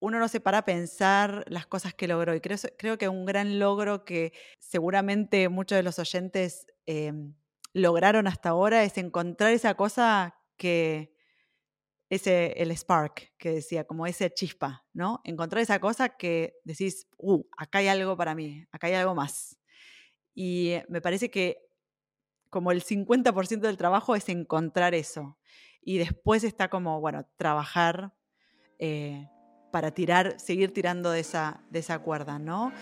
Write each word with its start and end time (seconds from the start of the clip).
uno 0.00 0.18
no 0.18 0.28
se 0.28 0.40
para 0.40 0.58
a 0.58 0.64
pensar 0.64 1.44
las 1.48 1.66
cosas 1.66 1.94
que 1.94 2.08
logró. 2.08 2.34
Y 2.34 2.40
creo, 2.40 2.58
creo 2.76 2.98
que 2.98 3.08
un 3.08 3.24
gran 3.24 3.58
logro 3.58 4.04
que 4.04 4.32
seguramente 4.58 5.48
muchos 5.48 5.76
de 5.76 5.82
los 5.82 5.98
oyentes 5.98 6.66
em, 6.86 7.34
lograron 7.72 8.26
hasta 8.26 8.50
ahora 8.50 8.84
es 8.84 8.96
encontrar 8.98 9.52
esa 9.52 9.74
cosa 9.74 10.38
que, 10.56 11.14
ese, 12.10 12.54
el 12.56 12.70
spark 12.76 13.32
que 13.38 13.52
decía, 13.52 13.84
como 13.84 14.06
ese 14.06 14.32
chispa, 14.32 14.86
¿no? 14.92 15.20
Encontrar 15.24 15.62
esa 15.62 15.78
cosa 15.78 16.10
que 16.16 16.54
decís, 16.64 17.06
uh, 17.18 17.42
acá 17.56 17.78
hay 17.78 17.88
algo 17.88 18.16
para 18.16 18.34
mí, 18.34 18.64
acá 18.72 18.86
hay 18.86 18.94
algo 18.94 19.14
más. 19.14 19.58
Y 20.34 20.74
me 20.88 21.00
parece 21.00 21.30
que 21.30 21.68
como 22.50 22.72
el 22.72 22.82
50% 22.82 23.60
del 23.60 23.76
trabajo 23.76 24.16
es 24.16 24.28
encontrar 24.28 24.94
eso. 24.94 25.38
Y 25.82 25.98
después 25.98 26.44
está 26.44 26.68
como, 26.68 27.00
bueno, 27.00 27.26
trabajar 27.36 28.14
eh, 28.78 29.28
para 29.70 29.90
tirar, 29.90 30.34
seguir 30.38 30.72
tirando 30.72 31.10
de 31.10 31.20
esa, 31.20 31.60
de 31.70 31.78
esa 31.80 31.98
cuerda, 31.98 32.38
¿no? 32.38 32.72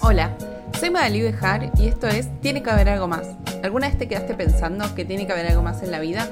Hola, 0.00 0.36
soy 0.78 0.90
Madalí 0.90 1.22
Bejar 1.22 1.72
y 1.76 1.88
esto 1.88 2.06
es 2.06 2.28
Tiene 2.40 2.62
que 2.62 2.70
haber 2.70 2.88
algo 2.88 3.08
más. 3.08 3.36
¿Alguna 3.64 3.88
vez 3.88 3.98
te 3.98 4.06
quedaste 4.06 4.34
pensando 4.34 4.94
que 4.94 5.04
tiene 5.04 5.26
que 5.26 5.32
haber 5.32 5.46
algo 5.46 5.62
más 5.62 5.82
en 5.82 5.90
la 5.90 5.98
vida? 5.98 6.28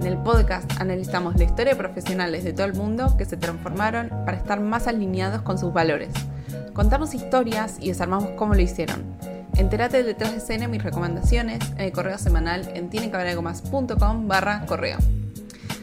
En 0.00 0.06
el 0.06 0.18
podcast 0.18 0.80
analizamos 0.80 1.36
la 1.36 1.44
historia 1.44 1.74
de 1.74 1.78
profesionales 1.78 2.42
de 2.42 2.52
todo 2.52 2.66
el 2.66 2.74
mundo 2.74 3.16
que 3.16 3.24
se 3.24 3.36
transformaron 3.36 4.08
para 4.08 4.36
estar 4.36 4.60
más 4.60 4.86
alineados 4.86 5.42
con 5.42 5.58
sus 5.58 5.72
valores. 5.72 6.08
Contamos 6.72 7.14
historias 7.14 7.76
y 7.80 7.88
desarmamos 7.88 8.30
cómo 8.30 8.54
lo 8.54 8.60
hicieron. 8.60 9.04
Entérate 9.56 10.02
detrás 10.02 10.32
de 10.32 10.38
escena 10.38 10.66
mis 10.66 10.82
recomendaciones 10.82 11.60
en 11.72 11.82
el 11.82 11.92
correo 11.92 12.16
semanal 12.16 12.68
en 12.74 12.88
tienequehaberalgomás.com 12.88 14.26
barra 14.26 14.64
correo. 14.66 14.96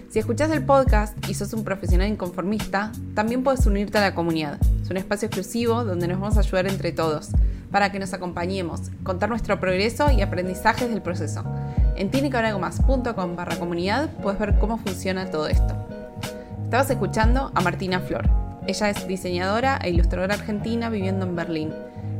Si 0.10 0.18
escuchas 0.18 0.50
el 0.50 0.66
podcast 0.66 1.16
y 1.30 1.36
sos 1.36 1.54
un 1.54 1.64
profesional 1.64 2.08
inconformista, 2.08 2.92
también 3.14 3.44
puedes 3.44 3.68
unirte 3.68 4.00
a 4.00 4.02
la 4.02 4.16
comunidad. 4.16 4.58
Es 4.82 4.90
un 4.90 4.98
espacio 4.98 5.28
exclusivo 5.28 5.84
donde 5.84 6.08
nos 6.08 6.20
vamos 6.20 6.36
a 6.38 6.40
ayudar 6.40 6.66
entre 6.66 6.92
todos, 6.92 7.30
para 7.70 7.92
que 7.92 8.00
nos 8.00 8.12
acompañemos, 8.14 8.90
contar 9.04 9.30
nuestro 9.30 9.60
progreso 9.60 10.10
y 10.10 10.24
aprendizajes 10.24 10.90
del 10.90 11.04
proceso. 11.04 11.44
En 11.96 12.10
tienequehaberalgomás.com 12.10 13.36
barra 13.36 13.60
comunidad 13.60 14.10
puedes 14.24 14.40
ver 14.40 14.58
cómo 14.58 14.80
funciona 14.80 15.30
todo 15.30 15.48
esto. 15.48 15.76
Estabas 16.64 16.90
escuchando 16.90 17.52
a 17.54 17.62
Martina 17.62 18.00
Flor. 18.00 18.28
Ella 18.66 18.90
es 18.90 19.08
diseñadora 19.08 19.78
e 19.84 19.92
ilustradora 19.92 20.34
argentina 20.34 20.90
viviendo 20.90 21.28
en 21.28 21.36
Berlín. 21.36 21.72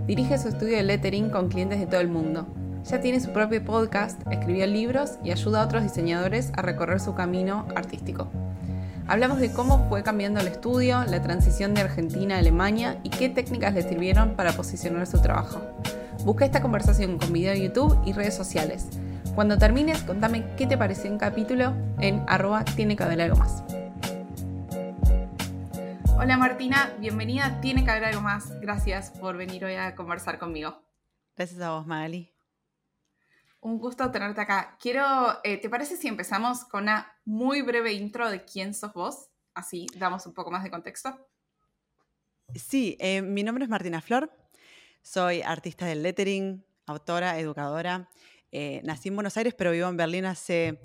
Dirige 0.06 0.38
su 0.38 0.50
estudio 0.50 0.78
de 0.78 0.84
lettering 0.84 1.32
con 1.32 1.50
clientes 1.50 1.80
de 1.80 1.88
todo 1.88 2.02
el 2.02 2.10
mundo 2.10 2.46
ya 2.90 3.00
tiene 3.00 3.20
su 3.20 3.32
propio 3.32 3.64
podcast, 3.64 4.20
escribió 4.32 4.66
libros 4.66 5.20
y 5.24 5.32
ayuda 5.32 5.62
a 5.62 5.66
otros 5.66 5.84
diseñadores 5.84 6.52
a 6.56 6.64
recorrer 6.64 7.00
su 7.00 7.14
camino 7.14 7.68
artístico. 7.76 8.32
Hablamos 9.08 9.40
de 9.40 9.52
cómo 9.54 9.88
fue 9.90 10.02
cambiando 10.02 10.40
el 10.40 10.48
estudio, 10.48 11.04
la 11.04 11.22
transición 11.22 11.76
de 11.76 11.82
Argentina 11.82 12.36
a 12.36 12.40
Alemania 12.40 13.00
y 13.04 13.12
qué 13.12 13.30
técnicas 13.30 13.76
le 13.76 13.84
sirvieron 13.84 14.36
para 14.36 14.54
posicionar 14.54 15.06
su 15.06 15.22
trabajo. 15.22 15.62
Busca 16.26 16.46
esta 16.46 16.64
conversación 16.64 17.20
con 17.20 17.32
video 17.32 17.54
de 17.54 17.62
YouTube 17.62 17.96
y 18.06 18.14
redes 18.14 18.36
sociales. 18.36 18.88
Cuando 19.36 19.60
termines, 19.60 20.02
contame 20.02 20.44
qué 20.58 20.66
te 20.66 20.78
pareció 20.78 21.12
un 21.12 21.20
capítulo 21.20 21.74
en 22.00 22.24
arroba 22.28 22.66
tiene 22.66 22.96
que 22.96 23.04
haber 23.04 23.22
algo 23.22 23.38
más. 23.38 23.64
Hola 26.18 26.38
Martina, 26.38 26.92
bienvenida 27.00 27.62
Tiene 27.62 27.86
que 27.86 27.92
haber 27.92 28.06
algo 28.06 28.22
más. 28.22 28.60
Gracias 28.60 29.12
por 29.12 29.38
venir 29.38 29.64
hoy 29.64 29.76
a 29.76 29.94
conversar 29.96 30.40
conmigo. 30.40 30.82
Gracias 31.38 31.62
a 31.62 31.70
vos, 31.70 31.86
Magali. 31.86 32.39
Un 33.62 33.78
gusto 33.78 34.10
tenerte 34.10 34.40
acá. 34.40 34.78
Quiero, 34.80 35.04
eh, 35.44 35.58
¿te 35.58 35.70
parece 35.70 35.98
si 35.98 36.08
empezamos 36.08 36.64
con 36.66 36.84
una 36.84 37.14
muy 37.26 37.62
breve 37.62 37.92
intro 37.92 38.30
de 38.30 38.46
quién 38.46 38.74
sos 38.74 38.94
vos? 38.94 39.30
Así 39.54 39.86
damos 39.98 40.26
un 40.26 40.34
poco 40.34 40.50
más 40.50 40.64
de 40.64 40.72
contexto. 40.72 41.28
Sí, 42.56 42.96
eh, 43.00 43.22
mi 43.22 43.44
nombre 43.44 43.66
es 43.66 43.70
Martina 43.70 44.02
Flor, 44.02 44.32
soy 45.02 45.42
artista 45.42 45.86
del 45.86 46.02
lettering, 46.02 46.66
autora, 46.86 47.38
educadora. 47.38 48.10
Eh, 48.52 48.82
nací 48.86 49.10
en 49.10 49.16
Buenos 49.16 49.36
Aires, 49.36 49.54
pero 49.56 49.72
vivo 49.72 49.90
en 49.90 49.98
Berlín 49.98 50.26
hace 50.26 50.80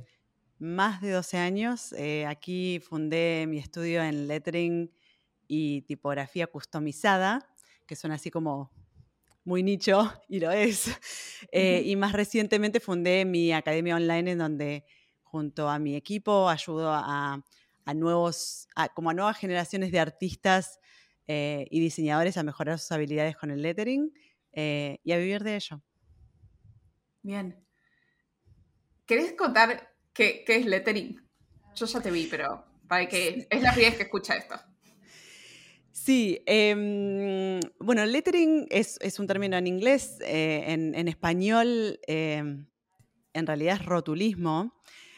más 0.58 1.00
de 1.00 1.12
12 1.12 1.38
años. 1.38 1.94
aquí 2.26 2.80
fundé 2.80 3.46
mi 3.48 3.58
estudio 3.58 4.02
en 4.02 4.26
lettering 4.26 4.92
y 5.46 5.82
tipografía 5.82 6.48
customizada, 6.48 7.48
que 7.86 7.96
son 7.96 8.10
así 8.10 8.30
como 8.30 8.70
muy 9.44 9.62
nicho, 9.62 10.12
y 10.28 10.40
lo 10.40 10.50
es. 10.50 10.90
Eh, 11.52 11.82
y 11.84 11.96
más 11.96 12.12
recientemente 12.12 12.80
fundé 12.80 13.24
mi 13.24 13.52
academia 13.52 13.96
online 13.96 14.32
en 14.32 14.38
donde 14.38 14.84
junto 15.22 15.68
a 15.68 15.78
mi 15.78 15.96
equipo 15.96 16.48
ayudo 16.48 16.90
a, 16.92 17.42
nuevos, 17.94 18.68
como 18.94 19.10
a 19.10 19.14
nuevas 19.14 19.36
generaciones 19.36 19.92
de 19.92 20.00
artistas 20.00 20.80
eh, 21.26 21.66
y 21.70 21.80
diseñadores 21.80 22.36
a 22.36 22.42
mejorar 22.42 22.78
sus 22.78 22.92
habilidades 22.92 23.36
con 23.36 23.50
el 23.50 23.62
lettering 23.62 24.12
eh, 24.52 25.00
y 25.02 25.12
a 25.12 25.18
vivir 25.18 25.42
de 25.42 25.56
ello. 25.56 25.82
Bien. 27.22 27.66
¿Querés 29.06 29.32
contar 29.32 29.94
qué, 30.12 30.44
qué, 30.46 30.56
es 30.56 30.66
lettering? 30.66 31.20
Yo 31.74 31.86
ya 31.86 32.00
te 32.00 32.10
vi, 32.10 32.26
pero 32.26 32.64
para 32.86 33.08
que 33.08 33.46
es 33.50 33.62
la 33.62 33.72
primera 33.72 33.90
vez 33.90 33.96
que 33.96 34.04
escucha 34.04 34.36
esto. 34.36 34.54
Sí, 36.04 36.42
em, 36.44 37.60
bueno, 37.78 38.04
lettering 38.04 38.66
es, 38.68 38.98
un 39.18 39.26
término 39.26 39.56
en 39.56 39.66
inglés, 39.66 40.18
eh, 40.20 40.64
en, 40.66 41.08
español 41.08 41.98
em, 42.06 42.66
en 43.32 43.46
realidad 43.46 43.76
es 43.80 43.86
rotulismo, 43.86 44.74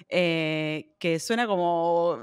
eh, 0.09 0.95
que 1.01 1.19
suena 1.19 1.49
como, 1.49 2.19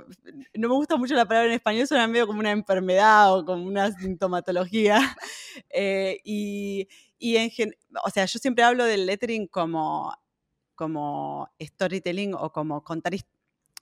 no 0.54 0.70
me 0.70 0.76
gusta 0.76 0.96
mucho 0.96 1.14
la 1.14 1.26
palabra 1.26 1.50
en 1.50 1.56
español, 1.56 1.88
suena 1.88 2.08
medio 2.08 2.26
como 2.26 2.40
una 2.40 2.52
enfermedad 2.52 3.38
o 3.38 3.44
como 3.44 3.66
una 3.66 3.92
sintomatología. 3.92 4.98
Eh, 5.70 6.20
y, 6.24 6.88
o 8.04 8.10
sea, 8.10 8.26
yo 8.26 8.40
siempre 8.40 8.64
hablo 8.64 8.86
del 8.86 9.06
lettering 9.06 9.48
como, 9.48 10.12
como 10.74 11.48
storytelling 11.62 12.34
o 12.34 12.52
como 12.52 12.84
contar 12.84 13.14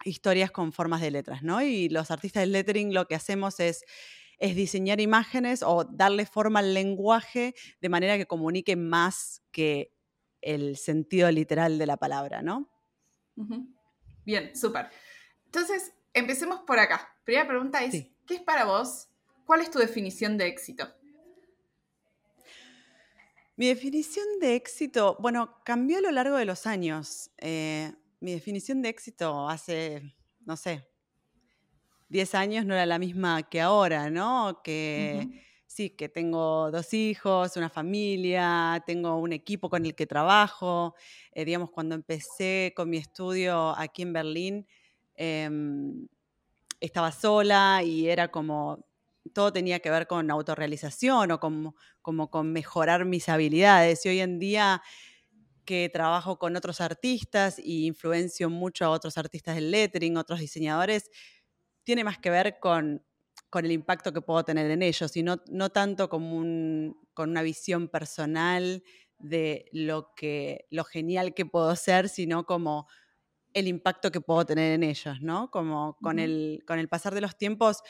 historias 0.03 0.51
con 0.51 0.73
formas 0.73 0.99
de 0.99 1.11
letras, 1.11 1.43
¿no? 1.43 1.61
Y 1.61 1.87
los 1.87 2.11
artistas 2.11 2.41
del 2.41 2.51
lettering 2.51 2.93
lo 2.93 3.07
que 3.07 3.15
hacemos 3.15 3.61
es 3.61 3.85
es 4.41 4.55
diseñar 4.55 4.99
imágenes 4.99 5.61
o 5.61 5.85
darle 5.85 6.25
forma 6.25 6.59
al 6.59 6.73
lenguaje 6.73 7.53
de 7.79 7.89
manera 7.89 8.17
que 8.17 8.25
comunique 8.25 8.75
más 8.75 9.43
que 9.51 9.93
el 10.41 10.77
sentido 10.77 11.29
literal 11.31 11.77
de 11.77 11.85
la 11.85 11.97
palabra, 11.97 12.41
¿no? 12.41 12.67
Bien, 14.25 14.55
súper. 14.55 14.89
Entonces, 15.45 15.93
empecemos 16.13 16.61
por 16.61 16.79
acá. 16.79 17.15
Primera 17.23 17.47
pregunta 17.47 17.83
es, 17.83 18.07
¿qué 18.25 18.33
es 18.33 18.41
para 18.41 18.65
vos? 18.65 19.09
¿Cuál 19.45 19.61
es 19.61 19.69
tu 19.69 19.77
definición 19.77 20.39
de 20.39 20.47
éxito? 20.47 20.91
Mi 23.55 23.67
definición 23.67 24.25
de 24.39 24.55
éxito, 24.55 25.17
bueno, 25.19 25.61
cambió 25.63 25.99
a 25.99 26.01
lo 26.01 26.09
largo 26.09 26.35
de 26.37 26.45
los 26.45 26.65
años. 26.65 27.29
Eh, 27.37 27.93
mi 28.19 28.31
definición 28.33 28.81
de 28.81 28.89
éxito 28.89 29.47
hace, 29.47 30.15
no 30.45 30.57
sé, 30.57 30.90
10 32.11 32.35
años 32.35 32.65
no 32.65 32.73
era 32.73 32.85
la 32.85 32.99
misma 32.99 33.43
que 33.43 33.61
ahora, 33.61 34.09
¿no? 34.09 34.61
Que 34.63 35.29
sí, 35.65 35.91
que 35.91 36.09
tengo 36.09 36.69
dos 36.69 36.93
hijos, 36.93 37.55
una 37.55 37.69
familia, 37.69 38.83
tengo 38.85 39.15
un 39.17 39.31
equipo 39.31 39.69
con 39.69 39.85
el 39.85 39.95
que 39.95 40.05
trabajo. 40.05 40.93
Eh, 41.31 41.45
digamos, 41.45 41.71
cuando 41.71 41.95
empecé 41.95 42.73
con 42.75 42.89
mi 42.89 42.97
estudio 42.97 43.73
aquí 43.77 44.01
en 44.01 44.11
Berlín, 44.11 44.67
em, 45.15 46.07
estaba 46.81 47.11
sola 47.13 47.81
y 47.83 48.09
era 48.09 48.29
como, 48.29 48.85
todo 49.33 49.53
tenía 49.53 49.79
que 49.79 49.89
ver 49.91 50.07
con 50.07 50.29
autorrealización 50.31 51.31
o 51.31 51.39
como, 51.39 51.75
como 52.01 52.29
con 52.29 52.51
mejorar 52.51 53.05
mis 53.05 53.29
habilidades. 53.29 54.05
Y 54.05 54.09
hoy 54.09 54.19
en 54.19 54.39
día 54.39 54.81
que 55.65 55.89
trabajo 55.89 56.37
con 56.39 56.55
otros 56.57 56.81
artistas 56.81 57.57
y 57.59 57.85
influencio 57.87 58.49
mucho 58.49 58.85
a 58.85 58.89
otros 58.89 59.17
artistas 59.17 59.55
del 59.55 59.71
lettering, 59.71 60.17
otros 60.17 60.39
diseñadores, 60.41 61.09
tiene 61.83 62.03
más 62.03 62.17
que 62.17 62.29
ver 62.29 62.59
con, 62.59 63.03
el 63.53 63.71
impacto 63.71 64.13
que 64.13 64.21
puedo 64.21 64.45
tener 64.45 64.71
en 64.71 64.81
ellos 64.81 65.15
y 65.17 65.23
no, 65.23 65.37
tanto 65.71 66.07
como 66.09 66.95
con 67.13 67.29
una 67.29 67.41
visión 67.41 67.89
personal 67.89 68.81
de 69.19 69.65
lo, 69.73 70.13
que, 70.15 70.67
lo 70.69 70.85
genial 70.85 71.33
que 71.33 71.45
puedo 71.45 71.75
ser, 71.75 72.07
sino 72.07 72.45
como 72.45 72.87
el 73.53 73.67
impacto 73.67 74.11
que 74.11 74.21
puedo 74.21 74.45
tener 74.45 74.71
en 74.71 74.83
ellos, 74.83 75.21
¿no? 75.21 75.51
Como 75.51 75.97
con, 76.01 76.17
el, 76.17 76.63
con 76.65 76.79
el 76.79 76.87
pasar 76.87 77.13
de 77.13 77.21
los 77.21 77.37
tiempos, 77.37 77.83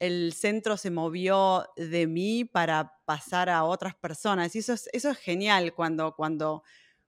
el 0.00 0.32
centro 0.32 0.76
se 0.76 0.90
movió 0.90 1.68
de 1.76 2.06
mí 2.06 2.44
para 2.44 2.98
pasar 3.04 3.48
a 3.48 3.64
otras 3.64 3.94
personas. 3.94 4.54
Y 4.56 4.58
eso 4.58 4.72
es, 4.72 4.88
eso 4.92 5.10
es 5.10 5.18
genial 5.18 5.74
cuando, 5.74 6.14
cuando, 6.16 6.64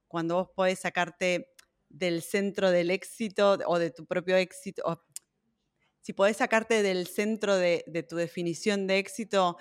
cuando 0.06 0.36
vos 0.36 0.50
podés 0.54 0.78
sacarte 0.78 1.52
del 1.88 2.22
centro 2.22 2.70
del 2.70 2.90
éxito 2.90 3.58
o 3.66 3.78
de 3.78 3.90
tu 3.90 4.06
propio 4.06 4.36
éxito, 4.36 5.05
si 6.06 6.12
podés 6.12 6.36
sacarte 6.36 6.84
del 6.84 7.08
centro 7.08 7.56
de, 7.56 8.06
tu 8.08 8.14
definición 8.14 8.86
de 8.86 8.98
éxito, 8.98 9.56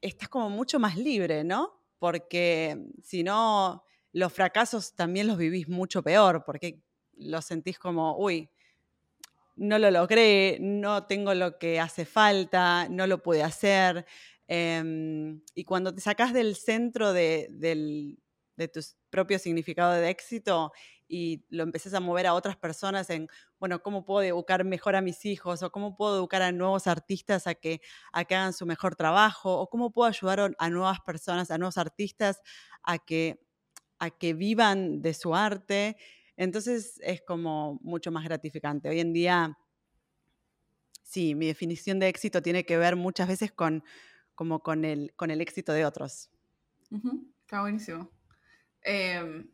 estás 0.00 0.30
como 0.30 0.48
mucho 0.48 0.78
más 0.78 0.96
libre, 0.96 1.44
¿no? 1.44 1.78
Porque 1.98 2.78
si 3.02 3.22
no, 3.22 3.84
los 4.14 4.32
fracasos 4.32 4.94
también 4.94 5.26
los 5.26 5.36
vivís 5.36 5.68
mucho 5.68 6.02
peor, 6.02 6.44
porque 6.46 6.80
los 7.18 7.44
sentís 7.44 7.78
como, 7.78 8.16
uy, 8.16 8.48
no 9.56 9.78
lo 9.78 9.90
logré, 9.90 10.56
no 10.62 11.04
tengo 11.04 11.34
lo 11.34 11.58
que 11.58 11.78
hace 11.78 12.06
falta, 12.06 12.88
no 12.88 13.06
lo 13.06 13.22
pude 13.22 13.42
hacer. 13.42 14.06
Em, 14.48 15.42
y 15.54 15.64
cuando 15.64 15.94
te 15.94 16.00
sacas 16.00 16.32
del 16.32 16.56
centro 16.56 17.12
de 17.12 17.50
tu 18.72 18.80
propio 19.10 19.38
significado 19.38 19.92
de 19.92 20.08
éxito 20.08 20.72
y 21.12 21.44
lo 21.50 21.62
empieces 21.62 21.92
a 21.92 22.00
mover 22.00 22.26
a 22.26 22.32
otras 22.32 22.56
personas 22.56 23.10
en, 23.10 23.28
bueno, 23.60 23.82
¿cómo 23.82 24.06
puedo 24.06 24.22
educar 24.22 24.64
mejor 24.64 24.96
a 24.96 25.02
mis 25.02 25.26
hijos? 25.26 25.62
¿O 25.62 25.70
cómo 25.70 25.94
puedo 25.94 26.16
educar 26.16 26.40
a 26.40 26.52
nuevos 26.52 26.86
artistas 26.86 27.46
a 27.46 27.54
que, 27.54 27.82
a 28.14 28.24
que 28.24 28.34
hagan 28.34 28.54
su 28.54 28.64
mejor 28.64 28.96
trabajo? 28.96 29.60
¿O 29.60 29.68
cómo 29.68 29.92
puedo 29.92 30.08
ayudar 30.08 30.56
a 30.58 30.70
nuevas 30.70 31.00
personas, 31.00 31.50
a 31.50 31.58
nuevos 31.58 31.76
artistas 31.76 32.40
a 32.82 32.96
que, 32.96 33.44
a 33.98 34.08
que 34.08 34.32
vivan 34.32 35.02
de 35.02 35.12
su 35.12 35.34
arte? 35.34 35.98
Entonces 36.38 36.98
es 37.02 37.20
como 37.20 37.78
mucho 37.82 38.10
más 38.10 38.24
gratificante. 38.24 38.88
Hoy 38.88 39.00
en 39.00 39.12
día, 39.12 39.58
sí, 41.02 41.34
mi 41.34 41.46
definición 41.46 41.98
de 41.98 42.08
éxito 42.08 42.40
tiene 42.40 42.64
que 42.64 42.78
ver 42.78 42.96
muchas 42.96 43.28
veces 43.28 43.52
con, 43.52 43.84
como 44.34 44.62
con, 44.62 44.86
el, 44.86 45.12
con 45.14 45.30
el 45.30 45.42
éxito 45.42 45.74
de 45.74 45.84
otros. 45.84 46.30
Está 47.44 47.60
buenísimo. 47.60 48.10
Em, 48.80 49.50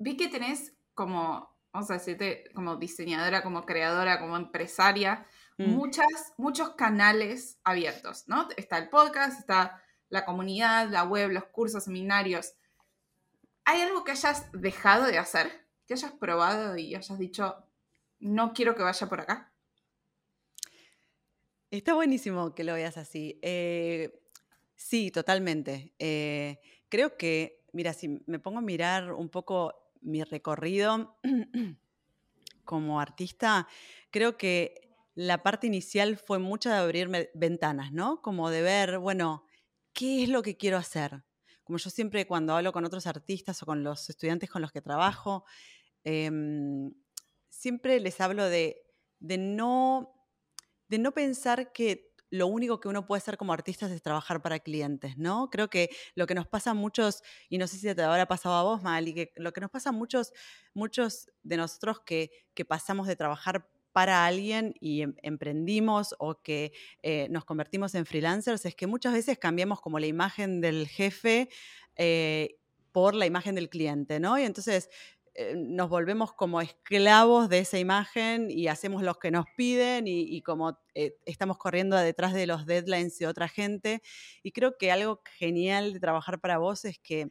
vi 0.00 0.16
que 0.16 0.28
tenés 0.28 0.72
como, 0.94 1.54
vamos 1.72 1.90
a 1.90 1.94
decirte, 1.94 2.50
como 2.54 2.76
diseñadora, 2.76 3.42
como 3.42 3.64
creadora, 3.64 4.18
como 4.18 4.36
empresaria, 4.36 5.26
mm. 5.58 5.70
muchas, 5.70 6.32
muchos 6.38 6.70
canales 6.70 7.60
abiertos, 7.62 8.24
¿no? 8.26 8.48
Está 8.56 8.78
el 8.78 8.88
podcast, 8.88 9.38
está 9.38 9.80
la 10.08 10.24
comunidad, 10.24 10.88
la 10.88 11.04
web, 11.04 11.30
los 11.30 11.44
cursos, 11.44 11.84
seminarios. 11.84 12.54
¿Hay 13.64 13.82
algo 13.82 14.02
que 14.02 14.12
hayas 14.12 14.50
dejado 14.52 15.06
de 15.06 15.18
hacer? 15.18 15.68
Que 15.86 15.94
hayas 15.94 16.12
probado 16.12 16.76
y 16.76 16.94
hayas 16.94 17.18
dicho, 17.18 17.62
no 18.18 18.52
quiero 18.54 18.74
que 18.74 18.82
vaya 18.82 19.06
por 19.06 19.20
acá? 19.20 19.52
Está 21.70 21.94
buenísimo 21.94 22.54
que 22.54 22.64
lo 22.64 22.74
veas 22.74 22.96
así. 22.96 23.38
Eh, 23.42 24.18
sí, 24.74 25.10
totalmente. 25.10 25.94
Eh, 25.98 26.58
creo 26.88 27.16
que, 27.16 27.62
mira, 27.72 27.92
si 27.92 28.22
me 28.26 28.38
pongo 28.38 28.58
a 28.58 28.62
mirar 28.62 29.12
un 29.12 29.28
poco 29.28 29.79
mi 30.00 30.22
recorrido 30.24 31.18
como 32.64 33.00
artista, 33.00 33.66
creo 34.10 34.36
que 34.36 34.90
la 35.14 35.42
parte 35.42 35.66
inicial 35.66 36.16
fue 36.16 36.38
mucha 36.38 36.72
de 36.72 36.78
abrirme 36.78 37.30
ventanas, 37.34 37.92
¿no? 37.92 38.22
Como 38.22 38.50
de 38.50 38.62
ver, 38.62 38.98
bueno, 38.98 39.44
¿qué 39.92 40.22
es 40.22 40.28
lo 40.28 40.42
que 40.42 40.56
quiero 40.56 40.76
hacer? 40.76 41.24
Como 41.64 41.78
yo 41.78 41.90
siempre 41.90 42.26
cuando 42.26 42.54
hablo 42.54 42.72
con 42.72 42.84
otros 42.84 43.06
artistas 43.06 43.62
o 43.62 43.66
con 43.66 43.82
los 43.84 44.08
estudiantes 44.08 44.50
con 44.50 44.62
los 44.62 44.72
que 44.72 44.80
trabajo, 44.80 45.44
em, 46.04 46.92
siempre 47.48 48.00
les 48.00 48.20
hablo 48.20 48.44
de, 48.44 48.82
de, 49.18 49.38
no, 49.38 50.14
de 50.88 50.98
no 50.98 51.12
pensar 51.12 51.72
que 51.72 52.09
lo 52.30 52.46
único 52.46 52.80
que 52.80 52.88
uno 52.88 53.06
puede 53.06 53.18
hacer 53.18 53.36
como 53.36 53.52
artista 53.52 53.86
es 53.86 54.02
trabajar 54.02 54.40
para 54.40 54.60
clientes, 54.60 55.18
¿no? 55.18 55.50
Creo 55.50 55.68
que 55.68 55.90
lo 56.14 56.26
que 56.26 56.34
nos 56.34 56.46
pasa 56.46 56.70
a 56.70 56.74
muchos, 56.74 57.22
y 57.48 57.58
no 57.58 57.66
sé 57.66 57.76
si 57.76 57.94
te 57.94 58.02
habrá 58.02 58.26
pasado 58.26 58.54
a 58.54 58.62
vos, 58.62 58.82
Mal, 58.82 59.08
y 59.08 59.14
que 59.14 59.32
lo 59.36 59.52
que 59.52 59.60
nos 59.60 59.70
pasa 59.70 59.90
a 59.90 59.92
muchos, 59.92 60.32
muchos 60.72 61.28
de 61.42 61.56
nosotros 61.56 62.00
que, 62.00 62.30
que 62.54 62.64
pasamos 62.64 63.06
de 63.06 63.16
trabajar 63.16 63.68
para 63.92 64.24
alguien 64.26 64.74
y 64.80 65.02
em, 65.02 65.14
emprendimos 65.22 66.14
o 66.18 66.40
que 66.40 66.72
eh, 67.02 67.28
nos 67.30 67.44
convertimos 67.44 67.94
en 67.94 68.06
freelancers, 68.06 68.64
es 68.64 68.74
que 68.74 68.86
muchas 68.86 69.12
veces 69.12 69.38
cambiamos 69.38 69.80
como 69.80 69.98
la 69.98 70.06
imagen 70.06 70.60
del 70.60 70.86
jefe 70.88 71.48
eh, 71.96 72.56
por 72.92 73.14
la 73.14 73.26
imagen 73.26 73.54
del 73.54 73.68
cliente, 73.68 74.20
¿no? 74.20 74.38
Y 74.38 74.42
entonces 74.42 74.88
eh, 75.34 75.54
nos 75.56 75.88
volvemos 75.88 76.32
como 76.32 76.60
esclavos 76.60 77.48
de 77.48 77.60
esa 77.60 77.78
imagen 77.78 78.50
y 78.50 78.66
hacemos 78.66 79.02
lo 79.02 79.14
que 79.14 79.30
nos 79.30 79.46
piden 79.56 80.06
y, 80.08 80.42
como 80.42 80.78
eh, 80.94 81.16
estamos 81.24 81.56
corriendo 81.56 81.96
detrás 81.96 82.32
de 82.34 82.46
los 82.46 82.66
deadlines 82.66 83.18
de 83.18 83.26
otra 83.26 83.48
gente. 83.48 84.02
Y 84.42 84.52
creo 84.52 84.76
que 84.78 84.90
algo 84.90 85.22
genial 85.38 85.92
de 85.92 86.00
trabajar 86.00 86.40
para 86.40 86.58
vos 86.58 86.84
es 86.84 86.98
que 86.98 87.30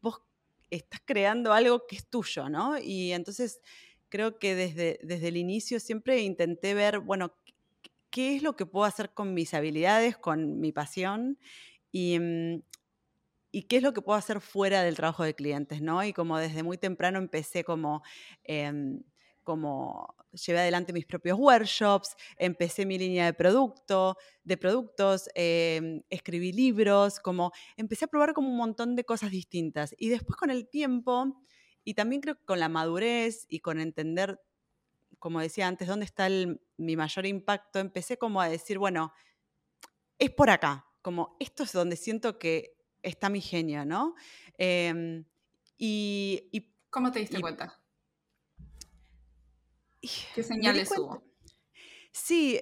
vos 0.00 0.22
estás 0.70 1.00
creando 1.04 1.52
algo 1.52 1.86
que 1.86 1.96
es 1.96 2.08
tuyo, 2.08 2.48
¿no? 2.48 2.78
Y 2.78 3.12
entonces 3.12 3.60
creo 4.08 4.38
que 4.38 4.54
desde, 4.54 4.98
desde 5.02 5.28
el 5.28 5.36
inicio 5.36 5.80
siempre 5.80 6.20
intenté 6.22 6.74
ver, 6.74 6.98
bueno, 7.00 7.34
qué 8.10 8.36
es 8.36 8.42
lo 8.42 8.56
que 8.56 8.66
puedo 8.66 8.86
hacer 8.86 9.14
con 9.14 9.34
mis 9.34 9.54
habilidades, 9.54 10.16
con 10.18 10.60
mi 10.60 10.72
pasión. 10.72 11.38
Y, 11.92 12.18
mm, 12.18 12.62
y 13.52 13.62
qué 13.64 13.78
es 13.78 13.82
lo 13.82 13.92
que 13.92 14.02
puedo 14.02 14.18
hacer 14.18 14.40
fuera 14.40 14.82
del 14.82 14.96
trabajo 14.96 15.24
de 15.24 15.34
clientes, 15.34 15.80
¿no? 15.82 16.02
Y 16.04 16.12
como 16.12 16.38
desde 16.38 16.62
muy 16.62 16.78
temprano 16.78 17.18
empecé 17.18 17.64
como, 17.64 18.02
em, 18.44 19.02
como 19.42 20.14
llevé 20.32 20.60
adelante 20.60 20.92
mis 20.92 21.06
propios 21.06 21.38
workshops, 21.38 22.14
empecé 22.36 22.86
mi 22.86 22.98
línea 22.98 23.24
de 23.26 23.34
producto, 23.34 24.16
de 24.44 24.56
productos, 24.56 25.28
em, 25.34 26.02
escribí 26.10 26.52
libros, 26.52 27.18
como 27.20 27.52
empecé 27.76 28.04
a 28.04 28.08
probar 28.08 28.32
como 28.34 28.48
un 28.50 28.56
montón 28.56 28.94
de 28.96 29.04
cosas 29.04 29.30
distintas. 29.30 29.94
Y 29.98 30.08
después 30.10 30.36
con 30.36 30.50
el 30.50 30.68
tiempo, 30.68 31.40
y 31.84 31.94
también 31.94 32.20
creo 32.22 32.36
que 32.36 32.44
con 32.44 32.60
la 32.60 32.68
madurez 32.68 33.46
y 33.48 33.60
con 33.60 33.80
entender, 33.80 34.40
como 35.18 35.40
decía 35.40 35.68
antes, 35.68 35.88
dónde 35.88 36.06
está 36.06 36.28
mi 36.78 36.96
mayor 36.96 37.26
impacto, 37.26 37.78
empecé 37.80 38.18
como 38.18 38.40
a 38.40 38.48
decir, 38.48 38.78
bueno, 38.78 39.12
es 40.18 40.30
por 40.30 40.50
acá, 40.50 40.86
como 41.02 41.36
esto 41.40 41.62
es 41.64 41.72
donde 41.72 41.96
siento 41.96 42.38
que 42.38 42.76
está 43.02 43.28
mi 43.28 43.40
genio, 43.40 43.84
¿no? 43.84 44.14
Em, 44.58 45.24
y, 45.78 46.70
¿Cómo 46.90 47.10
te 47.10 47.20
diste 47.20 47.40
cuenta? 47.40 47.80
¿Qué 50.34 50.42
señales 50.42 50.90
hubo? 50.96 51.22
Sí, 52.12 52.60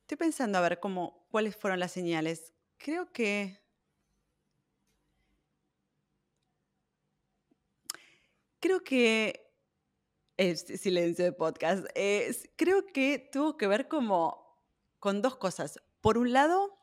estoy 0.00 0.16
pensando 0.16 0.58
a 0.58 0.62
ver 0.62 0.80
cómo, 0.80 1.26
cuáles 1.30 1.56
fueron 1.56 1.80
las 1.80 1.92
señales. 1.92 2.52
Creo 2.78 3.12
que... 3.12 3.60
Creo 8.60 8.82
que... 8.82 9.50
Es 10.36 10.60
silencio 10.60 11.24
de 11.24 11.32
podcast. 11.32 11.86
creo 12.56 12.86
que 12.86 13.18
tuvo 13.30 13.56
que 13.56 13.66
ver 13.66 13.86
como 13.86 14.42
con 14.98 15.20
dos 15.20 15.36
cosas. 15.36 15.80
Por 16.00 16.16
un 16.16 16.32
lado, 16.32 16.81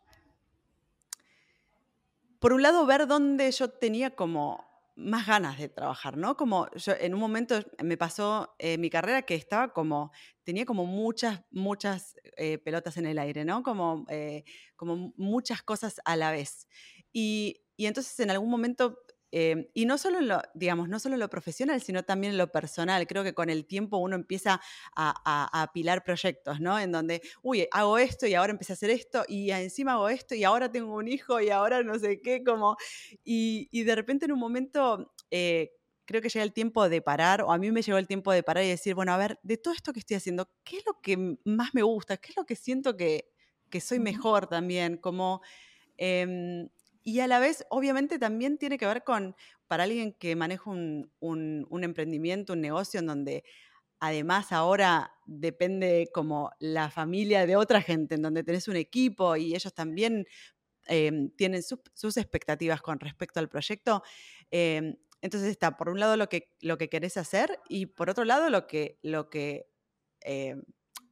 por 2.40 2.54
un 2.54 2.62
lado, 2.62 2.86
ver 2.86 3.08
dónde 3.08 3.52
yo 3.52 3.70
tenía 3.70 4.16
como 4.16 4.66
más 4.96 5.28
ganas 5.28 5.58
de 5.58 5.70
trabajar, 5.70 6.18
¿no? 6.18 6.36
Como 6.36 6.70
yo 6.76 6.94
en 7.00 7.14
un 7.14 7.20
momento 7.20 7.60
me 7.82 7.98
pasó 7.98 8.56
eh, 8.60 8.78
mi 8.78 8.90
carrera 8.90 9.22
que 9.22 9.36
estaba 9.36 9.74
como, 9.74 10.12
tenía 10.44 10.66
como 10.66 10.86
muchas, 10.86 11.42
muchas 11.52 12.16
eh, 12.38 12.58
pelotas 12.58 12.98
en 12.98 13.06
el 13.06 13.18
aire, 13.18 13.46
¿no? 13.46 13.64
Como, 13.64 14.06
eh, 14.10 14.44
como 14.76 15.14
muchas 15.16 15.64
cosas 15.64 16.02
a 16.04 16.16
la 16.16 16.32
vez. 16.32 16.68
Y, 17.14 17.62
y 17.78 17.86
entonces 17.86 18.20
en 18.20 18.30
algún 18.32 18.50
momento 18.50 19.00
Em, 19.32 19.68
y 19.74 19.86
no 19.86 19.98
solo, 19.98 20.20
en 20.20 20.28
lo, 20.28 20.42
digamos, 20.54 20.90
no 20.90 21.00
solo 21.00 21.18
lo 21.18 21.30
profesional, 21.30 21.82
sino 21.82 22.04
también 22.04 22.34
en 22.34 22.38
lo 22.38 22.52
personal. 22.52 23.06
Creo 23.08 23.24
que 23.24 23.34
con 23.34 23.50
el 23.50 23.66
tiempo 23.66 23.98
uno 23.98 24.16
empieza 24.16 24.60
a, 24.96 25.62
apilar 25.62 26.04
proyectos, 26.04 26.60
¿no? 26.60 26.80
En 26.80 26.92
donde, 26.92 27.22
uy, 27.42 27.68
hago 27.72 27.98
esto 27.98 28.26
y 28.28 28.34
ahora 28.34 28.52
empecé 28.52 28.74
a 28.74 28.76
hacer 28.76 28.90
esto 28.90 29.24
y 29.28 29.52
encima 29.52 29.94
hago 29.94 30.10
esto 30.10 30.36
y 30.36 30.44
ahora 30.44 30.72
tengo 30.72 30.96
un 30.96 31.08
hijo 31.08 31.40
y 31.42 31.50
ahora 31.50 31.84
no 31.84 31.98
sé 32.00 32.22
qué, 32.22 32.44
como... 32.44 32.78
Y, 33.24 33.68
y 33.72 33.84
de 33.84 33.96
repente 33.96 34.26
en 34.26 34.32
un 34.32 34.40
momento... 34.40 35.14
Eh, 35.32 35.72
creo 36.06 36.24
que 36.24 36.30
llega 36.30 36.44
el 36.44 36.54
tiempo 36.54 36.90
de 36.90 37.04
parar, 37.04 37.44
o 37.44 37.52
a 37.52 37.60
mí 37.60 37.72
me 37.72 37.84
llegó 37.84 38.00
el 38.00 38.08
tiempo 38.08 38.32
de 38.32 38.42
parar 38.42 38.64
y 38.64 38.70
decir, 38.70 38.96
bueno, 38.96 39.14
a 39.14 39.18
ver, 39.18 39.40
de 39.44 39.58
todo 39.58 39.76
esto 39.76 39.94
que 39.94 40.00
estoy 40.00 40.18
haciendo, 40.18 40.50
¿qué 40.64 40.78
es 40.78 40.86
lo 40.88 41.00
que 41.02 41.38
más 41.46 41.76
me 41.76 41.84
gusta? 41.84 42.18
¿Qué 42.18 42.32
es 42.32 42.36
lo 42.36 42.48
que 42.48 42.56
siento 42.56 42.98
que, 42.98 43.30
que 43.70 43.80
soy 43.80 44.00
mejor 44.00 44.48
también? 44.48 44.98
Como, 44.98 45.44
eh, 46.00 46.68
y 47.04 47.20
a 47.22 47.28
la 47.28 47.40
vez, 47.40 47.66
obviamente, 47.70 48.20
también 48.20 48.58
tiene 48.58 48.78
que 48.78 48.86
ver 48.86 49.04
con, 49.04 49.36
para 49.68 49.84
alguien 49.84 50.14
que 50.14 50.36
maneja 50.36 50.70
un, 50.70 51.12
un, 51.20 51.84
emprendimiento, 51.84 52.54
un 52.54 52.62
negocio 52.62 53.00
en 53.00 53.08
donde 53.08 53.44
además 54.00 54.52
ahora 54.52 55.14
depende 55.26 56.10
como 56.14 56.52
la 56.60 56.90
familia 56.90 57.46
de 57.46 57.56
otra 57.56 57.82
gente, 57.82 58.16
en 58.16 58.22
donde 58.22 58.44
tenés 58.44 58.68
un 58.68 58.76
equipo 58.76 59.36
y 59.36 59.56
ellos 59.56 59.74
también 59.74 60.26
em, 60.88 61.30
tienen 61.32 61.62
sus 61.64 62.18
expectativas 62.18 62.82
con 62.82 63.00
respecto 63.00 63.40
al 63.40 63.50
proyecto. 63.50 64.04
Em, 64.52 64.96
entonces 65.22 65.50
está, 65.50 65.78
por 65.78 65.90
un 65.90 66.00
lado, 66.00 66.18
lo 66.18 66.30
que, 66.30 66.56
lo 66.62 66.78
que 66.78 66.90
querés 66.90 67.18
hacer 67.18 67.60
y 67.68 67.88
por 67.88 68.10
otro 68.10 68.24
lado, 68.24 68.50
lo 68.50 68.68
que, 68.68 69.00
lo 69.02 69.30
que 69.30 69.68
em, 70.22 70.64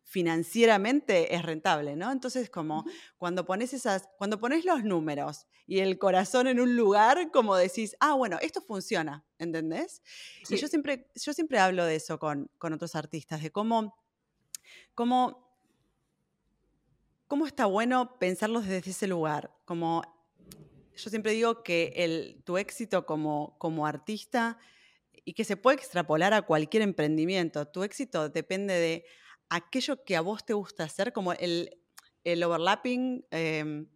financieramente 0.07 1.35
es 1.35 1.43
rentable, 1.43 1.97
¿no? 1.97 2.13
Entonces, 2.13 2.49
como 2.49 2.85
cuando 3.17 3.45
pones 3.45 3.73
esas, 3.73 4.07
cuando 4.17 4.39
pones 4.39 4.63
los 4.63 4.85
números 4.85 5.47
y 5.67 5.79
el 5.79 5.99
corazón 5.99 6.47
en 6.47 6.61
un 6.61 6.77
lugar, 6.77 7.29
como 7.29 7.57
decís, 7.57 7.97
ah, 7.99 8.13
bueno, 8.13 8.37
esto 8.41 8.61
funciona, 8.61 9.25
¿entendés? 9.37 10.01
Y 10.49 10.55
yo 10.55 10.69
siempre, 10.69 11.11
yo 11.13 11.33
siempre 11.33 11.59
hablo 11.59 11.83
de 11.83 11.95
eso 11.95 12.19
con, 12.19 12.49
otros 12.61 12.95
artistas, 12.95 13.43
de 13.43 13.51
cómo, 13.51 13.97
cómo, 14.95 15.53
cómo 17.27 17.45
está 17.45 17.65
bueno 17.65 18.17
pensarlos 18.17 18.65
desde 18.65 18.91
ese 18.91 19.07
lugar, 19.07 19.53
como 19.65 20.03
yo 20.95 21.09
siempre 21.09 21.33
digo 21.33 21.63
que 21.63 21.91
el, 21.97 22.41
tu 22.45 22.57
éxito 22.57 23.05
como, 23.05 23.57
como 23.59 23.85
artista 23.85 24.57
y 25.25 25.33
que 25.33 25.43
se 25.43 25.57
puede 25.57 25.75
extrapolar 25.75 26.33
a 26.33 26.43
cualquier 26.43 26.81
emprendimiento. 26.81 27.67
Tu 27.67 27.83
éxito 27.83 28.29
depende 28.29 28.73
de 28.73 29.05
aquello 29.49 30.03
que 30.03 30.15
a 30.15 30.21
vos 30.21 30.45
te 30.45 30.53
gusta 30.53 30.83
hacer, 30.83 31.13
como 31.13 31.33
el, 31.33 31.69
el 32.23 32.43
overlapping. 32.43 33.25
Em, 33.31 33.87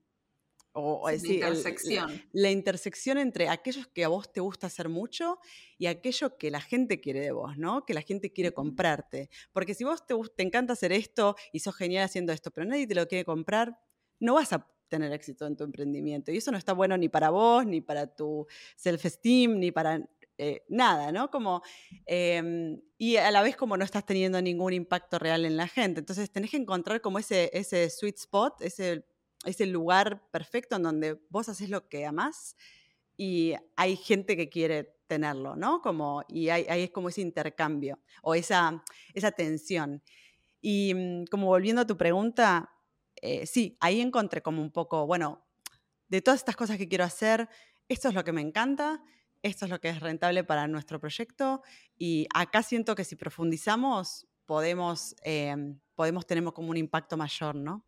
o, 0.73 1.09
la 1.09 1.15
intersección. 1.15 2.23
la, 2.31 2.49
intersección 2.49 3.17
entre 3.17 3.49
aquellos 3.49 3.87
que 3.87 4.05
a 4.05 4.07
vos 4.07 4.31
te 4.31 4.39
gusta 4.39 4.67
hacer 4.67 4.87
mucho 4.87 5.37
y 5.77 5.87
aquello 5.87 6.37
que 6.37 6.49
la 6.49 6.61
gente 6.61 7.01
quiere 7.01 7.19
de 7.19 7.31
vos, 7.31 7.57
¿no? 7.57 7.85
Que 7.85 7.93
la 7.93 8.01
gente 8.01 8.31
quiere 8.31 8.53
comprarte. 8.53 9.29
Porque 9.51 9.73
si 9.73 9.83
vos 9.83 10.05
te, 10.05 10.15
te 10.35 10.43
encanta 10.43 10.71
hacer 10.71 10.93
esto 10.93 11.35
y 11.51 11.59
sos 11.59 11.75
genial 11.75 12.05
haciendo 12.05 12.31
esto, 12.31 12.51
pero 12.51 12.65
nadie 12.65 12.87
te 12.87 12.95
lo 12.95 13.05
quiere 13.07 13.25
comprar, 13.25 13.77
no 14.19 14.35
vas 14.35 14.53
a 14.53 14.65
tener 14.87 15.11
éxito 15.11 15.45
en 15.45 15.57
tu 15.57 15.63
emprendimiento. 15.63 16.31
Y 16.31 16.37
eso 16.37 16.51
no 16.51 16.57
está 16.57 16.73
bueno 16.73 16.97
ni 16.97 17.09
para 17.09 17.31
vos, 17.31 17.65
ni 17.65 17.81
para 17.81 18.07
tu 18.07 18.47
self-esteem, 18.77 19.57
ni 19.57 19.71
para 19.71 20.07
eh, 20.43 20.63
nada, 20.69 21.11
¿no? 21.11 21.29
Como, 21.29 21.61
em, 22.07 22.81
y 22.97 23.17
a 23.17 23.29
la 23.29 23.43
vez 23.43 23.55
como 23.55 23.77
no 23.77 23.85
estás 23.85 24.03
teniendo 24.07 24.41
ningún 24.41 24.73
impacto 24.73 25.19
real 25.19 25.45
en 25.45 25.55
la 25.55 25.67
gente. 25.67 25.99
Entonces 25.99 26.31
tenés 26.31 26.49
que 26.49 26.57
encontrar 26.57 26.99
como 26.99 27.19
ese, 27.19 27.51
ese 27.53 27.91
sweet 27.91 28.17
spot, 28.17 28.59
ese, 28.61 29.05
ese 29.45 29.67
lugar 29.67 30.27
perfecto 30.31 30.77
en 30.77 30.81
donde 30.81 31.21
vos 31.29 31.47
haces 31.47 31.69
lo 31.69 31.87
que 31.87 32.07
amás 32.07 32.55
y 33.15 33.53
hay 33.75 33.95
gente 33.95 34.35
que 34.35 34.49
quiere 34.49 34.95
tenerlo, 35.05 35.55
¿no? 35.55 35.79
Como, 35.83 36.23
y 36.27 36.49
hay, 36.49 36.65
es 36.67 36.89
como 36.89 37.09
ese 37.09 37.21
intercambio 37.21 37.99
o 38.23 38.33
esa, 38.33 38.83
esa 39.13 39.31
tensión. 39.31 40.01
Y 40.59 40.95
mm, 40.95 41.25
como 41.25 41.45
volviendo 41.45 41.83
a 41.83 41.87
tu 41.87 41.97
pregunta, 41.97 42.71
eh, 43.21 43.45
sí, 43.45 43.77
ahí 43.79 44.01
encontré 44.01 44.41
como 44.41 44.59
un 44.59 44.71
poco, 44.71 45.05
bueno, 45.05 45.45
de 46.07 46.23
todas 46.23 46.39
estas 46.39 46.55
cosas 46.55 46.79
que 46.79 46.89
quiero 46.89 47.03
hacer, 47.03 47.47
esto 47.87 48.09
es 48.09 48.15
lo 48.15 48.23
que 48.23 48.31
me 48.31 48.41
encanta 48.41 49.03
esto 49.43 49.65
es 49.65 49.71
lo 49.71 49.79
que 49.79 49.89
es 49.89 49.99
rentable 49.99 50.43
para 50.43 50.67
nuestro 50.67 50.99
proyecto 50.99 51.61
y 51.97 52.27
acá 52.33 52.63
siento 52.63 52.95
que 52.95 53.03
si 53.03 53.15
profundizamos 53.15 54.27
podemos, 54.45 55.15
em, 55.23 55.79
podemos 55.95 56.25
tener 56.25 56.43
como 56.53 56.69
un 56.69 56.77
impacto 56.77 57.15
mayor, 57.17 57.55
¿no? 57.55 57.85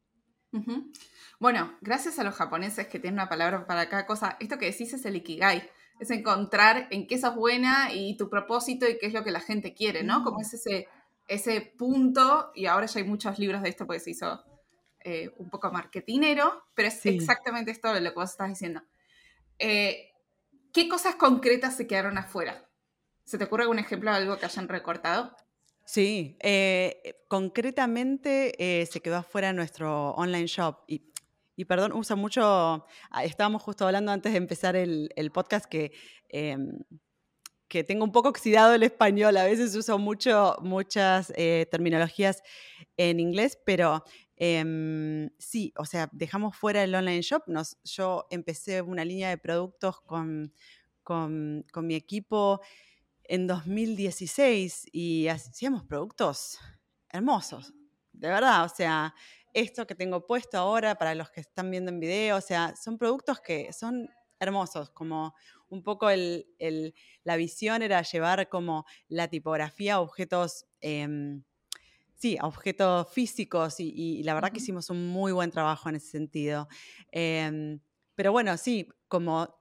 Bueno, 1.39 1.77
gracias 1.81 2.19
a 2.19 2.23
los 2.23 2.35
japoneses 2.35 2.87
que 2.87 2.99
tienen 2.99 3.15
una 3.15 3.27
palabra 3.27 3.65
para 3.65 3.89
cada 3.89 4.05
cosa, 4.05 4.37
esto 4.39 4.57
que 4.57 4.67
decís 4.67 4.93
es 4.93 5.03
el 5.05 5.15
ikigai, 5.15 5.69
es 5.99 6.11
encontrar 6.11 6.87
en 6.91 7.07
qué 7.07 7.17
sos 7.17 7.35
buena 7.35 7.91
y 7.91 8.15
tu 8.17 8.29
propósito 8.29 8.87
y 8.87 8.97
qué 8.97 9.07
es 9.07 9.13
lo 9.13 9.23
que 9.23 9.31
la 9.31 9.39
gente 9.39 9.73
quiere, 9.73 10.03
¿no? 10.03 10.23
Como 10.23 10.37
mm. 10.37 10.41
es 10.41 10.53
ese, 10.53 10.87
ese 11.27 11.61
punto, 11.77 12.51
y 12.53 12.67
ahora 12.67 12.85
ya 12.85 12.99
hay 12.99 13.07
muchos 13.07 13.39
libros 13.39 13.61
de 13.61 13.69
esto 13.69 13.87
porque 13.87 13.99
se 13.99 14.11
hizo 14.11 14.43
eh, 15.03 15.33
un 15.37 15.49
poco 15.49 15.71
marketinero, 15.71 16.63
pero 16.75 16.87
es 16.87 17.05
exactamente 17.05 17.71
esto 17.71 17.91
de 17.93 18.01
lo 18.01 18.11
que 18.11 18.19
vos 18.19 18.29
estás 18.29 18.49
diciendo. 18.49 18.81
Eh, 19.59 20.12
¿Qué 20.73 20.89
cosas 20.89 21.15
concretas 21.15 21.77
se 21.77 21.85
quedaron 21.85 22.17
afuera? 22.17 22.67
¿Se 23.25 23.37
te 23.37 23.43
ocurre 23.43 23.61
algún 23.61 23.77
ejemplo 23.77 24.09
de 24.09 24.17
algo 24.17 24.39
que 24.39 24.45
hayan 24.45 24.67
recortado? 24.67 25.35
Sí, 25.85 26.35
eh, 26.41 27.23
concretamente 27.27 28.55
eh, 28.57 28.85
se 28.87 28.99
quedó 28.99 29.17
afuera 29.17 29.53
nuestro 29.53 30.11
online 30.15 30.47
shop 30.47 30.79
y, 30.87 31.65
perdón, 31.65 31.93
usa 31.93 32.15
mucho, 32.15 32.41
ah, 33.11 33.23
estábamos 33.23 33.61
justo 33.61 33.85
hablando 33.85 34.11
antes 34.11 34.31
de 34.31 34.39
empezar 34.39 34.75
el, 34.75 35.11
podcast 35.31 35.67
que, 35.67 35.91
em, 36.29 36.79
que 37.67 37.83
tengo 37.83 38.03
un 38.03 38.11
poco 38.11 38.29
oxidado 38.29 38.73
el 38.73 38.81
español, 38.81 39.37
a 39.37 39.43
veces 39.43 39.75
uso 39.75 39.99
mucho, 39.99 40.57
muchas 40.61 41.31
eh, 41.35 41.67
terminologías 41.69 42.41
en 42.97 43.19
inglés, 43.19 43.59
pero 43.63 44.03
Em, 44.35 45.29
sí, 45.37 45.73
o 45.77 45.85
sea, 45.85 46.09
dejamos 46.11 46.55
fuera 46.55 46.83
el 46.83 46.95
online 46.95 47.21
shop. 47.21 47.43
Nos, 47.47 47.77
yo 47.83 48.27
empecé 48.29 48.81
una 48.81 49.05
línea 49.05 49.29
de 49.29 49.37
productos 49.37 50.01
con, 50.01 50.53
con, 51.03 51.65
mi 51.83 51.95
equipo 51.95 52.61
en 53.23 53.47
2016 53.47 54.87
y 54.91 55.27
hacíamos 55.27 55.83
productos 55.83 56.59
hermosos, 57.09 57.73
de 58.11 58.29
verdad. 58.29 58.65
O 58.65 58.69
sea, 58.69 59.13
esto 59.53 59.85
que 59.85 59.95
tengo 59.95 60.25
puesto 60.25 60.57
ahora 60.57 60.95
para 60.95 61.15
los 61.15 61.29
que 61.29 61.41
están 61.41 61.69
viendo 61.69 61.91
en 61.91 61.99
video, 61.99 62.37
o 62.37 62.41
sea, 62.41 62.75
son 62.75 62.97
productos 62.97 63.39
que 63.39 63.71
son 63.71 64.09
hermosos, 64.39 64.89
como 64.89 65.35
un 65.69 65.83
poco 65.83 66.07
la 66.09 67.35
visión 67.37 67.81
era 67.81 68.01
llevar 68.01 68.49
como 68.49 68.85
la 69.07 69.27
tipografía 69.27 69.95
a 69.95 70.01
objetos... 70.01 70.65
Em, 70.81 71.43
sí, 72.23 72.37
a 72.39 72.47
objetos 72.47 73.09
físicos 73.09 73.81
y, 73.81 74.23
la 74.23 74.33
verdad 74.33 74.49
que 74.53 74.59
hicimos 74.59 74.89
un 74.89 75.09
muy 75.09 75.33
buen 75.33 75.51
trabajo 75.51 75.89
en 75.89 75.95
ese 75.97 76.07
sentido. 76.07 76.69
Em, 77.11 77.81
pero 78.15 78.31
bueno, 78.31 78.55
sí, 78.55 78.87
como 79.09 79.53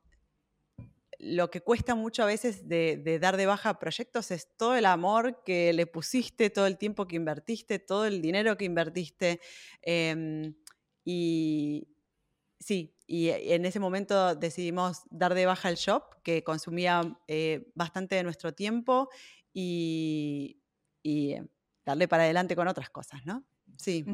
lo 1.19 1.51
que 1.51 1.61
cuesta 1.61 1.97
mucho 1.97 2.23
a 2.23 2.27
veces 2.27 2.69
de, 2.69 3.19
dar 3.21 3.37
de 3.37 3.47
baja 3.47 3.81
proyectos 3.81 4.31
es 4.31 4.57
todo 4.57 4.77
el 4.77 4.87
amor 4.87 5.43
que 5.45 5.73
le 5.73 5.87
pusiste, 5.89 6.51
todo 6.51 6.69
el 6.69 6.79
tiempo 6.79 7.09
que 7.09 7.17
invertiste, 7.17 7.81
todo 7.81 8.05
el 8.07 8.23
dinero 8.23 8.57
que 8.57 8.65
invertiste. 8.65 9.41
Em, 9.83 10.55
y 11.05 11.89
sí, 12.61 12.97
y 13.09 13.31
en 13.31 13.65
ese 13.65 13.81
momento 13.81 14.37
decidimos 14.37 15.03
dar 15.11 15.35
de 15.35 15.47
baja 15.47 15.69
el 15.69 15.77
shop, 15.77 16.23
que 16.23 16.45
consumía 16.45 17.19
eh, 17.27 17.73
bastante 17.75 18.15
de 18.15 18.23
nuestro 18.23 18.55
tiempo 18.55 19.09
y, 19.53 20.63
y 21.03 21.39
darle 21.85 22.09
para 22.09 22.25
adelante 22.25 22.57
con 22.57 22.69
otras 22.69 22.91
cosas, 22.91 23.25
¿no? 23.25 23.45
Sí. 23.77 24.05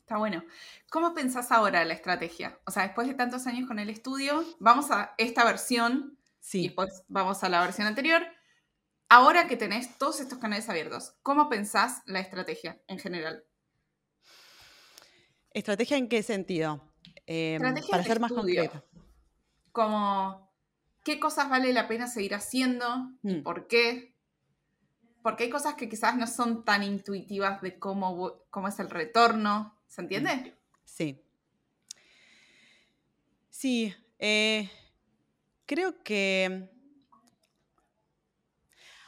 Está 0.00 0.18
bueno. 0.18 0.44
¿Cómo 0.90 1.14
pensás 1.14 1.52
ahora 1.52 1.84
la 1.84 1.94
estrategia? 1.94 2.58
O 2.66 2.70
sea, 2.70 2.84
después 2.84 3.08
de 3.08 3.14
tantos 3.14 3.46
años 3.46 3.66
con 3.66 3.78
el 3.78 3.90
estudio, 3.90 4.44
vamos 4.58 4.90
a 4.90 5.14
esta 5.18 5.44
versión 5.44 6.18
sí. 6.40 6.60
y 6.60 6.62
después 6.64 7.04
vamos 7.08 7.42
a 7.44 7.48
la 7.48 7.60
versión 7.60 7.86
anterior. 7.86 8.22
Ahora 9.08 9.46
que 9.46 9.56
tenés 9.56 9.98
todos 9.98 10.20
estos 10.20 10.38
canales 10.38 10.68
abiertos, 10.68 11.14
¿cómo 11.22 11.48
pensás 11.48 12.02
la 12.06 12.20
estrategia 12.20 12.80
en 12.86 12.98
general? 12.98 13.44
¿Estrategia 15.50 15.96
en 15.96 16.08
qué 16.08 16.22
sentido? 16.22 16.82
Em, 17.26 17.62
para 17.90 18.02
ser 18.02 18.20
más 18.20 18.32
concreto. 18.32 18.84
Como, 19.72 20.52
¿qué 21.04 21.20
cosas 21.20 21.48
vale 21.48 21.72
la 21.72 21.86
pena 21.86 22.08
seguir 22.08 22.34
haciendo? 22.34 22.86
¿Y 23.22 23.36
mm. 23.36 23.42
por 23.42 23.68
qué? 23.68 24.13
Porque 25.24 25.44
hay 25.44 25.50
cosas 25.50 25.72
que 25.74 25.88
quizás 25.88 26.14
no 26.18 26.26
son 26.26 26.66
tan 26.66 26.82
intuitivas 26.82 27.62
de 27.62 27.78
cómo, 27.78 28.42
es 28.68 28.78
el 28.78 28.90
retorno. 28.90 29.74
¿Se 29.88 30.02
entiende? 30.02 30.54
Sí. 30.84 31.18
Sí, 33.48 33.94
eh, 34.18 34.70
creo 35.64 36.02
que 36.02 36.68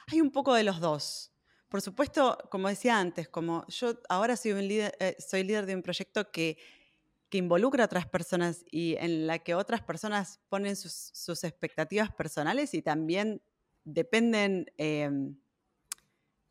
hay 0.07 0.21
un 0.23 0.31
poco 0.31 0.55
de 0.55 0.65
los 0.65 0.81
dos. 0.81 1.33
Por 1.69 1.83
supuesto, 1.83 2.39
como 2.51 2.69
decía 2.69 2.99
antes, 2.99 3.29
como 3.29 3.67
yo 3.67 4.01
ahora 4.09 4.39
soy, 4.39 4.53
eh, 4.53 5.17
líder 5.45 5.67
de 5.67 5.75
un 5.75 5.83
proyecto 5.83 6.31
que, 6.31 6.57
involucra 7.33 7.83
a 7.83 7.85
otras 7.85 8.07
personas 8.07 8.65
y 8.71 8.97
en 8.97 9.27
la 9.27 9.41
que 9.41 9.55
otras 9.55 9.83
personas 9.83 10.41
ponen 10.49 10.75
sus, 10.75 11.45
expectativas 11.45 12.11
personales 12.11 12.73
y 12.73 12.81
también 12.81 13.43
dependen 13.85 14.73
em, 14.79 15.37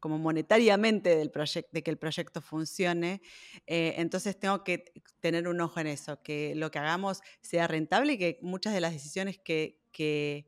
como 0.06 0.20
monetariamente 0.20 1.16
del 1.16 1.32
proyecto, 1.32 1.68
de 1.72 1.82
que 1.82 1.90
el 1.90 1.98
proyecto 1.98 2.40
funcione. 2.40 3.24
Eh, 3.66 3.96
entonces 3.98 4.40
tengo 4.40 4.64
que 4.64 4.94
tener 5.20 5.48
un 5.48 5.60
ojo 5.60 5.80
en 5.80 5.88
eso, 5.88 6.22
que 6.22 6.54
lo 6.54 6.70
que 6.70 6.78
hagamos 6.78 7.22
sea 7.42 7.66
rentable 7.66 8.14
y 8.14 8.18
que 8.20 8.38
muchas 8.44 8.76
de 8.76 8.82
las 8.82 8.94
decisiones 8.94 9.40
que, 9.40 9.82
que, 9.92 10.46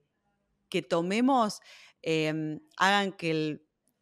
tomemos 0.87 1.59
em, 2.03 2.59
hagan 2.77 3.13
que 3.13 3.31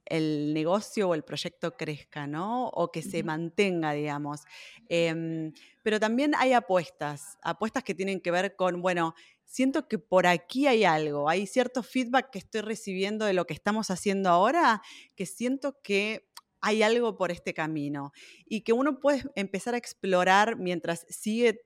el, 0.08 0.54
negocio 0.54 1.08
o 1.08 1.16
el 1.16 1.24
proyecto 1.24 1.78
crezca, 1.78 2.28
¿no? 2.28 2.68
O 2.68 2.92
que 2.92 3.02
se 3.02 3.24
mantenga, 3.24 3.94
digamos. 3.94 4.42
Em, 4.90 5.54
pero 5.84 6.02
también 6.02 6.34
hay 6.38 6.52
apuestas, 6.52 7.38
apuestas 7.42 7.82
que 7.86 7.96
tienen 7.96 8.20
que 8.20 8.32
ver 8.32 8.58
con, 8.58 8.82
bueno, 8.82 9.16
siento 9.46 9.88
que 9.88 10.00
por 10.00 10.28
aquí 10.28 10.68
hay 10.68 10.84
algo, 10.84 11.30
hay 11.30 11.48
cierto 11.48 11.84
feedback 11.84 12.30
que 12.32 12.40
estoy 12.40 12.62
recibiendo 12.62 13.26
de 13.26 13.34
lo 13.34 13.46
que 13.46 13.54
estamos 13.54 13.92
haciendo 13.92 14.30
ahora, 14.30 14.82
que 15.16 15.26
siento 15.26 15.80
que 15.82 16.28
hay 16.62 16.82
algo 16.82 17.16
por 17.16 17.32
este 17.32 17.54
camino 17.54 18.12
y 18.46 18.62
que 18.62 18.74
uno 18.74 19.00
puede 19.00 19.24
empezar 19.36 19.76
a 19.76 19.78
explorar 19.78 20.58
mientras 20.58 21.06
sigue, 21.10 21.62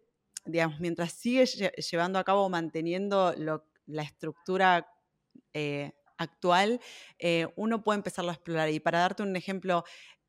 digamos, 0.46 0.80
mientras 0.80 1.14
sigue 1.14 1.46
llevando 1.46 2.20
a 2.20 2.24
cabo, 2.24 2.50
manteniendo 2.50 3.34
la 3.86 4.04
estructura 4.04 4.88
eh, 5.54 5.94
actual, 6.18 6.82
eh, 7.18 7.48
uno 7.56 7.82
puede 7.82 7.98
empezarlo 7.98 8.32
a 8.32 8.34
explorar. 8.34 8.70
Y 8.70 8.80
para 8.80 9.00
darte 9.00 9.24
un 9.24 9.36
ejemplo 9.36 9.84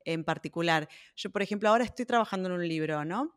en 0.05 0.23
particular, 0.23 0.87
yo, 1.15 1.29
por 1.29 1.41
ejemplo, 1.41 1.69
ahora 1.69 1.83
estoy 1.83 2.05
trabajando 2.05 2.49
en 2.49 2.55
un 2.55 2.67
libro, 2.67 3.05
¿no? 3.05 3.35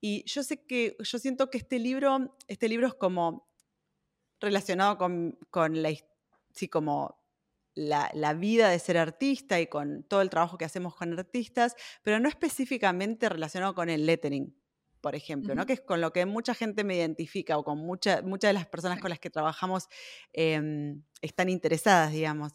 Y 0.00 0.24
yo 0.26 0.42
sé 0.42 0.66
que, 0.66 0.96
yo 0.98 1.18
siento 1.18 1.48
que 1.48 1.58
este 1.58 1.78
libro, 1.78 2.36
este 2.48 2.68
libro 2.68 2.88
es 2.88 2.94
como 2.94 3.51
relacionado 4.42 4.98
con, 4.98 5.82
la, 5.82 5.90
sí, 6.52 6.68
como 6.68 7.22
la, 7.74 8.34
vida 8.34 8.68
de 8.68 8.78
ser 8.78 8.98
artista 8.98 9.60
y 9.60 9.66
con 9.66 10.02
todo 10.04 10.20
el 10.20 10.30
trabajo 10.30 10.58
que 10.58 10.64
hacemos 10.64 10.94
con 10.94 11.18
artistas, 11.18 11.74
pero 12.02 12.20
no 12.20 12.28
específicamente 12.28 13.28
relacionado 13.28 13.74
con 13.74 13.88
el 13.88 14.04
lettering. 14.04 14.54
por 15.00 15.14
ejemplo, 15.14 15.54
¿no? 15.54 15.66
que 15.66 15.72
es 15.72 15.80
con 15.80 16.00
lo 16.00 16.12
que 16.12 16.26
mucha 16.26 16.54
gente 16.54 16.84
me 16.84 16.96
identifica 16.96 17.58
o 17.58 17.64
con 17.64 17.78
muchas 17.78 18.22
de 18.22 18.52
las 18.52 18.66
personas 18.66 19.00
con 19.00 19.10
las 19.10 19.18
que 19.18 19.30
trabajamos 19.30 19.88
em, 20.32 21.02
están 21.22 21.48
interesadas, 21.48 22.12
digamos. 22.12 22.52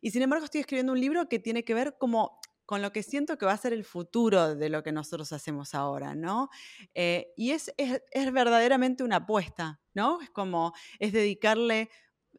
Y 0.00 0.10
sin 0.10 0.22
embargo 0.22 0.44
estoy 0.44 0.60
escribiendo 0.60 0.92
un 0.92 1.00
libro 1.00 1.28
que 1.28 1.38
tiene 1.38 1.64
que 1.64 1.74
ver 1.74 1.96
como 1.98 2.40
con 2.68 2.82
lo 2.82 2.92
que 2.92 3.02
siento 3.02 3.38
que 3.38 3.46
va 3.46 3.52
a 3.52 3.56
ser 3.56 3.72
el 3.72 3.82
futuro 3.82 4.54
de 4.54 4.68
lo 4.68 4.82
que 4.82 4.92
nosotros 4.92 5.32
hacemos 5.32 5.74
ahora, 5.74 6.14
¿no? 6.14 6.50
Eh, 6.94 7.32
y 7.34 7.52
es, 7.52 7.72
es, 7.78 8.02
es, 8.10 8.30
verdaderamente 8.30 9.02
una 9.02 9.16
apuesta, 9.16 9.80
¿no? 9.94 10.20
Es 10.20 10.28
como, 10.28 10.74
es 10.98 11.14
dedicarle, 11.14 11.88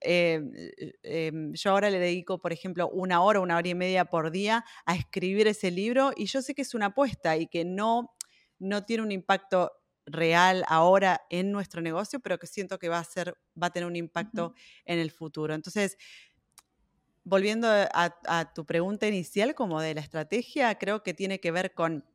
eh, 0.02 0.40
em, 1.02 1.52
yo 1.54 1.72
ahora 1.72 1.90
le 1.90 1.98
dedico, 1.98 2.40
por 2.40 2.54
ejemplo, 2.54 2.88
una 2.90 3.24
hora, 3.24 3.40
una 3.40 3.58
hora 3.58 3.70
y 3.70 3.74
media 3.74 4.06
por 4.06 4.30
día 4.30 4.64
a 4.86 4.94
escribir 4.96 5.48
ese 5.48 5.72
libro 5.72 6.12
y 6.16 6.28
yo 6.28 6.44
sé 6.44 6.54
que 6.54 6.62
es 6.62 6.76
una 6.76 6.86
apuesta 6.86 7.36
y 7.36 7.48
que 7.48 7.66
no, 7.66 8.16
no 8.60 8.86
tiene 8.86 9.02
un 9.02 9.12
impacto 9.12 9.72
real 10.06 10.64
ahora 10.68 11.22
en 11.32 11.52
nuestro 11.52 11.82
negocio, 11.82 12.20
pero 12.20 12.38
que 12.38 12.46
siento 12.46 12.78
que 12.78 12.90
va 12.90 13.00
a 13.00 13.04
ser, 13.04 13.36
va 13.62 13.68
a 13.68 13.72
tener 13.72 13.88
un 13.88 13.96
impacto 13.96 14.54
en 14.86 15.00
el 15.00 15.10
futuro. 15.10 15.56
Entonces, 15.56 15.98
volviendo 17.24 17.68
a, 17.70 18.54
tu 18.54 18.66
pregunta 18.66 19.08
inicial, 19.08 19.56
como 19.56 19.82
de 19.82 19.94
la 19.94 20.02
estrategia, 20.02 20.76
creo 20.78 21.04
que 21.04 21.14
tiene 21.14 21.40
que 21.40 21.52
ver 21.52 21.74
con, 21.74 22.06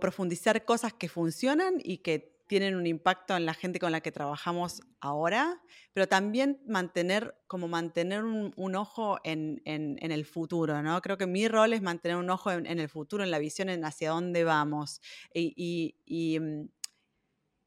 profundizar 0.00 0.64
cosas 0.64 0.92
que 0.92 1.08
funcionan 1.08 1.74
y 1.82 1.98
que 1.98 2.36
tienen 2.48 2.76
un 2.76 2.86
impacto 2.86 3.36
en 3.36 3.44
la 3.46 3.54
gente 3.54 3.78
con 3.78 3.92
la 3.92 4.00
que 4.00 4.12
trabajamos 4.12 4.80
ahora, 5.00 5.60
pero 5.92 6.06
también 6.08 6.60
mantener, 6.66 7.36
como 7.46 7.66
mantener 7.66 8.24
un, 8.24 8.74
ojo 8.74 9.18
en, 9.24 9.60
el 9.64 10.24
futuro, 10.24 10.82
¿no? 10.82 11.00
Creo 11.02 11.18
que 11.18 11.26
mi 11.26 11.48
rol 11.48 11.72
es 11.72 11.82
mantener 11.82 12.16
un 12.16 12.30
ojo 12.30 12.52
en, 12.52 12.66
el 12.66 12.88
futuro, 12.88 13.24
en 13.24 13.30
la 13.30 13.38
visión, 13.38 13.68
en 13.68 13.84
hacia 13.84 14.10
dónde 14.10 14.44
vamos. 14.44 15.00
Y, 15.34 16.38
mm, 16.40 16.68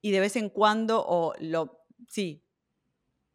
de 0.01 0.19
vez 0.19 0.35
en 0.37 0.49
cuando, 0.49 1.03
o 1.05 1.33
sí, 2.07 2.43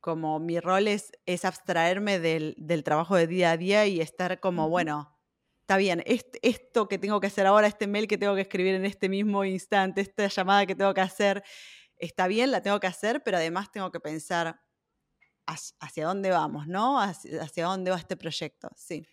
como 0.05 0.39
mi 0.39 0.61
rol 0.61 0.87
es, 0.87 1.13
es 1.25 1.47
abstraerme 1.47 2.19
del, 2.19 2.83
trabajo 2.85 3.17
de 3.17 3.27
día 3.27 3.53
a 3.53 3.57
día 3.57 3.87
y 3.87 4.03
estar 4.03 4.39
como, 4.39 4.69
bueno, 4.69 5.19
está 5.63 5.79
bien, 5.79 6.05
esto 6.43 6.89
que 6.89 6.99
tengo 6.99 7.21
que 7.21 7.29
hacer 7.29 7.47
ahora, 7.47 7.69
este 7.69 7.87
mail 7.87 8.07
que 8.07 8.19
tengo 8.19 8.35
que 8.35 8.43
escribir 8.43 8.75
en 8.75 8.85
este 8.85 9.09
mismo 9.09 9.47
instante, 9.47 10.03
esta 10.03 10.27
llamada 10.27 10.67
que 10.67 10.75
tengo 10.75 10.93
que 10.93 11.01
hacer, 11.01 11.43
está 11.97 12.27
bien, 12.29 12.51
la 12.51 12.61
tengo 12.61 12.81
que 12.81 12.87
hacer, 12.87 13.23
pero 13.23 13.39
además 13.39 13.73
tengo 13.73 13.91
que 13.91 13.99
pensar 13.99 14.61
hacia, 15.47 16.05
dónde 16.05 16.29
vamos, 16.29 16.67
¿no? 16.67 17.01
Hacia, 17.01 17.65
dónde 17.65 17.91
va 17.91 17.97
este 17.97 18.19
proyecto, 18.19 18.69
sí. 18.77 19.09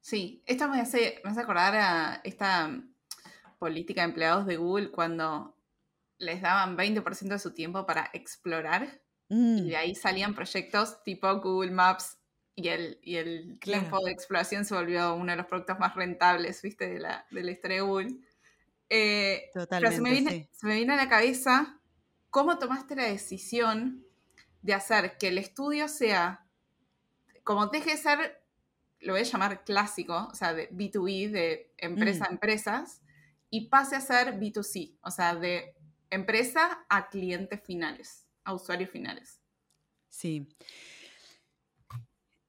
Sí, 0.00 0.44
esto 0.46 0.68
me 0.68 0.80
hace, 0.80 1.20
me 1.24 1.30
hace 1.30 1.40
acordar 1.40 1.74
a 1.74 2.20
esta 2.22 2.70
política 3.58 4.02
de 4.02 4.10
empleados 4.10 4.46
de 4.46 4.58
Google 4.58 4.92
cuando 4.92 5.58
les 6.18 6.40
daban 6.40 6.76
20% 6.76 7.30
de 7.30 7.38
su 7.40 7.52
tiempo 7.52 7.84
para 7.84 8.10
explorar 8.12 9.02
y 9.28 9.34
mm. 9.34 9.68
de 9.68 9.76
ahí 9.76 9.94
salían 9.94 10.34
proyectos 10.34 11.02
tipo 11.02 11.32
Google 11.40 11.72
Maps 11.72 12.18
y 12.54 12.68
el, 12.68 12.98
y 13.02 13.16
el 13.16 13.58
tiempo 13.58 14.02
de 14.04 14.12
exploración 14.12 14.64
se 14.64 14.74
volvió 14.74 15.14
uno 15.14 15.32
de 15.32 15.36
los 15.36 15.46
productos 15.46 15.78
más 15.78 15.94
rentables, 15.94 16.62
¿viste? 16.62 16.88
De 16.88 17.00
la, 17.00 17.26
de 17.30 17.42
la 17.42 17.50
historia 17.50 17.76
de 17.76 17.82
Google. 17.82 18.16
Eh, 18.88 19.50
pero 19.68 19.90
se 19.90 20.00
me, 20.00 20.10
viene, 20.10 20.48
se 20.52 20.66
me 20.66 20.76
viene 20.76 20.94
a 20.94 20.96
la 20.96 21.08
cabeza 21.08 21.78
cómo 22.30 22.58
tomaste 22.58 22.96
la 22.96 23.04
decisión 23.04 24.06
de 24.62 24.74
hacer 24.74 25.18
que 25.18 25.28
el 25.28 25.38
estudio 25.38 25.88
sea, 25.88 26.46
como 27.44 27.66
deje 27.66 27.90
de 27.90 27.96
ser, 27.98 28.42
lo 29.00 29.12
voy 29.12 29.20
a 29.20 29.24
llamar 29.24 29.64
clásico, 29.64 30.28
o 30.32 30.34
sea, 30.34 30.54
de 30.54 30.70
B2B, 30.70 31.30
de 31.30 31.74
empresa 31.76 32.24
a 32.24 32.30
mm. 32.30 32.32
empresas, 32.32 33.02
y 33.50 33.68
pase 33.68 33.96
a 33.96 34.00
ser 34.00 34.38
B2C, 34.40 34.96
o 35.02 35.10
sea, 35.10 35.34
de 35.34 35.74
empresa 36.10 36.86
a 36.88 37.08
clientes 37.08 37.60
finales 37.62 38.25
a 38.46 38.54
usuarios 38.54 38.88
finales? 38.88 39.40
Sí. 40.08 40.48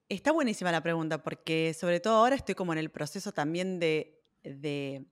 Está 0.07 0.31
buenísima 0.31 0.71
la 0.71 0.81
pregunta 0.81 1.21
porque 1.21 1.73
sobre 1.73 1.99
todo 1.99 2.15
ahora 2.15 2.35
estoy 2.35 2.55
como 2.55 2.71
en 2.71 2.79
el 2.79 2.89
proceso 2.89 3.33
también 3.33 3.79
de, 3.79 4.23
de, 4.43 5.03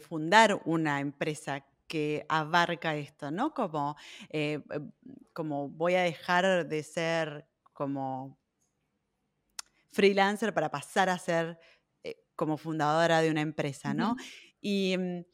fundar 0.00 0.62
una 0.64 1.00
empresa 1.00 1.66
que 1.86 2.24
abarca 2.30 2.96
esto, 2.96 3.30
¿no? 3.30 3.52
Como, 3.52 3.96
eh, 4.30 4.62
eh, 4.70 4.80
como 5.34 5.68
voy 5.68 5.94
a 5.94 6.02
dejar 6.02 6.66
de 6.66 6.82
ser 6.82 7.46
como 7.74 8.38
freelancer 9.90 10.54
para 10.54 10.70
pasar 10.70 11.10
a 11.10 11.18
ser 11.18 11.58
eh, 12.02 12.24
como 12.36 12.56
fundadora 12.56 13.20
de 13.20 13.30
una 13.30 13.42
empresa, 13.42 13.92
¿no? 13.92 14.16
Y 14.60 14.96
mm, 14.96 15.24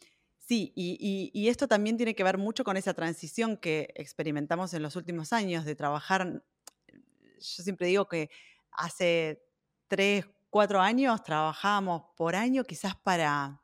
Sí, 0.50 0.72
y, 0.74 1.48
esto 1.48 1.68
también 1.68 1.96
tiene 1.96 2.16
que 2.16 2.24
ver 2.24 2.36
mucho 2.36 2.64
con 2.64 2.76
esa 2.76 2.92
transición 2.92 3.56
que 3.56 3.92
experimentamos 3.94 4.74
en 4.74 4.82
los 4.82 4.96
últimos 4.96 5.32
años 5.32 5.64
de 5.64 5.76
trabajar. 5.76 6.42
Yo 6.88 7.62
siempre 7.62 7.86
digo 7.86 8.08
que 8.08 8.30
hace 8.72 9.44
tres, 9.86 10.26
cuatro 10.48 10.80
años 10.80 11.22
trabajábamos 11.22 12.02
por 12.16 12.34
año 12.34 12.64
quizás 12.64 12.96
para 12.96 13.62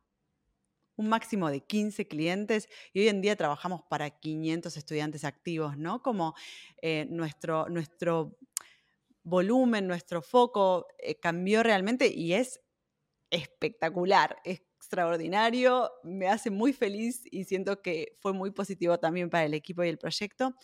un 0.94 1.08
máximo 1.08 1.50
de 1.50 1.64
15 1.64 2.06
clientes 2.06 2.68
y 2.92 3.00
hoy 3.00 3.08
en 3.08 3.20
día 3.20 3.34
trabajamos 3.34 3.82
para 3.82 4.08
500 4.10 4.76
estudiantes 4.76 5.24
activos, 5.24 5.76
¿no? 5.76 6.04
Como 6.04 6.36
eh, 6.82 7.08
nuestro, 7.10 7.66
volumen, 9.24 9.88
nuestro 9.88 10.22
foco 10.22 10.86
eh, 11.00 11.18
cambió 11.18 11.64
realmente 11.64 12.06
y 12.06 12.34
es 12.34 12.60
espectacular. 13.30 14.36
Es 14.44 14.62
extraordinario, 14.86 15.90
me 16.04 16.28
hace 16.28 16.48
muy 16.48 16.72
feliz 16.72 17.22
y 17.24 17.44
siento 17.44 17.82
que 17.82 18.16
fue 18.20 18.32
muy 18.32 18.52
positivo 18.52 18.98
también 18.98 19.28
para 19.28 19.44
el 19.44 19.54
equipo 19.54 19.82
y 19.82 19.88
el 19.88 19.98
proyecto. 19.98 20.54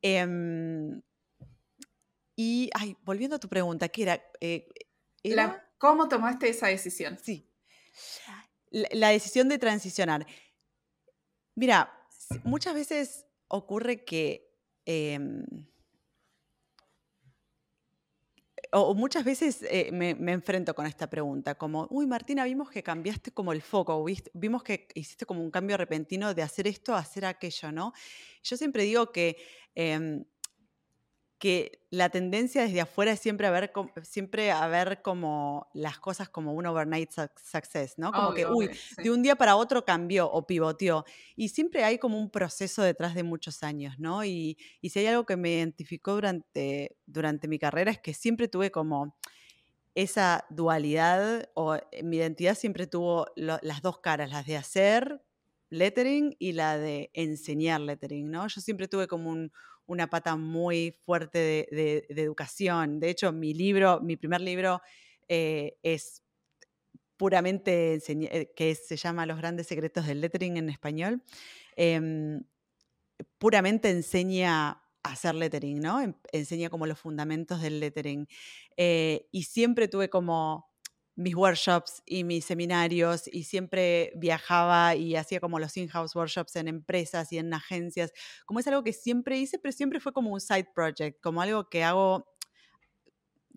Em, 0.00 1.02
y, 2.36 2.70
ay, 2.74 2.96
volviendo 3.02 3.36
a 3.36 3.40
tu 3.40 3.48
pregunta, 3.48 3.88
¿qué 3.88 4.22
eh, 4.40 4.68
era? 5.24 5.68
¿Cómo 5.78 6.08
tomaste 6.08 6.48
esa 6.48 6.68
decisión? 6.68 7.18
Sí. 7.20 7.50
La, 8.70 9.08
decisión 9.08 9.48
de 9.48 9.58
transicionar. 9.58 10.26
Mira, 11.56 11.92
muchas 12.44 12.74
veces 12.74 13.26
ocurre 13.48 14.04
que 14.04 14.52
em, 14.84 15.44
o 18.74 18.94
muchas 18.94 19.24
veces 19.24 19.64
eh, 19.70 19.90
me, 19.92 20.10
enfrento 20.32 20.74
con 20.74 20.86
esta 20.86 21.08
pregunta, 21.08 21.54
como, 21.54 21.86
uy, 21.90 22.06
Martina, 22.06 22.44
vimos 22.44 22.70
que 22.70 22.82
cambiaste 22.82 23.30
como 23.30 23.52
el 23.52 23.62
foco, 23.62 24.04
vimos 24.32 24.62
que 24.62 24.88
hiciste 24.94 25.26
como 25.26 25.42
un 25.42 25.50
cambio 25.50 25.76
repentino 25.76 26.34
de 26.34 26.42
hacer 26.42 26.66
esto 26.66 26.94
a 26.94 26.98
hacer 26.98 27.24
aquello, 27.24 27.70
¿no? 27.72 27.92
Yo 28.42 28.56
siempre 28.56 28.82
digo 28.82 29.12
que 29.12 29.36
em, 29.74 30.24
que 31.44 31.84
la 31.90 32.08
tendencia 32.08 32.62
desde 32.62 32.80
afuera 32.80 33.12
es 33.12 33.20
siempre 33.20 33.46
a 33.46 33.50
ver, 33.50 33.70
siempre 34.00 34.50
a 34.50 34.66
ver 34.66 35.02
como 35.02 35.68
las 35.74 35.98
cosas 35.98 36.30
como 36.30 36.54
un 36.54 36.64
overnight 36.64 37.10
success, 37.10 37.98
¿no? 37.98 38.12
Como 38.12 38.32
que, 38.32 38.46
uy, 38.46 38.70
de 38.96 39.10
un 39.10 39.22
día 39.22 39.36
para 39.36 39.56
otro 39.56 39.84
cambió 39.84 40.26
o 40.32 40.46
pivoteó. 40.46 41.04
Y 41.36 41.50
siempre 41.50 41.84
hay 41.84 41.98
como 41.98 42.18
un 42.18 42.30
proceso 42.30 42.80
detrás 42.80 43.14
de 43.14 43.24
muchos 43.24 43.62
años, 43.62 43.98
¿no? 43.98 44.24
Y, 44.24 44.56
si 44.84 45.00
hay 45.00 45.06
algo 45.08 45.26
que 45.26 45.36
me 45.36 45.50
identificó 45.50 46.14
durante, 46.14 46.96
durante 47.04 47.46
mi 47.46 47.58
carrera 47.58 47.90
es 47.90 47.98
que 47.98 48.14
siempre 48.14 48.48
tuve 48.48 48.70
como 48.70 49.14
esa 49.94 50.46
dualidad, 50.48 51.50
o 51.52 51.74
eh, 51.74 52.02
mi 52.02 52.16
identidad 52.16 52.54
siempre 52.54 52.86
tuvo 52.86 53.26
las 53.36 53.82
dos 53.82 53.98
caras, 53.98 54.30
las 54.30 54.46
de 54.46 54.56
hacer 54.56 55.20
lettering 55.68 56.36
y 56.38 56.52
la 56.52 56.78
de 56.78 57.10
enseñar 57.12 57.82
lettering, 57.82 58.30
¿no? 58.30 58.48
Yo 58.48 58.62
siempre 58.62 58.88
tuve 58.88 59.08
como 59.08 59.28
un 59.28 59.52
una 59.86 60.08
pata 60.08 60.36
muy 60.36 60.92
fuerte 61.04 61.66
de, 61.70 62.06
educación. 62.08 63.00
De 63.00 63.10
hecho, 63.10 63.32
mi 63.32 63.54
libro, 63.54 64.00
mi 64.00 64.16
primer 64.16 64.40
libro 64.40 64.80
eh, 65.28 65.78
es 65.82 66.22
puramente, 67.16 68.00
eh, 68.06 68.52
que 68.56 68.74
se 68.74 68.96
llama 68.96 69.26
Los 69.26 69.38
grandes 69.38 69.66
secretos 69.66 70.06
del 70.06 70.20
lettering 70.20 70.56
en 70.56 70.68
español, 70.70 71.22
em, 71.76 72.44
puramente 73.38 73.90
enseña 73.90 74.70
a 74.70 75.12
hacer 75.12 75.34
lettering, 75.34 75.80
¿no? 75.80 76.00
Enseña 76.32 76.70
como 76.70 76.86
los 76.86 76.98
fundamentos 76.98 77.60
del 77.60 77.80
lettering. 77.80 78.26
Eh, 78.76 79.28
y 79.30 79.44
siempre 79.44 79.88
tuve 79.88 80.08
como 80.08 80.73
mis 81.16 81.34
workshops 81.34 82.02
y 82.06 82.24
mis 82.24 82.44
seminarios 82.44 83.28
y 83.32 83.44
siempre 83.44 84.12
viajaba 84.16 84.96
y 84.96 85.14
hacía 85.16 85.40
como 85.40 85.58
los 85.58 85.76
in-house 85.76 86.14
workshops 86.16 86.56
en 86.56 86.68
empresas 86.68 87.32
y 87.32 87.38
en 87.38 87.52
agencias. 87.54 88.12
Como 88.46 88.60
es 88.60 88.66
algo 88.66 88.82
que 88.82 88.92
siempre 88.92 89.38
hice, 89.38 89.58
pero 89.58 89.72
siempre 89.72 90.00
fue 90.00 90.12
como 90.12 90.30
un 90.30 90.40
side 90.40 90.68
project, 90.74 91.20
como 91.20 91.40
algo 91.40 91.68
que 91.68 91.84
hago 91.84 92.26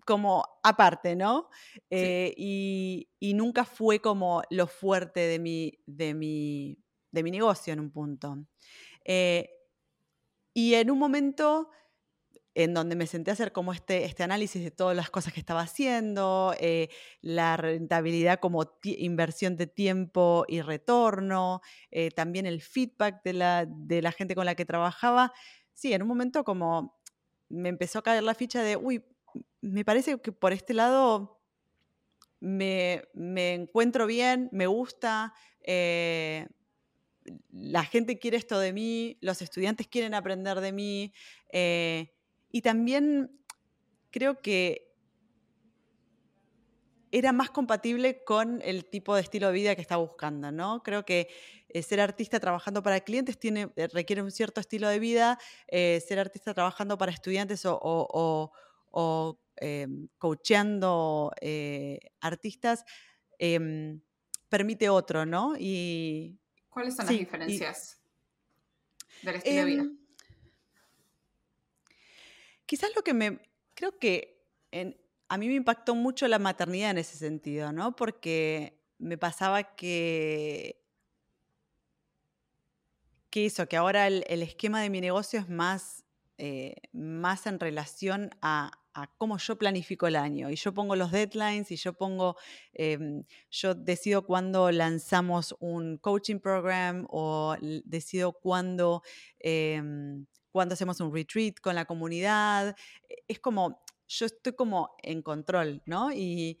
como 0.06 0.42
aparte, 0.62 1.16
¿no? 1.16 1.50
Eh, 1.90 2.32
y, 2.38 3.08
nunca 3.34 3.66
fue 3.66 4.00
como 4.00 4.42
lo 4.48 4.66
fuerte 4.66 5.20
de 5.20 5.38
mi, 5.38 5.78
de 5.84 6.14
mi, 6.14 6.78
de 7.10 7.22
mi 7.22 7.30
negocio 7.30 7.74
en 7.74 7.80
un 7.80 7.90
punto. 7.90 8.38
Eh, 9.04 9.50
y 10.54 10.74
en 10.74 10.90
un 10.90 10.98
momento 10.98 11.68
en 12.58 12.74
donde 12.74 12.96
me 12.96 13.06
senté 13.06 13.30
a 13.30 13.34
hacer 13.34 13.52
como 13.52 13.72
este, 13.72 14.04
este 14.04 14.24
análisis 14.24 14.60
de 14.64 14.72
todas 14.72 14.96
las 14.96 15.10
cosas 15.10 15.32
que 15.32 15.38
estaba 15.38 15.60
haciendo, 15.60 16.56
eh, 16.58 16.88
la 17.20 17.56
rentabilidad 17.56 18.40
como 18.40 18.68
inversión 18.82 19.56
de 19.56 19.68
tiempo 19.68 20.44
y 20.48 20.60
retorno, 20.60 21.60
eh, 21.92 22.10
también 22.10 22.46
el 22.46 22.60
feedback 22.60 23.22
de 23.22 23.32
la, 23.34 23.64
de 23.64 24.02
la 24.02 24.10
gente 24.10 24.34
con 24.34 24.44
la 24.44 24.56
que 24.56 24.64
trabajaba. 24.64 25.32
Sí, 25.72 25.92
en 25.92 26.02
un 26.02 26.08
momento 26.08 26.42
como 26.42 26.98
me 27.48 27.68
empezó 27.68 28.00
a 28.00 28.02
caer 28.02 28.24
la 28.24 28.34
ficha 28.34 28.60
de, 28.64 28.76
uy, 28.76 29.04
me 29.60 29.84
parece 29.84 30.20
que 30.20 30.32
por 30.32 30.52
este 30.52 30.74
lado 30.74 31.40
me, 32.40 33.04
encuentro 33.14 34.04
bien, 34.08 34.48
me 34.50 34.66
gusta, 34.66 35.32
eh, 35.62 36.48
la 37.52 37.84
gente 37.84 38.18
quiere 38.18 38.36
esto 38.36 38.58
de 38.58 38.72
mí, 38.72 39.16
los 39.20 39.42
estudiantes 39.42 39.86
quieren 39.86 40.14
aprender 40.14 40.60
de 40.60 40.72
mí. 40.72 41.12
Y 42.50 42.62
también 42.62 43.38
creo 44.10 44.40
que 44.40 44.88
era 47.10 47.32
más 47.32 47.50
compatible 47.50 48.22
con 48.24 48.60
el 48.62 48.84
tipo 48.84 49.14
de 49.14 49.22
estilo 49.22 49.48
de 49.48 49.52
vida 49.52 49.74
que 49.74 49.80
estaba 49.80 50.02
buscando, 50.02 50.52
¿no? 50.52 50.82
Creo 50.82 51.04
que 51.04 51.28
eh, 51.68 51.82
ser 51.82 52.00
artista 52.00 52.38
trabajando 52.40 52.82
para 52.82 53.00
clientes 53.00 53.38
tiene, 53.38 53.70
eh, 53.76 53.88
requiere 53.88 54.22
un 54.22 54.30
cierto 54.30 54.60
estilo 54.60 54.88
de 54.88 54.98
vida, 54.98 55.38
eh, 55.68 56.02
ser 56.06 56.18
artista 56.18 56.54
trabajando 56.54 56.98
para 56.98 57.12
estudiantes 57.12 57.62
o, 57.64 58.52
em, 59.56 60.08
coacheando 60.18 61.32
artistas 62.20 62.84
em, 63.38 64.00
permite 64.48 64.88
otro, 64.88 65.26
¿no? 65.26 65.54
Y, 65.58 66.38
¿Cuáles 66.68 66.96
son 66.96 67.06
las 67.06 67.18
diferencias 67.18 68.00
del 69.22 69.36
estilo 69.36 69.56
de 69.56 69.64
vida? 69.64 69.84
Quizás 72.68 72.90
lo 72.94 73.02
que 73.02 73.14
me, 73.14 73.40
creo 73.72 73.98
que 73.98 74.44
a 75.26 75.38
mí 75.38 75.48
me 75.48 75.54
impactó 75.54 75.94
mucho 75.94 76.28
la 76.28 76.38
maternidad 76.38 76.90
en 76.90 76.98
ese 76.98 77.16
sentido, 77.16 77.72
¿no? 77.72 77.96
Porque 77.96 78.78
me 78.98 79.16
pasaba 79.16 79.74
que, 79.74 80.84
que 83.30 83.46
eso, 83.46 83.66
que 83.68 83.78
ahora 83.78 84.06
el, 84.06 84.42
esquema 84.42 84.82
de 84.82 84.90
mi 84.90 85.00
negocio 85.00 85.40
es 85.40 85.48
más, 85.48 86.04
eh, 86.36 86.74
más 86.92 87.46
en 87.46 87.58
relación 87.58 88.32
a, 88.42 88.70
cómo 89.16 89.38
yo 89.38 89.56
planifico 89.56 90.06
el 90.06 90.16
año. 90.16 90.50
Y 90.50 90.56
yo 90.56 90.74
pongo 90.74 90.94
los 90.94 91.10
deadlines 91.10 91.70
y 91.70 91.76
yo 91.76 91.94
pongo, 91.94 92.36
em, 92.74 93.24
yo 93.50 93.74
decido 93.74 94.26
cuándo 94.26 94.70
lanzamos 94.72 95.56
un 95.58 95.96
coaching 95.96 96.38
program 96.38 97.06
o 97.08 97.56
decido 97.84 98.32
cuándo 98.32 99.02
em, 99.38 100.26
cuando 100.58 100.72
hacemos 100.72 100.98
un 101.00 101.14
retreat 101.14 101.60
con 101.60 101.76
la 101.76 101.84
comunidad. 101.84 102.74
E, 103.08 103.22
es 103.28 103.38
como, 103.38 103.80
yo 104.08 104.26
estoy 104.26 104.54
como 104.54 104.96
en 105.04 105.22
control, 105.22 105.82
¿no? 105.86 106.10
Y, 106.12 106.58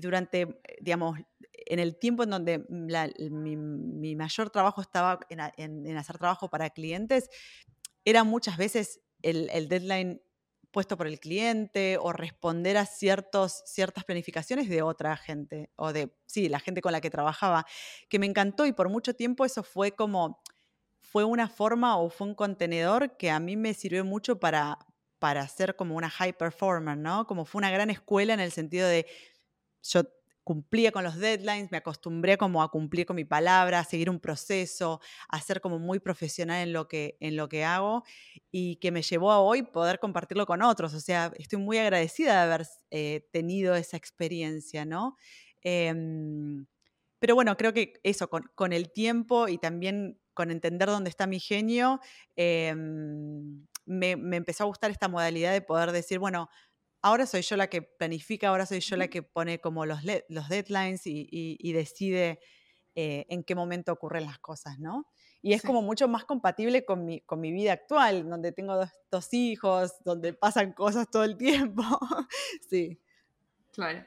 durante, 0.00 0.42
eh, 0.42 0.58
digamos, 0.80 1.18
en 1.66 1.80
el 1.80 1.98
tiempo 1.98 2.22
en 2.22 2.30
donde 2.30 2.64
mi, 2.68 4.14
mayor 4.14 4.50
trabajo 4.50 4.80
estaba 4.80 5.18
en, 5.28 5.96
hacer 5.96 6.18
trabajo 6.18 6.48
para 6.48 6.70
clientes, 6.70 7.28
era 8.04 8.22
muchas 8.22 8.56
veces 8.56 9.00
el, 9.22 9.68
deadline 9.68 10.22
puesto 10.70 10.96
por 10.96 11.08
el 11.08 11.18
cliente 11.18 11.98
o 12.00 12.12
responder 12.12 12.76
a 12.76 12.86
ciertos, 12.86 13.64
ciertas 13.66 14.04
planificaciones 14.04 14.68
de 14.68 14.82
otra 14.82 15.16
gente 15.16 15.72
o 15.74 15.92
de, 15.92 16.14
sí, 16.26 16.48
la 16.48 16.60
gente 16.60 16.80
con 16.80 16.92
la 16.92 17.00
que 17.00 17.10
trabajaba, 17.10 17.66
que 18.08 18.20
me 18.20 18.26
encantó 18.26 18.66
y 18.66 18.72
por 18.72 18.88
mucho 18.88 19.14
tiempo 19.14 19.44
eso 19.44 19.64
fue 19.64 19.90
como 19.92 20.40
fue 21.12 21.24
una 21.24 21.46
forma 21.46 21.98
o 21.98 22.08
fue 22.08 22.26
un 22.28 22.34
contenedor 22.34 23.18
que 23.18 23.30
a 23.30 23.38
mí 23.38 23.54
me 23.54 23.74
sirvió 23.74 24.02
mucho 24.02 24.40
para, 24.40 24.78
para 25.18 25.46
ser 25.46 25.76
como 25.76 25.94
una 25.94 26.08
high 26.08 26.32
performer, 26.32 26.96
¿no? 26.96 27.26
Como 27.26 27.44
fue 27.44 27.58
una 27.58 27.70
gran 27.70 27.90
escuela 27.90 28.32
en 28.32 28.40
el 28.40 28.50
sentido 28.50 28.88
de 28.88 29.06
yo 29.82 30.04
cumplía 30.42 30.90
con 30.90 31.04
los 31.04 31.18
deadlines, 31.18 31.70
me 31.70 31.76
acostumbré 31.76 32.38
como 32.38 32.62
a 32.62 32.70
cumplir 32.70 33.04
con 33.04 33.16
mi 33.16 33.26
palabra, 33.26 33.80
a 33.80 33.84
seguir 33.84 34.08
un 34.08 34.20
proceso, 34.20 35.02
a 35.28 35.38
ser 35.42 35.60
como 35.60 35.78
muy 35.78 36.00
profesional 36.00 36.66
en 36.66 36.72
lo 36.72 36.88
que, 36.88 37.18
en 37.20 37.36
lo 37.36 37.46
que 37.46 37.62
hago 37.62 38.04
y 38.50 38.76
que 38.76 38.90
me 38.90 39.02
llevó 39.02 39.32
a 39.32 39.40
hoy 39.40 39.62
poder 39.64 39.98
compartirlo 39.98 40.46
con 40.46 40.62
otros. 40.62 40.94
O 40.94 41.00
sea, 41.00 41.30
estoy 41.36 41.58
muy 41.58 41.76
agradecida 41.76 42.32
de 42.32 42.52
haber 42.54 42.66
eh, 42.90 43.28
tenido 43.32 43.74
esa 43.74 43.98
experiencia, 43.98 44.86
¿no? 44.86 45.18
Em, 45.60 46.64
pero 47.18 47.34
bueno, 47.34 47.54
creo 47.58 47.74
que 47.74 48.00
eso, 48.02 48.30
con, 48.30 48.50
con, 48.54 48.72
el 48.72 48.90
tiempo 48.90 49.46
y 49.48 49.58
también 49.58 50.21
con 50.34 50.50
entender 50.50 50.88
dónde 50.88 51.10
está 51.10 51.26
mi 51.26 51.40
genio, 51.40 52.00
em, 52.36 53.66
me, 53.84 54.12
empezó 54.12 54.64
a 54.64 54.66
gustar 54.66 54.90
esta 54.90 55.08
modalidad 55.08 55.52
de 55.52 55.62
poder 55.62 55.92
decir, 55.92 56.18
bueno, 56.18 56.48
ahora 57.02 57.26
soy 57.26 57.42
yo 57.42 57.56
la 57.56 57.68
que 57.68 57.82
planifica, 57.82 58.48
ahora 58.48 58.66
soy 58.66 58.80
yo 58.80 58.96
la 58.96 59.08
que 59.08 59.22
pone 59.22 59.60
como 59.60 59.86
los, 59.86 60.00
los 60.28 60.48
deadlines 60.48 61.02
y, 61.04 61.72
decide 61.72 62.40
eh, 62.94 63.26
en 63.28 63.42
qué 63.44 63.54
momento 63.54 63.92
ocurren 63.92 64.26
las 64.26 64.38
cosas, 64.38 64.78
¿no? 64.78 65.06
Y 65.44 65.54
es 65.54 65.62
como 65.62 65.82
mucho 65.82 66.06
más 66.06 66.24
compatible 66.24 66.84
con 66.84 67.04
mi, 67.04 67.20
con 67.22 67.40
mi 67.40 67.50
vida 67.50 67.72
actual, 67.72 68.28
donde 68.28 68.52
tengo 68.52 68.76
dos, 69.10 69.34
hijos, 69.34 69.92
donde 70.04 70.34
pasan 70.34 70.72
cosas 70.72 71.10
todo 71.10 71.24
el 71.24 71.36
tiempo. 71.36 71.82
sí. 72.70 73.00
Claro. 73.72 74.04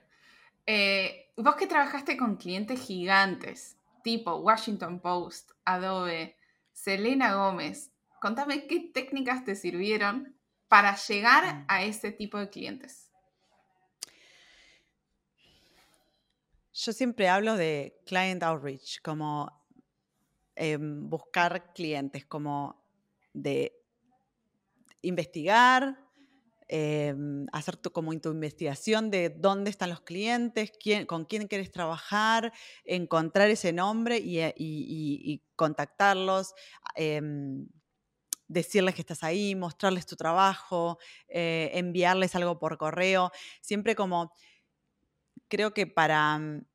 Eh, 0.66 1.34
vos 1.36 1.56
que 1.56 1.68
trabajaste 1.68 2.16
con 2.16 2.38
clientes 2.38 2.80
gigantes, 2.80 3.78
tipo 4.06 4.36
Washington 4.36 5.00
Post, 5.00 5.50
Adobe, 5.65 6.38
Selena 6.72 7.34
Gómez, 7.34 7.91
contame 8.22 8.68
qué 8.68 8.91
técnicas 8.94 9.44
te 9.44 9.56
sirvieron 9.56 10.38
para 10.68 10.96
llegar 10.96 11.44
mm. 11.56 11.65
a 11.68 11.84
ese 11.84 12.12
tipo 12.12 12.38
de 12.38 12.52
clientes. 12.52 13.12
Yo 16.72 16.94
siempre 16.94 17.30
hablo 17.30 17.56
de 17.56 18.00
client 18.06 18.44
outreach, 18.44 19.02
como 19.02 19.52
em, 20.56 21.10
buscar 21.10 21.74
clientes, 21.74 22.26
como 22.26 22.80
de 23.34 23.76
investigar, 25.02 25.98
Em, 26.67 27.45
hacer 27.51 27.78
tu, 27.78 27.91
como 27.91 28.19
tu 28.19 28.32
investigación 28.32 29.12
de 29.12 29.30
dónde 29.30 29.69
están 29.69 29.91
los 29.91 30.01
clientes, 30.01 30.71
quién, 30.82 31.06
con 31.06 31.25
quién 31.25 31.47
quieres 31.47 31.71
trabajar, 31.71 32.54
encontrar 32.86 33.51
ese 33.51 33.71
nombre 33.71 34.17
y, 34.17 34.39
eh, 34.39 35.41
contactarlos, 35.56 36.56
em, 36.95 37.67
decirles 38.47 38.95
que 38.95 39.01
estás 39.01 39.23
ahí, 39.23 39.56
mostrarles 39.56 40.08
tu 40.08 40.15
trabajo, 40.15 40.97
eh, 41.28 41.69
enviarles 41.75 42.36
algo 42.36 42.58
por 42.60 42.78
correo, 42.80 43.32
siempre 43.62 43.95
como 43.95 44.32
creo 45.47 45.73
que 45.73 45.86
para 45.88 46.39
mm, 46.39 46.65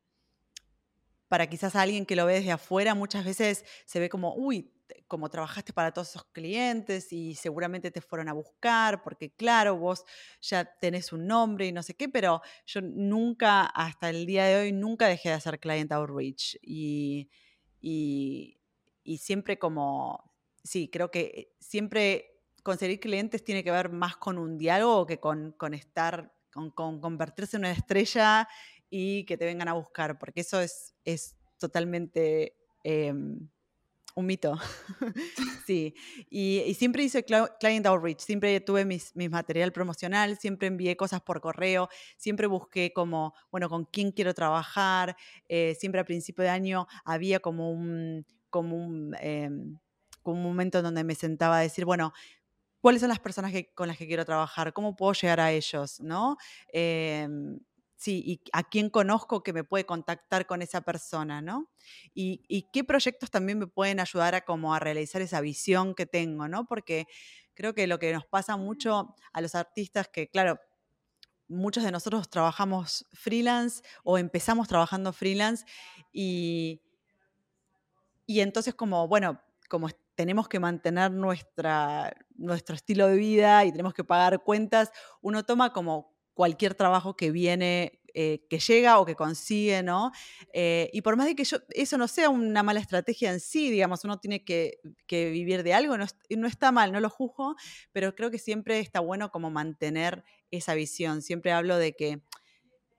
para 1.28 1.48
quizás 1.48 1.76
alguien 1.76 2.06
que 2.06 2.16
lo 2.16 2.26
ve 2.26 2.34
desde 2.34 2.50
afuera, 2.50 2.96
muchas 2.96 3.24
veces 3.24 3.64
se 3.86 4.00
ve 4.00 4.08
como, 4.08 4.34
uy, 4.34 4.72
como 5.06 5.28
trabajaste 5.28 5.72
para 5.72 5.92
todos 5.92 6.10
esos 6.10 6.24
clientes 6.24 7.12
y 7.12 7.34
seguramente 7.34 7.90
te 7.90 8.00
fueron 8.00 8.28
a 8.28 8.32
buscar, 8.32 9.02
porque 9.02 9.30
claro, 9.30 9.76
vos 9.76 10.04
ya 10.40 10.64
tenés 10.64 11.12
un 11.12 11.26
nombre 11.26 11.66
y 11.66 11.72
no 11.72 11.82
sé 11.82 11.94
qué, 11.94 12.08
pero 12.08 12.42
yo 12.66 12.80
nunca, 12.80 13.66
hasta 13.66 14.10
el 14.10 14.26
día 14.26 14.44
de 14.46 14.56
hoy, 14.56 14.72
nunca 14.72 15.08
dejé 15.08 15.30
de 15.30 15.36
hacer 15.36 15.58
client 15.58 15.92
outreach. 15.92 16.56
Y, 16.62 17.30
y, 17.80 18.58
siempre 19.18 19.58
como, 19.58 20.32
sí, 20.62 20.88
creo 20.88 21.10
que 21.10 21.54
siempre 21.58 22.40
conseguir 22.62 23.00
clientes 23.00 23.42
tiene 23.42 23.64
que 23.64 23.70
ver 23.70 23.90
más 23.90 24.16
con 24.16 24.38
un 24.38 24.58
diálogo 24.58 25.06
que 25.06 25.18
con, 25.18 25.52
con 25.52 25.74
estar, 25.74 26.32
con, 26.52 27.00
convertirse 27.00 27.56
en 27.56 27.62
una 27.62 27.72
estrella 27.72 28.48
y 28.88 29.24
que 29.24 29.36
te 29.36 29.46
vengan 29.46 29.68
a 29.68 29.72
buscar, 29.74 30.18
porque 30.18 30.42
eso 30.42 30.60
es, 30.60 30.94
es 31.04 31.36
totalmente... 31.58 32.56
Em, 32.84 33.48
un 34.14 34.26
mito. 34.26 34.58
sí. 35.66 35.94
Y, 36.30 36.74
siempre 36.74 37.02
hice 37.02 37.24
client 37.24 37.86
outreach, 37.86 38.20
siempre 38.20 38.60
tuve 38.60 38.84
mis, 38.84 39.12
material 39.14 39.72
promocional, 39.72 40.38
siempre 40.38 40.68
envié 40.68 40.96
cosas 40.96 41.20
por 41.20 41.40
correo, 41.40 41.88
siempre 42.16 42.46
busqué 42.46 42.92
como, 42.92 43.34
bueno, 43.50 43.68
con 43.68 43.84
quién 43.84 44.12
quiero 44.12 44.34
trabajar. 44.34 45.16
Eh, 45.48 45.76
siempre 45.78 46.00
a 46.00 46.04
principio 46.04 46.44
de 46.44 46.50
año 46.50 46.86
había 47.04 47.40
como 47.40 47.70
un, 47.72 48.26
como 48.50 48.76
un, 48.76 49.14
em, 49.20 49.78
como 50.22 50.38
un 50.38 50.42
momento 50.42 50.78
en 50.78 50.84
donde 50.84 51.04
me 51.04 51.14
sentaba 51.14 51.58
a 51.58 51.60
decir, 51.60 51.84
bueno, 51.84 52.12
¿cuáles 52.80 53.00
son 53.00 53.08
las 53.08 53.20
personas 53.20 53.52
con 53.74 53.88
las 53.88 53.96
que 53.96 54.06
quiero 54.06 54.24
trabajar? 54.24 54.72
¿Cómo 54.72 54.96
puedo 54.96 55.12
llegar 55.12 55.40
a 55.40 55.52
ellos? 55.52 56.00
¿No? 56.00 56.36
Em, 56.72 57.58
sí, 58.00 58.22
y 58.24 58.40
a 58.54 58.62
quién 58.62 58.88
conozco 58.88 59.42
que 59.42 59.52
me 59.52 59.62
puede 59.62 59.84
contactar 59.84 60.46
con 60.46 60.62
esa 60.62 60.80
persona, 60.80 61.42
¿no? 61.42 61.70
Y, 62.14 62.66
qué 62.72 62.82
proyectos 62.82 63.30
también 63.30 63.58
me 63.58 63.66
pueden 63.66 64.00
ayudar 64.00 64.34
a 64.34 64.40
como 64.40 64.74
a 64.74 64.78
realizar 64.78 65.20
esa 65.20 65.42
visión 65.42 65.94
que 65.94 66.06
tengo, 66.06 66.48
¿no? 66.48 66.64
Porque 66.64 67.06
creo 67.52 67.74
que 67.74 67.86
lo 67.86 67.98
que 67.98 68.14
nos 68.14 68.24
pasa 68.24 68.56
mucho 68.56 69.14
a 69.34 69.40
los 69.42 69.54
artistas, 69.54 70.08
que 70.08 70.30
claro, 70.30 70.58
muchos 71.46 71.84
de 71.84 71.90
nosotros 71.90 72.30
trabajamos 72.30 73.06
freelance 73.12 73.82
o 74.02 74.16
empezamos 74.16 74.66
trabajando 74.66 75.12
freelance 75.12 75.66
y, 76.10 76.80
y 78.24 78.40
entonces 78.40 78.74
como, 78.74 79.08
bueno, 79.08 79.42
como 79.68 79.90
tenemos 80.14 80.48
que 80.48 80.58
mantener 80.58 81.10
nuestra, 81.10 82.16
nuestro 82.34 82.76
estilo 82.76 83.08
de 83.08 83.16
vida 83.16 83.62
y 83.66 83.72
tenemos 83.72 83.92
que 83.92 84.04
pagar 84.04 84.42
cuentas, 84.42 84.90
uno 85.20 85.44
toma 85.44 85.74
como 85.74 86.18
cualquier 86.34 86.74
trabajo 86.74 87.16
que 87.16 87.30
viene, 87.30 88.00
eh, 88.14 88.46
que 88.48 88.58
llega 88.58 88.98
o 88.98 89.06
que 89.06 89.14
consigue, 89.14 89.82
¿no? 89.82 90.10
Eh, 90.52 90.90
y 90.92 91.02
por 91.02 91.16
más 91.16 91.26
de 91.26 91.36
que 91.36 91.44
yo, 91.44 91.58
eso 91.70 91.96
no 91.98 92.08
sea 92.08 92.28
una 92.28 92.62
mala 92.62 92.80
estrategia 92.80 93.30
en 93.32 93.40
sí, 93.40 93.70
digamos, 93.70 94.04
uno 94.04 94.18
tiene 94.18 94.44
que, 94.44 94.80
vivir 95.08 95.62
de 95.62 95.74
algo, 95.74 95.96
no, 95.96 96.06
no, 96.30 96.46
está 96.46 96.72
mal, 96.72 96.92
no 96.92 97.00
lo 97.00 97.10
juzgo, 97.10 97.56
pero 97.92 98.14
creo 98.14 98.30
que 98.30 98.38
siempre 98.38 98.80
está 98.80 99.00
bueno 99.00 99.30
como 99.30 99.50
mantener 99.50 100.24
esa 100.50 100.74
visión. 100.74 101.22
Siempre 101.22 101.52
hablo 101.52 101.76
de 101.76 101.92
que 101.92 102.22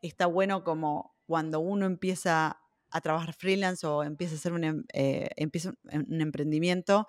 está 0.02 0.26
bueno 0.28 0.64
como 0.64 1.16
cuando 1.26 1.60
uno 1.60 1.86
empieza 1.86 2.62
a 2.90 3.02
trabajar 3.02 3.34
freelance 3.34 3.86
o 3.88 4.04
empieza 4.04 4.36
a 4.36 4.38
hacer 4.38 4.54
un, 4.54 4.64
em, 4.64 4.84
eh, 4.94 5.30
empieza 5.38 5.74
un 5.92 6.22
emprendimiento, 6.22 7.08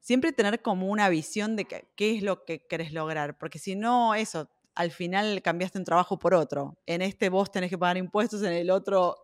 siempre 0.00 0.32
tener 0.32 0.62
como 0.62 0.88
una 0.88 1.08
visión 1.08 1.56
de 1.56 1.64
qué 1.64 2.16
es 2.16 2.22
lo 2.22 2.44
que 2.44 2.66
querés 2.66 2.92
lograr, 2.92 3.38
porque 3.38 3.58
si 3.58 3.74
no, 3.74 4.14
eso, 4.14 4.48
al 4.76 4.90
final 4.90 5.42
cambiaste 5.42 5.78
un 5.78 5.84
trabajo 5.84 6.18
por 6.18 6.34
otro. 6.34 6.78
En 6.86 7.02
este 7.02 7.30
vos 7.30 7.50
tenés 7.50 7.70
que 7.70 7.78
pagar 7.78 7.96
impuestos, 7.96 8.42
en 8.42 8.52
el 8.52 8.70
otro 8.70 9.16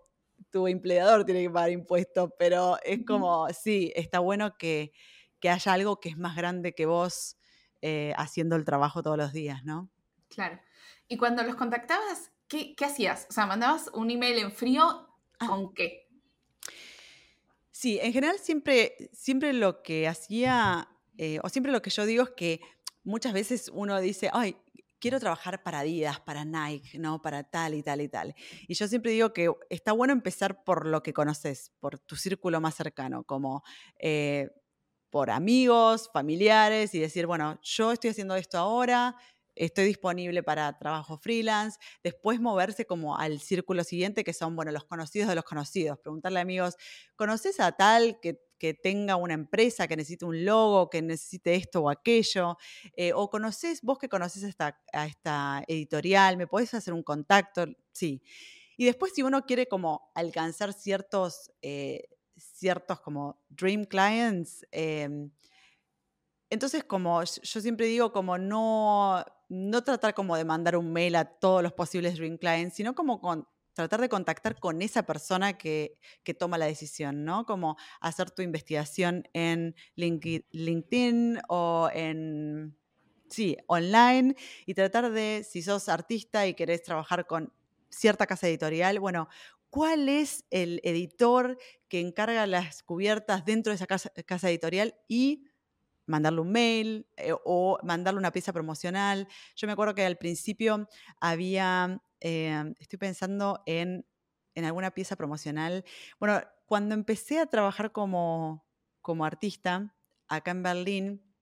tu 0.51 0.67
empleador 0.67 1.25
tiene 1.25 1.43
que 1.43 1.51
pagar 1.51 1.71
impuestos, 1.71 2.31
pero 2.39 2.77
es 2.85 3.05
como, 3.07 3.47
sí, 3.51 3.93
está 3.95 4.19
bueno 4.19 4.57
que, 4.59 4.93
haya 5.43 5.73
algo 5.73 6.01
que 6.01 6.09
es 6.09 6.17
más 6.17 6.37
grande 6.37 6.75
que 6.75 6.87
vos 6.87 7.37
eh, 7.81 8.13
haciendo 8.17 8.57
el 8.57 8.65
trabajo 8.65 9.03
todos 9.03 9.17
los 9.17 9.33
días, 9.33 9.65
¿no? 9.65 9.91
Claro. 10.29 10.61
Y 11.09 11.17
cuando 11.17 11.43
los 11.43 11.57
contactabas, 11.57 12.31
¿qué, 12.49 12.75
hacías? 12.85 13.27
O 13.29 13.33
sea, 13.33 13.47
mandabas 13.47 13.91
un 13.93 14.11
email 14.11 14.39
en 14.39 14.53
frío, 14.53 15.09
ah. 15.39 15.47
¿con 15.47 15.75
qué? 15.75 16.09
Sí, 17.71 17.99
en 18.01 18.13
general 18.13 18.39
siempre, 18.39 19.11
siempre 19.13 19.53
lo 19.53 19.83
que 19.83 20.07
hacía, 20.07 20.89
eh, 21.19 21.41
o 21.43 21.49
siempre 21.49 21.73
lo 21.73 21.83
que 21.83 21.91
yo 21.91 22.07
digo 22.07 22.23
es 22.23 22.31
que 22.31 22.61
muchas 23.03 23.33
veces 23.33 23.71
uno 23.75 24.01
dice, 24.01 24.31
ay, 24.33 24.57
quiero 25.03 25.19
trabajar 25.19 25.65
para 25.65 25.81
Adidas, 25.81 26.21
para 26.21 26.45
Nike, 26.45 26.97
¿no? 26.97 27.21
Para 27.21 27.43
tal 27.43 27.75
y 27.75 27.83
tal 27.83 28.01
y 28.01 28.09
tal. 28.09 28.35
Y 28.69 28.75
yo 28.75 28.87
siempre 28.87 29.11
digo 29.11 29.33
que 29.33 29.53
está 29.69 29.91
bueno 29.91 30.13
empezar 30.13 30.63
por 30.63 30.87
lo 30.87 31.03
que 31.03 31.13
conoces, 31.13 31.73
por 31.81 31.99
tu 31.99 32.15
círculo 32.15 32.61
más 32.61 32.77
cercano, 32.77 33.25
como 33.25 33.65
eh, 33.99 34.49
por 35.11 35.31
amigos, 35.31 36.09
familiares, 36.13 36.95
y 36.95 37.01
decir, 37.01 37.27
bueno, 37.27 37.59
yo 37.65 37.91
estoy 37.91 38.11
haciendo 38.11 38.37
esto 38.37 38.59
ahora, 38.59 39.17
estoy 39.57 39.87
disponible 39.87 40.45
para 40.45 40.79
trabajo 40.79 41.19
freelance, 41.19 41.81
después 42.05 42.41
moverse 42.41 42.87
como 42.87 43.19
al 43.19 43.41
círculo 43.41 43.83
siguiente, 43.83 44.23
que 44.23 44.33
son, 44.33 44.55
bueno, 44.55 44.71
los 44.71 44.85
conocidos 44.85 45.29
de 45.29 45.35
los 45.35 45.45
conocidos, 45.45 45.99
preguntarle 45.99 46.39
a 46.39 46.43
amigos, 46.43 46.77
¿conoces 47.17 47.59
a 47.59 47.73
tal 47.73 48.21
que 48.23 48.41
que 48.63 48.75
tenga 48.75 49.17
una 49.17 49.35
empresa, 49.35 49.89
que 49.89 49.97
necesite 49.97 50.25
un 50.25 50.45
logo, 50.45 50.89
que 50.89 51.03
necesite 51.03 51.57
esto 51.57 51.83
o 51.83 51.91
aquello, 51.91 52.57
eh, 52.95 53.13
o 53.13 53.29
conoces, 53.29 53.83
vos 53.83 53.99
que 53.99 54.09
conoces 54.09 54.45
esta, 54.45 54.81
a 54.93 55.07
esta 55.07 55.65
editorial, 55.67 56.37
me 56.37 56.47
podés 56.47 56.73
hacer 56.73 56.95
un 56.95 57.03
contacto, 57.03 57.67
sí. 57.91 58.23
Y 58.77 58.85
después 58.85 59.15
si 59.17 59.25
uno 59.25 59.47
quiere 59.47 59.67
como 59.67 60.13
alcanzar 60.15 60.75
ciertos, 60.75 61.51
eh, 61.61 62.05
ciertos 62.37 63.01
como 63.01 63.43
dream 63.49 63.85
clients, 63.85 64.65
em, 64.71 65.33
entonces 66.49 66.85
como 66.85 67.21
yo 67.25 67.61
siempre 67.61 67.87
digo 67.87 68.13
como 68.13 68.39
no, 68.39 69.25
no 69.49 69.83
tratar 69.83 70.15
como 70.15 70.37
de 70.37 70.45
mandar 70.45 70.77
un 70.77 70.93
mail 70.93 71.17
a 71.17 71.25
todos 71.25 71.65
los 71.65 71.73
posibles 71.73 72.17
dream 72.17 72.39
clients, 72.39 72.77
sino 72.77 72.95
como 72.95 73.21
con, 73.21 73.49
tratar 73.75 74.01
de 74.01 74.09
contactar 74.09 74.59
con 74.59 74.83
esa 74.83 75.05
persona 75.05 75.59
que, 75.59 75.99
toma 76.39 76.59
la 76.59 76.67
decisión, 76.67 77.25
¿no? 77.25 77.47
Como 77.47 77.77
hacer 78.01 78.31
tu 78.31 78.43
investigación 78.43 79.29
en 79.33 79.75
LinkedIn 79.97 81.41
o 81.49 81.89
en, 81.93 82.77
sí, 83.29 83.57
online 83.67 84.35
y 84.67 84.75
tratar 84.75 85.11
de, 85.11 85.47
si 85.49 85.63
sos 85.63 85.89
artista 85.89 86.47
y 86.47 86.55
querés 86.55 86.83
trabajar 86.83 87.27
con 87.27 87.53
cierta 87.91 88.27
casa 88.27 88.49
editorial, 88.49 88.99
bueno, 89.01 89.29
¿cuál 89.71 90.09
es 90.09 90.45
el 90.51 90.81
editor 90.85 91.59
que 91.89 92.01
encarga 92.01 92.47
las 92.47 92.83
cubiertas 92.83 93.45
dentro 93.45 93.71
de 93.71 93.77
esa 93.77 93.87
casa, 93.87 94.49
editorial 94.49 94.95
y 95.09 95.45
mandarle 96.07 96.41
un 96.41 96.51
mail 96.51 97.07
eh, 97.17 97.33
o 97.45 97.79
mandarle 97.83 98.19
una 98.19 98.33
pieza 98.33 98.53
promocional. 98.53 99.29
Yo 99.55 99.67
me 99.67 99.73
acuerdo 99.73 99.95
que 99.95 100.05
al 100.05 100.17
principio 100.17 100.89
había 101.21 102.03
Em, 102.25 102.75
estoy 102.79 103.01
pensando 103.01 103.65
en, 103.67 104.07
alguna 104.55 104.93
pieza 104.93 105.17
promocional. 105.17 105.85
Bueno, 106.21 106.41
cuando 106.67 106.95
empecé 106.95 107.41
a 107.41 107.47
trabajar 107.47 107.91
como, 107.91 108.65
como 109.01 109.25
artista 109.25 109.93
acá 110.29 110.53
en 110.53 110.63
Berlín, 110.63 111.35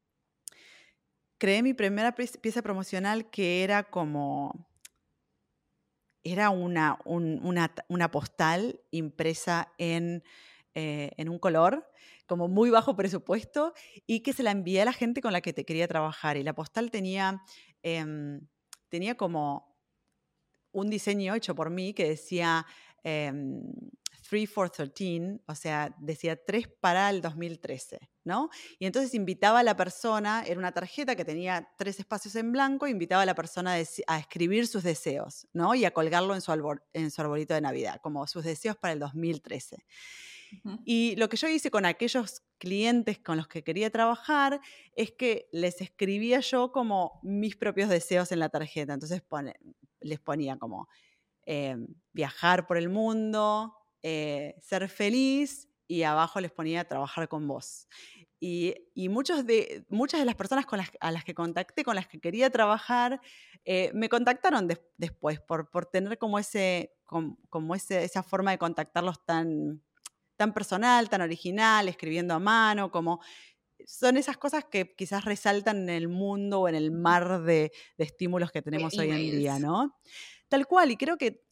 creé 1.37 1.63
mi 1.63 1.75
primera 1.75 2.15
pieza 2.15 2.63
promocional 2.63 3.29
que 3.31 3.63
era 3.63 3.91
como 3.91 4.71
era 6.25 6.49
una, 6.51 6.99
una, 7.05 8.11
postal 8.11 8.81
impresa 8.91 9.73
en, 9.77 10.23
eh, 10.75 11.11
en, 11.17 11.29
un 11.29 11.39
color, 11.39 11.91
como 12.27 12.49
muy 12.49 12.71
bajo 12.71 12.97
presupuesto, 12.97 13.75
y 14.07 14.21
que 14.21 14.33
se 14.33 14.43
la 14.43 14.51
envié 14.51 14.83
a 14.83 14.85
la 14.87 14.93
gente 14.93 15.21
con 15.21 15.33
la 15.33 15.41
que 15.41 15.53
te 15.53 15.65
quería 15.65 15.89
trabajar. 15.89 16.37
Y 16.37 16.43
la 16.43 16.55
postal 16.55 16.91
tenía, 16.91 17.43
em, 17.83 18.47
tenía 18.89 19.17
como 19.17 19.70
un 20.73 20.91
diseño 20.91 21.35
hecho 21.35 21.55
por 21.55 21.71
mí 21.71 21.95
que 21.95 22.09
decía 22.09 22.67
3 23.03 23.33
em, 23.33 24.47
for 24.47 24.71
13, 24.71 25.41
o 25.47 25.55
sea, 25.55 25.95
decía 25.99 26.37
3 26.37 26.69
para 26.81 27.11
el 27.11 27.21
2013, 27.21 27.99
¿no? 28.25 28.51
Y 28.79 28.87
entonces 28.87 29.15
invitaba 29.15 29.61
a 29.61 29.63
la 29.63 29.77
persona, 29.77 30.45
era 30.47 30.59
una 30.59 30.73
tarjeta 30.73 31.17
que 31.17 31.25
tenía 31.25 31.69
tres 31.77 31.99
espacios 31.99 32.37
en 32.37 32.53
blanco, 32.53 32.87
invitaba 32.87 33.23
a 33.23 33.27
la 33.27 33.35
persona 33.35 33.75
a 34.07 34.19
escribir 34.19 34.67
sus 34.67 34.83
deseos, 34.83 35.49
¿no? 35.53 35.75
Y 35.75 35.85
a 35.85 35.93
colgarlo 35.93 36.35
en 36.35 36.41
su, 36.41 36.53
en 36.93 37.11
su 37.11 37.21
arbolito 37.21 37.55
de 37.55 37.61
Navidad, 37.61 38.01
como 38.03 38.27
sus 38.27 38.45
deseos 38.45 38.77
para 38.77 38.93
el 38.93 38.99
2013. 39.01 39.85
Y 40.85 41.15
lo 41.17 41.29
que 41.29 41.37
yo 41.37 41.49
hice 41.49 41.71
con 41.71 41.85
aquellos 41.85 42.43
clientes 42.59 43.19
con 43.19 43.37
los 43.37 43.49
que 43.49 43.63
quería 43.63 43.91
trabajar 43.91 44.61
es 44.97 45.13
que 45.13 45.49
les 45.53 45.81
escribía 45.81 46.41
yo 46.41 46.73
como 46.73 47.21
mis 47.23 47.57
propios 47.57 47.89
deseos 47.89 48.33
en 48.33 48.41
la 48.41 48.49
tarjeta. 48.49 48.95
Entonces 48.95 49.23
les 50.01 50.21
ponía 50.21 50.57
como 50.59 50.89
eh, 51.47 51.77
viajar 52.13 52.67
por 52.67 52.77
el 52.77 52.89
mundo, 52.89 53.75
eh, 54.03 54.55
ser 54.61 54.89
feliz 54.89 55.69
y 55.87 56.05
abajo 56.05 56.41
les 56.41 56.53
ponía 56.53 56.87
trabajar 56.87 57.29
con 57.29 57.49
vos. 57.49 57.89
Y, 58.39 58.75
muchos 59.11 59.45
de, 59.45 59.85
muchas 59.91 60.21
de 60.21 60.25
las 60.25 60.35
personas 60.35 60.65
con 60.65 60.79
las, 60.79 60.91
a 61.01 61.11
las 61.11 61.25
que 61.25 61.35
contacté, 61.35 61.85
con 61.85 61.95
las 61.95 62.07
que 62.07 62.21
quería 62.21 62.49
trabajar, 62.49 63.21
eh, 63.65 63.91
me 63.93 64.09
contactaron 64.09 64.67
después 64.97 65.41
por, 65.41 65.71
por, 65.71 65.87
tener 65.87 66.17
como, 66.17 66.39
ese, 66.39 66.95
como, 67.05 67.75
ese, 67.75 68.05
esa 68.05 68.23
forma 68.23 68.53
de 68.53 68.59
contactarlos 68.59 69.27
tan, 69.27 69.83
tan 70.37 70.55
personal, 70.55 71.11
tan 71.11 71.21
original, 71.21 71.87
escribiendo 71.89 72.33
a 72.33 72.39
mano, 72.39 72.91
como 72.91 73.21
son 73.91 74.17
esas 74.17 74.39
cosas 74.39 74.65
que 74.65 74.95
quizás 74.95 75.25
resaltan 75.25 75.79
en 75.79 75.91
el 75.91 76.09
mundo 76.09 76.61
o 76.61 76.69
en 76.69 76.77
el 76.77 76.93
mar 76.93 77.43
de, 77.43 77.73
estímulos 77.99 78.53
que 78.53 78.63
tenemos 78.63 78.97
hoy 78.97 79.11
en 79.11 79.39
día, 79.39 79.59
¿no? 79.59 79.99
Tal 80.49 80.67
cual, 80.69 80.93
y 80.93 80.97
creo 80.97 81.19
que, 81.19 81.43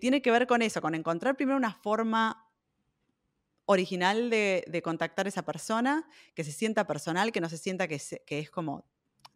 tiene 0.00 0.22
que 0.22 0.30
ver 0.30 0.46
con 0.46 0.62
eso, 0.62 0.80
con 0.80 0.94
encontrar 0.94 1.36
primero 1.36 1.58
una 1.58 1.74
forma 1.74 2.48
original 3.66 4.30
de, 4.30 4.80
contactar 4.82 5.26
a 5.26 5.28
esa 5.28 5.44
persona, 5.44 6.08
que 6.34 6.42
se 6.42 6.52
sienta 6.52 6.86
personal, 6.86 7.32
que 7.32 7.42
no 7.42 7.50
se 7.50 7.58
sienta 7.58 7.86
que, 7.86 8.00
que 8.24 8.38
es 8.38 8.50
como, 8.50 8.86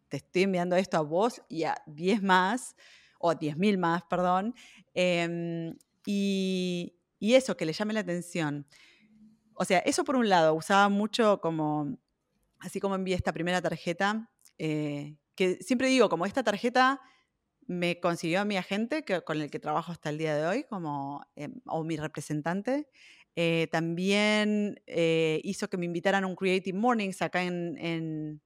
te 0.08 0.16
estoy 0.16 0.44
enviando 0.44 0.74
esto 0.74 0.96
a 0.96 1.02
vos 1.02 1.42
y 1.50 1.64
a 1.64 1.76
10 1.86 2.22
más, 2.22 2.76
o 3.18 3.30
a 3.30 3.38
10.000 3.38 3.76
más, 3.76 4.04
perdón, 4.04 4.54
em, 4.94 5.76
y, 6.06 6.94
y 7.18 7.34
eso, 7.34 7.58
que 7.58 7.66
le 7.66 7.74
llame 7.74 7.92
la 7.92 8.00
atención. 8.00 8.66
O 9.52 9.66
sea, 9.66 9.80
eso 9.80 10.02
por 10.04 10.16
un 10.16 10.30
lado, 10.30 10.54
usaba 10.54 10.88
mucho 10.88 11.40
como, 11.42 11.98
así 12.60 12.80
como 12.80 12.94
envié 12.94 13.14
esta 13.14 13.32
primera 13.32 13.62
tarjeta, 13.62 14.30
eh, 14.58 15.16
que 15.34 15.56
siempre 15.56 15.88
digo, 15.88 16.08
como 16.08 16.26
esta 16.26 16.42
tarjeta 16.42 17.00
me 17.66 18.00
consiguió 18.00 18.40
a 18.40 18.44
mi 18.44 18.56
agente 18.56 19.04
que, 19.04 19.22
con 19.22 19.40
el 19.40 19.50
que 19.50 19.58
trabajo 19.60 19.92
hasta 19.92 20.10
el 20.10 20.18
día 20.18 20.36
de 20.36 20.46
hoy, 20.46 20.64
como, 20.64 21.24
em, 21.36 21.60
o 21.66 21.84
mi 21.84 21.96
representante. 21.96 22.88
Eh, 23.36 23.68
también 23.70 24.80
eh, 24.86 25.40
hizo 25.44 25.68
que 25.68 25.76
me 25.76 25.84
invitaran 25.84 26.24
a 26.24 26.26
un 26.26 26.34
Creative 26.34 26.76
Mornings 26.76 27.22
acá 27.22 27.44
en, 27.44 27.76
en, 27.78 28.42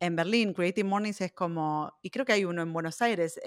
en, 0.00 0.16
Berlín. 0.16 0.54
Creative 0.54 0.88
Mornings 0.88 1.20
es 1.20 1.32
como, 1.32 1.92
y 2.02 2.10
creo 2.10 2.24
que 2.24 2.32
hay 2.32 2.44
uno 2.44 2.62
en 2.62 2.72
Buenos 2.72 3.02
Aires, 3.02 3.38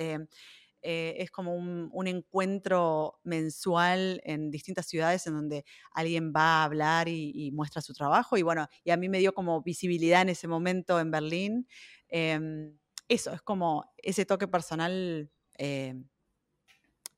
eh, 0.88 1.16
es 1.24 1.32
como 1.32 1.56
un, 1.56 2.08
encuentro 2.08 3.20
mensual 3.24 4.22
en 4.24 4.52
distintas 4.52 4.86
ciudades 4.86 5.26
en 5.26 5.34
donde 5.34 5.66
alguien 5.92 6.32
va 6.32 6.62
a 6.62 6.64
hablar 6.66 7.08
y, 7.08 7.50
muestra 7.54 7.82
su 7.82 7.92
trabajo. 7.96 8.38
Y 8.38 8.44
bueno, 8.44 8.68
y 8.84 8.92
a 8.92 8.98
mí 8.98 9.10
me 9.10 9.18
dio 9.18 9.34
como 9.34 9.64
visibilidad 9.64 10.22
en 10.22 10.30
ese 10.30 10.48
momento 10.48 11.00
en 11.00 11.10
Berlín. 11.10 11.68
Em, 12.08 12.78
eso, 13.08 13.34
es 13.34 13.42
como 13.42 13.92
ese 13.98 14.28
toque 14.28 14.48
personal. 14.48 15.32
Eh, 15.58 15.96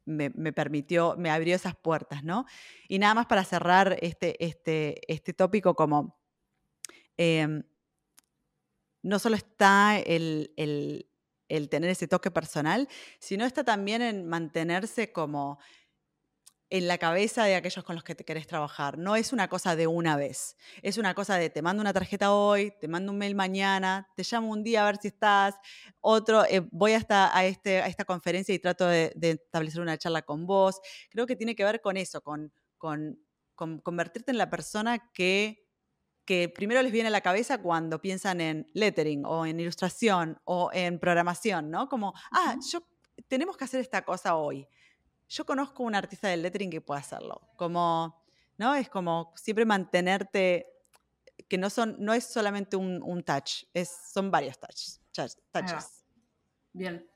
me, 0.06 0.54
permitió, 0.54 1.16
me 1.18 1.30
abrió 1.30 1.54
esas 1.54 1.76
puertas, 1.76 2.24
¿no? 2.24 2.46
Y 2.88 3.00
nada 3.00 3.16
más 3.16 3.26
para 3.26 3.44
cerrar 3.44 3.98
este, 4.02 4.42
este, 4.46 4.96
este 5.14 5.34
tópico 5.34 5.76
como 5.76 6.18
em, 7.18 7.64
no 9.04 9.20
solo 9.20 9.36
está 9.36 10.00
el 10.00 10.54
tener 11.70 11.90
ese 11.90 12.08
toque 12.08 12.32
personal, 12.32 12.88
sino 13.20 13.46
está 13.46 13.64
también 13.64 14.02
en 14.02 14.28
mantenerse 14.28 15.12
como 15.12 15.60
en 16.70 16.88
la 16.88 16.98
cabeza 16.98 17.46
de 17.46 17.56
aquellos 17.56 17.84
con 17.86 17.96
los 17.96 18.04
que 18.04 18.16
te 18.16 18.26
querés 18.26 18.48
trabajar. 18.48 18.98
No 18.98 19.16
es 19.16 19.32
una 19.32 19.48
cosa 19.48 19.76
de 19.76 19.88
una 19.88 20.18
vez. 20.18 20.58
Es 20.82 20.98
una 20.98 21.14
cosa 21.14 21.38
de 21.38 21.50
te 21.50 21.62
mando 21.62 21.82
una 21.82 21.94
tarjeta 21.94 22.34
hoy, 22.34 22.74
te 22.80 22.88
mando 22.88 23.12
un 23.12 23.18
mail 23.18 23.36
mañana, 23.36 24.10
te 24.16 24.24
llamo 24.30 24.52
un 24.52 24.64
día 24.64 24.84
a 24.84 24.86
ver 24.86 24.98
si 24.98 25.08
estás, 25.08 25.56
otro, 26.02 26.44
eh, 26.46 26.68
voy 26.72 26.94
hasta 26.94 27.36
a, 27.36 27.46
este, 27.46 27.82
a 27.82 27.88
esta 27.88 28.06
conferencia 28.06 28.54
y 28.54 28.60
trato 28.60 28.86
de, 28.88 29.14
establecer 29.22 29.82
una 29.82 29.98
charla 29.98 30.24
con 30.24 30.46
vos. 30.46 30.82
Creo 31.10 31.26
que 31.26 31.36
tiene 31.36 31.56
que 31.56 31.64
ver 31.64 31.80
con 31.82 31.96
eso, 31.96 32.22
con, 32.22 32.52
con, 32.78 33.18
convertirte 33.56 34.32
en 34.32 34.38
la 34.38 34.50
persona 34.50 35.12
que 35.14 35.67
que 36.28 36.50
primero 36.50 36.84
les 36.84 36.92
viene 36.92 37.08
a 37.08 37.12
la 37.12 37.22
cabeza 37.22 37.58
cuando 37.58 38.00
piensan 38.00 38.40
en 38.42 38.68
lettering 38.74 39.26
o 39.26 39.48
en 39.48 39.60
ilustración 39.60 40.40
o 40.44 40.70
en 40.72 41.00
programación, 41.00 41.72
¿no? 41.72 41.90
Como, 41.90 42.14
ah, 42.32 42.56
yo 42.72 42.84
tenemos 43.28 43.58
que 43.58 43.64
hacer 43.64 43.80
esta 43.80 44.04
cosa 44.04 44.36
hoy 44.36 44.68
yo 45.30 45.46
conozco 45.46 45.84
un 45.84 45.96
artista 45.96 46.28
del 46.28 46.42
lettering 46.42 46.70
que 46.70 46.82
puede 46.82 47.00
hacerlo. 47.00 47.50
Como, 47.56 48.24
¿no? 48.58 48.76
Es 48.76 48.90
como 48.90 49.34
siempre 49.36 49.66
mantenerte, 49.66 50.68
que 51.50 51.58
no, 51.58 51.70
son, 51.70 51.96
no 52.00 52.14
es 52.14 52.26
solamente 52.26 52.78
un, 52.78 53.24
touch, 53.24 53.64
es, 53.74 53.90
son 54.12 54.32
varios 54.32 54.60
touches. 54.60 55.02
touches. 55.52 56.06
Bien. 56.74 57.08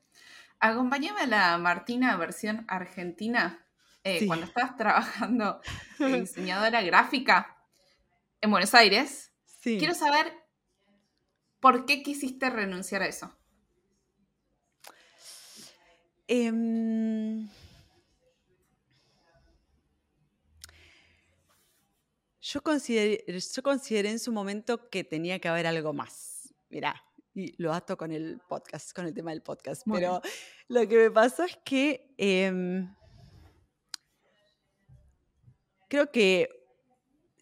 Acompáñame 0.60 1.22
a 1.22 1.28
la 1.28 1.58
Martina 1.58 2.16
versión 2.18 2.66
argentina. 2.68 3.66
Eh, 4.04 4.26
cuando 4.26 4.48
estabas 4.48 4.76
trabajando 4.78 5.62
de 6.00 6.22
diseñadora 6.22 6.82
gráfica 6.82 7.61
en 8.42 8.52
Buenos 8.52 8.74
Aires, 8.74 9.32
sí. 9.46 9.78
quiero 9.78 9.94
saber 9.94 10.34
por 11.60 11.86
qué 11.86 12.04
quisiste 12.04 12.50
renunciar 12.50 13.04
a 13.04 13.08
eso. 13.08 13.36
Eh, 16.28 16.52
Yo 22.52 22.62
consideré, 22.62 23.24
yo 23.28 23.64
consideré 23.64 24.10
en 24.10 24.20
su 24.20 24.34
momento 24.34 24.90
que 24.90 25.06
tenía 25.06 25.40
que 25.40 25.48
haber 25.48 25.68
algo 25.68 25.94
más. 25.94 26.54
Mirá, 26.70 27.02
y 27.34 27.54
lo 27.62 27.72
ato 27.72 27.96
con 27.96 28.12
el 28.12 28.42
podcast, 28.50 28.92
con 28.94 29.06
el 29.06 29.14
tema 29.14 29.32
del 29.32 29.42
podcast. 29.42 29.84
pero 29.90 30.22
lo 30.68 30.86
que 30.86 30.98
me 30.98 31.12
pasó 31.12 31.46
es 31.46 31.58
que 31.64 32.14
em, 32.18 32.94
creo 35.88 36.12
que 36.12 36.61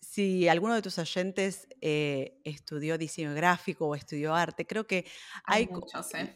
si 0.09 0.47
alguno 0.47 0.73
de 0.73 0.81
tus 0.81 0.97
oyentes 0.97 1.67
eh, 1.81 2.41
estudió 2.43 2.97
diseño 2.97 3.35
gráfico 3.35 3.87
o 3.87 3.93
estudió 3.93 4.33
arte, 4.33 4.65
creo 4.65 4.87
que 4.87 5.05
hay... 5.43 5.65
hay 5.65 5.67
muchos, 5.67 6.15
¿eh? 6.15 6.35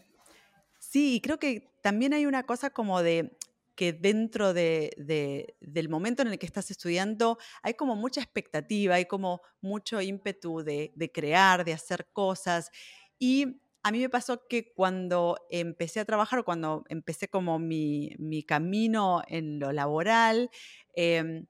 Sí, 0.77 1.19
creo 1.23 1.39
que 1.39 1.73
también 1.81 2.13
hay 2.13 2.27
una 2.27 2.43
cosa 2.43 2.69
como 2.69 3.01
de 3.01 3.35
que 3.75 3.91
dentro 3.91 4.53
de, 4.53 5.55
del 5.59 5.89
momento 5.89 6.21
en 6.21 6.27
el 6.27 6.37
que 6.37 6.45
estás 6.45 6.69
estudiando 6.69 7.39
hay 7.63 7.73
como 7.73 7.95
mucha 7.95 8.21
expectativa, 8.21 8.93
hay 8.93 9.05
como 9.05 9.41
mucho 9.59 9.99
ímpetu 10.01 10.63
de, 10.63 11.11
crear, 11.11 11.65
de 11.65 11.73
hacer 11.73 12.05
cosas. 12.13 12.69
Y 13.17 13.59
a 13.81 13.91
mí 13.91 13.99
me 13.99 14.09
pasó 14.09 14.47
que 14.47 14.71
cuando 14.71 15.39
empecé 15.49 15.99
a 15.99 16.05
trabajar, 16.05 16.43
cuando 16.43 16.85
empecé 16.89 17.27
como 17.27 17.57
mi, 17.57 18.45
camino 18.47 19.23
en 19.27 19.57
lo 19.57 19.71
laboral, 19.71 20.51
em, 20.95 21.47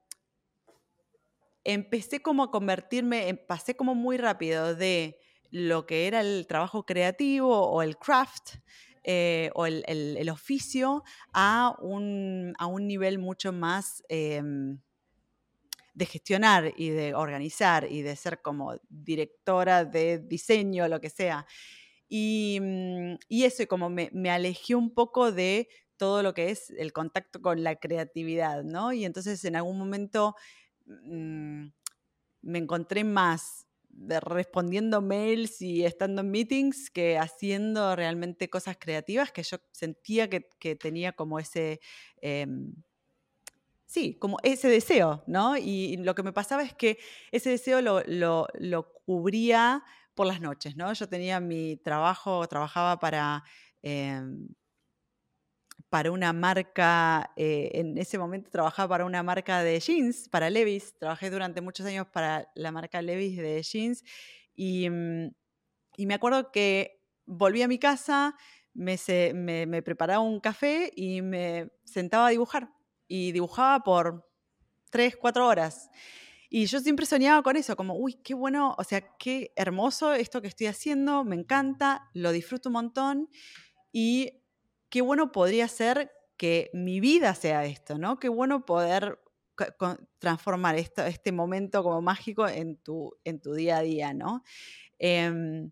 empecé 1.64 2.22
como 2.22 2.44
a 2.44 2.52
convertirme, 2.52 3.36
pasé 3.48 3.76
como 3.76 3.96
muy 3.96 4.18
rápido 4.18 4.76
de 4.76 5.20
lo 5.50 5.86
que 5.86 6.08
era 6.08 6.22
el 6.22 6.48
trabajo 6.48 6.86
creativo 6.86 7.70
o 7.70 7.82
el 7.82 7.98
craft, 7.98 8.56
eh, 9.06 9.52
o 9.54 9.66
el, 9.66 10.30
oficio 10.30 11.04
a 11.34 11.76
un, 11.82 12.54
a 12.58 12.68
un, 12.68 12.88
nivel 12.88 13.20
mucho 13.20 13.52
más 13.52 14.02
em, 14.08 14.80
de 15.94 16.06
gestionar 16.06 16.74
y 16.78 16.90
de 16.90 17.14
organizar 17.14 17.86
y 17.92 18.02
de 18.02 18.16
ser 18.16 18.42
como 18.42 18.78
directora 18.90 19.84
de 19.84 20.20
diseño, 20.20 20.88
lo 20.88 21.02
que 21.02 21.10
sea. 21.10 21.46
Y, 22.08 22.60
mm, 22.62 23.16
y 23.28 23.44
eso, 23.44 23.68
como 23.68 23.90
me, 23.90 24.10
me, 24.14 24.32
alejé 24.32 24.74
un 24.74 24.94
poco 24.94 25.34
de 25.34 25.68
todo 25.98 26.24
lo 26.24 26.34
que 26.34 26.50
es 26.50 26.70
el 26.70 26.94
contacto 26.94 27.42
con 27.42 27.62
la 27.62 27.76
creatividad, 27.76 28.64
¿no? 28.64 28.94
Y 28.94 29.04
entonces 29.04 29.44
en 29.44 29.58
algún 29.58 29.78
momento 29.78 30.36
mm, 30.86 31.68
me 32.42 32.60
encontré 32.60 33.04
más 33.04 33.68
respondiendo 34.22 35.02
mails 35.02 35.62
y 35.62 35.86
estando 35.86 36.22
en 36.22 36.32
meetings 36.32 36.90
que 36.90 37.18
haciendo 37.18 37.96
realmente 37.96 38.50
cosas 38.50 38.78
creativas 38.80 39.32
que 39.32 39.44
yo 39.44 39.58
sentía 39.72 40.30
que, 40.30 40.76
tenía 40.76 41.14
como 41.14 41.40
ese... 41.40 41.80
Em, 42.22 42.74
sí, 43.86 44.18
como 44.20 44.38
ese 44.44 44.68
deseo, 44.68 45.24
¿no? 45.28 45.58
Y, 45.58 45.98
lo 45.98 46.16
que 46.16 46.24
me 46.24 46.34
pasaba 46.34 46.64
es 46.64 46.74
que 46.74 46.98
ese 47.32 47.52
deseo 47.52 47.82
lo, 47.82 48.94
cubría 49.06 49.84
por 50.16 50.28
las 50.28 50.42
noches, 50.42 50.76
¿no? 50.76 50.92
Yo 50.94 51.08
tenía 51.08 51.40
mi 51.40 51.78
trabajo, 51.78 52.48
trabajaba 52.48 53.00
para 53.00 53.44
em, 53.82 54.48
para 55.94 56.10
una 56.10 56.34
marca, 56.34 57.32
eh, 57.36 57.70
en 57.76 58.00
ese 58.00 58.18
momento 58.18 58.50
trabajaba 58.50 58.90
para 58.90 59.06
una 59.06 59.22
marca 59.22 59.62
de 59.62 59.80
jeans, 59.80 60.28
para 60.28 60.50
Levis, 60.50 60.98
trabajé 60.98 61.30
durante 61.30 61.62
muchos 61.62 61.86
años 61.86 62.08
para 62.08 62.52
la 62.56 62.72
marca 62.72 63.00
Levis 63.00 63.38
de 63.38 63.62
jeans 63.62 64.04
y, 64.56 64.90
mm, 64.90 65.28
y 65.98 66.06
me 66.08 66.16
acuerdo 66.16 66.52
que 66.52 67.00
volví 67.28 67.62
a 67.62 67.68
mi 67.68 67.78
casa, 67.78 68.36
me, 68.74 68.98
me, 69.36 69.84
preparaba 69.84 70.24
un 70.24 70.40
café 70.40 70.92
y 70.96 71.22
me 71.22 71.70
sentaba 71.84 72.26
a 72.26 72.32
dibujar 72.32 72.74
y 73.08 73.32
dibujaba 73.32 73.84
por 73.84 74.28
tres, 74.90 75.16
cuatro 75.16 75.46
horas. 75.46 75.92
Y 76.50 76.66
yo 76.66 76.80
siempre 76.80 77.06
soñaba 77.06 77.44
con 77.44 77.56
eso, 77.56 77.76
como, 77.76 78.00
uy, 78.00 78.16
qué 78.16 78.34
bueno, 78.34 78.74
o 78.80 78.84
sea, 78.84 79.16
qué 79.20 79.54
hermoso 79.56 80.16
esto 80.16 80.42
que 80.42 80.48
estoy 80.48 80.66
haciendo, 80.66 81.24
me 81.24 81.36
encanta, 81.36 82.10
lo 82.16 82.32
disfruto 82.32 82.70
un 82.70 82.74
montón. 82.74 83.30
Y 83.92 84.43
qué 84.94 85.02
bueno 85.02 85.32
podría 85.32 85.68
ser 85.68 86.12
que 86.38 86.70
mi 86.72 87.00
vida 87.00 87.34
sea 87.34 87.66
esto, 87.66 87.98
¿no? 87.98 88.20
Qué 88.20 88.30
bueno 88.30 88.64
poder 88.64 89.20
transformar 90.20 90.76
esto, 90.76 91.04
este 91.04 91.32
momento 91.32 91.82
como 91.82 92.00
mágico 92.00 92.48
en 92.48 92.78
tu, 92.78 93.12
en 93.24 93.42
tu 93.42 93.56
día 93.56 93.78
a 93.78 93.82
día, 93.82 94.14
¿no? 94.14 94.44
Em, 95.00 95.72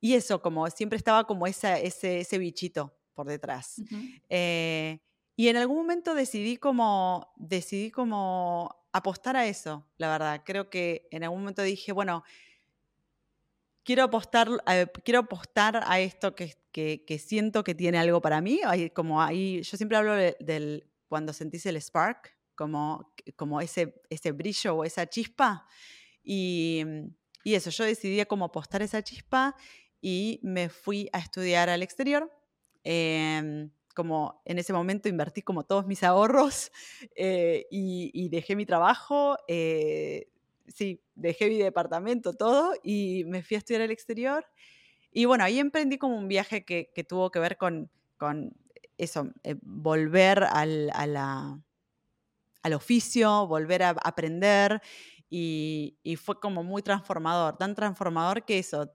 y 0.00 0.14
eso, 0.14 0.40
como 0.40 0.70
siempre 0.70 0.96
estaba 0.96 1.26
como 1.26 1.48
ese, 1.48 1.84
ese 1.84 2.38
bichito 2.38 2.96
por 3.12 3.26
detrás. 3.26 3.82
Eh, 4.28 5.00
y 5.34 5.48
en 5.48 5.56
algún 5.56 5.78
momento 5.78 6.14
decidí 6.14 6.56
como, 6.56 7.32
decidí 7.38 7.90
como 7.90 8.86
apostar 8.92 9.36
a 9.36 9.46
eso, 9.46 9.84
la 9.96 10.10
verdad. 10.10 10.42
Creo 10.46 10.70
que 10.70 11.08
en 11.10 11.24
algún 11.24 11.40
momento 11.40 11.62
dije, 11.62 11.90
bueno, 11.90 12.22
quiero 13.84 14.04
apostar, 14.04 14.48
eh, 14.66 14.86
quiero 15.04 15.20
apostar 15.20 15.82
a 15.84 16.00
esto 16.00 16.34
que, 16.34 16.56
que, 16.72 17.18
siento 17.18 17.64
que 17.64 17.74
tiene 17.74 17.98
algo 17.98 18.20
para 18.20 18.40
mí. 18.40 18.60
Hay, 18.64 18.90
como 18.90 19.22
ahí, 19.22 19.62
yo 19.62 19.76
siempre 19.76 19.98
hablo 19.98 20.14
del 20.14 20.86
cuando 21.08 21.32
sentís 21.32 21.66
el 21.66 21.80
spark, 21.80 22.36
como, 22.54 23.12
como 23.36 23.60
ese, 23.60 24.00
ese 24.10 24.32
brillo 24.32 24.76
o 24.76 24.84
esa 24.84 25.06
chispa. 25.06 25.66
Y, 26.22 26.84
y 27.42 27.54
eso, 27.54 27.70
yo 27.70 27.84
decidí 27.84 28.24
como 28.26 28.44
apostar 28.46 28.82
esa 28.82 29.02
chispa 29.02 29.56
y 30.00 30.40
me 30.42 30.68
fui 30.68 31.08
a 31.12 31.18
estudiar 31.18 31.68
al 31.68 31.82
exterior. 31.82 32.30
Em, 32.84 33.70
como 33.94 34.40
en 34.46 34.58
ese 34.58 34.72
momento 34.72 35.08
invertí 35.08 35.42
como 35.42 35.64
todos 35.64 35.86
mis 35.86 36.02
ahorros 36.02 36.70
eh, 37.16 37.66
y, 37.70 38.28
dejé 38.28 38.56
mi 38.56 38.66
trabajo. 38.66 39.36
Eh, 39.48 40.30
sí, 40.74 41.02
dejé 41.14 41.48
mi 41.48 41.58
departamento, 41.58 42.32
todo, 42.32 42.74
y 42.82 43.24
me 43.26 43.42
fui 43.42 43.56
a 43.56 43.58
estudiar 43.58 43.82
al 43.82 43.90
exterior. 43.90 44.46
Y 45.12 45.24
bueno, 45.24 45.44
ahí 45.44 45.58
emprendí 45.58 45.98
como 45.98 46.16
un 46.16 46.28
viaje 46.28 46.64
que, 46.64 46.90
tuvo 47.08 47.30
que 47.30 47.40
ver 47.40 47.56
con, 47.56 47.90
con 48.16 48.56
eso, 48.96 49.28
eh, 49.42 49.56
volver 49.62 50.44
al, 50.44 50.90
al 50.90 52.72
oficio, 52.72 53.46
volver 53.46 53.82
a 53.82 53.90
aprender. 53.90 54.80
Y, 55.28 55.96
y, 56.02 56.16
fue 56.16 56.40
como 56.40 56.64
muy 56.64 56.82
transformador, 56.82 57.56
tan 57.56 57.76
transformador 57.76 58.44
que 58.44 58.58
eso, 58.58 58.90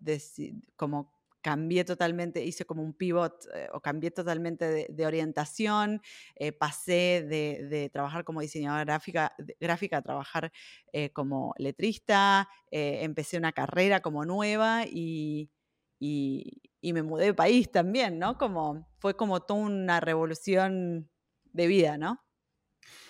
como 0.75 1.14
cambié 1.45 1.85
totalmente, 1.85 2.43
hice 2.43 2.65
como 2.65 2.81
un 2.81 2.95
pivot 2.95 3.45
eh, 3.53 3.67
o 3.71 3.79
cambié 3.79 4.09
totalmente 4.09 4.87
de, 4.89 5.05
orientación, 5.05 6.01
eh, 6.33 6.51
pasé 6.51 7.23
de, 7.29 7.87
trabajar 7.93 8.23
como 8.23 8.41
diseñadora 8.41 8.99
gráfica, 9.59 9.97
a 9.97 10.01
trabajar 10.01 10.51
eh, 10.91 11.11
como 11.11 11.53
letrista, 11.59 12.49
empecé 12.71 13.37
una 13.37 13.51
carrera 13.51 14.01
como 14.01 14.25
nueva 14.25 14.85
y, 14.87 15.51
y, 15.99 16.61
me 16.81 17.03
mudé 17.03 17.25
de 17.25 17.33
país 17.35 17.71
también, 17.71 18.17
¿no? 18.17 18.39
Como, 18.39 18.87
fue 18.97 19.15
como 19.15 19.41
toda 19.41 19.59
una 19.59 19.99
revolución 19.99 21.11
de 21.53 21.67
vida, 21.67 21.99
¿no? 21.99 22.25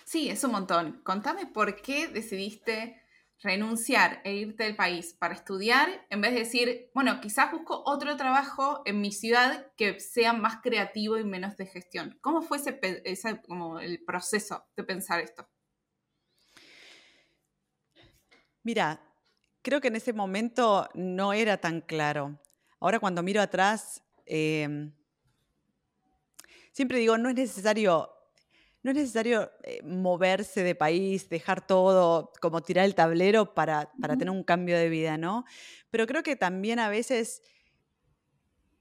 Sí, 0.04 0.28
es 0.28 0.44
un 0.44 0.52
montón. 0.52 1.00
Contame 1.04 1.46
por 1.46 1.80
qué 1.80 2.08
decidiste 2.08 3.00
renunciar 3.42 4.20
e 4.24 4.34
irte 4.34 4.64
del 4.64 4.76
país 4.76 5.14
para 5.14 5.34
estudiar, 5.34 6.06
en 6.10 6.20
vez 6.20 6.32
de 6.32 6.40
decir, 6.40 6.90
bueno, 6.94 7.20
quizás 7.20 7.52
busco 7.52 7.82
otro 7.84 8.16
trabajo 8.16 8.82
en 8.86 9.00
mi 9.00 9.12
ciudad 9.12 9.72
que 9.76 10.00
sea 10.00 10.32
más 10.32 10.60
creativo 10.62 11.18
y 11.18 11.24
menos 11.24 11.56
de 11.56 11.66
gestión. 11.66 12.18
¿Cómo 12.22 12.42
fue 12.42 12.58
ese, 13.04 13.42
como 13.42 13.78
el 13.78 14.02
proceso 14.04 14.66
de 14.76 14.84
pensar 14.84 15.20
esto? 15.20 15.48
Mira, 18.62 19.00
creo 19.62 19.80
que 19.80 19.88
en 19.88 19.96
ese 19.96 20.12
momento 20.12 20.88
no 20.94 21.32
era 21.32 21.58
tan 21.58 21.82
claro. 21.82 22.40
Ahora 22.80 22.98
cuando 22.98 23.22
miro 23.22 23.40
atrás, 23.40 24.02
em, 24.24 24.92
siempre 26.72 26.98
digo, 26.98 27.16
no 27.18 27.28
es 27.28 27.34
necesario 27.36 28.15
no 28.86 28.92
es 28.92 28.98
necesario 28.98 29.50
eh, 29.64 29.82
moverse 29.82 30.62
de 30.62 30.76
país, 30.76 31.28
dejar 31.28 31.66
todo, 31.66 32.32
como 32.40 32.62
tirar 32.62 32.84
el 32.84 32.94
tablero 32.94 33.52
para, 33.52 33.90
tener 34.00 34.30
un 34.30 34.44
cambio 34.44 34.78
de 34.78 34.88
vida, 34.88 35.18
¿no? 35.18 35.44
Pero 35.90 36.06
creo 36.06 36.22
que 36.22 36.36
también 36.36 36.78
a 36.78 36.88
veces 36.88 37.42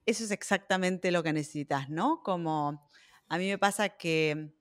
eso 0.06 0.24
es 0.24 0.30
exactamente 0.30 1.10
lo 1.10 1.24
que 1.24 1.34
necesitas, 1.34 1.90
¿no? 1.90 2.22
Como 2.22 2.88
a 3.30 3.38
mí 3.40 3.48
me 3.48 3.58
pasa 3.58 3.90
que, 3.90 4.54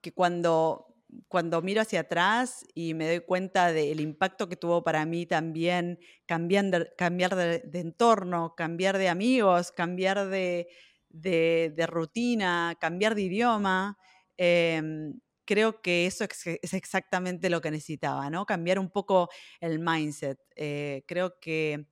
que 0.00 0.14
cuando, 0.14 0.96
cuando 1.28 1.60
miro 1.60 1.82
hacia 1.82 2.00
atrás 2.00 2.64
y 2.74 2.94
me 2.94 3.06
doy 3.06 3.20
cuenta 3.20 3.70
del 3.70 4.00
impacto 4.00 4.48
que 4.48 4.56
tuvo 4.56 4.82
para 4.82 5.04
mí 5.04 5.26
también 5.26 5.98
cambiar, 6.24 6.94
cambiar 6.96 7.36
de 7.36 7.80
entorno, 7.80 8.54
cambiar 8.56 8.96
de 8.96 9.10
amigos, 9.10 9.72
cambiar 9.72 10.26
de, 10.30 10.68
de, 11.14 11.86
rutina, 11.86 12.76
cambiar 12.80 13.14
de 13.14 13.22
idioma. 13.22 13.96
Em, 14.36 15.20
creo 15.44 15.80
que 15.80 16.06
eso 16.06 16.24
es 16.24 16.74
exactamente 16.74 17.50
lo 17.50 17.60
que 17.60 17.70
necesitaba, 17.70 18.30
¿no? 18.30 18.46
Cambiar 18.46 18.78
un 18.78 18.90
poco 18.90 19.28
el 19.60 19.78
mindset. 19.78 20.38
Eh, 20.56 21.04
creo 21.06 21.38
que 21.40 21.86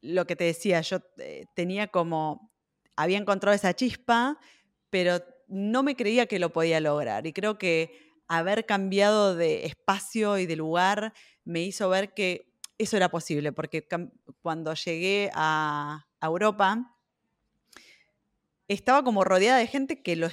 lo 0.00 0.26
que 0.26 0.36
te 0.36 0.44
decía, 0.44 0.80
yo 0.80 0.98
eh, 1.18 1.46
tenía 1.54 1.88
como, 1.88 2.52
había 2.96 3.18
encontrado 3.18 3.54
esa 3.54 3.74
chispa, 3.74 4.38
pero 4.90 5.20
no 5.48 5.82
me 5.82 5.96
creía 5.96 6.26
que 6.26 6.38
lo 6.38 6.52
podía 6.52 6.80
lograr. 6.80 7.26
Y 7.26 7.32
creo 7.32 7.58
que 7.58 8.12
haber 8.26 8.66
cambiado 8.66 9.34
de 9.34 9.66
espacio 9.66 10.38
y 10.38 10.46
de 10.46 10.56
lugar 10.56 11.12
me 11.44 11.62
hizo 11.62 11.88
ver 11.88 12.14
que 12.14 12.54
eso 12.78 12.96
era 12.96 13.10
posible, 13.10 13.52
porque 13.52 13.86
cuando 14.42 14.74
llegué 14.74 15.30
a 15.34 16.06
Europa, 16.20 16.93
estaba 18.68 19.02
como 19.04 19.24
rodeada 19.24 19.58
de 19.58 19.66
gente 19.66 20.02
que 20.02 20.16
lo, 20.16 20.28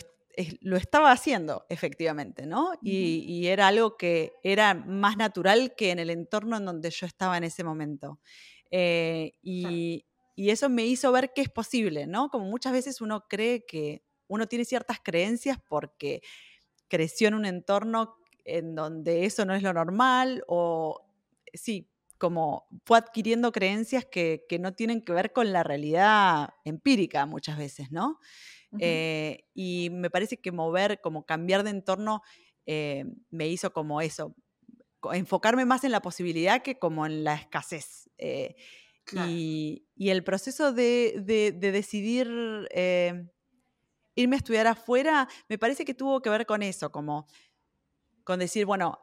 lo 0.61 0.77
estaba 0.77 1.11
haciendo 1.11 1.65
efectivamente, 1.69 2.45
¿no? 2.45 2.73
Y, 2.81 3.47
era 3.47 3.67
algo 3.67 3.97
que 3.97 4.33
era 4.43 4.73
más 4.73 5.17
natural 5.17 5.73
que 5.75 5.91
en 5.91 5.99
el 5.99 6.09
entorno 6.09 6.57
en 6.57 6.65
donde 6.65 6.89
yo 6.89 7.05
estaba 7.05 7.37
en 7.37 7.43
ese 7.43 7.63
momento. 7.63 8.19
Eh, 8.69 9.33
y, 9.41 10.05
eso 10.37 10.69
me 10.69 10.87
hizo 10.87 11.11
ver 11.11 11.33
que 11.33 11.41
es 11.41 11.49
posible, 11.49 12.07
¿no? 12.07 12.29
Como 12.29 12.45
muchas 12.45 12.73
veces 12.73 12.99
uno 12.99 13.27
cree 13.27 13.63
que 13.63 14.01
uno 14.27 14.47
tiene 14.47 14.65
ciertas 14.65 14.99
creencias 14.99 15.59
porque 15.69 16.23
creció 16.87 17.27
en 17.27 17.35
un 17.35 17.45
entorno 17.45 18.15
en 18.43 18.73
donde 18.73 19.25
eso 19.25 19.45
no 19.45 19.53
es 19.53 19.61
lo 19.61 19.71
normal 19.71 20.43
o 20.47 20.99
sí, 21.53 21.90
como 22.21 22.67
fue 22.85 22.99
adquiriendo 22.99 23.51
creencias 23.51 24.05
que, 24.05 24.45
no 24.59 24.75
tienen 24.75 25.01
que 25.01 25.11
ver 25.11 25.33
con 25.33 25.51
la 25.51 25.63
realidad 25.63 26.49
empírica 26.63 27.25
muchas 27.25 27.57
veces, 27.57 27.91
¿no? 27.91 28.19
Eh, 28.77 29.45
y 29.55 29.89
me 29.89 30.11
parece 30.11 30.37
que 30.37 30.51
mover, 30.51 31.01
como 31.01 31.25
cambiar 31.25 31.63
de 31.63 31.71
entorno, 31.71 32.21
eh, 32.67 33.05
me 33.31 33.47
hizo 33.47 33.73
como 33.73 34.01
eso, 34.01 34.35
enfocarme 35.13 35.65
más 35.65 35.83
en 35.83 35.89
la 35.89 36.03
posibilidad 36.03 36.61
que 36.61 36.77
como 36.77 37.07
en 37.07 37.23
la 37.23 37.33
escasez. 37.33 38.11
Eh, 38.19 38.55
y, 39.27 39.87
el 39.97 40.23
proceso 40.23 40.73
de, 40.73 41.23
decidir 41.25 42.27
irme 44.13 44.35
a 44.35 44.37
estudiar 44.37 44.67
afuera, 44.67 45.27
me 45.49 45.57
parece 45.57 45.85
que 45.85 45.95
tuvo 45.95 46.21
que 46.21 46.29
ver 46.29 46.45
con 46.45 46.61
eso, 46.61 46.91
como 46.91 47.25
con 48.23 48.37
decir, 48.37 48.67
bueno, 48.67 48.99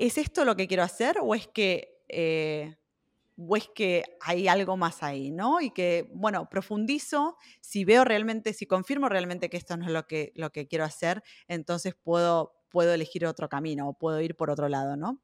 ¿es 0.00 0.16
esto 0.16 0.46
lo 0.46 0.56
que 0.56 0.66
quiero 0.66 0.82
hacer 0.82 1.18
o 1.20 1.34
es 1.34 1.46
que, 1.46 2.02
eh, 2.08 2.74
que 3.74 4.04
hay 4.22 4.48
algo 4.48 4.78
más 4.78 5.02
ahí, 5.02 5.30
¿no? 5.30 5.60
Y 5.60 5.72
que, 5.72 6.10
bueno, 6.14 6.48
profundizo, 6.48 7.36
si 7.60 7.84
veo 7.84 8.04
realmente, 8.04 8.54
si 8.54 8.66
confirmo 8.66 9.10
realmente 9.10 9.50
que 9.50 9.58
esto 9.58 9.76
no 9.76 9.84
es 9.84 9.92
lo 9.92 10.06
que, 10.06 10.32
lo 10.34 10.50
que 10.52 10.66
quiero 10.66 10.84
hacer, 10.84 11.22
entonces 11.48 11.94
puedo, 12.02 12.54
puedo 12.70 12.94
elegir 12.94 13.26
otro 13.26 13.50
camino 13.50 13.88
o 13.88 13.92
puedo 13.92 14.20
ir 14.22 14.36
por 14.36 14.50
otro 14.50 14.70
lado, 14.70 14.96
¿no? 14.96 15.20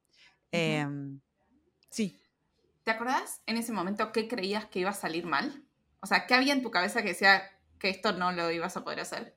Em, 0.52 1.20
sí. 1.90 2.20
¿Te 2.84 2.90
acordás 2.90 3.40
en 3.46 3.56
ese 3.56 3.72
momento 3.72 4.12
qué 4.12 4.28
creías 4.28 4.66
que 4.66 4.80
iba 4.80 4.90
a 4.90 4.94
salir 4.94 5.24
mal? 5.24 5.64
O 6.00 6.06
sea, 6.06 6.26
¿qué 6.26 6.34
había 6.34 6.52
en 6.52 6.62
tu 6.62 6.70
cabeza 6.70 7.00
que 7.00 7.08
decía 7.08 7.42
que 7.78 7.88
esto 7.88 8.12
no 8.12 8.30
lo 8.32 8.50
ibas 8.50 8.76
a 8.76 8.84
poder 8.84 9.00
hacer? 9.00 9.36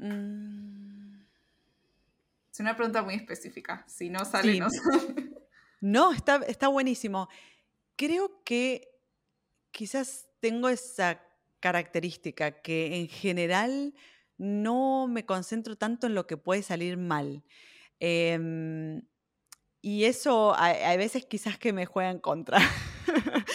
Mm. 0.00 1.22
Es 2.52 2.60
una 2.60 2.74
pregunta 2.74 3.02
muy 3.02 3.14
específica. 3.14 3.84
Si 3.86 4.10
no 4.10 4.24
sale, 4.24 4.58
no 4.58 4.68
sale. 4.70 5.30
No, 5.82 6.12
está, 6.12 6.36
está 6.46 6.68
buenísimo. 6.68 7.30
Creo 7.96 8.42
que 8.44 8.90
quizás 9.70 10.28
tengo 10.40 10.68
esa 10.68 11.22
característica 11.58 12.60
que 12.60 12.96
en 12.96 13.08
general 13.08 13.94
no 14.36 15.06
me 15.08 15.24
concentro 15.24 15.76
tanto 15.76 16.06
en 16.06 16.14
lo 16.14 16.26
que 16.26 16.36
puede 16.36 16.62
salir 16.62 16.98
mal. 16.98 17.44
Em, 17.98 19.02
y 19.82 20.04
eso 20.04 20.54
hay, 20.58 20.96
veces 20.98 21.24
quizás 21.26 21.58
que 21.58 21.72
me 21.72 21.86
juega 21.86 22.10
en 22.10 22.18
contra. 22.18 22.58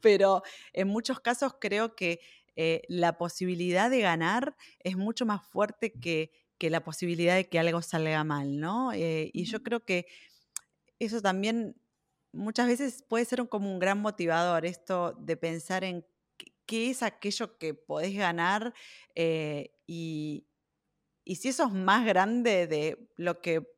Pero 0.00 0.42
en 0.72 0.88
muchos 0.88 1.20
casos 1.20 1.56
creo 1.60 1.94
que 1.94 2.20
eh, 2.56 2.82
la 2.88 3.18
posibilidad 3.18 3.90
de 3.90 4.00
ganar 4.00 4.56
es 4.80 4.96
mucho 4.96 5.26
más 5.26 5.46
fuerte 5.46 5.92
que, 5.92 6.30
la 6.60 6.82
posibilidad 6.82 7.34
de 7.34 7.46
que 7.46 7.58
algo 7.58 7.82
salga 7.82 8.24
mal, 8.24 8.58
¿no? 8.58 8.90
Eh, 8.94 9.30
y 9.34 9.44
yo 9.44 9.62
creo 9.62 9.84
que 9.84 10.06
eso 10.98 11.20
también 11.20 11.76
muchas 12.32 12.66
veces 12.66 13.04
puede 13.06 13.26
ser 13.26 13.46
como 13.50 13.70
un 13.70 13.78
gran 13.78 14.00
motivador, 14.00 14.64
esto 14.64 15.12
de 15.12 15.36
pensar 15.36 15.84
en 15.84 16.06
qué 16.64 16.88
es 16.88 17.02
aquello 17.02 17.58
que 17.58 17.74
podés 17.74 18.16
ganar 18.16 18.72
eh, 19.14 19.74
y, 19.86 20.46
y 21.22 21.36
si 21.36 21.48
eso 21.48 21.66
es 21.66 21.72
más 21.72 22.06
grande 22.06 22.66
de 22.66 23.10
lo 23.16 23.42
que 23.42 23.70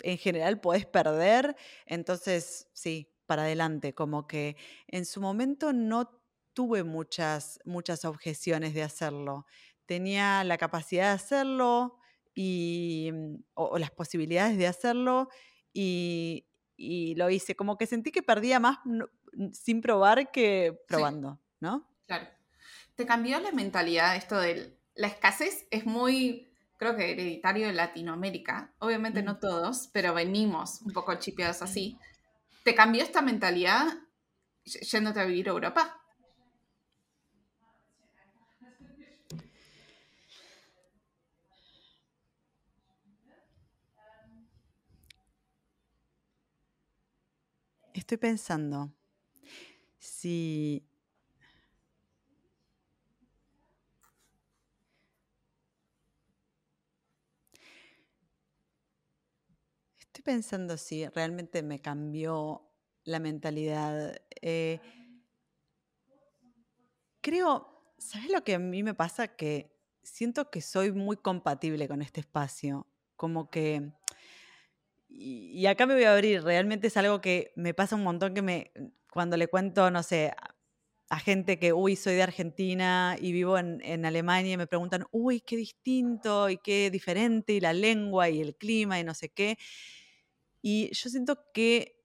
en 0.00 0.16
general 0.16 0.60
podés 0.60 0.86
perder, 0.86 1.56
entonces 1.86 2.68
sí, 2.72 3.12
para 3.26 3.42
adelante, 3.42 3.94
como 3.94 4.26
que 4.26 4.56
en 4.88 5.04
su 5.04 5.20
momento 5.20 5.72
no 5.72 6.21
tuve 6.54 6.84
muchas, 6.84 7.60
muchas 7.64 8.04
objeciones 8.04 8.74
de 8.74 8.82
hacerlo. 8.82 9.46
Tenía 9.86 10.44
la 10.44 10.58
capacidad 10.58 11.04
de 11.04 11.14
hacerlo 11.14 11.98
y, 12.34 13.10
mm, 13.12 13.34
o, 13.54 13.78
las 13.78 13.90
posibilidades 13.90 14.56
de 14.58 14.66
hacerlo 14.66 15.28
y, 15.72 16.46
lo 17.16 17.30
hice. 17.30 17.54
Como 17.54 17.76
que 17.78 17.86
sentí 17.86 18.10
que 18.10 18.22
perdía 18.22 18.58
más 18.58 18.78
sin 19.52 19.80
probar 19.80 20.32
que 20.32 20.76
probando, 20.88 21.40
¿no? 21.60 21.88
Claro. 22.06 22.26
¿Te 22.96 23.06
cambió 23.06 23.38
la 23.38 23.52
mentalidad 23.52 24.16
esto 24.16 24.38
de 24.40 24.76
la 24.94 25.06
escasez? 25.06 25.66
Es 25.70 25.86
muy, 25.86 26.52
creo 26.78 26.96
que 26.96 27.12
hereditario 27.12 27.68
de 27.68 27.72
Latinoamérica. 27.72 28.74
Obviamente 28.80 29.22
no 29.22 29.38
todos, 29.38 29.90
pero 29.92 30.12
venimos 30.12 30.82
un 30.82 30.92
poco 30.92 31.14
chipeados 31.14 31.62
así. 31.62 31.98
¿Te 32.64 32.74
cambió 32.74 33.02
esta 33.04 33.22
mentalidad 33.22 33.86
yéndote 34.64 35.20
a 35.20 35.24
vivir 35.24 35.48
a 35.48 35.52
Europa? 35.52 36.01
Estoy 48.02 48.18
pensando 48.18 48.92
si 50.00 50.84
Estoy 60.00 60.22
pensando 60.24 60.76
si 60.76 61.06
realmente 61.06 61.62
me 61.62 61.80
cambió 61.80 62.68
la 63.04 63.20
mentalidad. 63.20 64.20
Eh, 64.40 64.80
creo, 67.20 67.94
¿sabes 67.98 68.30
lo 68.32 68.42
que 68.42 68.54
a 68.56 68.58
mí 68.58 68.82
me 68.82 68.94
pasa? 68.94 69.28
Que 69.28 69.78
siento 70.02 70.50
que 70.50 70.60
soy 70.60 70.90
muy 70.90 71.16
compatible 71.16 71.86
con 71.86 72.02
este 72.02 72.18
espacio. 72.18 72.88
Como 73.14 73.48
que 73.48 73.92
y, 75.14 75.66
acá 75.66 75.86
me 75.86 75.94
voy 75.94 76.04
a 76.04 76.14
abrir, 76.14 76.42
realmente 76.42 76.86
es 76.88 76.96
algo 76.96 77.20
que 77.20 77.52
me 77.56 77.74
pasa 77.74 77.96
un 77.96 78.02
montón 78.02 78.34
que 78.34 78.42
me, 78.42 78.72
cuando 79.10 79.36
le 79.36 79.48
cuento, 79.48 79.90
no 79.90 80.02
sé, 80.02 80.32
a 81.08 81.18
gente 81.18 81.58
que, 81.58 81.74
uy, 81.74 81.94
soy 81.94 82.14
de 82.14 82.22
Argentina 82.22 83.16
y 83.20 83.32
vivo 83.32 83.58
en, 83.58 83.82
en, 83.84 84.06
Alemania 84.06 84.54
y 84.54 84.56
me 84.56 84.66
preguntan, 84.66 85.04
uy, 85.10 85.42
qué 85.42 85.56
distinto 85.56 86.48
y 86.48 86.56
qué 86.56 86.90
diferente 86.90 87.52
y 87.52 87.60
la 87.60 87.74
lengua 87.74 88.30
y 88.30 88.40
el 88.40 88.56
clima 88.56 88.98
y 88.98 89.04
no 89.04 89.12
sé 89.12 89.28
qué. 89.28 89.58
Y 90.62 90.90
yo 90.94 91.10
siento 91.10 91.38
que, 91.52 92.02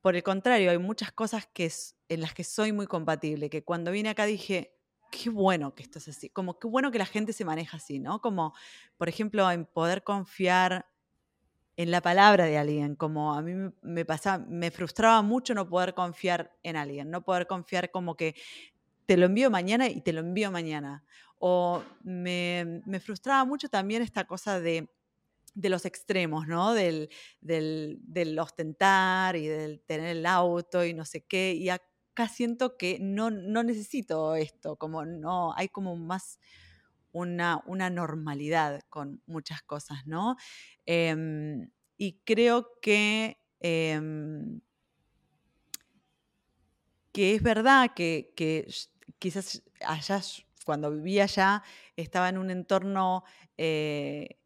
por 0.00 0.16
el 0.16 0.24
contrario, 0.24 0.72
hay 0.72 0.78
muchas 0.78 1.12
cosas 1.12 1.46
que 1.46 1.70
en 2.08 2.20
las 2.20 2.34
que 2.34 2.42
soy 2.42 2.72
muy 2.72 2.88
compatible, 2.88 3.48
que 3.48 3.62
cuando 3.62 3.92
vine 3.92 4.08
acá 4.08 4.26
dije, 4.26 4.74
qué 5.12 5.30
bueno 5.30 5.74
que 5.76 5.84
esto 5.84 5.98
es 5.98 6.08
así, 6.08 6.30
como 6.30 6.58
qué 6.58 6.66
bueno 6.66 6.90
que 6.90 6.98
la 6.98 7.06
gente 7.06 7.32
se 7.32 7.44
maneja 7.44 7.76
así, 7.76 8.00
¿no? 8.00 8.20
Como, 8.20 8.54
por 8.96 9.08
ejemplo, 9.08 9.48
en 9.50 9.66
poder 9.66 10.02
confiar 10.02 10.86
en 11.80 11.90
la 11.90 12.02
palabra 12.02 12.44
de 12.44 12.58
alguien, 12.58 12.94
como 12.94 13.32
a 13.32 13.40
mí 13.40 13.72
me 13.80 14.04
pasaba, 14.04 14.44
me 14.46 14.70
frustraba 14.70 15.22
mucho 15.22 15.54
no 15.54 15.66
poder 15.66 15.94
confiar 15.94 16.54
en 16.62 16.76
alguien, 16.76 17.10
no 17.10 17.22
poder 17.22 17.46
confiar 17.46 17.90
como 17.90 18.16
que 18.18 18.34
te 19.06 19.16
lo 19.16 19.24
envío 19.24 19.50
mañana 19.50 19.88
y 19.88 20.02
te 20.02 20.12
lo 20.12 20.20
envío 20.20 20.50
mañana. 20.50 21.02
O 21.38 21.82
me, 22.02 22.82
frustraba 23.02 23.46
mucho 23.46 23.70
también 23.70 24.02
esta 24.02 24.26
cosa 24.26 24.60
de, 24.60 24.90
los 25.54 25.86
extremos, 25.86 26.46
¿no? 26.46 26.74
Del, 26.74 27.08
del, 27.40 28.38
ostentar 28.38 29.36
y 29.36 29.46
del 29.46 29.80
tener 29.80 30.18
el 30.18 30.26
auto 30.26 30.84
y 30.84 30.92
no 30.92 31.06
sé 31.06 31.22
qué. 31.22 31.54
Y 31.54 31.70
acá 31.70 32.28
siento 32.28 32.76
que 32.76 32.98
no, 33.00 33.30
no 33.30 33.62
necesito 33.62 34.34
esto, 34.34 34.76
como 34.76 35.06
no, 35.06 35.54
hay 35.56 35.70
como 35.70 35.96
más 35.96 36.40
una, 37.12 37.62
una 37.66 37.90
normalidad 37.90 38.80
con 38.88 39.22
muchas 39.26 39.62
cosas, 39.62 40.06
¿no? 40.06 40.36
Em, 40.86 41.70
y 41.96 42.20
creo 42.24 42.68
que, 42.80 43.38
em, 43.60 44.60
que 47.12 47.34
es 47.34 47.42
verdad 47.42 47.90
que, 47.94 48.32
quizás 49.18 49.62
allá, 49.86 50.20
cuando 50.64 50.90
vivía 50.90 51.24
allá, 51.24 51.62
estaba 51.96 52.28
en 52.28 52.38
un 52.38 52.50
entorno 52.50 53.24
eh, 53.56 54.39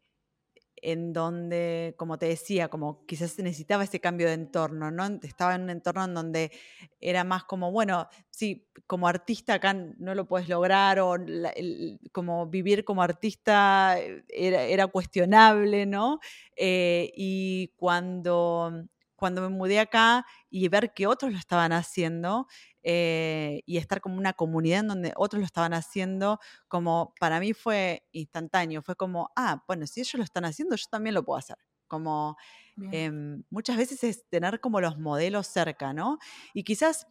en 0.81 1.13
donde, 1.13 1.95
como 1.97 2.17
te 2.17 2.27
decía, 2.27 2.67
como 2.69 3.05
quizás 3.05 3.37
necesitaba 3.39 3.83
ese 3.83 3.99
cambio 3.99 4.27
de 4.27 4.33
entorno, 4.33 4.91
¿no? 4.91 5.05
Estaba 5.23 5.55
en 5.55 5.63
un 5.63 5.69
entorno 5.69 6.05
en 6.05 6.13
donde 6.13 6.51
era 6.99 7.23
más 7.23 7.43
como, 7.45 7.71
bueno, 7.71 8.07
sí, 8.29 8.67
como 8.87 9.07
artista 9.07 9.55
acá 9.55 9.73
no 9.73 10.15
lo 10.15 10.27
puedes 10.27 10.49
lograr, 10.49 10.99
o 10.99 11.15
como 12.11 12.47
vivir 12.47 12.83
como 12.85 13.01
artista 13.01 13.97
eh, 13.99 14.23
era, 14.29 14.87
cuestionable, 14.87 15.85
¿no? 15.85 16.19
Eh, 16.55 17.11
y 17.15 17.69
cuando, 17.77 18.85
cuando 19.15 19.41
me 19.41 19.49
mudé 19.49 19.79
acá 19.79 20.25
y 20.49 20.67
ver 20.69 20.93
que 20.93 21.07
otros 21.07 21.31
lo 21.31 21.37
estaban 21.39 21.71
haciendo, 21.73 22.47
eh, 22.83 23.61
y 23.65 23.77
estar 23.77 24.01
como 24.01 24.17
una 24.17 24.33
comunidad 24.33 24.81
en 24.81 24.87
donde 24.87 25.13
otros 25.15 25.39
lo 25.39 25.45
estaban 25.45 25.73
haciendo, 25.73 26.39
como 26.67 27.13
para 27.19 27.39
mí 27.39 27.53
fue 27.53 28.03
instantáneo, 28.11 28.81
fue 28.83 28.95
como, 28.95 29.29
ah, 29.35 29.63
bueno, 29.67 29.87
si 29.87 30.01
ellos 30.01 30.15
lo 30.15 30.23
están 30.23 30.45
haciendo, 30.45 30.75
yo 30.75 30.85
también 30.89 31.15
lo 31.15 31.23
puedo 31.23 31.37
hacer. 31.39 31.57
Como 31.87 32.37
em, 32.91 33.43
muchas 33.49 33.77
veces 33.77 34.03
es 34.03 34.27
tener 34.29 34.59
como 34.61 34.81
los 34.81 34.97
modelos 34.99 35.47
cerca, 35.47 35.93
¿no? 35.93 36.19
Y 36.53 36.63
quizás 36.63 37.07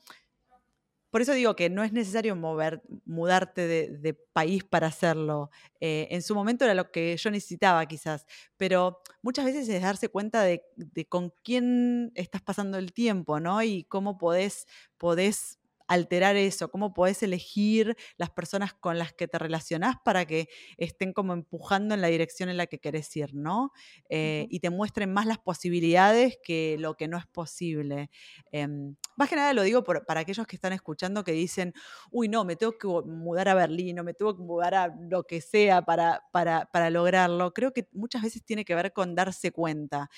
por 1.14 1.22
eso 1.22 1.32
digo 1.32 1.54
que 1.54 1.70
no 1.70 1.84
es 1.84 1.92
necesario 1.92 2.34
mover, 2.34 2.82
mudarte 3.04 3.68
de, 3.68 4.14
país 4.32 4.64
para 4.64 4.88
hacerlo. 4.88 5.48
Eh, 5.78 6.08
en 6.10 6.22
su 6.22 6.34
momento 6.34 6.64
era 6.64 6.74
lo 6.74 6.90
que 6.90 7.16
yo 7.16 7.30
necesitaba 7.30 7.86
quizás, 7.86 8.26
pero 8.56 9.00
muchas 9.22 9.44
veces 9.44 9.68
es 9.68 9.80
darse 9.80 10.08
cuenta 10.08 10.42
de, 10.42 10.64
con 11.08 11.32
quién 11.44 12.10
estás 12.16 12.42
pasando 12.42 12.78
el 12.78 12.92
tiempo, 12.92 13.38
¿no? 13.38 13.62
Y 13.62 13.84
cómo 13.84 14.18
podés, 14.18 14.66
podés 14.98 15.60
alterar 15.86 16.36
eso, 16.36 16.70
cómo 16.70 16.94
podés 16.94 17.22
elegir 17.22 17.96
las 18.16 18.30
personas 18.30 18.74
con 18.74 18.98
las 18.98 19.12
que 19.12 19.28
te 19.28 19.38
relacionás 19.38 19.96
para 20.04 20.24
que 20.24 20.48
estén 20.76 21.12
como 21.12 21.32
empujando 21.32 21.94
en 21.94 22.00
la 22.00 22.08
dirección 22.08 22.48
en 22.48 22.56
la 22.56 22.66
que 22.66 22.78
querés 22.78 23.14
ir, 23.16 23.34
¿no? 23.34 23.72
Eh, 24.08 24.46
y 24.50 24.60
te 24.60 24.70
muestren 24.70 25.12
más 25.12 25.26
las 25.26 25.38
posibilidades 25.38 26.38
que 26.42 26.76
lo 26.78 26.96
que 26.96 27.08
no 27.08 27.18
es 27.18 27.26
posible. 27.26 28.10
Em, 28.50 28.96
más 29.16 29.28
que 29.28 29.36
nada 29.36 29.52
lo 29.52 29.62
digo 29.62 29.84
para 29.84 30.20
aquellos 30.20 30.46
que 30.46 30.56
están 30.56 30.72
escuchando 30.72 31.24
que 31.24 31.32
dicen, 31.32 31.74
uy, 32.10 32.28
no, 32.28 32.44
me 32.44 32.56
tengo 32.56 32.78
que 32.78 32.86
mudar 32.86 33.48
a 33.48 33.54
Berlín 33.54 33.98
o 33.98 34.04
me 34.04 34.14
tengo 34.14 34.36
que 34.36 34.42
mudar 34.42 34.74
a 34.74 34.94
lo 35.10 35.24
que 35.24 35.40
sea 35.40 35.82
para, 35.82 36.22
para, 36.32 36.66
para 36.72 36.90
lograrlo. 36.90 37.52
Creo 37.52 37.72
que 37.72 37.88
muchas 37.92 38.22
veces 38.22 38.44
tiene 38.44 38.64
que 38.64 38.74
ver 38.74 38.92
con 38.92 39.14
darse 39.14 39.52
cuenta. 39.52 40.10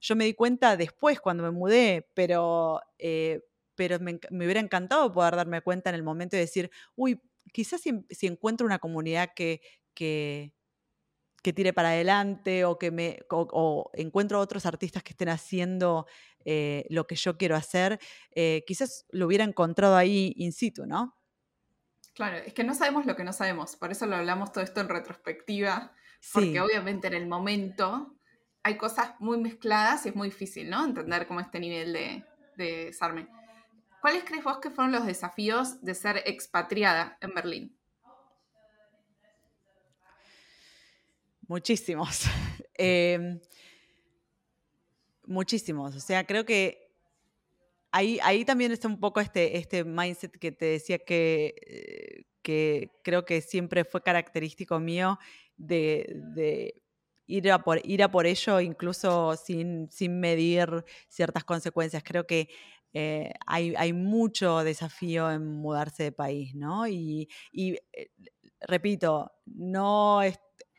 Yo 0.00 0.14
me 0.16 0.24
di 0.24 0.34
cuenta 0.34 0.76
después 0.76 1.20
cuando 1.20 1.42
me 1.42 1.50
mudé, 1.50 2.08
pero 2.14 2.80
eh, 2.98 3.42
pero 3.78 4.00
me, 4.00 4.18
hubiera 4.32 4.58
encantado 4.58 5.12
poder 5.12 5.36
darme 5.36 5.62
cuenta 5.62 5.88
en 5.88 5.94
el 5.94 6.02
momento 6.02 6.34
de 6.34 6.40
decir, 6.40 6.68
uy, 6.96 7.22
quizás 7.52 7.80
si, 7.80 8.26
encuentro 8.26 8.66
una 8.66 8.80
comunidad 8.80 9.30
que, 9.36 9.60
que, 9.94 10.52
tire 11.54 11.72
para 11.72 11.90
adelante 11.90 12.66
o 12.66 12.76
que 12.76 12.90
me 12.90 13.20
o, 13.30 13.90
encuentro 13.94 14.40
otros 14.40 14.66
artistas 14.66 15.02
que 15.02 15.12
estén 15.12 15.30
haciendo 15.30 16.06
eh, 16.44 16.84
lo 16.90 17.06
que 17.06 17.14
yo 17.14 17.38
quiero 17.38 17.54
hacer, 17.54 18.00
eh, 18.34 18.64
quizás 18.66 19.06
lo 19.10 19.26
hubiera 19.26 19.44
encontrado 19.44 19.96
ahí 19.96 20.34
in 20.36 20.52
situ, 20.52 20.84
¿no? 20.84 21.16
Claro, 22.14 22.36
es 22.38 22.52
que 22.52 22.64
no 22.64 22.74
sabemos 22.74 23.06
lo 23.06 23.14
que 23.14 23.24
no 23.24 23.32
sabemos, 23.32 23.76
por 23.76 23.92
eso 23.92 24.04
lo 24.06 24.16
hablamos 24.16 24.52
todo 24.52 24.64
esto 24.64 24.80
en 24.80 24.88
retrospectiva, 24.88 25.94
porque 26.34 26.60
obviamente 26.60 27.06
en 27.06 27.14
el 27.14 27.28
momento 27.28 28.18
hay 28.64 28.76
cosas 28.76 29.14
muy 29.20 29.38
mezcladas 29.38 30.04
y 30.04 30.08
es 30.08 30.16
muy 30.16 30.28
difícil, 30.28 30.68
¿no? 30.68 30.84
Entender 30.84 31.28
cómo 31.28 31.40
este 31.40 31.60
nivel 31.60 31.92
de, 31.92 32.24
de 32.56 32.86
desarme. 32.86 33.28
¿Cuáles 34.00 34.24
crees 34.24 34.44
vos 34.44 34.58
que 34.58 34.70
fueron 34.70 34.92
los 34.92 35.06
desafíos 35.06 35.82
de 35.82 35.94
ser 35.94 36.22
expatriada 36.24 37.18
en 37.20 37.34
Berlín? 37.34 37.78
Muchísimos. 41.48 42.24
Em, 42.80 43.40
muchísimos. 45.26 45.96
O 45.96 45.98
sea, 45.98 46.24
creo 46.24 46.44
que 46.44 46.92
ahí, 47.90 48.20
ahí 48.22 48.44
también 48.44 48.70
está 48.70 48.86
un 48.86 49.00
poco 49.00 49.18
este, 49.18 49.58
este 49.58 49.82
mindset 49.82 50.38
que 50.38 50.52
te 50.52 50.66
decía 50.66 50.98
que, 51.00 51.56
eh, 51.66 52.24
que 52.40 52.92
creo 53.02 53.24
que 53.24 53.40
siempre 53.40 53.84
fue 53.84 54.00
característico 54.00 54.78
mío 54.78 55.18
de, 55.56 56.80
ir, 57.26 57.50
a 57.50 57.58
por, 57.64 57.84
ir 57.84 58.04
a 58.04 58.10
por 58.12 58.26
ello 58.26 58.60
incluso 58.60 59.34
sin, 59.34 59.90
sin 59.90 60.20
medir 60.20 60.84
ciertas 61.08 61.42
consecuencias. 61.42 62.04
Creo 62.04 62.28
que 62.28 62.48
eh, 62.94 63.32
hay, 63.46 63.92
mucho 63.92 64.64
desafío 64.64 65.30
en 65.30 65.46
mudarse 65.46 66.04
de 66.04 66.12
país, 66.12 66.54
¿no? 66.54 66.88
Y, 66.88 67.28
eh, 67.54 68.10
repito, 68.60 69.30
no, 69.46 70.20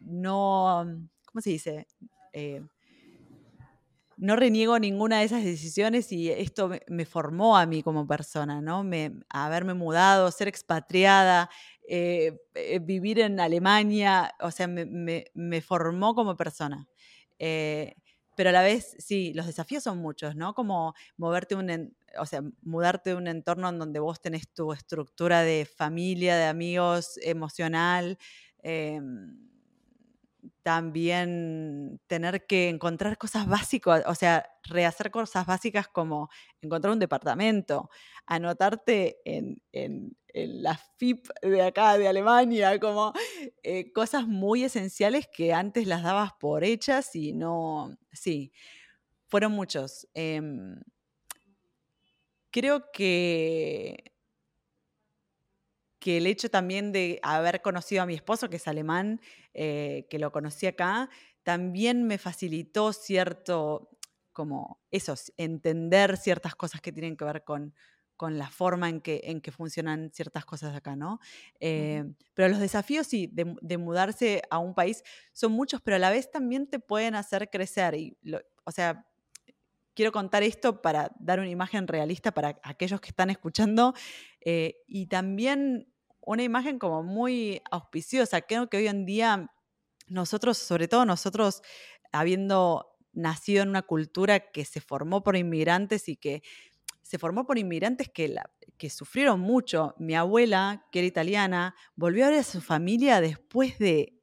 no, 0.01 0.85
¿cómo 1.25 1.41
se 1.41 1.51
dice? 1.51 1.87
Eh, 2.33 2.61
no 4.17 4.35
reniego 4.35 4.77
ninguna 4.79 5.19
de 5.19 5.25
esas 5.25 5.43
decisiones 5.43 6.11
y 6.11 6.29
esto 6.29 6.71
me, 6.87 7.05
formó 7.05 7.57
a 7.57 7.65
mí 7.65 7.83
como 7.83 8.05
persona, 8.05 8.61
¿no? 8.61 8.83
Me, 8.83 9.13
haberme 9.29 9.73
mudado, 9.73 10.29
ser 10.31 10.47
expatriada, 10.47 11.49
vivir 12.81 13.19
en 13.19 13.39
Alemania, 13.39 14.33
o 14.41 14.51
sea, 14.51 14.67
me, 14.67 15.61
formó 15.61 16.15
como 16.15 16.35
persona 16.35 16.87
pero 18.39 18.51
a 18.51 18.53
la 18.53 18.61
vez, 18.61 18.95
sí, 18.99 19.33
los 19.33 19.47
desafíos 19.47 19.83
son 19.83 19.97
muchos, 19.97 20.33
¿no? 20.33 20.53
Como 20.53 20.93
moverte 21.17 21.55
un, 21.55 21.93
o 22.17 22.25
sea, 22.25 22.41
mudarte 22.61 23.11
de 23.11 23.15
un 23.15 23.27
entorno 23.27 23.69
en 23.69 23.79
donde 23.79 23.99
vos 23.99 24.21
tenés 24.21 24.47
tu 24.49 24.73
estructura 24.73 25.41
de 25.41 25.65
familia, 25.65 26.35
de 26.37 26.45
amigos, 26.45 27.19
emocional. 27.21 28.17
Em, 28.61 29.49
también 30.63 31.99
tener 32.07 32.45
que 32.45 32.69
encontrar 32.69 33.17
cosas 33.17 33.47
básicas, 33.47 34.03
o 34.05 34.15
sea, 34.15 34.45
rehacer 34.63 35.11
cosas 35.11 35.45
básicas 35.45 35.87
como 35.87 36.29
encontrar 36.61 36.93
un 36.93 36.99
departamento, 36.99 37.89
anotarte 38.25 39.19
en, 39.25 39.61
en, 39.71 40.15
la 40.33 40.77
FIP 40.77 41.27
de 41.41 41.63
acá, 41.63 41.97
de 41.97 42.07
Alemania, 42.07 42.79
como 42.79 43.13
eh, 43.63 43.91
cosas 43.91 44.27
muy 44.27 44.63
esenciales 44.63 45.27
que 45.27 45.53
antes 45.53 45.87
las 45.87 46.03
dabas 46.03 46.33
por 46.39 46.63
hechas 46.63 47.15
y 47.15 47.33
no, 47.33 47.97
sí, 48.11 48.51
fueron 49.27 49.53
muchos. 49.53 50.07
Em, 50.13 50.79
creo 52.51 52.91
que 52.91 54.09
que 55.99 56.17
el 56.17 56.27
hecho 56.27 56.49
también 56.49 56.91
de 56.91 57.19
haber 57.23 57.61
conocido 57.61 58.01
a 58.01 58.05
mi 58.05 58.15
esposo, 58.15 58.49
que 58.49 58.55
es 58.55 58.67
alemán, 58.67 59.19
eh, 59.53 60.07
que 60.09 60.17
lo 60.17 60.31
conocí 60.31 60.65
acá, 60.65 61.09
también 61.43 62.07
me 62.07 62.17
facilitó 62.17 62.93
cierto, 62.93 63.89
como 64.31 64.81
eso, 64.91 65.15
entender 65.37 66.17
ciertas 66.17 66.55
cosas 66.55 66.81
que 66.81 66.91
tienen 66.91 67.17
que 67.17 67.25
ver 67.25 67.43
con, 67.43 67.73
con 68.15 68.37
la 68.37 68.49
forma 68.49 68.89
en 68.89 69.01
que, 69.01 69.21
en 69.25 69.41
que 69.41 69.51
funcionan 69.51 70.11
ciertas 70.13 70.45
cosas 70.45 70.75
acá, 70.75 70.95
¿no? 70.95 71.19
Eh, 71.59 72.05
pero 72.33 72.49
los 72.49 72.59
desafíos, 72.59 73.07
sí, 73.07 73.29
de, 73.31 73.77
mudarse 73.77 74.41
a 74.49 74.59
un 74.59 74.73
país 74.73 75.03
son 75.33 75.51
muchos, 75.51 75.81
pero 75.81 75.95
a 75.95 75.99
la 75.99 76.09
vez 76.09 76.31
también 76.31 76.67
te 76.67 76.79
pueden 76.79 77.15
hacer 77.15 77.49
crecer. 77.49 77.95
Y 77.95 78.17
o 78.63 78.71
sea, 78.71 79.08
quiero 79.99 80.13
contar 80.13 80.43
esto 80.43 80.81
para 80.81 81.11
dar 81.19 81.41
una 81.41 81.49
imagen 81.49 81.85
realista 81.85 82.31
para 82.31 82.57
aquellos 82.63 83.01
que 83.01 83.09
están 83.09 83.29
escuchando 83.31 83.93
eh, 84.39 84.81
y 84.87 85.07
también 85.07 85.91
una 86.21 86.41
imagen 86.41 86.79
como 86.79 87.03
muy 87.03 87.61
auspiciosa. 87.69 88.39
Creo 88.39 88.69
que 88.69 88.77
hoy 88.77 88.87
en 88.87 89.05
día 89.05 89.51
nosotros, 90.07 90.57
sobre 90.57 90.87
todo 90.87 91.03
nosotros, 91.03 91.63
habiendo 92.13 92.95
nacido 93.11 93.61
en 93.61 93.67
una 93.67 93.81
cultura 93.81 94.39
que 94.51 94.63
se 94.63 94.79
formó 94.79 95.21
por 95.21 95.35
inmigrantes 95.35 96.07
y 96.07 96.15
que 96.15 96.43
se 97.01 97.19
formó 97.19 97.45
por 97.45 97.57
inmigrantes 97.57 98.07
que, 98.07 98.33
que 98.77 98.89
sufrieron 98.89 99.41
mucho. 99.41 99.95
Mi 99.97 100.15
abuela, 100.15 100.87
que 100.93 100.99
era 100.99 101.07
italiana, 101.09 101.75
volvió 101.97 102.25
a 102.25 102.29
ver 102.29 102.39
a 102.39 102.43
su 102.43 102.61
familia 102.61 103.19
después 103.19 103.77
de 103.79 104.17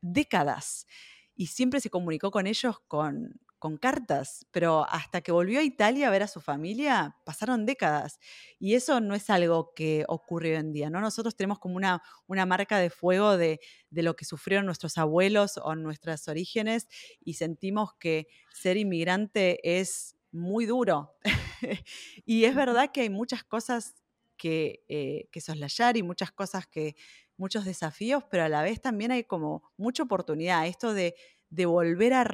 décadas 0.00 0.86
y 1.34 1.48
siempre 1.48 1.78
se 1.78 1.90
comunicó 1.90 2.30
con 2.30 2.46
ellos 2.46 2.80
con, 2.88 3.38
con 3.62 3.76
cartas, 3.78 4.44
pero 4.50 4.84
hasta 4.90 5.20
que 5.20 5.30
volvió 5.30 5.60
a 5.60 5.62
Italia 5.62 6.08
a 6.08 6.10
ver 6.10 6.24
a 6.24 6.26
su 6.26 6.40
familia, 6.40 7.16
pasaron 7.24 7.64
décadas. 7.64 8.18
Y 8.58 8.74
eso 8.74 9.00
no 9.00 9.14
es 9.14 9.30
algo 9.30 9.72
que 9.72 10.04
ocurre 10.08 10.50
hoy 10.50 10.56
en 10.56 10.72
día, 10.72 10.90
¿no? 10.90 11.00
Nosotros 11.00 11.36
tenemos 11.36 11.60
como 11.60 11.76
una, 11.76 12.02
una 12.26 12.44
marca 12.44 12.78
de 12.78 12.90
fuego 12.90 13.36
de, 13.36 13.60
de, 13.88 14.02
lo 14.02 14.16
que 14.16 14.24
sufrieron 14.24 14.66
nuestros 14.66 14.98
abuelos 14.98 15.60
o 15.62 15.76
nuestros 15.76 16.26
orígenes 16.26 16.88
y 17.20 17.34
sentimos 17.34 17.90
que 18.00 18.26
ser 18.52 18.76
inmigrante 18.76 19.60
es 19.78 20.16
muy 20.32 20.66
duro. 20.66 21.14
y 22.26 22.46
es 22.46 22.56
verdad 22.56 22.90
que 22.92 23.02
hay 23.02 23.10
muchas 23.10 23.44
cosas 23.44 23.94
que, 24.36 24.82
eh, 24.88 25.28
que 25.30 25.40
soslayar 25.40 25.96
y 25.96 26.02
muchas 26.02 26.32
cosas 26.32 26.66
que, 26.66 26.96
muchos 27.36 27.64
desafíos, 27.64 28.24
pero 28.28 28.42
a 28.42 28.48
la 28.48 28.62
vez 28.62 28.80
también 28.80 29.12
hay 29.12 29.22
como 29.22 29.62
mucha 29.76 30.02
oportunidad. 30.02 30.66
Esto 30.66 30.94
de, 30.94 31.14
de 31.48 31.66
volver 31.66 32.12
a, 32.12 32.24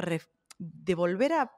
de 0.59 0.95
volver 0.95 1.33
a, 1.33 1.53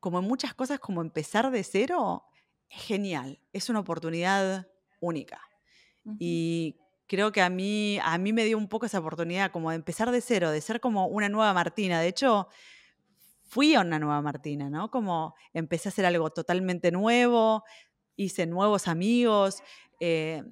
como 0.00 0.18
en 0.18 0.24
muchas 0.24 0.54
cosas, 0.54 0.80
como 0.80 1.02
empezar 1.02 1.50
de 1.50 1.64
cero, 1.64 2.24
es 2.68 2.82
genial. 2.82 3.40
Es 3.52 3.68
una 3.68 3.80
oportunidad 3.80 4.68
única. 5.00 5.40
Y 6.18 6.76
creo 7.06 7.32
que 7.32 7.40
a 7.40 7.48
mí, 7.48 7.98
a 8.02 8.18
mí 8.18 8.32
me 8.32 8.44
dio 8.44 8.58
un 8.58 8.68
poco 8.68 8.86
esa 8.86 8.98
oportunidad 8.98 9.50
como 9.50 9.70
de 9.70 9.76
empezar 9.76 10.10
de 10.10 10.20
cero, 10.20 10.50
de 10.50 10.60
ser 10.60 10.80
como 10.80 11.06
una 11.06 11.28
nueva 11.28 11.54
Martina. 11.54 12.00
De 12.00 12.08
hecho, 12.08 12.48
fui 13.42 13.74
a 13.74 13.80
una 13.80 13.98
nueva 13.98 14.20
Martina, 14.20 14.68
¿no? 14.68 14.90
Como 14.90 15.34
empecé 15.52 15.88
a 15.88 15.90
hacer 15.92 16.06
algo 16.06 16.30
totalmente 16.30 16.90
nuevo, 16.90 17.64
hice 18.16 18.46
nuevos 18.46 18.88
amigos, 18.88 19.62
eh, 20.00 20.42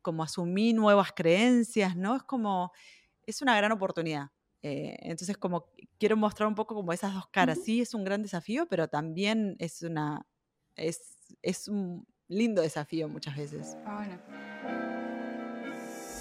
como 0.00 0.22
asumí 0.24 0.72
nuevas 0.72 1.12
creencias, 1.12 1.96
¿no? 1.96 2.16
Es 2.16 2.22
como, 2.22 2.72
es 3.26 3.42
una 3.42 3.56
gran 3.56 3.72
oportunidad. 3.72 4.30
Eh, 4.62 4.96
entonces, 5.00 5.36
como 5.36 5.66
quiero 5.98 6.16
mostrar 6.16 6.48
un 6.48 6.54
poco 6.54 6.74
como 6.74 6.92
esas 6.92 7.14
dos 7.14 7.26
caras. 7.28 7.58
Sí, 7.64 7.80
es 7.80 7.94
un 7.94 8.04
gran 8.04 8.22
desafío, 8.22 8.66
pero 8.68 8.88
también 8.88 9.56
es 9.58 9.82
una, 9.82 10.26
es, 10.76 11.18
es 11.42 11.68
un 11.68 12.06
lindo 12.28 12.62
desafío 12.62 13.08
muchas 13.08 13.36
veces. 13.36 13.76
Ah, 13.84 13.96
bueno. 13.96 14.18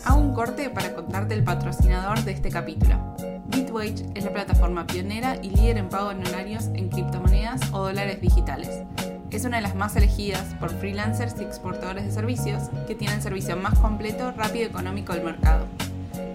Hago 0.03 0.19
un 0.19 0.33
corte 0.33 0.69
para 0.71 0.95
contarte 0.95 1.35
el 1.35 1.43
patrocinador 1.43 2.23
de 2.23 2.31
este 2.31 2.49
capítulo. 2.49 3.15
Bitwage 3.47 4.03
es 4.15 4.23
la 4.23 4.33
plataforma 4.33 4.87
pionera 4.87 5.35
y 5.43 5.51
líder 5.51 5.77
en 5.77 5.89
pago 5.89 6.11
en 6.11 6.25
horarios 6.25 6.65
en 6.73 6.89
criptomonedas 6.89 7.61
o 7.71 7.83
dólares 7.83 8.19
digitales. 8.19 8.83
Es 9.29 9.45
una 9.45 9.57
de 9.57 9.61
las 9.61 9.75
más 9.75 9.95
elegidas 9.95 10.55
por 10.55 10.71
freelancers 10.71 11.39
y 11.39 11.43
exportadores 11.43 12.05
de 12.05 12.11
servicios 12.11 12.69
que 12.87 12.95
tienen 12.95 13.17
el 13.17 13.21
servicio 13.21 13.55
más 13.55 13.77
completo, 13.77 14.31
rápido 14.31 14.65
y 14.65 14.67
económico 14.67 15.13
del 15.13 15.23
mercado. 15.23 15.67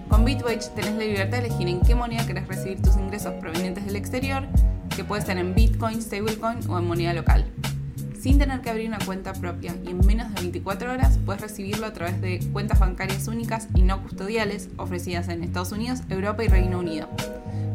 Con 0.09 0.25
Bitwage 0.25 0.69
tenés 0.75 0.93
la 0.93 1.03
libertad 1.03 1.41
de 1.41 1.47
elegir 1.47 1.67
en 1.67 1.81
qué 1.81 1.95
moneda 1.95 2.25
querés 2.25 2.47
recibir 2.47 2.81
tus 2.81 2.95
ingresos 2.95 3.33
provenientes 3.35 3.85
del 3.85 3.95
exterior, 3.95 4.43
que 4.95 5.03
puede 5.03 5.21
ser 5.21 5.37
en 5.37 5.53
Bitcoin, 5.53 6.01
stablecoin 6.01 6.59
o 6.69 6.77
en 6.77 6.87
moneda 6.87 7.13
local 7.13 7.45
sin 8.27 8.39
tener 8.39 8.59
que 8.59 8.69
abrir 8.69 8.89
una 8.89 8.99
cuenta 8.99 9.31
propia 9.31 9.75
y 9.85 9.91
en 9.91 10.05
menos 10.05 10.27
de 10.33 10.41
24 10.41 10.91
horas 10.91 11.17
puedes 11.25 11.41
recibirlo 11.41 11.85
a 11.85 11.93
través 11.93 12.19
de 12.19 12.39
cuentas 12.51 12.77
bancarias 12.77 13.27
únicas 13.29 13.69
y 13.73 13.83
no 13.83 14.01
custodiales 14.03 14.67
ofrecidas 14.75 15.29
en 15.29 15.43
Estados 15.43 15.71
Unidos, 15.71 16.01
Europa 16.09 16.43
y 16.43 16.49
Reino 16.49 16.79
Unido. 16.79 17.07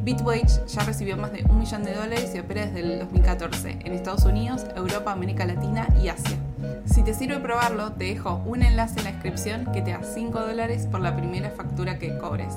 Bitwage 0.05 0.67
ya 0.67 0.83
recibió 0.85 1.17
más 1.17 1.33
de 1.33 1.45
un 1.49 1.59
millón 1.59 1.85
de 1.85 1.95
dólares 1.95 2.33
y 2.35 2.39
opera 2.39 2.67
desde 2.67 2.81
el 2.81 2.99
2014 2.99 3.79
en 3.83 3.93
Estados 3.93 4.25
Unidos, 4.25 4.67
Europa, 4.77 5.13
América 5.13 5.47
Latina 5.47 5.89
y 6.03 6.09
Asia. 6.09 6.37
Si 6.87 7.03
te 7.03 7.15
sirve 7.15 7.39
probarlo, 7.41 7.93
te 7.93 8.05
dejo 8.05 8.37
un 8.47 8.63
enlace 8.63 8.99
en 8.99 9.05
la 9.05 9.13
descripción 9.13 9.73
que 9.73 9.83
te 9.83 9.93
da 9.93 10.03
5 10.03 10.41
dólares 10.41 10.87
por 10.87 11.01
la 11.01 11.17
primera 11.17 11.51
factura 11.51 11.99
que 11.99 12.17
cobres. 12.19 12.55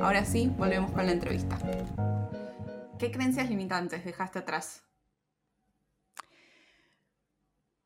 Ahora 0.00 0.24
sí, 0.24 0.52
volvemos 0.56 0.90
con 0.92 1.06
la 1.06 1.12
entrevista. 1.12 1.58
¿Qué 2.98 3.10
creencias 3.10 3.48
limitantes 3.48 4.04
dejaste 4.04 4.40
atrás? 4.40 4.82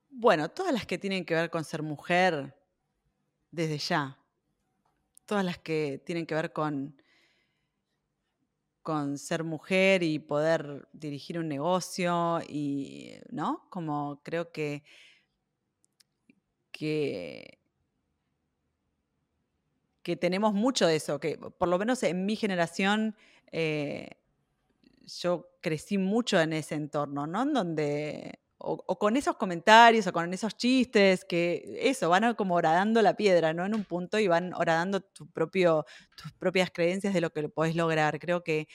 Bueno, 0.09 0.49
todas 0.49 0.73
las 0.73 0.87
que 0.87 0.99
tienen 0.99 1.25
que 1.25 1.35
ver 1.35 1.51
con 1.51 1.65
ser 1.65 1.83
mujer, 1.83 2.57
desde 3.51 3.79
ya. 3.79 4.19
Todas 5.27 5.45
las 5.45 5.59
que 5.59 6.03
tienen 6.05 6.27
que 6.27 6.35
ver 6.35 6.53
con, 6.53 7.01
con 8.83 9.19
ser 9.19 9.45
mujer 9.45 10.03
y 10.03 10.19
poder 10.19 10.89
dirigir 10.93 11.39
un 11.39 11.49
negocio 11.49 12.41
y, 12.49 13.19
¿no? 13.31 13.67
Como 13.71 14.21
creo 14.23 14.51
que, 14.51 14.83
que, 16.73 17.59
que 20.03 20.17
tenemos 20.17 20.55
mucho 20.55 20.87
de 20.87 20.97
eso, 20.97 21.21
que 21.21 21.39
por 21.39 21.69
lo 21.69 21.79
menos 21.79 22.03
en 22.03 22.27
mi 22.27 22.35
generación 22.35 23.15
eh, 23.53 24.11
yo 25.21 25.49
crecí 25.61 25.99
mucho 25.99 26.41
en 26.41 26.53
ese 26.53 26.75
entorno, 26.75 27.27
¿no? 27.27 27.43
En 27.43 27.53
donde 27.53 28.41
o, 28.65 28.99
con 28.99 29.17
esos 29.17 29.37
comentarios 29.37 30.07
o 30.07 30.13
con 30.13 30.33
esos 30.33 30.57
chistes 30.57 31.25
que 31.25 31.79
eso, 31.83 32.09
van 32.09 32.35
como 32.35 32.55
horadando 32.55 33.03
la 33.03 33.17
piedra, 33.17 33.53
¿no? 33.53 33.67
En 33.67 33.75
un 33.75 33.85
punto 33.85 34.19
y 34.19 34.29
van 34.29 34.55
horadando 34.55 35.01
tu 35.01 35.27
propio, 35.27 35.85
tus 36.17 36.33
propias 36.33 36.71
creencias 36.71 37.13
de 37.13 37.21
lo 37.21 37.31
que 37.31 37.49
podés 37.49 37.75
lograr. 37.75 38.19
Creo 38.21 38.45
que 38.45 38.69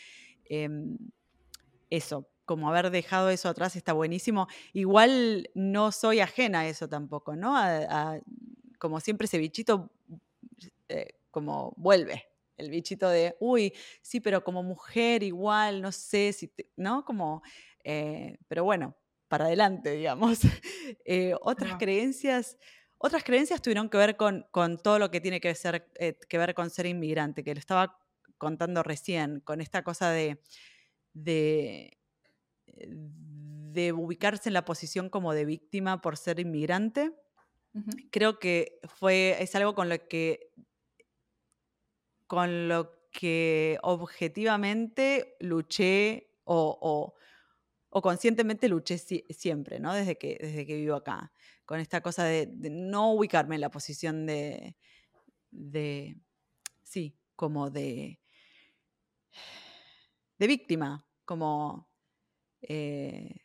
em, 0.45 0.97
eso, 1.89 2.27
como 2.47 2.69
haber 2.69 2.89
dejado 2.89 3.29
eso 3.29 3.49
atrás 3.49 3.75
está 3.75 3.93
buenísimo. 3.93 4.47
Igual 4.73 5.51
no 5.53 5.91
soy 5.91 6.21
ajena 6.21 6.61
a 6.61 6.67
eso 6.67 6.87
tampoco, 6.89 7.35
¿no? 7.35 7.55
como 8.79 8.99
siempre 8.99 9.25
ese 9.25 9.37
bichito 9.37 9.91
eh, 10.87 11.19
como 11.29 11.73
vuelve. 11.77 12.23
El 12.55 12.71
bichito 12.71 13.09
de, 13.09 13.35
uy, 13.39 13.73
sí, 14.01 14.19
pero 14.19 14.43
como 14.43 14.63
mujer 14.63 15.21
igual, 15.21 15.81
no 15.81 15.91
sé 15.91 16.33
si, 16.33 16.51
¿no? 16.75 17.05
Como, 17.05 17.43
eh, 17.83 18.37
pero 18.47 18.63
bueno, 18.63 18.95
para 19.27 19.45
adelante, 19.45 19.91
digamos. 19.91 20.39
Eh, 21.05 21.35
otras 21.41 21.75
creencias... 21.77 22.57
Otras 22.99 23.23
creencias 23.23 23.61
tuvieron 23.61 23.89
que 23.89 23.97
ver 23.97 24.17
con, 24.17 24.47
con 24.49 24.79
todo 24.79 24.97
lo 24.97 25.11
que 25.11 25.21
tiene 25.21 25.39
que, 25.39 25.53
ser, 25.53 25.91
que 25.91 26.37
ver 26.39 26.55
con 26.55 26.71
ser 26.71 26.87
inmigrante, 26.87 27.43
que 27.43 27.53
lo 27.53 27.59
estaba 27.59 27.99
contando 28.39 28.81
recién, 28.81 29.39
con 29.41 29.61
esta 29.61 29.83
cosa 29.83 30.09
de, 30.09 30.41
de, 31.13 31.96
de 32.80 33.93
ubicarse 33.93 34.49
en 34.49 34.53
la 34.53 34.65
posición 34.65 35.09
como 35.09 35.34
de 35.34 35.45
víctima 35.45 36.01
por 36.01 36.17
ser 36.17 36.39
inmigrante. 36.39 37.13
Creo 38.11 38.39
que 38.39 38.80
fue, 38.86 39.38
es 39.39 39.53
algo 39.55 39.75
con 39.75 39.88
lo 39.89 40.07
que, 40.07 40.51
con 42.25 42.67
lo 42.67 42.91
que 43.11 43.78
objetivamente 43.84 45.36
luché 45.39 46.34
o 46.43 47.13
o 47.89 48.01
conscientemente 48.01 48.67
luché 48.69 48.97
siempre, 48.97 49.80
¿no? 49.80 49.93
Desde 49.93 50.17
que, 50.17 50.38
desde 50.39 50.65
que 50.65 50.75
vivo 50.75 50.95
acá, 50.95 51.32
con 51.65 51.80
esta 51.80 52.01
cosa 52.01 52.25
de, 52.25 52.47
no 52.69 53.13
ubicarme 53.13 53.55
en 53.55 53.61
la 53.61 53.71
posición 53.71 54.25
de, 54.25 54.75
de, 55.51 56.17
sí, 56.84 57.17
como 57.36 57.69
de, 57.69 58.19
de 60.38 60.47
víctima, 60.47 61.07
como... 61.25 61.89
Eh, 62.68 63.36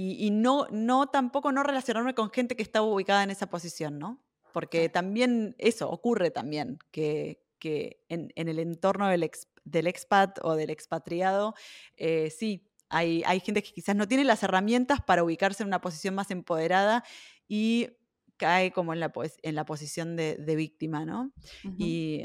y, 0.00 0.30
no, 0.30 0.68
no 0.70 1.08
tampoco 1.08 1.50
no 1.50 1.64
relacionarme 1.64 2.14
con 2.14 2.30
gente 2.30 2.54
que 2.54 2.62
está 2.62 2.82
ubicada 2.82 3.24
en 3.24 3.30
esa 3.30 3.50
posición, 3.50 3.98
¿no? 3.98 4.22
Porque 4.52 4.88
también 4.88 5.56
eso 5.58 5.90
ocurre 5.90 6.30
también, 6.30 6.78
que, 6.92 7.42
que 7.58 8.04
en, 8.08 8.30
el 8.36 8.60
entorno 8.60 9.08
del, 9.08 9.28
del 9.64 9.86
expat 9.88 10.38
o 10.42 10.54
del 10.54 10.70
expatriado, 10.70 11.54
eh, 11.96 12.30
sí, 12.30 12.68
hay, 12.90 13.40
gente 13.40 13.62
que 13.62 13.72
quizás 13.72 13.96
no 13.96 14.06
tiene 14.06 14.24
las 14.24 14.42
herramientas 14.44 15.00
para 15.02 15.24
ubicarse 15.24 15.64
en 15.64 15.66
una 15.66 15.80
posición 15.80 16.14
más 16.14 16.30
empoderada 16.30 17.04
y 17.48 17.88
cae 18.36 18.70
como 18.70 18.92
en 18.92 19.00
la, 19.00 19.12
en 19.42 19.54
la 19.56 19.64
posición 19.64 20.14
de, 20.14 20.54
víctima, 20.56 21.04
¿no? 21.04 21.32
Y 21.76 22.22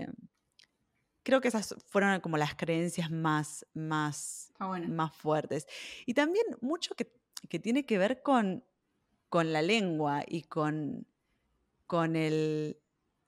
creo 1.23 1.41
que 1.41 1.47
esas 1.47 1.75
fueron 1.87 2.19
como 2.21 2.37
las 2.37 2.55
creencias 2.55 3.09
más, 3.09 3.65
más, 3.73 4.51
más 4.59 5.15
fuertes. 5.15 5.67
Y 6.05 6.13
también 6.13 6.45
mucho 6.61 6.95
que, 6.95 7.11
tiene 7.59 7.85
que 7.85 7.97
ver 7.97 8.21
con, 8.21 8.63
con 9.29 9.51
la 9.51 9.61
lengua 9.61 10.23
y 10.27 10.43
con, 10.43 11.07
con 11.87 12.15
el 12.15 12.77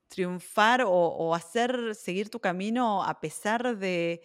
triunfar 0.08 0.84
o, 0.86 1.36
hacer 1.36 1.96
seguir 1.96 2.30
tu 2.30 2.40
camino 2.40 3.04
a 3.04 3.20
pesar 3.20 3.78
de, 3.78 4.22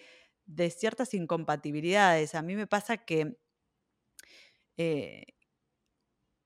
de 0.46 0.70
ciertas 0.70 1.14
incompatibilidades. 1.14 2.34
A 2.34 2.42
mí 2.42 2.54
me 2.54 2.66
pasa 2.66 2.98
que 2.98 3.36
eh, 4.76 5.26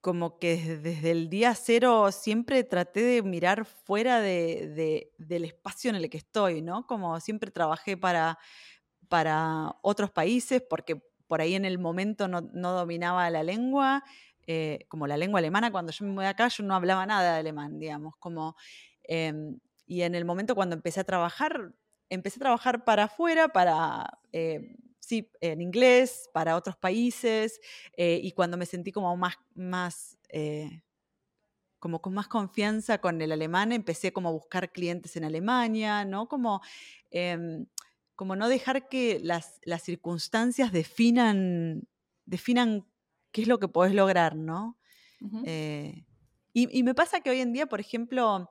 como 0.04 0.38
que 0.38 0.76
desde 0.76 1.12
el 1.12 1.30
día 1.30 1.54
cero 1.54 2.12
siempre 2.12 2.62
traté 2.62 3.00
de 3.00 3.22
mirar 3.22 3.64
fuera 3.64 4.20
de, 4.20 5.10
del 5.16 5.44
espacio 5.46 5.88
en 5.88 5.96
el 5.96 6.10
que 6.10 6.18
estoy, 6.18 6.60
¿no? 6.60 6.86
Como 6.86 7.18
siempre 7.20 7.50
trabajé 7.50 7.96
para, 7.96 8.38
para 9.08 9.76
otros 9.80 10.10
países 10.10 10.62
porque 10.68 11.00
por 11.26 11.40
ahí 11.40 11.54
en 11.54 11.64
el 11.64 11.78
momento 11.78 12.28
no, 12.28 12.42
dominaba 12.42 13.30
la 13.30 13.42
lengua, 13.42 14.04
eh, 14.46 14.84
como 14.88 15.06
la 15.06 15.16
lengua 15.16 15.38
alemana, 15.38 15.72
cuando 15.72 15.90
yo 15.90 16.04
me 16.04 16.12
mudé 16.12 16.26
acá 16.26 16.48
yo 16.48 16.64
no 16.64 16.74
hablaba 16.74 17.06
nada 17.06 17.32
de 17.32 17.38
alemán, 17.38 17.78
digamos, 17.78 18.14
como... 18.18 18.56
Em, 19.04 19.58
y 19.86 20.02
en 20.02 20.14
el 20.14 20.26
momento 20.26 20.54
cuando 20.54 20.76
empecé 20.76 21.00
a 21.00 21.04
trabajar, 21.04 21.72
empecé 22.10 22.40
a 22.40 22.40
trabajar 22.40 22.84
para 22.84 23.04
afuera, 23.04 23.48
para 23.48 24.18
eh, 24.32 24.76
sí, 25.06 25.30
en 25.40 25.60
inglés, 25.60 26.28
para 26.32 26.56
otros 26.56 26.76
países, 26.76 27.60
eh, 27.96 28.20
y 28.22 28.32
cuando 28.32 28.56
me 28.56 28.66
sentí 28.66 28.92
como 28.92 29.16
más, 29.16 29.36
más 29.54 30.18
eh, 30.28 30.82
como 31.78 32.00
con 32.00 32.14
más 32.14 32.28
confianza 32.28 32.98
con 32.98 33.20
el 33.20 33.30
alemán, 33.30 33.70
empecé 33.70 34.12
como 34.12 34.30
a 34.30 34.32
buscar 34.32 34.72
clientes 34.72 35.16
en 35.16 35.24
Alemania, 35.24 36.04
¿no? 36.06 36.28
Como, 36.28 36.62
em, 37.10 37.66
como 38.16 38.36
no 38.36 38.48
dejar 38.48 38.88
que 38.88 39.20
las, 39.22 39.60
las 39.64 39.82
circunstancias 39.82 40.72
definan, 40.72 41.86
definan 42.24 42.86
qué 43.32 43.42
es 43.42 43.48
lo 43.48 43.58
que 43.58 43.68
podés 43.68 43.94
lograr, 43.94 44.34
¿no? 44.34 44.78
Eh, 45.44 46.04
y, 46.52 46.78
y, 46.78 46.82
me 46.82 46.94
pasa 46.94 47.20
que 47.20 47.30
hoy 47.30 47.40
en 47.40 47.52
día, 47.52 47.66
por 47.66 47.80
ejemplo, 47.80 48.50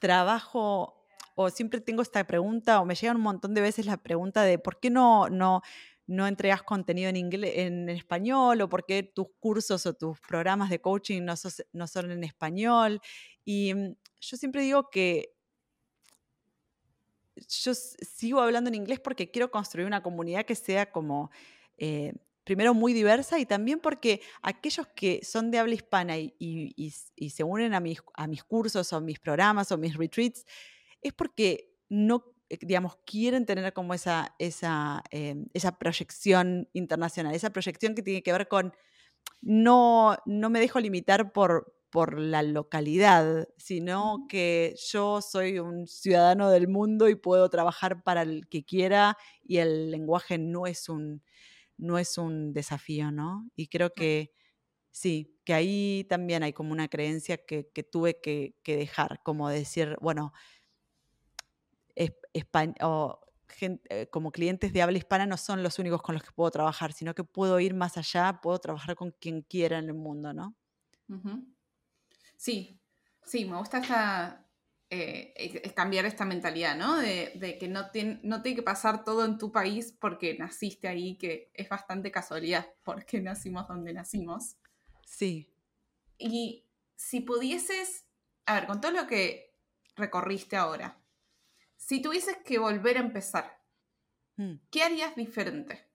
trabajo 0.00 0.99
o 1.42 1.48
siempre 1.48 1.80
tengo 1.80 2.02
esta 2.02 2.26
pregunta, 2.26 2.80
o 2.80 2.84
me 2.84 2.94
llegan 2.94 3.16
un 3.16 3.22
montón 3.22 3.54
de 3.54 3.62
veces 3.62 3.86
la 3.86 3.96
pregunta 3.96 4.42
de 4.42 4.58
por 4.58 4.78
qué 4.78 4.90
no, 4.90 5.30
no, 5.30 5.62
no 6.06 6.26
entregas 6.26 6.62
contenido 6.62 7.08
en, 7.08 7.16
en 7.16 7.88
español, 7.88 8.60
o 8.60 8.68
por 8.68 8.84
qué 8.84 9.02
tus 9.02 9.28
cursos 9.38 9.86
o 9.86 9.94
tus 9.94 10.20
programas 10.20 10.68
de 10.68 10.82
coaching 10.82 11.22
no, 11.22 11.32
no 11.72 11.86
son 11.86 12.10
en 12.10 12.24
español. 12.24 13.00
Y 13.42 13.72
mm, 13.72 13.96
yo 14.20 14.36
siempre 14.36 14.62
digo 14.62 14.90
que 14.90 15.34
yo 17.48 17.72
sigo 17.74 18.42
hablando 18.42 18.68
en 18.68 18.74
inglés 18.74 19.00
porque 19.00 19.30
quiero 19.30 19.50
construir 19.50 19.86
una 19.86 20.02
comunidad 20.02 20.44
que 20.44 20.54
sea 20.54 20.92
como, 20.92 21.30
eh, 21.78 22.12
primero, 22.44 22.74
muy 22.74 22.92
diversa 22.92 23.38
y 23.38 23.46
también 23.46 23.80
porque 23.80 24.20
aquellos 24.42 24.88
que 24.88 25.24
son 25.24 25.50
de 25.50 25.58
habla 25.58 25.74
hispana 25.74 26.18
y, 26.18 26.34
y 26.36 27.30
se 27.30 27.44
unen 27.44 27.72
a 27.72 27.80
mis, 27.80 28.02
a 28.12 28.26
mis 28.26 28.44
cursos 28.44 28.92
o 28.92 29.00
mis 29.00 29.18
programas 29.18 29.72
o 29.72 29.78
mis 29.78 29.96
retreats, 29.96 30.44
es 31.02 31.12
porque 31.12 31.72
no, 31.88 32.24
eh, 32.48 32.58
digamos, 32.62 32.96
quieren 33.06 33.46
tener 33.46 33.72
como 33.72 33.94
esa, 33.94 34.34
esa, 34.38 35.02
em, 35.10 35.46
esa 35.54 35.78
proyección 35.78 36.68
internacional, 36.72 37.34
esa 37.34 37.50
proyección 37.50 37.94
que 37.94 38.02
tiene 38.02 38.22
que 38.22 38.32
ver 38.32 38.48
con 38.48 38.72
no, 39.42 40.16
no 40.26 40.50
me 40.50 40.60
dejo 40.60 40.80
limitar 40.80 41.32
por, 41.32 41.74
por 41.90 42.18
la 42.20 42.42
localidad, 42.42 43.48
sino 43.56 44.26
que 44.28 44.74
yo 44.90 45.20
soy 45.22 45.58
un 45.58 45.86
ciudadano 45.86 46.50
del 46.50 46.68
mundo 46.68 47.08
y 47.08 47.16
puedo 47.16 47.48
trabajar 47.50 48.02
para 48.04 48.22
el 48.22 48.48
que 48.48 48.64
quiera 48.64 49.16
y 49.42 49.58
el 49.58 49.90
lenguaje 49.90 50.38
no 50.38 50.66
es 50.66 50.88
un, 50.88 51.22
no 51.78 51.98
es 51.98 52.18
un 52.18 52.52
desafío, 52.52 53.10
¿no? 53.12 53.48
Y 53.56 53.68
creo 53.68 53.90
que 53.92 54.32
sí, 54.92 55.36
que 55.44 55.54
ahí 55.54 56.06
también 56.08 56.42
hay 56.42 56.52
como 56.52 56.72
una 56.72 56.88
creencia 56.88 57.38
que, 57.38 57.64
tuve 57.90 58.20
que, 58.20 58.56
que, 58.62 58.76
dejar, 58.76 59.22
como 59.22 59.48
decir, 59.48 59.96
bueno, 60.00 60.32
o 62.82 63.20
eh, 63.62 64.08
como 64.10 64.32
clientes 64.32 64.72
de 64.72 64.82
habla 64.82 64.98
hispana 64.98 65.26
no 65.26 65.36
son 65.36 65.62
los 65.62 65.78
únicos 65.78 66.02
con 66.02 66.14
los 66.14 66.22
que 66.22 66.32
puedo 66.32 66.50
trabajar, 66.50 66.92
sino 66.92 67.14
que 67.14 67.24
puedo 67.24 67.58
ir 67.60 67.74
más 67.74 67.96
allá, 67.96 68.40
puedo 68.40 68.58
trabajar 68.58 68.94
con 68.94 69.10
quien 69.10 69.42
quiera 69.42 69.78
en 69.78 69.86
el 69.86 69.94
mundo, 69.94 70.32
¿no? 70.32 70.54
Sí, 72.36 72.80
sí, 73.24 73.44
me 73.44 73.58
gusta 73.58 73.78
esta, 73.78 74.46
eh, 74.88 75.72
cambiar 75.74 76.06
esta 76.06 76.24
mentalidad, 76.24 76.76
¿no? 76.76 76.96
De, 76.96 77.56
que 77.58 77.68
no, 77.68 77.90
tiene, 77.90 78.20
no 78.22 78.40
tiene 78.42 78.56
que 78.56 78.62
pasar 78.62 79.04
todo 79.04 79.24
en 79.24 79.36
tu 79.36 79.50
país 79.50 79.94
porque 80.00 80.38
naciste 80.38 80.88
ahí, 80.88 81.16
que 81.16 81.50
es 81.54 81.68
bastante 81.68 82.10
casualidad 82.10 82.66
porque 82.84 83.20
nacimos 83.20 83.66
donde 83.66 83.92
nacimos. 83.92 84.56
Sí. 85.04 85.52
Y 86.18 86.66
si 86.96 87.20
pudieses, 87.20 88.06
a 88.46 88.54
ver, 88.54 88.66
con 88.66 88.80
todo 88.80 88.92
lo 88.92 89.06
que 89.06 89.56
recorriste 89.96 90.56
ahora, 90.56 90.99
si 91.90 92.00
tuvieses 92.00 92.36
que 92.44 92.56
volver 92.56 92.98
a 92.98 93.00
empezar, 93.00 93.60
mm. 94.36 94.54
¿qué 94.70 94.84
harías 94.84 95.16
diferente? 95.16 95.90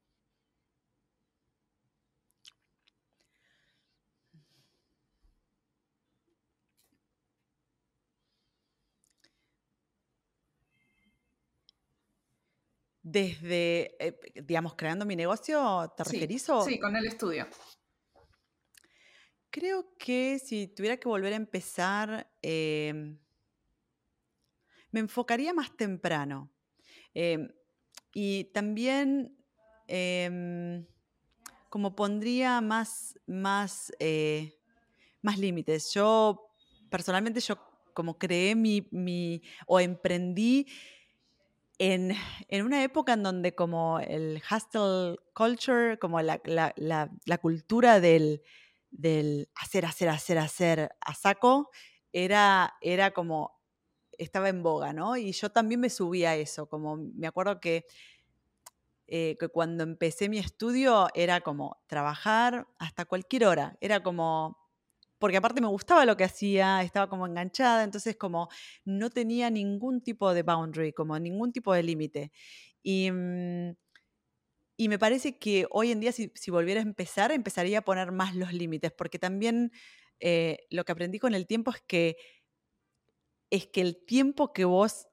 Desde, 13.01 13.95
eh, 14.05 14.19
digamos, 14.43 14.75
creando 14.75 15.05
mi 15.05 15.15
negocio, 15.15 15.93
¿te 15.95 16.03
referís? 16.03 16.49
O? 16.49 16.65
Sí, 16.65 16.77
con 16.77 16.97
el 16.97 17.05
estudio. 17.05 17.47
Creo 19.49 19.95
que 19.97 20.39
si 20.39 20.67
tuviera 20.67 20.97
que 20.97 21.07
volver 21.07 21.31
a 21.31 21.37
empezar, 21.37 22.29
em, 22.41 23.17
me 24.95 25.01
enfocaría 25.01 25.53
más 25.53 25.75
temprano. 25.75 26.49
Em, 27.13 27.49
y 28.13 28.45
también 28.45 29.37
em, 29.87 30.85
como 31.69 31.97
pondría 31.97 32.61
más, 32.61 33.19
más, 33.27 33.91
eh, 33.99 34.57
más 35.21 35.37
límites. 35.37 35.93
Yo 35.93 36.49
personalmente 36.89 37.41
yo 37.41 37.57
como 37.93 38.17
creé 38.17 38.55
mi, 38.55 38.87
mi 38.91 39.41
o 39.67 39.81
emprendí 39.81 40.65
en, 41.77 42.15
una 42.63 42.81
época 42.81 43.13
en 43.13 43.23
donde 43.23 43.53
como 43.53 43.99
el 43.99 44.41
hustle 44.49 45.17
culture, 45.33 45.99
como 45.99 46.21
la, 46.21 46.39
cultura 47.41 47.99
del, 47.99 48.41
del, 48.91 49.49
hacer, 49.55 49.85
hacer, 49.85 50.07
hacer, 50.07 50.37
hacer 50.37 50.95
a 51.01 51.13
saco, 51.13 51.69
era, 52.13 52.75
era 52.79 53.11
como 53.11 53.54
estaba 54.17 54.49
en 54.49 54.63
boga, 54.63 54.93
¿no? 54.93 55.17
Y 55.17 55.31
yo 55.31 55.49
también 55.51 55.79
me 55.81 55.89
subí 55.89 56.25
a 56.25 56.35
eso, 56.35 56.67
como 56.67 56.97
me 56.97 57.27
acuerdo 57.27 57.59
que, 57.59 57.85
eh, 59.07 59.37
que 59.39 59.49
cuando 59.49 59.83
empecé 59.83 60.29
mi 60.29 60.39
estudio 60.39 61.07
era 61.13 61.41
como 61.41 61.77
trabajar 61.87 62.67
hasta 62.79 63.05
cualquier 63.05 63.45
hora, 63.45 63.77
era 63.81 64.01
como, 64.01 64.57
porque 65.19 65.37
aparte 65.37 65.61
me 65.61 65.67
gustaba 65.67 66.05
lo 66.05 66.17
que 66.17 66.23
hacía, 66.23 66.81
estaba 66.81 67.09
como 67.09 67.27
enganchada, 67.27 67.83
entonces 67.83 68.17
como 68.17 68.49
no 68.83 69.09
tenía 69.09 69.49
ningún 69.49 70.01
tipo 70.01 70.33
de 70.33 70.43
boundary, 70.43 70.93
como 70.93 71.17
ningún 71.19 71.51
tipo 71.51 71.73
de 71.73 71.83
límite. 71.83 72.31
Y, 72.83 73.11
mm, 73.11 73.73
y 74.77 74.89
me 74.89 74.99
parece 74.99 75.37
que 75.37 75.67
hoy 75.71 75.91
en 75.91 75.99
día 76.01 76.11
si, 76.11 76.31
volviera 76.51 76.81
a 76.81 76.83
empezar, 76.83 77.31
empezaría 77.31 77.79
a 77.79 77.81
poner 77.83 78.11
más 78.11 78.35
los 78.35 78.53
límites, 78.53 78.91
porque 78.91 79.19
también 79.19 79.71
eh, 80.19 80.59
lo 80.69 80.83
que 80.83 80.91
aprendí 80.91 81.19
con 81.19 81.33
el 81.33 81.47
tiempo 81.47 81.71
es 81.71 81.81
que 81.87 82.17
es 83.49 83.67
que 83.67 83.81
el 83.81 83.97
tiempo 84.05 84.53
que 84.53 84.65
vos 84.65 85.07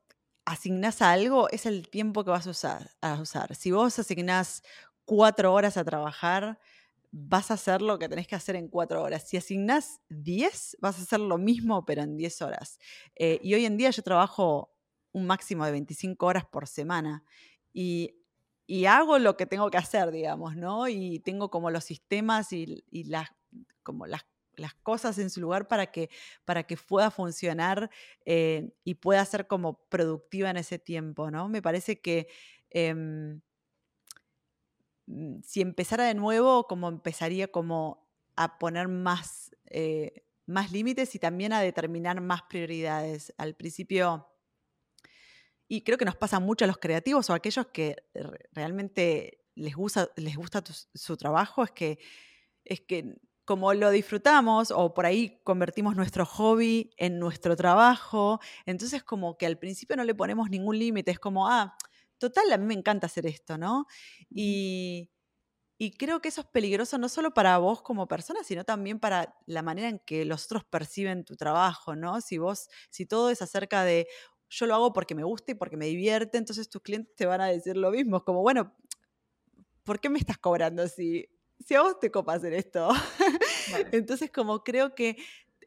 asignás 0.44 1.02
a 1.02 1.12
algo 1.12 1.48
es 1.50 1.66
el 1.66 1.88
tiempo 1.88 2.24
que 2.24 2.30
vas 2.30 2.46
a 2.46 3.20
usar. 3.20 3.54
Si 3.54 3.70
vos 3.70 3.98
asignás 3.98 4.62
cuatro 5.04 5.52
horas 5.52 5.76
a 5.76 5.84
trabajar, 5.84 6.58
vas 7.10 7.50
a 7.50 7.54
hacer 7.54 7.82
lo 7.82 7.98
que 7.98 8.08
tenés 8.08 8.26
que 8.26 8.34
hacer 8.34 8.56
en 8.56 8.68
cuatro 8.68 9.02
horas. 9.02 9.28
Si 9.28 9.36
asignás 9.36 10.00
diez, 10.08 10.76
vas 10.80 10.98
a 10.98 11.02
hacer 11.02 11.20
lo 11.20 11.38
mismo, 11.38 11.84
pero 11.84 12.02
en 12.02 12.16
diez 12.16 12.40
horas. 12.42 12.78
Eh, 13.14 13.38
y 13.42 13.54
hoy 13.54 13.66
en 13.66 13.76
día 13.76 13.90
yo 13.90 14.02
trabajo 14.02 14.72
un 15.12 15.26
máximo 15.26 15.64
de 15.64 15.72
25 15.72 16.26
horas 16.26 16.44
por 16.46 16.66
semana. 16.66 17.24
Y, 17.72 18.16
hago 18.88 19.18
lo 19.18 19.36
que 19.36 19.44
tengo 19.44 19.70
que 19.70 19.76
hacer, 19.76 20.10
digamos, 20.10 20.56
¿no? 20.56 20.88
Y 20.88 21.18
tengo 21.18 21.50
como 21.50 21.70
los 21.70 21.84
sistemas 21.84 22.54
y, 22.54 22.82
y 22.90 23.04
las, 23.04 23.28
como 23.82 24.06
las 24.06 24.22
las 24.56 24.74
cosas 24.74 25.18
en 25.18 25.30
su 25.30 25.40
lugar 25.40 25.68
para 25.68 25.90
que, 25.90 26.10
para 26.44 26.64
que 26.64 26.76
pueda 26.76 27.10
funcionar 27.10 27.90
eh, 28.24 28.70
y 28.84 28.94
pueda 28.94 29.24
ser 29.24 29.46
como 29.46 29.84
productiva 29.88 30.50
en 30.50 30.56
ese 30.56 30.78
tiempo, 30.78 31.30
¿no? 31.30 31.48
Me 31.48 31.62
parece 31.62 32.00
que 32.00 32.28
em, 32.70 33.40
mm, 35.06 35.40
si 35.42 35.60
empezara 35.60 36.04
de 36.04 36.14
nuevo, 36.14 36.66
como 36.66 36.88
empezaría 36.88 37.48
como 37.48 38.08
a 38.36 38.58
poner 38.58 38.88
más, 38.88 39.54
eh, 39.66 40.24
más 40.46 40.72
límites 40.72 41.14
y 41.14 41.18
también 41.18 41.52
a 41.52 41.60
determinar 41.60 42.20
más 42.20 42.42
prioridades. 42.42 43.32
Al 43.38 43.54
principio, 43.54 44.28
y 45.68 45.82
creo 45.82 45.98
que 45.98 46.04
nos 46.04 46.16
pasa 46.16 46.40
mucho 46.40 46.64
a 46.64 46.68
los 46.68 46.78
creativos 46.78 47.30
o 47.30 47.32
a 47.32 47.36
aquellos 47.36 47.66
que 47.68 47.96
realmente 48.52 49.42
les 49.54 49.74
gusta, 49.74 50.10
les 50.16 50.36
gusta 50.36 50.62
su 50.94 51.16
trabajo, 51.16 51.64
es 51.64 51.70
que, 51.70 51.98
es 52.64 52.80
que 52.80 53.16
como 53.44 53.74
lo 53.74 53.90
disfrutamos 53.90 54.70
o 54.70 54.94
por 54.94 55.06
ahí 55.06 55.40
convertimos 55.44 55.96
nuestro 55.96 56.24
hobby 56.26 56.90
en 56.96 57.18
nuestro 57.18 57.56
trabajo, 57.56 58.40
entonces 58.66 59.02
como 59.02 59.36
que 59.36 59.46
al 59.46 59.58
principio 59.58 59.96
no 59.96 60.04
le 60.04 60.14
ponemos 60.14 60.50
ningún 60.50 60.78
límite, 60.78 61.10
es 61.10 61.18
como, 61.18 61.48
ah, 61.48 61.76
total, 62.18 62.52
a 62.52 62.58
mí 62.58 62.66
me 62.66 62.74
encanta 62.74 63.06
hacer 63.06 63.26
esto, 63.26 63.58
¿no? 63.58 63.86
Y, 64.30 65.10
y 65.78 65.92
creo 65.92 66.20
que 66.22 66.28
eso 66.28 66.42
es 66.42 66.46
peligroso 66.46 66.98
no 66.98 67.08
solo 67.08 67.34
para 67.34 67.58
vos 67.58 67.82
como 67.82 68.06
persona, 68.08 68.44
sino 68.44 68.64
también 68.64 69.00
para 69.00 69.36
la 69.46 69.62
manera 69.62 69.88
en 69.88 69.98
que 70.00 70.24
los 70.24 70.44
otros 70.46 70.64
perciben 70.64 71.24
tu 71.24 71.36
trabajo, 71.36 71.96
¿no? 71.96 72.20
Si 72.20 72.38
vos, 72.38 72.68
si 72.90 73.06
todo 73.06 73.30
es 73.30 73.42
acerca 73.42 73.84
de 73.84 74.06
yo 74.50 74.66
lo 74.66 74.74
hago 74.74 74.92
porque 74.92 75.14
me 75.14 75.24
gusta 75.24 75.52
y 75.52 75.54
porque 75.54 75.76
me 75.76 75.86
divierte, 75.86 76.38
entonces 76.38 76.68
tus 76.68 76.82
clientes 76.82 77.14
te 77.16 77.26
van 77.26 77.40
a 77.40 77.46
decir 77.46 77.76
lo 77.76 77.90
mismo. 77.90 78.22
Como, 78.24 78.42
bueno, 78.42 78.74
¿por 79.84 80.00
qué 80.00 80.08
me 80.08 80.18
estás 80.18 80.38
cobrando 80.38 80.86
si, 80.88 81.28
si 81.62 81.74
a 81.74 81.82
vos 81.82 81.98
te 82.00 82.10
copa 82.10 82.34
hacer 82.34 82.52
esto? 82.52 82.90
entonces, 83.92 84.30
como 84.30 84.62
creo 84.64 84.94
que 84.94 85.16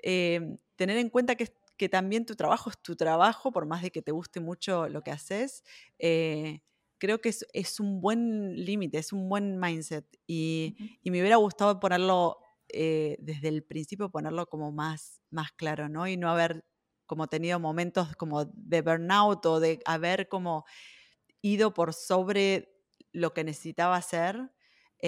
eh, 0.03 0.57
tener 0.75 0.97
en 0.97 1.09
cuenta 1.09 1.35
que, 1.35 1.53
que, 1.77 1.89
también 1.89 2.25
tu 2.25 2.35
trabajo 2.35 2.69
es 2.69 2.77
tu 2.81 2.95
trabajo, 2.95 3.51
por 3.51 3.65
más 3.65 3.81
de 3.81 3.91
que 3.91 4.01
te 4.01 4.11
guste 4.11 4.39
mucho 4.39 4.87
lo 4.89 5.01
que 5.01 5.11
haces, 5.11 5.63
eh, 5.99 6.61
creo 6.97 7.21
que 7.21 7.29
es, 7.29 7.45
es 7.53 7.79
un 7.79 8.01
buen 8.01 8.55
límite, 8.55 8.97
es 8.97 9.13
un 9.13 9.29
buen 9.29 9.59
mindset. 9.59 10.05
Y, 10.27 10.99
y, 11.01 11.11
me 11.11 11.19
hubiera 11.19 11.37
gustado 11.37 11.79
ponerlo 11.79 12.39
eh, 12.69 13.17
desde 13.19 13.49
el 13.49 13.63
principio, 13.63 14.09
ponerlo 14.09 14.47
como 14.47 14.71
más, 14.71 15.21
más 15.29 15.51
claro, 15.51 15.89
¿no? 15.89 16.07
Y 16.07 16.17
no 16.17 16.29
haber 16.29 16.65
como 17.05 17.27
tenido 17.27 17.59
momentos 17.59 18.15
como 18.15 18.45
de 18.45 18.81
burnout 18.81 19.45
o 19.45 19.59
de 19.59 19.79
haber 19.85 20.27
como 20.27 20.65
ido 21.41 21.73
por 21.73 21.93
sobre 21.93 22.75
lo 23.11 23.33
que 23.33 23.43
necesitaba 23.43 23.95
hacer 23.95 24.51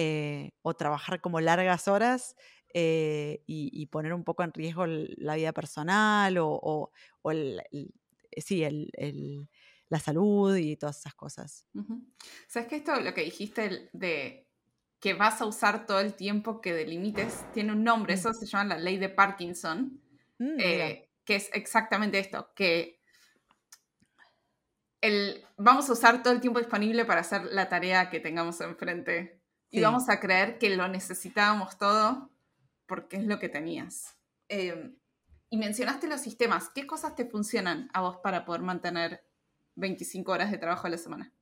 eh, 0.00 0.52
o 0.62 0.74
trabajar 0.74 1.20
como 1.20 1.40
largas 1.40 1.88
horas 1.88 2.36
eh, 2.72 3.42
y, 3.48 3.84
poner 3.86 4.14
un 4.14 4.22
poco 4.22 4.44
en 4.44 4.52
riesgo 4.52 4.86
la 4.86 5.34
vida 5.34 5.52
personal 5.52 6.36
o, 6.38 6.92
el, 7.24 7.60
sí, 8.36 8.64
la 9.88 9.98
salud 9.98 10.54
y 10.54 10.76
todas 10.76 11.00
esas 11.00 11.16
cosas. 11.16 11.66
¿Sabes 12.46 12.68
que 12.68 12.76
esto, 12.76 13.00
lo 13.00 13.12
que 13.12 13.24
dijiste 13.24 13.90
de 13.92 14.46
que 15.00 15.14
vas 15.14 15.40
a 15.40 15.46
usar 15.46 15.84
todo 15.84 15.98
el 15.98 16.14
tiempo 16.14 16.60
que 16.60 16.74
delimites, 16.74 17.44
tiene 17.52 17.72
un 17.72 17.82
nombre, 17.82 18.14
mm. 18.14 18.18
eso 18.18 18.32
se 18.32 18.46
llama 18.46 18.76
la 18.76 18.78
ley 18.78 18.98
de 18.98 19.08
Parkinson, 19.08 20.00
mm, 20.38 20.60
eh, 20.60 21.10
que 21.24 21.34
es 21.34 21.50
exactamente 21.54 22.20
esto, 22.20 22.52
que 22.54 23.00
el, 25.00 25.44
vamos 25.56 25.90
a 25.90 25.94
usar 25.94 26.22
todo 26.22 26.34
el 26.34 26.40
tiempo 26.40 26.60
disponible 26.60 27.04
para 27.04 27.22
hacer 27.22 27.46
la 27.46 27.68
tarea 27.68 28.10
que 28.10 28.20
tengamos 28.20 28.60
enfrente 28.60 29.37
y 29.70 29.80
vamos 29.80 30.08
a 30.08 30.20
creer 30.20 30.58
que 30.58 30.74
lo 30.74 30.88
necesitábamos 30.88 31.78
todo 31.78 32.30
porque 32.86 33.16
es 33.16 33.24
lo 33.24 33.38
que 33.38 33.48
tenías. 33.48 34.16
Em, 34.48 34.96
y 35.50 35.56
mencionaste 35.56 36.08
los 36.08 36.20
sistemas. 36.20 36.70
¿Qué 36.74 36.86
cosas 36.86 37.14
te 37.14 37.26
funcionan 37.26 37.90
a 37.92 38.00
vos 38.00 38.18
para 38.22 38.44
poder 38.44 38.62
mantener 38.62 39.24
25 39.76 40.32
horas 40.32 40.50
de 40.50 40.58
trabajo 40.58 40.86
a 40.86 40.90
la 40.90 40.98
semana? 40.98 41.32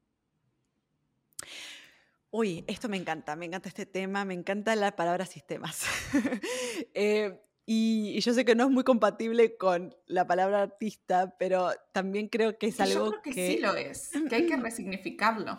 Uy, 2.31 2.65
esto 2.67 2.89
me 2.89 2.97
encanta, 2.97 3.37
me 3.37 3.47
encanta 3.47 3.69
este 3.69 3.87
tema, 3.87 4.25
me 4.25 4.35
encanta 4.35 4.77
la 4.77 4.95
palabra 4.95 5.25
sistemas. 5.27 5.85
eh, 6.95 7.41
y, 7.65 8.21
yo 8.21 8.35
sé 8.35 8.45
que 8.45 8.55
no 8.55 8.65
es 8.65 8.71
muy 8.71 8.85
compatible 8.85 9.57
con 9.57 9.97
la 10.07 10.27
palabra 10.27 10.63
artista, 10.63 11.37
pero 11.39 11.71
también 11.93 12.29
creo 12.29 12.59
que 12.59 12.67
es 12.67 12.81
algo 12.81 13.07
yo 13.07 13.23
creo 13.23 13.23
que, 13.23 13.33
sí 13.33 13.59
lo 13.59 13.75
es, 13.75 14.11
que 14.29 14.35
hay 14.35 14.47
que 14.47 14.57
resignificarlo. 14.57 15.59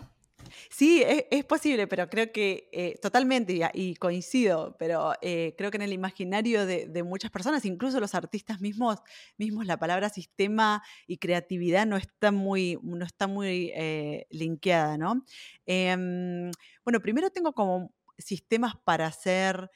Sí, 0.70 1.04
es, 1.06 1.46
posible, 1.46 1.88
pero 1.88 2.10
creo 2.10 2.32
que 2.32 2.70
eh, 2.72 2.98
totalmente, 3.02 3.60
y, 3.74 3.96
coincido, 3.96 4.76
pero 4.78 5.14
eh, 5.22 5.56
creo 5.58 5.72
que 5.72 5.78
en 5.78 5.84
el 5.84 5.94
imaginario 5.94 6.66
de, 6.66 7.04
muchas 7.04 7.32
personas, 7.32 7.66
incluso 7.66 8.00
los 8.00 8.16
artistas 8.16 8.60
mismos, 8.62 9.00
la 9.38 9.78
palabra 9.78 10.10
sistema 10.10 10.84
y 11.06 11.18
creatividad 11.18 11.86
no 11.86 11.98
está 11.98 12.32
muy, 12.32 12.80
no 12.84 13.06
está 13.06 13.28
muy 13.28 13.72
eh, 13.76 14.28
linkeada, 14.30 14.98
¿no? 14.98 15.26
Em, 15.66 16.52
bueno, 16.84 17.00
primero 17.02 17.30
tengo 17.30 17.54
como 17.54 17.94
sistemas 18.18 18.76
para 18.84 19.08
hacer 19.08 19.70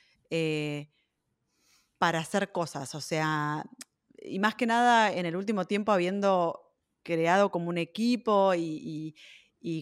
para 2.02 2.18
hacer 2.18 2.52
cosas. 2.52 2.96
O 2.96 3.02
sea, 3.02 3.64
y 4.18 4.40
más 4.40 4.56
que 4.56 4.66
nada 4.66 5.14
en 5.14 5.28
el 5.28 5.36
último 5.36 5.66
tiempo 5.66 5.92
habiendo 5.92 6.74
creado 7.04 7.52
como 7.52 7.70
un 7.70 7.78
equipo 7.78 8.54
y, 8.56 9.16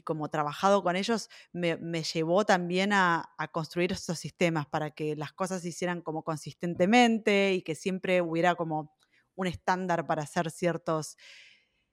como 0.03 0.29
trabajado 0.29 0.83
con 0.83 0.95
ellos, 0.95 1.29
me, 1.51 2.03
llevó 2.03 2.45
también 2.45 2.93
a, 2.93 3.33
construir 3.51 3.91
estos 3.91 4.19
sistemas 4.19 4.67
para 4.67 4.91
que 4.91 5.15
las 5.15 5.33
cosas 5.33 5.61
se 5.61 5.69
hicieran 5.69 6.01
como 6.01 6.23
consistentemente 6.23 7.53
y 7.53 7.61
que 7.61 7.75
siempre 7.75 8.21
hubiera 8.21 8.55
como 8.55 8.95
un 9.35 9.47
estándar 9.47 10.05
para 10.05 10.23
hacer 10.23 10.51
ciertos, 10.51 11.17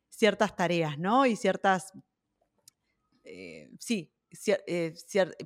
ciertas 0.09 0.57
tareas, 0.57 0.99
¿no? 0.99 1.27
Y 1.27 1.37
ciertas, 1.37 1.93
eh, 3.25 3.71
sí, 3.79 4.13
eh, 4.67 4.95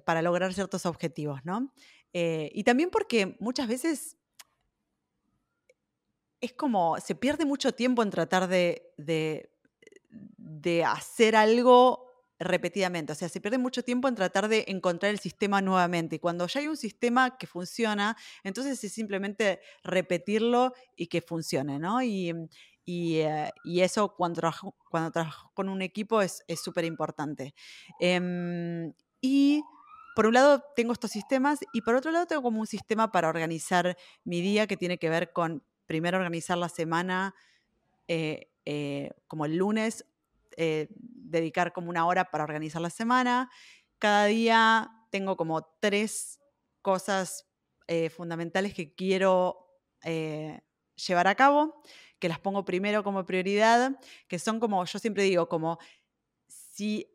para 0.05 0.23
lograr 0.23 0.55
ciertos 0.55 0.87
objetivos, 0.87 1.41
¿no? 1.45 1.73
Eh, 2.13 2.51
y 2.55 2.65
también 2.65 2.91
porque 2.91 3.37
muchas 3.39 3.69
veces 3.69 4.17
es 6.41 6.53
como, 6.55 6.99
se 7.01 7.15
pierde 7.15 7.45
mucho 7.45 7.73
tiempo 7.73 8.03
en 8.03 8.11
tratar 8.11 8.49
de, 8.49 8.95
de, 8.97 10.85
hacer 10.85 11.37
algo 11.37 12.10
repetidamente. 12.41 13.13
O 13.13 13.15
sea, 13.15 13.29
se 13.29 13.41
pierde 13.41 13.59
mucho 13.59 13.85
tiempo 13.85 14.09
en 14.09 14.15
tratar 14.17 14.49
de 14.49 14.65
encontrar 14.69 15.13
el 15.13 15.21
sistema 15.21 15.61
nuevamente. 15.61 16.17
Y 16.17 16.19
cuando 16.19 16.47
ya 16.47 16.61
hay 16.61 16.69
un 16.69 16.77
sistema 16.77 17.37
que 17.37 17.47
funciona, 17.47 18.17
entonces 18.43 18.83
es 18.83 18.93
simplemente 18.93 19.61
repetirlo 19.85 20.73
y 20.97 21.07
que 21.07 21.21
funcione, 21.21 21.79
¿no? 21.79 22.03
Y, 22.03 22.33
eh, 22.87 23.51
eso 23.65 24.17
cuando 24.17 24.41
trabajo, 24.41 24.75
cuando 24.91 25.13
con 25.55 25.69
un 25.69 25.81
equipo 25.81 26.23
es 26.23 26.43
súper 26.61 26.85
importante. 26.85 27.55
Em, 28.01 28.93
y 29.21 29.63
por 30.17 30.27
un 30.27 30.35
lado 30.35 30.65
tengo 30.75 30.93
estos 30.93 31.11
sistemas 31.13 31.61
y 31.73 31.83
por 31.83 31.95
otro 31.95 32.11
lado 32.11 32.27
tengo 32.27 32.43
como 32.43 32.61
un 32.61 32.67
sistema 32.67 33.13
para 33.13 33.29
organizar 33.29 33.97
mi 34.25 34.41
día 34.41 34.67
que 34.67 34.77
tiene 34.77 34.99
que 34.99 35.09
ver 35.09 35.33
con 35.33 35.63
primero 35.87 36.19
organizar 36.19 36.59
la 36.59 36.69
semana, 36.69 37.35
eh, 38.09 38.51
eh, 38.65 39.13
como 39.29 39.45
el 39.45 39.57
lunes, 39.57 40.05
eh, 40.61 40.89
dedicar 40.91 41.73
como 41.73 41.89
una 41.91 42.07
hora 42.07 42.31
para 42.31 42.45
organizar 42.45 42.83
la 42.83 42.91
semana. 42.91 43.51
Cada 43.99 44.27
día 44.27 44.91
tengo 45.11 45.37
como 45.37 45.63
tres 45.81 46.39
cosas 46.83 47.47
fundamentales 48.17 48.73
que 48.73 48.95
quiero 48.95 49.67
llevar 50.95 51.27
a 51.27 51.35
cabo, 51.35 51.83
que 52.21 52.29
las 52.29 52.39
pongo 52.39 52.65
primero 52.65 53.03
como 53.03 53.27
prioridad, 53.27 53.99
que 54.29 54.39
son 54.39 54.61
como, 54.61 54.85
yo 54.85 55.01
siempre 55.01 55.25
digo, 55.25 55.49
como 55.49 55.79
si 56.47 57.11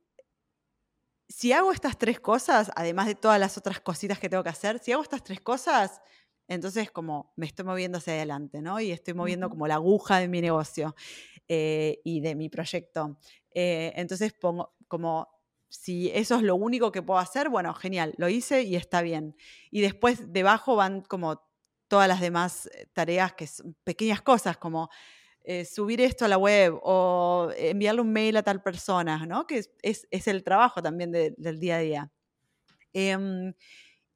si 1.27 1.51
hago 1.53 1.71
estas 1.71 1.97
tres 1.97 2.19
cosas, 2.19 2.71
además 2.75 3.07
de 3.07 3.15
todas 3.15 3.39
las 3.39 3.57
otras 3.57 3.79
cositas 3.79 4.19
que 4.19 4.29
tengo 4.29 4.43
que 4.43 4.49
hacer, 4.49 4.79
si 4.79 4.91
hago 4.91 5.03
estas 5.03 5.23
tres 5.23 5.41
cosas, 5.41 6.01
entonces, 6.47 6.91
como 6.91 7.33
me 7.35 7.45
estoy 7.45 7.65
moviendo 7.65 7.97
hacia 7.97 8.13
adelante, 8.13 8.61
¿no? 8.61 8.79
Y 8.79 8.91
estoy 8.91 9.13
moviendo 9.13 9.49
como 9.49 9.67
la 9.67 9.75
aguja 9.75 10.19
de 10.19 10.27
mi 10.27 10.41
negocio 10.41 10.95
eh, 11.47 12.01
y 12.03 12.21
de 12.21 12.35
mi 12.35 12.49
proyecto. 12.49 13.17
Eh, 13.51 13.93
entonces, 13.95 14.33
pongo 14.33 14.75
como, 14.87 15.27
si 15.69 16.11
eso 16.13 16.35
es 16.35 16.43
lo 16.43 16.55
único 16.55 16.91
que 16.91 17.01
puedo 17.01 17.19
hacer, 17.19 17.49
bueno, 17.49 17.73
genial, 17.73 18.13
lo 18.17 18.29
hice 18.29 18.61
y 18.61 18.75
está 18.75 19.01
bien. 19.01 19.35
Y 19.71 19.81
después 19.81 20.31
debajo 20.31 20.75
van 20.75 21.01
como 21.01 21.41
todas 21.87 22.07
las 22.07 22.21
demás 22.21 22.67
eh, 22.67 22.87
tareas, 22.93 23.33
que 23.33 23.47
son 23.47 23.75
pequeñas 23.83 24.21
cosas, 24.21 24.57
como 24.57 24.89
subir 25.71 26.01
esto 26.01 26.25
a 26.25 26.27
la 26.27 26.39
web 26.39 26.79
o 26.81 27.51
enviarle 27.55 28.01
un 28.01 28.11
mail 28.11 28.35
a 28.35 28.41
tal 28.41 28.63
persona, 28.63 29.27
¿no? 29.27 29.45
Que 29.45 29.59
es, 29.83 30.07
es, 30.09 30.27
el 30.27 30.43
trabajo 30.43 30.81
también 30.81 31.11
del 31.11 31.59
día 31.59 31.75
a 31.75 31.79
día. 31.79 32.11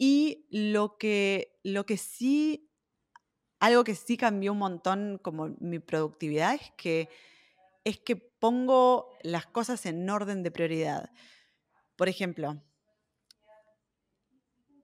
Y 0.02 0.47
lo 0.50 0.97
que, 0.97 1.60
lo 1.62 1.86
que 1.86 1.97
sí, 1.97 2.72
algo 3.60 3.84
que 3.84 3.95
sí 3.95 4.16
cambió 4.16 4.54
un 4.54 4.60
montón 4.60 5.20
como 5.22 5.50
mi 5.60 5.80
productividad 5.80 6.56
es 6.56 6.72
que, 6.78 7.10
es 7.84 8.00
que 8.00 8.16
pongo 8.16 9.12
las 9.22 9.45
cosas 9.45 9.86
en 9.86 10.10
orden 10.10 10.41
de 10.41 10.52
prioridad. 10.52 11.12
Por 11.97 12.08
ejemplo, 12.08 12.64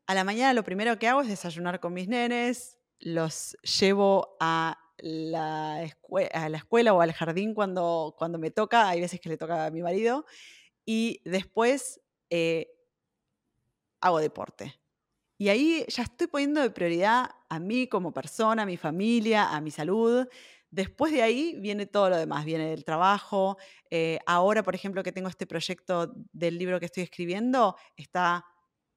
a 0.05 0.13
la 0.13 0.26
mañana 0.26 0.53
lo 0.53 0.66
primero 0.66 0.99
que 0.99 1.07
hago 1.07 1.22
es 1.22 1.30
desayunar 1.30 1.80
con 1.80 1.93
mis 1.93 2.09
nenes, 2.09 2.78
los 2.99 3.55
llevo 3.80 4.36
a 4.41 4.78
la, 4.97 5.89
a 6.34 6.49
la 6.49 6.57
escuela 6.57 6.93
o 6.93 6.99
al 6.99 7.13
jardín 7.13 7.53
cuando, 7.53 8.16
cuando 8.18 8.38
me 8.38 8.51
toca, 8.51 8.89
hay 8.89 8.99
veces 8.99 9.22
que 9.22 9.30
le 9.30 9.38
toca 9.38 9.66
a 9.66 9.72
mi 9.72 9.82
marido, 9.82 10.26
y 10.86 11.22
después 11.24 12.01
eh, 12.30 12.68
hago 14.01 14.20
deporte. 14.20 14.76
Y 15.38 15.49
ahí 15.49 15.86
ya 15.88 16.03
estoy 16.03 16.27
poniendo 16.27 16.61
de 16.61 16.69
prioridad 16.69 17.29
a 17.49 17.59
mí 17.59 17.88
como 17.88 18.13
persona, 18.13 18.63
a 18.63 18.65
mi 18.65 18.77
familia, 18.77 19.49
a 19.49 19.61
mi 19.61 19.71
salud. 19.71 20.27
Después 20.71 21.11
de 21.11 21.21
ahí 21.21 21.55
viene 21.59 21.86
todo 21.86 22.09
lo 22.09 22.17
demás, 22.17 22.45
viene 22.45 22.73
el 22.73 22.86
trabajo. 22.86 23.57
Eh, 23.89 24.19
ahora, 24.25 24.63
por 24.63 24.75
ejemplo, 24.75 25.03
que 25.03 25.11
tengo 25.11 25.27
este 25.27 25.45
proyecto 25.45 26.13
del 26.31 26.57
libro 26.57 26.79
que 26.79 26.86
estoy 26.86 27.03
escribiendo, 27.03 27.75
está 27.97 28.45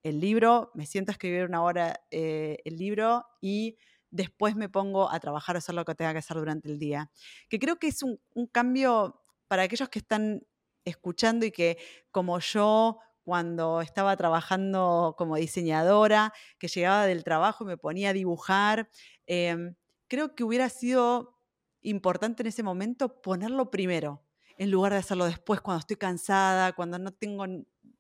el 0.03 0.21
libro, 0.21 0.71
me 0.75 0.87
siento 0.87 1.11
a 1.11 1.15
escribir 1.15 1.45
una 1.45 1.63
hora 1.63 2.01
eh, 2.11 2.59
el 2.65 2.77
libro 2.77 3.27
y 3.41 3.77
después 4.11 4.57
me 4.57 4.69
pongo 4.69 5.11
a 5.11 5.21
trabajar 5.21 5.57
o 5.57 5.59
hacer 5.59 5.75
lo 5.75 5.85
que 5.85 5.95
tenga 5.95 6.13
que 6.13 6.19
hacer 6.19 6.37
durante 6.37 6.69
el 6.69 6.79
día. 6.79 7.11
Que 7.49 7.59
creo 7.59 7.79
que 7.79 7.89
es 7.89 8.03
un, 8.03 8.19
cambio 8.53 9.23
para 9.49 9.63
aquellos 9.63 9.89
que 9.89 9.99
están 9.99 10.47
escuchando 10.85 11.45
y 11.45 11.51
que 11.51 11.79
como 12.11 12.39
yo 12.39 12.99
cuando 13.29 13.83
estaba 13.83 14.17
trabajando 14.17 15.15
como 15.19 15.37
diseñadora, 15.37 16.33
que 16.59 16.67
llegaba 16.67 17.05
del 17.05 17.25
trabajo 17.25 17.63
y 17.63 17.67
me 17.67 17.77
ponía 17.77 18.09
a 18.09 18.13
dibujar, 18.15 18.89
em, 19.27 19.75
creo 20.09 20.35
que 20.35 20.45
hubiera 20.45 20.71
sido 20.71 21.39
importante 21.83 22.43
en 22.43 22.47
ese 22.47 22.63
momento 22.63 23.21
ponerlo 23.21 23.71
primero, 23.71 24.23
en 24.57 24.71
lugar 24.71 24.93
de 24.93 25.01
hacerlo 25.01 25.27
después 25.27 25.61
cuando 25.61 25.81
estoy 25.81 25.97
cansada, 25.97 26.73
cuando 26.73 26.99
no 26.99 27.13
tengo, 27.13 27.45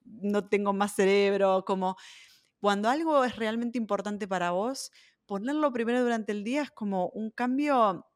no 0.07 0.49
tengo 0.49 0.73
más 0.73 0.95
cerebro, 0.95 1.63
como 1.67 1.99
cuando 2.59 2.89
algo 2.89 3.23
es 3.23 3.37
realmente 3.37 3.77
importante 3.77 4.27
para 4.27 4.53
vos, 4.53 4.91
ponerlo 5.27 5.71
primero 5.75 6.01
durante 6.03 6.33
el 6.33 6.43
día 6.43 6.63
es 6.63 6.71
como 6.71 7.11
un 7.11 7.31
cambio, 7.31 8.07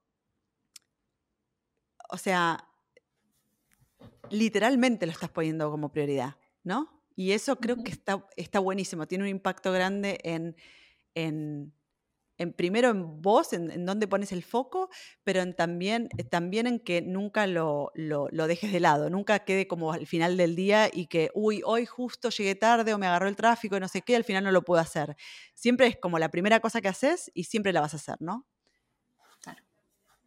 o 2.08 2.16
sea, 2.16 2.66
literalmente 4.30 5.04
lo 5.04 5.12
estás 5.12 5.28
poniendo 5.28 5.70
como 5.70 5.92
prioridad, 5.92 6.36
¿no? 6.64 7.01
Y 7.22 7.30
eso 7.30 7.54
creo 7.60 7.76
que 7.84 7.92
está, 7.92 8.26
está 8.36 8.58
buenísimo, 8.58 9.06
tiene 9.06 9.22
un 9.22 9.30
impacto 9.30 9.70
grande 9.70 10.18
en, 10.24 10.56
en, 11.14 11.72
primero 12.56 12.90
en 12.90 13.22
vos, 13.22 13.52
en, 13.52 13.70
en, 13.70 13.86
dónde 13.86 14.08
pones 14.08 14.32
el 14.32 14.42
foco, 14.42 14.90
pero 15.22 15.40
en 15.40 15.54
también, 15.54 16.08
eh, 16.18 16.24
también 16.24 16.66
en 16.66 16.80
que 16.80 17.00
nunca 17.00 17.46
lo, 17.46 17.92
lo, 17.94 18.28
dejes 18.48 18.72
de 18.72 18.80
lado, 18.80 19.08
nunca 19.08 19.44
quede 19.44 19.68
como 19.68 19.92
al 19.92 20.08
final 20.08 20.36
del 20.36 20.56
día 20.56 20.90
y 20.92 21.06
que, 21.06 21.30
uy, 21.32 21.62
hoy 21.64 21.86
justo 21.86 22.30
llegué 22.30 22.56
tarde 22.56 22.92
o 22.92 22.98
me 22.98 23.06
agarró 23.06 23.28
el 23.28 23.36
tráfico 23.36 23.76
y 23.76 23.80
no 23.80 23.86
sé 23.86 24.02
qué, 24.02 24.16
al 24.16 24.24
final 24.24 24.42
no 24.42 24.50
lo 24.50 24.62
puedo 24.62 24.80
hacer. 24.80 25.14
Siempre 25.54 25.86
es 25.86 25.96
como 25.96 26.18
la 26.18 26.28
primera 26.28 26.58
cosa 26.58 26.80
que 26.80 26.88
haces 26.88 27.30
y 27.34 27.44
siempre 27.44 27.72
la 27.72 27.82
vas 27.82 27.94
a 27.94 27.98
hacer, 27.98 28.16
¿no? 28.18 28.48
Claro, 29.42 29.62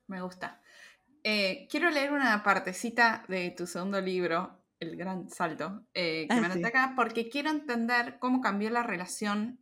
me 0.07 0.21
gusta. 0.21 0.61
Eh, 1.23 1.67
quiero 1.69 1.89
leer 1.89 2.13
una 2.13 2.41
partecita 2.41 3.25
de 3.27 3.51
tu 3.51 3.67
segundo 3.67 3.99
libro, 3.99 4.64
el 4.86 4.97
gran 4.97 5.29
salto 5.29 5.86
eh, 5.93 6.27
que 6.29 6.36
ah, 6.36 6.39
me 6.39 6.45
anoté 6.47 6.67
acá, 6.67 6.93
porque 6.95 7.29
quiero 7.29 7.49
entender 7.49 8.17
cómo 8.19 8.41
cambió 8.41 8.69
la 8.69 8.83
relación 8.83 9.59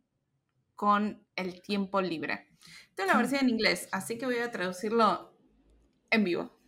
con 0.76 1.24
el 1.36 1.62
tiempo 1.62 2.00
libre. 2.00 2.48
Tengo 2.94 3.12
la 3.12 3.18
versión 3.18 3.42
en 3.42 3.50
inglés, 3.50 3.88
así 3.92 4.18
que 4.18 4.26
voy 4.26 4.38
a 4.38 4.50
traducirlo 4.50 5.36
en 6.10 6.24
vivo. 6.24 6.58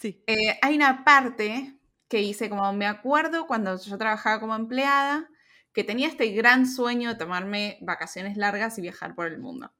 Sí. 0.00 0.22
Eh, 0.26 0.58
hay 0.62 0.76
una 0.76 1.04
parte 1.04 1.78
que 2.08 2.22
hice 2.22 2.48
como 2.48 2.72
me 2.72 2.86
acuerdo 2.86 3.46
cuando 3.46 3.78
yo 3.78 3.98
trabajaba 3.98 4.40
como 4.40 4.54
empleada, 4.54 5.28
que 5.72 5.84
tenía 5.84 6.08
este 6.08 6.30
gran 6.30 6.66
sueño 6.66 7.10
de 7.10 7.14
tomarme 7.16 7.78
vacaciones 7.82 8.36
largas 8.36 8.78
y 8.78 8.82
viajar 8.82 9.14
por 9.14 9.26
el 9.26 9.38
mundo. 9.38 9.72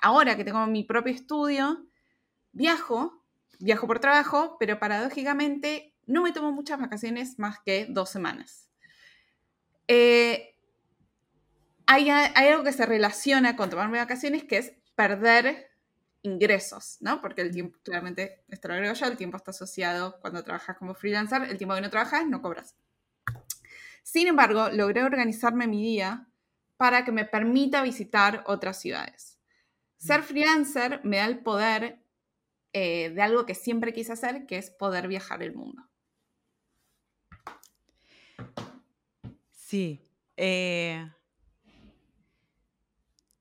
Ahora 0.00 0.36
que 0.36 0.44
tengo 0.44 0.66
mi 0.66 0.84
propio 0.84 1.12
estudio, 1.12 1.86
viajo, 2.52 3.24
viajo 3.58 3.86
por 3.86 3.98
trabajo, 3.98 4.56
pero 4.58 4.78
paradójicamente 4.78 5.89
no 6.10 6.22
me 6.22 6.32
tomo 6.32 6.50
muchas 6.50 6.80
vacaciones 6.80 7.38
más 7.38 7.60
que 7.60 7.86
dos 7.88 8.10
semanas. 8.10 8.68
Eh, 9.86 10.56
hay, 11.86 12.10
algo 12.10 12.64
que 12.64 12.72
se 12.72 12.84
relaciona 12.84 13.56
con 13.56 13.70
tomarme 13.70 13.98
vacaciones 13.98 14.44
que 14.44 14.58
es 14.58 14.72
perder 14.94 15.70
ingresos, 16.22 16.98
¿no? 17.00 17.20
Porque 17.20 17.42
el 17.42 17.52
tiempo, 17.52 17.78
claramente, 17.82 18.44
esto 18.48 18.68
lo 18.68 18.74
agrego 18.74 18.94
yo, 18.94 19.06
el 19.06 19.16
tiempo 19.16 19.36
está 19.36 19.52
asociado 19.52 20.20
cuando 20.20 20.44
trabajas 20.44 20.76
como 20.76 20.94
freelancer, 20.94 21.42
el 21.44 21.58
tiempo 21.58 21.74
que 21.74 21.80
no 21.80 21.90
trabajas 21.90 22.26
no 22.26 22.42
cobras. 22.42 22.76
Sin 24.02 24.26
embargo, 24.26 24.68
logré 24.70 25.04
organizarme 25.04 25.66
mi 25.66 25.82
día 25.82 26.28
para 26.76 27.04
que 27.04 27.12
me 27.12 27.24
permita 27.24 27.82
visitar 27.82 28.42
otras 28.46 28.80
ciudades. 28.80 29.38
Ser 29.96 30.22
freelancer 30.22 31.00
me 31.04 31.18
da 31.18 31.26
el 31.26 31.40
poder 31.40 32.02
eh, 32.72 33.10
de 33.10 33.22
algo 33.22 33.46
que 33.46 33.54
siempre 33.54 33.92
quise 33.92 34.12
hacer, 34.12 34.46
que 34.46 34.58
es 34.58 34.70
poder 34.70 35.08
viajar 35.08 35.42
el 35.42 35.54
mundo. 35.54 35.89
Sí, 39.70 40.00
eh, 40.36 41.08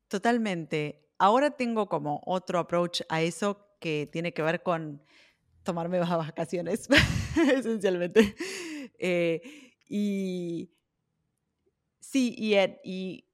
totalmente. 0.07 1.09
Ahora 1.17 1.49
tengo 1.49 1.89
como 1.89 2.21
otro 2.23 2.59
approach 2.59 3.01
a 3.09 3.23
eso 3.23 3.65
que 3.79 4.07
tiene 4.11 4.31
que 4.31 4.43
ver 4.43 4.61
con 4.61 5.01
tomarme 5.63 5.99
vacaciones, 5.99 6.87
esencialmente. 7.55 8.35
Eh, 8.99 9.41
y 9.89 10.71
sí, 11.99 12.35
y, 12.37 12.55
y 12.83 13.28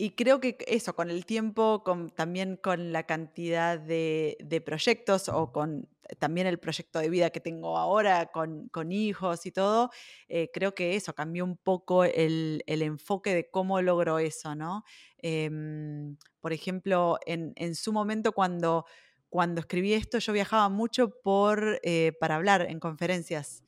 Y 0.00 0.10
creo 0.10 0.38
que 0.38 0.56
eso, 0.68 0.94
con 0.94 1.10
el 1.10 1.26
tiempo, 1.26 1.82
con, 1.82 2.10
también 2.10 2.56
con 2.56 2.92
la 2.92 3.02
cantidad 3.02 3.80
de, 3.80 4.62
proyectos 4.64 5.28
o 5.28 5.50
con 5.52 5.88
también 6.20 6.46
el 6.46 6.58
proyecto 6.60 7.00
de 7.00 7.10
vida 7.10 7.30
que 7.30 7.40
tengo 7.40 7.76
ahora 7.76 8.30
con, 8.30 8.92
hijos 8.92 9.44
y 9.44 9.50
todo, 9.50 9.90
eh, 10.28 10.50
creo 10.54 10.72
que 10.72 10.94
eso 10.94 11.14
cambió 11.14 11.44
un 11.44 11.56
poco 11.56 12.04
el, 12.04 12.62
enfoque 12.66 13.34
de 13.34 13.50
cómo 13.50 13.82
logro 13.82 14.20
eso, 14.20 14.54
¿no? 14.54 14.84
Em, 15.18 16.16
por 16.40 16.52
ejemplo, 16.52 17.18
en, 17.26 17.74
su 17.74 17.92
momento 17.92 18.30
cuando, 18.30 18.86
cuando 19.28 19.60
escribí 19.60 19.94
esto, 19.94 20.18
yo 20.20 20.32
viajaba 20.32 20.68
mucho 20.68 21.10
por, 21.10 21.80
eh, 21.82 22.12
para 22.20 22.36
hablar 22.36 22.66
en 22.70 22.78
conferencias. 22.78 23.64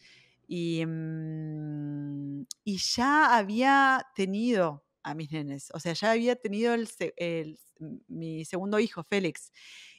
Y, 0.46 0.84
mm, 0.86 2.42
y 2.64 2.76
ya 2.78 3.36
había 3.36 4.06
tenido 4.14 4.84
a 5.02 5.14
mis 5.14 5.30
nenes. 5.30 5.70
O 5.74 5.80
sea, 5.80 5.92
ya 5.92 6.12
había 6.12 6.36
tenido 6.36 6.74
el, 6.74 7.58
mi 8.08 8.44
segundo 8.44 8.78
hijo, 8.78 9.04
Félix. 9.04 9.52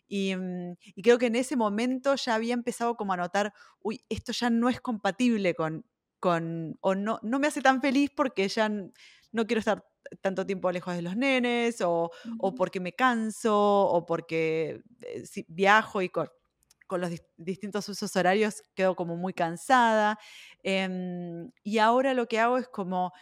Mm, 0.09 0.73
y, 0.95 1.01
creo 1.01 1.17
que 1.17 1.27
en 1.27 1.35
ese 1.35 1.55
momento 1.55 2.15
ya 2.15 2.35
había 2.35 2.53
empezado 2.53 2.95
como 2.95 3.13
a 3.13 3.17
notar, 3.17 3.53
uy, 3.81 4.03
esto 4.09 4.33
ya 4.33 4.49
no 4.49 4.69
es 4.69 4.81
compatible 4.81 5.55
con, 5.55 5.85
con 6.19 6.77
o 6.81 6.95
no, 6.95 7.19
no 7.23 7.39
me 7.39 7.47
hace 7.47 7.61
tan 7.61 7.81
feliz 7.81 8.11
porque 8.15 8.47
ya 8.49 8.69
no 8.69 9.47
quiero 9.47 9.59
estar 9.59 9.85
tanto 10.21 10.45
tiempo 10.45 10.71
lejos 10.71 10.95
de 10.95 11.01
los 11.01 11.15
nenes, 11.15 11.81
o, 11.81 12.11
porque 12.57 12.79
me 12.79 12.93
canso, 12.93 13.55
o 13.55 14.05
porque 14.05 14.81
eh, 15.01 15.45
viajo 15.47 16.01
y 16.01 16.09
con, 16.09 16.27
con 16.87 16.99
los 16.99 17.11
distintos 17.37 17.87
usos 17.87 18.13
horarios 18.15 18.63
quedo 18.75 18.95
como 18.95 19.15
muy 19.15 19.33
cansada. 19.33 20.19
Em, 20.63 21.49
y 21.63 21.77
ahora 21.77 22.13
lo 22.13 22.27
que 22.27 22.39
hago 22.39 22.57
es 22.57 22.67
como 22.67 23.13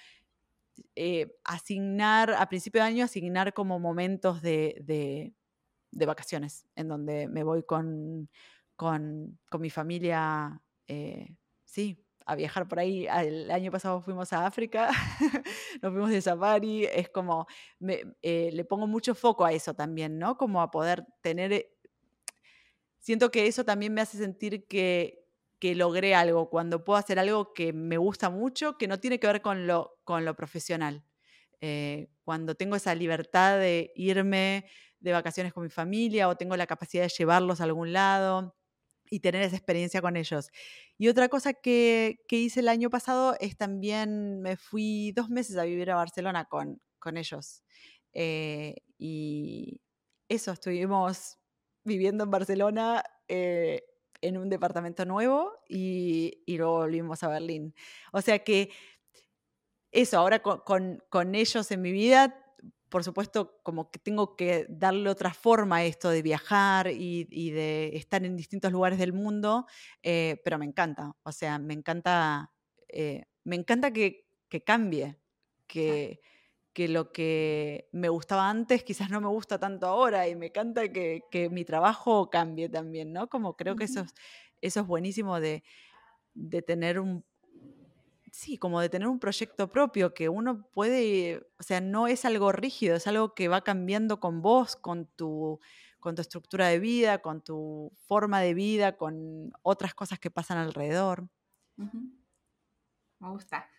eh, 0.95 1.35
asignar, 1.43 2.31
a 2.31 2.47
principio 2.49 2.81
de 2.81 2.87
año, 2.87 3.05
asignar 3.05 3.53
como 3.53 3.79
momentos 3.79 4.41
de, 4.41 5.33
vacaciones, 5.91 6.67
en 6.75 6.87
donde 6.87 7.27
me 7.27 7.43
voy 7.43 7.63
con, 7.63 8.29
con, 8.75 9.37
mi 9.59 9.69
familia, 9.69 10.61
eh, 10.87 11.35
sí, 11.65 12.03
a 12.25 12.35
viajar 12.35 12.67
por 12.67 12.79
ahí. 12.79 13.07
El 13.07 13.49
año 13.51 13.71
pasado 13.71 14.01
fuimos 14.01 14.31
a 14.33 14.45
África, 14.45 14.89
nos 15.81 15.91
fuimos 15.91 16.11
de 16.11 16.21
safari, 16.21 16.85
es 16.85 17.09
como, 17.09 17.47
eh, 18.21 18.51
le 18.53 18.65
pongo 18.65 18.87
mucho 18.87 19.15
foco 19.15 19.45
a 19.45 19.51
eso 19.51 19.73
también, 19.73 20.19
¿no? 20.19 20.37
Como 20.37 20.61
a 20.61 20.71
poder 20.71 21.05
tener... 21.21 21.71
Siento 22.99 23.31
que 23.31 23.47
eso 23.47 23.63
también 23.63 23.93
me 23.93 24.01
hace 24.01 24.17
sentir 24.17 24.67
que, 24.67 25.18
que 25.59 25.75
logré 25.75 26.15
algo, 26.15 26.49
cuando 26.49 26.83
puedo 26.83 26.97
hacer 26.97 27.19
algo 27.19 27.53
que 27.53 27.73
me 27.73 27.97
gusta 27.97 28.29
mucho, 28.29 28.77
que 28.77 28.87
no 28.87 28.99
tiene 28.99 29.19
que 29.19 29.27
ver 29.27 29.41
con 29.41 29.67
lo, 29.67 29.99
con 30.03 30.25
lo 30.25 30.35
profesional. 30.35 31.03
Eh, 31.61 32.09
cuando 32.23 32.55
tengo 32.55 32.75
esa 32.75 32.95
libertad 32.95 33.59
de 33.59 33.91
irme 33.95 34.65
de 34.99 35.11
vacaciones 35.11 35.53
con 35.53 35.63
mi 35.63 35.69
familia 35.69 36.29
o 36.29 36.37
tengo 36.37 36.55
la 36.55 36.67
capacidad 36.67 37.03
de 37.03 37.09
llevarlos 37.09 37.59
a 37.59 37.65
algún 37.65 37.91
lado 37.93 38.55
y 39.09 39.19
tener 39.21 39.41
esa 39.41 39.55
experiencia 39.57 40.01
con 40.01 40.15
ellos. 40.15 40.49
Y 40.97 41.07
otra 41.09 41.29
cosa 41.29 41.53
que, 41.53 42.19
hice 42.29 42.61
el 42.61 42.69
año 42.69 42.89
pasado 42.89 43.35
es 43.39 43.57
también 43.57 44.41
me 44.41 44.55
fui 44.57 45.11
dos 45.13 45.29
meses 45.29 45.57
a 45.57 45.63
vivir 45.63 45.91
a 45.91 45.95
Barcelona 45.95 46.45
con, 46.45 46.81
con 46.99 47.17
ellos. 47.17 47.63
Eh, 48.13 48.75
y 48.97 49.81
eso, 50.29 50.51
estuvimos 50.51 51.37
viviendo 51.83 52.23
en 52.23 52.31
Barcelona 52.31 53.03
eh, 53.27 53.83
en 54.21 54.37
un 54.37 54.49
departamento 54.49 55.05
nuevo 55.05 55.53
y, 55.67 56.43
luego 56.47 56.77
volvimos 56.77 57.23
a 57.23 57.29
Berlín. 57.29 57.73
O 58.11 58.21
sea 58.21 58.39
que 58.39 58.69
eso, 59.91 60.17
ahora 60.17 60.41
con, 60.41 61.35
ellos 61.35 61.71
en 61.71 61.81
mi 61.81 61.91
vida, 61.91 62.35
por 62.89 63.03
supuesto, 63.03 63.59
como 63.63 63.91
que 63.91 63.99
tengo 63.99 64.35
que 64.35 64.65
darle 64.69 65.09
otra 65.09 65.33
forma 65.33 65.77
a 65.77 65.83
esto 65.83 66.09
de 66.09 66.21
viajar 66.21 66.91
y, 66.91 67.51
de 67.51 67.91
estar 67.95 68.23
en 68.25 68.35
distintos 68.35 68.71
lugares 68.71 68.99
del 68.99 69.13
mundo, 69.13 69.65
eh, 70.03 70.41
pero 70.43 70.57
me 70.57 70.65
encanta, 70.65 71.15
o 71.23 71.31
sea, 71.31 71.59
me 71.59 71.73
encanta, 71.73 72.51
eh, 72.87 73.25
me 73.43 73.55
encanta 73.55 73.91
que, 73.91 74.25
cambie, 74.65 75.19
que, 75.67 76.21
que, 76.73 76.87
lo 76.87 77.11
que 77.11 77.89
me 77.91 78.09
gustaba 78.09 78.49
antes 78.49 78.83
quizás 78.83 79.09
no 79.09 79.21
me 79.21 79.27
gusta 79.27 79.59
tanto 79.59 79.87
ahora 79.87 80.27
y 80.27 80.35
me 80.35 80.47
encanta 80.47 80.91
que, 80.91 81.49
mi 81.51 81.65
trabajo 81.65 82.29
cambie 82.29 82.69
también, 82.69 83.13
¿no? 83.13 83.27
Como 83.27 83.55
creo 83.55 83.75
que 83.75 83.85
eso 83.85 84.01
es, 84.01 84.13
eso 84.61 84.81
es 84.81 84.87
buenísimo 84.87 85.39
de, 85.39 85.63
de 86.33 86.61
tener 86.61 86.99
un, 86.99 87.23
sí, 88.31 88.57
como 88.57 88.81
de 88.81 88.89
tener 88.89 89.07
un 89.07 89.19
proyecto 89.19 89.69
propio 89.69 90.13
que 90.13 90.29
uno 90.29 90.67
puede, 90.73 91.47
o 91.59 91.63
sea, 91.63 91.81
no 91.81 92.07
es 92.07 92.25
algo 92.25 92.51
rígido, 92.51 92.95
es 92.95 93.07
algo 93.07 93.33
que 93.33 93.47
va 93.47 93.61
cambiando 93.61 94.19
con 94.19 94.41
vos, 94.41 94.75
con 94.75 95.05
tu, 95.05 95.59
con 95.99 96.15
tu 96.15 96.21
estructura 96.21 96.67
de 96.67 96.79
vida, 96.79 97.19
con 97.19 97.41
tu 97.41 97.91
forma 98.07 98.41
de 98.41 98.53
vida, 98.53 98.97
con 98.97 99.51
otras 99.61 99.93
cosas 99.93 100.19
que 100.19 100.31
pasan 100.31 100.57
alrededor. 100.57 101.27
Me 103.19 103.29
gusta. 103.29 103.69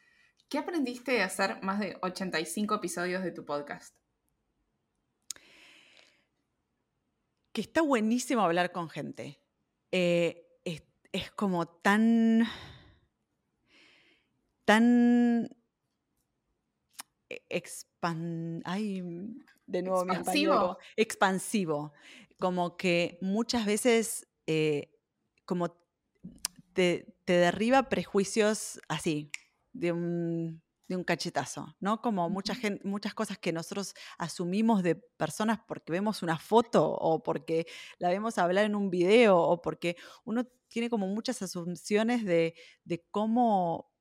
¿Qué 0.50 0.58
aprendiste 0.58 1.12
de 1.12 1.22
hacer 1.22 1.62
más 1.62 1.78
de 1.78 1.96
85 2.02 2.74
episodios 2.74 3.22
de 3.22 3.30
tu 3.30 3.44
podcast? 3.44 3.94
Que 7.52 7.60
está 7.60 7.82
buenísimo 7.82 8.42
hablar 8.42 8.72
con 8.72 8.90
gente. 8.90 9.40
Eh, 9.92 10.44
es, 10.64 11.30
como 11.36 11.68
tan. 11.68 12.48
tan. 14.64 15.56
Expan 17.48 18.60
ay, 18.64 19.02
de 19.66 19.82
nuevo 19.82 20.02
expansivo. 20.02 20.78
expansivo. 20.96 21.92
Como 22.40 22.76
que 22.76 23.18
muchas 23.20 23.66
veces. 23.66 24.26
Eh, 24.48 24.90
como 25.44 25.76
te, 26.72 27.14
te 27.24 27.34
derriba 27.34 27.88
prejuicios 27.88 28.80
así, 28.88 29.30
de 29.72 29.92
un, 29.92 30.62
cachetazo, 31.06 31.76
¿no? 31.78 32.00
Como 32.00 32.28
mucha 32.30 32.52
gente, 32.56 32.86
muchas 32.86 33.14
cosas 33.14 33.38
que 33.38 33.52
nosotros 33.52 33.94
asumimos 34.18 34.82
de 34.82 34.96
personas 34.96 35.60
porque 35.68 35.92
vemos 35.92 36.20
una 36.24 36.36
foto 36.36 36.90
o 36.90 37.22
porque 37.22 37.66
la 37.98 38.08
vemos 38.08 38.38
hablar 38.38 38.64
en 38.64 38.74
un 38.74 38.90
video 38.90 39.38
o 39.38 39.62
porque 39.62 39.96
uno 40.24 40.44
tiene 40.66 40.90
como 40.90 41.06
muchas 41.06 41.42
asunciones 41.42 42.24
de, 42.24 42.54
cómo, 43.12 43.92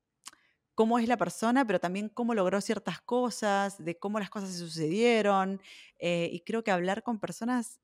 cómo 0.73 0.97
es 0.97 1.07
la 1.07 1.17
persona, 1.17 1.65
pero 1.67 1.79
también 1.79 2.09
cómo 2.09 2.33
logró 2.33 2.59
ciertas 2.59 3.01
cosas, 3.01 3.83
de 3.83 3.99
cómo 3.99 4.19
las 4.19 4.31
cosas 4.31 4.49
se 4.49 4.57
sucedieron. 4.57 5.61
Eh, 5.99 6.29
y 6.31 6.41
creo 6.41 6.63
que 6.63 6.71
hablar 6.71 7.03
con 7.03 7.19
personas, 7.19 7.79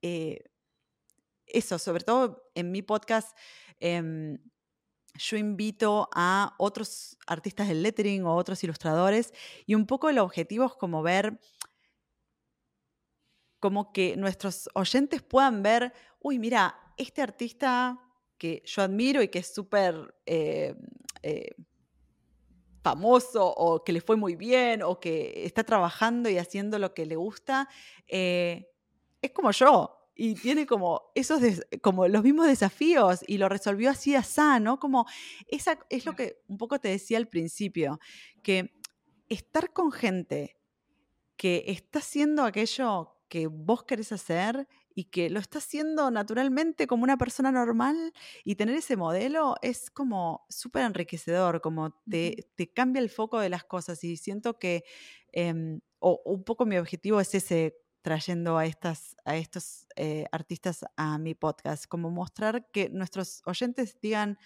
eh, 0.00 0.44
eso, 1.46 1.78
sobre 1.78 2.04
todo 2.04 2.50
en 2.54 2.70
mi 2.72 2.82
podcast, 2.82 3.36
em, 3.80 4.38
yo 5.14 5.36
invito 5.36 6.08
a 6.14 6.54
otros 6.58 7.16
artistas 7.26 7.68
del 7.68 7.82
lettering 7.82 8.24
o 8.24 8.34
otros 8.34 8.62
ilustradores 8.64 9.32
y 9.66 9.74
un 9.74 9.86
poco 9.86 10.08
el 10.08 10.18
objetivo 10.18 10.66
es 10.66 10.74
como 10.74 11.02
ver, 11.02 11.40
como 13.60 13.92
que 13.92 14.16
nuestros 14.16 14.68
oyentes 14.74 15.22
puedan 15.22 15.62
ver, 15.62 15.92
uy, 16.20 16.38
mira, 16.38 16.78
este 16.96 17.22
artista 17.22 17.98
que 18.38 18.62
yo 18.66 18.82
admiro 18.82 19.22
y 19.22 19.28
que 19.28 19.38
es 19.38 19.54
súper 19.54 20.14
eh, 20.26 20.74
eh, 21.22 21.54
famoso 22.82 23.46
o 23.46 23.82
que 23.82 23.92
le 23.92 24.00
fue 24.00 24.16
muy 24.16 24.36
bien 24.36 24.82
o 24.82 25.00
que 25.00 25.44
está 25.46 25.64
trabajando 25.64 26.28
y 26.28 26.38
haciendo 26.38 26.78
lo 26.78 26.92
que 26.92 27.06
le 27.06 27.16
gusta, 27.16 27.68
eh, 28.08 28.70
es 29.22 29.30
como 29.30 29.50
yo, 29.52 30.03
y 30.14 30.34
tiene 30.34 30.66
como 30.66 31.02
esos 31.14 31.40
como 31.82 32.06
los 32.08 32.22
mismos 32.22 32.46
desafíos 32.46 33.20
y 33.26 33.38
lo 33.38 33.48
resolvió 33.48 33.90
así 33.90 34.14
a 34.14 34.22
sano, 34.22 34.78
como 34.78 35.06
esa 35.48 35.78
es 35.90 36.06
lo 36.06 36.14
que 36.14 36.38
un 36.48 36.58
poco 36.58 36.78
te 36.78 36.88
decía 36.88 37.18
al 37.18 37.28
principio, 37.28 37.98
que 38.42 38.74
estar 39.28 39.72
con 39.72 39.90
gente 39.90 40.56
que 41.36 41.64
está 41.66 41.98
haciendo 41.98 42.44
aquello 42.44 43.16
que 43.28 43.48
vos 43.48 43.84
querés 43.84 44.12
hacer 44.12 44.68
y 44.94 45.04
que 45.04 45.28
lo 45.28 45.40
está 45.40 45.58
haciendo 45.58 46.10
naturalmente 46.10 46.86
como 46.86 47.02
una 47.02 47.16
persona 47.16 47.50
normal 47.50 48.12
y 48.44 48.54
tener 48.54 48.76
ese 48.76 48.96
modelo 48.96 49.56
es 49.60 49.90
como 49.90 50.46
súper 50.48 50.84
enriquecedor, 50.84 51.60
como 51.60 52.00
te, 52.08 52.48
te, 52.54 52.72
cambia 52.72 53.02
el 53.02 53.10
foco 53.10 53.40
de 53.40 53.48
las 53.48 53.64
cosas 53.64 54.04
y 54.04 54.16
siento 54.16 54.58
que, 54.58 54.84
em, 55.32 55.80
o 55.98 56.22
un 56.24 56.44
poco 56.44 56.64
mi 56.64 56.78
objetivo 56.78 57.20
es 57.20 57.34
ese 57.34 57.76
trayendo 58.04 58.58
a, 58.58 58.66
estas, 58.66 59.16
a 59.24 59.34
estos 59.36 59.86
eh, 59.96 60.26
artistas 60.30 60.84
a 60.94 61.16
mi 61.16 61.34
podcast, 61.34 61.86
como 61.86 62.10
mostrar 62.10 62.70
que 62.70 62.90
nuestros 62.90 63.40
oyentes 63.46 63.98
digan, 63.98 64.38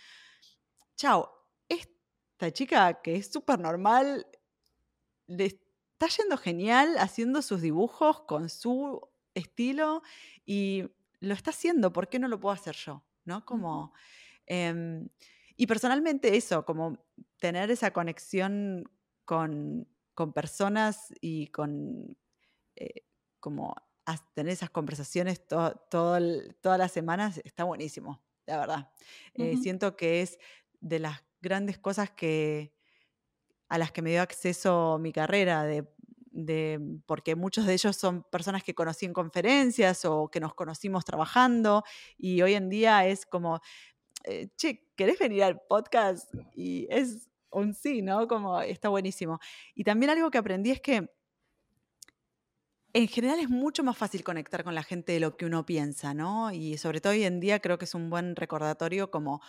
chao, 0.94 1.28
esta 1.68 2.52
chica 2.52 3.02
que 3.02 3.16
es 3.16 3.32
súper 3.32 3.58
normal, 3.58 4.28
le 5.26 5.46
está 5.46 6.06
yendo 6.06 6.36
genial 6.36 6.98
haciendo 6.98 7.42
sus 7.42 7.60
dibujos 7.60 8.20
con 8.20 8.48
su 8.48 9.00
estilo 9.34 10.02
y 10.46 10.84
lo 11.18 11.34
está 11.34 11.50
haciendo, 11.50 11.92
¿por 11.92 12.08
qué 12.08 12.20
no 12.20 12.28
lo 12.28 12.38
puedo 12.38 12.54
hacer 12.54 12.76
yo? 12.76 13.02
¿No? 13.24 13.44
Como, 13.44 13.92
em, 14.46 15.08
y 15.56 15.66
personalmente 15.66 16.36
eso, 16.36 16.64
como 16.64 17.04
tener 17.38 17.72
esa 17.72 17.92
conexión 17.92 18.84
con, 19.24 19.88
con 20.14 20.32
personas 20.32 21.12
y 21.20 21.48
con... 21.48 22.16
Eh, 22.76 23.07
como 23.48 23.74
tener 24.34 24.52
esas 24.52 24.68
conversaciones 24.68 25.40
todas 25.48 26.20
las 26.62 26.92
semanas 26.92 27.40
está 27.44 27.64
buenísimo, 27.64 28.22
la 28.44 28.58
verdad. 28.58 28.92
Eh, 29.36 29.56
siento 29.56 29.96
que 29.96 30.20
es 30.20 30.38
de 30.80 30.98
las 30.98 31.24
grandes 31.40 31.78
cosas 31.78 32.10
que 32.10 32.74
a 33.70 33.78
las 33.78 33.90
que 33.90 34.02
me 34.02 34.10
dio 34.10 34.20
acceso 34.20 34.98
mi 35.00 35.12
carrera, 35.12 35.64
de, 35.64 37.00
porque 37.06 37.36
muchos 37.36 37.64
de 37.64 37.72
ellos 37.72 37.96
son 37.96 38.22
personas 38.24 38.62
que 38.62 38.74
conocí 38.74 39.06
en 39.06 39.14
conferencias 39.14 40.04
o 40.04 40.28
que 40.30 40.40
nos 40.40 40.52
conocimos 40.52 41.06
trabajando 41.06 41.84
y 42.18 42.42
hoy 42.42 42.52
en 42.52 42.68
día 42.68 43.06
es 43.06 43.24
como, 43.24 43.62
eh, 44.24 44.48
che, 44.56 44.90
¿querés 44.94 45.18
venir 45.18 45.42
al 45.42 45.58
podcast? 45.62 46.34
Y 46.54 46.86
es 46.90 47.30
un 47.50 47.72
sí, 47.72 48.02
¿no? 48.02 48.28
Como 48.28 48.60
está 48.60 48.90
buenísimo. 48.90 49.40
Y 49.74 49.84
también 49.84 50.10
algo 50.10 50.30
que 50.30 50.36
aprendí 50.36 50.70
es 50.70 50.82
que 50.82 51.08
en 52.98 53.06
general 53.06 53.38
es 53.38 53.48
mucho 53.48 53.84
más 53.84 53.96
fácil 53.96 54.24
conectar 54.24 54.64
con 54.64 54.74
la 54.74 54.82
gente 54.82 55.12
de 55.12 55.20
lo 55.20 55.36
que 55.36 55.46
uno 55.46 55.64
piensa, 55.64 56.14
¿no? 56.14 56.50
Y 56.50 56.78
sobre 56.78 57.00
todo 57.00 57.12
hoy 57.12 57.22
en 57.22 57.38
día 57.38 57.60
creo 57.60 57.78
que 57.78 57.84
es 57.84 57.94
un 57.94 58.10
buen 58.10 58.34
recordatorio 58.34 59.08
como 59.08 59.40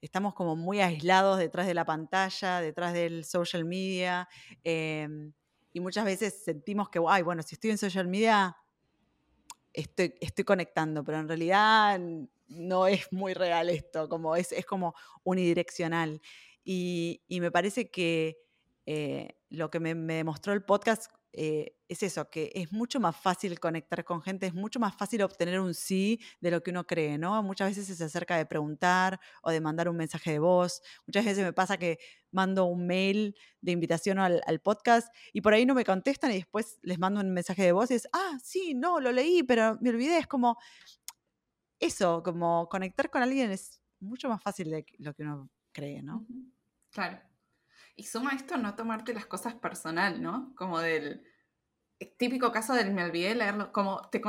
estamos 0.00 0.32
como 0.32 0.56
muy 0.56 0.80
aislados 0.80 1.38
detrás 1.38 1.66
de 1.66 1.74
la 1.74 1.84
pantalla, 1.84 2.62
detrás 2.62 2.94
del 2.94 3.26
social 3.26 3.66
media, 3.66 4.26
em, 4.62 5.34
y 5.74 5.80
muchas 5.80 6.06
veces 6.06 6.42
sentimos 6.44 6.88
que, 6.88 6.98
ay, 7.06 7.22
bueno, 7.22 7.42
si 7.42 7.56
estoy 7.56 7.72
en 7.72 7.78
social 7.78 8.08
media, 8.08 8.56
estoy, 9.74 10.14
estoy 10.22 10.44
conectando, 10.44 11.04
pero 11.04 11.18
en 11.18 11.28
realidad 11.28 12.00
no 12.48 12.86
es 12.86 13.12
muy 13.12 13.34
real 13.34 13.68
esto, 13.68 14.08
como 14.08 14.34
es, 14.34 14.50
es 14.52 14.64
como 14.64 14.94
unidireccional. 15.24 16.22
Y, 16.64 17.20
me 17.28 17.50
parece 17.50 17.90
que 17.90 18.38
eh, 18.86 19.36
lo 19.50 19.70
que 19.70 19.80
me 19.80 20.14
demostró 20.14 20.54
el 20.54 20.64
podcast 20.64 21.10
eh, 21.36 21.74
es 21.88 22.02
eso, 22.04 22.30
que 22.30 22.52
es 22.54 22.72
mucho 22.72 23.00
más 23.00 23.16
fácil 23.16 23.58
conectar 23.58 24.04
con 24.04 24.22
gente, 24.22 24.46
es 24.46 24.54
mucho 24.54 24.78
más 24.78 24.96
fácil 24.96 25.22
obtener 25.22 25.58
un 25.58 25.74
sí 25.74 26.20
de 26.40 26.52
lo 26.52 26.62
que 26.62 26.70
uno 26.70 26.86
cree, 26.86 27.18
¿no? 27.18 27.42
Muchas 27.42 27.76
veces 27.76 27.96
se 27.96 28.04
acerca 28.04 28.36
de 28.36 28.46
preguntar 28.46 29.20
o 29.42 29.50
de 29.50 29.60
mandar 29.60 29.88
un 29.88 29.96
mensaje 29.96 30.30
de 30.30 30.38
voz. 30.38 30.80
Muchas 31.06 31.24
veces 31.24 31.44
me 31.44 31.52
pasa 31.52 31.76
que 31.76 31.98
mando 32.30 32.66
un 32.66 32.86
mail 32.86 33.36
de 33.60 33.72
invitación 33.72 34.20
al, 34.20 34.42
podcast 34.62 35.12
y 35.32 35.40
por 35.40 35.54
ahí 35.54 35.66
no 35.66 35.74
me 35.74 35.84
contestan 35.84 36.30
y 36.30 36.36
después 36.36 36.78
les 36.82 36.98
mando 37.00 37.20
un 37.20 37.32
mensaje 37.32 37.64
de 37.64 37.72
voz 37.72 37.90
y 37.90 37.94
es, 37.94 38.08
ah, 38.12 38.38
sí, 38.42 38.74
no, 38.74 39.00
lo 39.00 39.10
leí, 39.10 39.42
pero 39.42 39.76
me 39.80 39.90
olvidé. 39.90 40.18
Es 40.18 40.28
como 40.28 40.56
eso, 41.80 42.22
como 42.22 42.68
conectar 42.68 43.10
con 43.10 43.22
alguien 43.22 43.50
es 43.50 43.80
mucho 43.98 44.28
más 44.28 44.40
fácil 44.40 44.70
de 44.70 44.86
lo 44.98 45.14
que 45.14 45.22
uno 45.22 45.50
cree, 45.72 46.00
¿no? 46.02 46.24
Claro. 46.90 47.33
Y 47.96 48.04
suma 48.04 48.32
esto 48.32 48.56
no 48.56 48.74
tomarte 48.74 49.14
las 49.14 49.26
cosas 49.26 49.54
personal, 49.54 50.20
¿no? 50.20 50.52
Como 50.56 50.80
del 50.80 51.24
típico 52.18 52.52
caso 52.52 52.74
del 52.74 52.92
me 52.92 53.04
olvidé 53.04 53.34
leerlo, 53.34 53.72
como 53.72 54.08
te, 54.10 54.20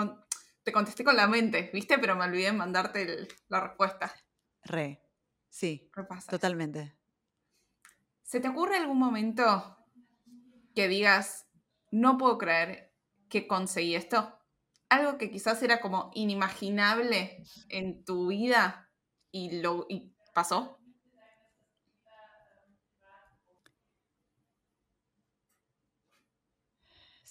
te 0.64 0.72
contesté 0.72 1.04
con 1.04 1.16
la 1.16 1.28
mente, 1.28 1.70
¿viste? 1.74 1.98
Pero 1.98 2.16
me 2.16 2.26
olvidé 2.26 2.52
mandarte 2.52 3.28
la 3.48 3.62
respuesta. 3.62 4.14
Re, 4.64 5.02
sí, 5.50 5.90
totalmente. 6.30 6.96
¿Se 8.24 8.40
te 8.40 8.50
ocurre 8.50 8.78
algún 8.78 8.98
momento 8.98 9.78
que 10.74 10.88
digas, 10.88 11.48
no 11.92 12.18
puedo 12.18 12.38
creer 12.38 12.94
que 13.30 13.48
conseguí 13.48 13.96
esto? 13.96 14.40
Algo 14.90 15.18
que 15.18 15.30
quizás 15.30 15.62
era 15.62 15.80
como 15.80 16.12
inimaginable 16.14 17.44
en 17.70 18.04
tu 18.04 18.28
vida 18.28 18.92
y 19.32 19.62
lo 19.62 19.86
y 19.90 20.16
pasó. 20.34 20.80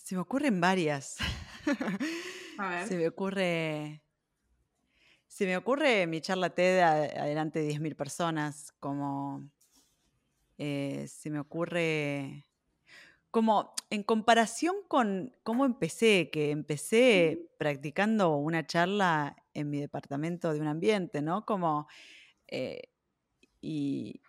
Se 0.05 0.15
me 0.15 0.21
ocurren 0.21 0.61
varias. 0.61 1.17
A 2.59 2.69
ver. 2.69 2.87
Se 2.87 2.95
me 2.99 3.09
ocurre. 3.09 4.03
Se 5.27 5.47
me 5.47 5.57
ocurre 5.57 6.07
mi 6.07 6.21
charla 6.21 6.51
TED 6.51 6.79
adelante 6.81 7.61
de 7.61 7.71
10.000 7.71 7.97
personas, 7.97 8.75
como. 8.81 9.49
Eh, 10.59 11.07
se 11.09 11.31
me 11.31 11.41
ocurre. 11.41 12.45
Como 13.31 13.73
en 13.89 14.03
comparación 14.03 14.77
con 14.89 15.35
cómo 15.43 15.65
empecé, 15.65 16.29
que 16.31 16.51
empecé 16.51 17.49
practicando 17.57 18.37
una 18.37 18.67
charla 18.67 19.35
en 19.55 19.71
mi 19.71 19.81
departamento 19.81 20.53
de 20.53 20.61
un 20.61 20.69
ambiente, 20.69 21.23
¿no? 21.23 21.47
Como. 21.47 21.89
Eh, 22.47 22.91
y 23.63 24.21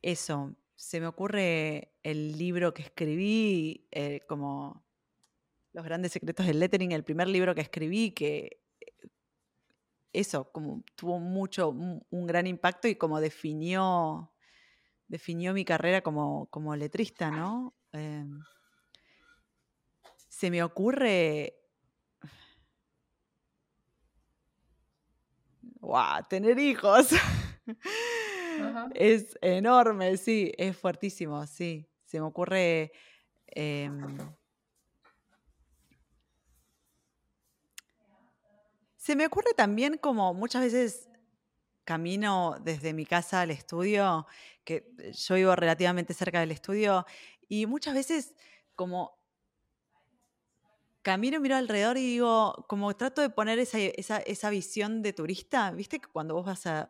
eso, 0.00 0.56
se 0.74 1.00
me 1.00 1.06
ocurre 1.06 1.92
el 2.02 2.38
libro 2.38 2.72
que 2.72 2.80
escribí, 2.80 3.86
eh, 3.90 4.22
como 4.26 4.82
Los 5.72 5.84
grandes 5.84 6.12
secretos 6.12 6.46
del 6.46 6.60
lettering, 6.60 6.92
el 6.92 7.04
primer 7.04 7.28
libro 7.28 7.54
que 7.54 7.62
escribí, 7.62 8.12
que 8.12 8.60
eh, 8.80 9.08
eso, 10.12 10.50
como 10.52 10.82
tuvo 10.96 11.18
mucho, 11.18 11.70
un, 11.70 12.26
gran 12.26 12.46
impacto 12.46 12.88
y 12.88 12.96
como 12.96 13.20
definió, 13.20 14.32
definió 15.08 15.54
mi 15.54 15.64
carrera 15.64 16.02
como, 16.02 16.46
como 16.46 16.76
letrista, 16.76 17.30
¿no? 17.30 17.74
Em, 17.92 18.40
se 20.28 20.50
me 20.50 20.62
ocurre 20.62 21.62
¡Wow! 25.82 26.24
Tener 26.28 26.58
hijos. 26.58 27.08
Es 28.94 29.36
enorme, 29.40 30.16
sí, 30.18 30.52
es 30.58 30.76
fuertísimo, 30.76 31.46
sí. 31.46 31.88
Se 32.04 32.20
me 32.20 32.26
ocurre. 32.26 32.92
Em, 33.46 34.18
se 39.02 39.16
me 39.16 39.26
ocurre 39.26 39.52
también 39.56 39.98
como 39.98 40.32
muchas 40.32 40.62
veces 40.62 41.08
camino 41.82 42.56
desde 42.62 42.92
mi 42.92 43.04
casa 43.04 43.40
al 43.40 43.50
estudio, 43.50 44.28
que 44.62 44.94
yo 45.12 45.34
vivo 45.34 45.56
relativamente 45.56 46.14
cerca 46.14 46.38
del 46.38 46.52
estudio, 46.52 47.04
y 47.48 47.66
muchas 47.66 47.94
veces 47.94 48.36
como 48.76 49.18
camino, 51.02 51.40
miro 51.40 51.56
alrededor 51.56 51.98
y 51.98 52.02
digo, 52.02 52.64
como 52.68 52.94
trato 52.94 53.22
de 53.22 53.30
poner 53.30 53.58
esa, 53.58 54.50
visión 54.50 55.02
de 55.02 55.12
turista, 55.12 55.72
viste 55.72 55.98
que 55.98 56.06
cuando 56.06 56.34
vos 56.34 56.46
vas 56.46 56.64
a, 56.68 56.86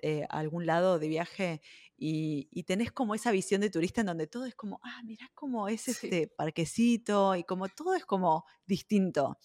eh, 0.00 0.24
algún 0.30 0.64
lado 0.64 1.00
de 1.00 1.08
viaje 1.08 1.60
y, 1.96 2.62
tenés 2.62 2.92
como 2.92 3.16
esa 3.16 3.32
visión 3.32 3.60
de 3.60 3.70
turista 3.70 4.02
en 4.02 4.06
donde 4.06 4.28
todo 4.28 4.46
es 4.46 4.54
como, 4.54 4.78
ah, 4.84 5.02
mirá 5.02 5.28
cómo 5.34 5.66
es 5.66 5.88
este 5.88 6.28
parquecito 6.28 7.34
y 7.34 7.42
como 7.42 7.68
todo 7.68 7.96
es 7.96 8.06
como 8.06 8.44
distinto. 8.64 9.38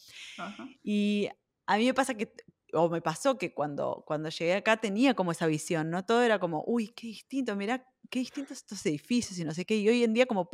Y 0.83 1.29
a 1.67 1.77
mí 1.77 1.85
me 1.85 1.93
pasa 1.93 2.15
que, 2.15 2.33
o 2.73 2.89
me 2.89 3.01
pasó 3.01 3.37
que 3.37 3.53
cuando, 3.53 4.03
cuando 4.07 4.29
llegué 4.29 4.55
acá 4.55 4.77
tenía 4.77 5.13
como 5.13 5.31
esa 5.31 5.47
visión, 5.47 5.89
¿no? 5.89 6.05
Todo 6.05 6.23
era 6.23 6.39
como, 6.39 6.63
uy, 6.65 6.89
qué 6.89 7.07
distinto, 7.07 7.55
mirá 7.55 7.85
qué 8.09 8.19
distintos 8.19 8.57
estos 8.57 8.85
edificios 8.85 9.37
y 9.37 9.43
no 9.43 9.53
sé 9.53 9.65
qué. 9.65 9.77
Y 9.77 9.87
hoy 9.89 10.03
en 10.03 10.13
día 10.13 10.25
como 10.25 10.49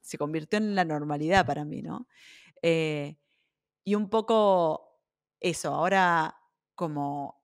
se 0.00 0.18
convirtió 0.18 0.58
en 0.58 0.74
la 0.74 0.84
normalidad 0.84 1.44
para 1.46 1.64
mí, 1.64 1.82
¿no? 1.82 2.06
Eh, 2.62 3.16
y 3.84 3.94
un 3.94 4.08
poco 4.08 5.00
eso, 5.40 5.74
ahora 5.74 6.36
como 6.74 7.42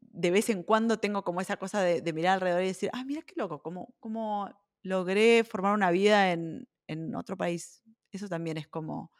de 0.00 0.30
vez 0.30 0.48
en 0.50 0.62
cuando 0.62 0.98
tengo 0.98 1.22
como 1.22 1.40
esa 1.40 1.58
cosa 1.58 1.82
de, 1.82 2.12
mirar 2.12 2.34
alrededor 2.34 2.62
y 2.62 2.68
decir, 2.68 2.90
ah, 2.92 3.04
mira 3.04 3.22
qué 3.22 3.34
loco, 3.36 3.62
cómo, 3.62 3.94
cómo 4.00 4.50
logré 4.82 5.44
formar 5.44 5.74
una 5.74 5.90
vida 5.90 6.32
en, 6.32 6.66
otro 7.14 7.36
país. 7.36 7.82
Eso 8.12 8.28
también 8.28 8.56
es 8.56 8.68
como, 8.68 9.10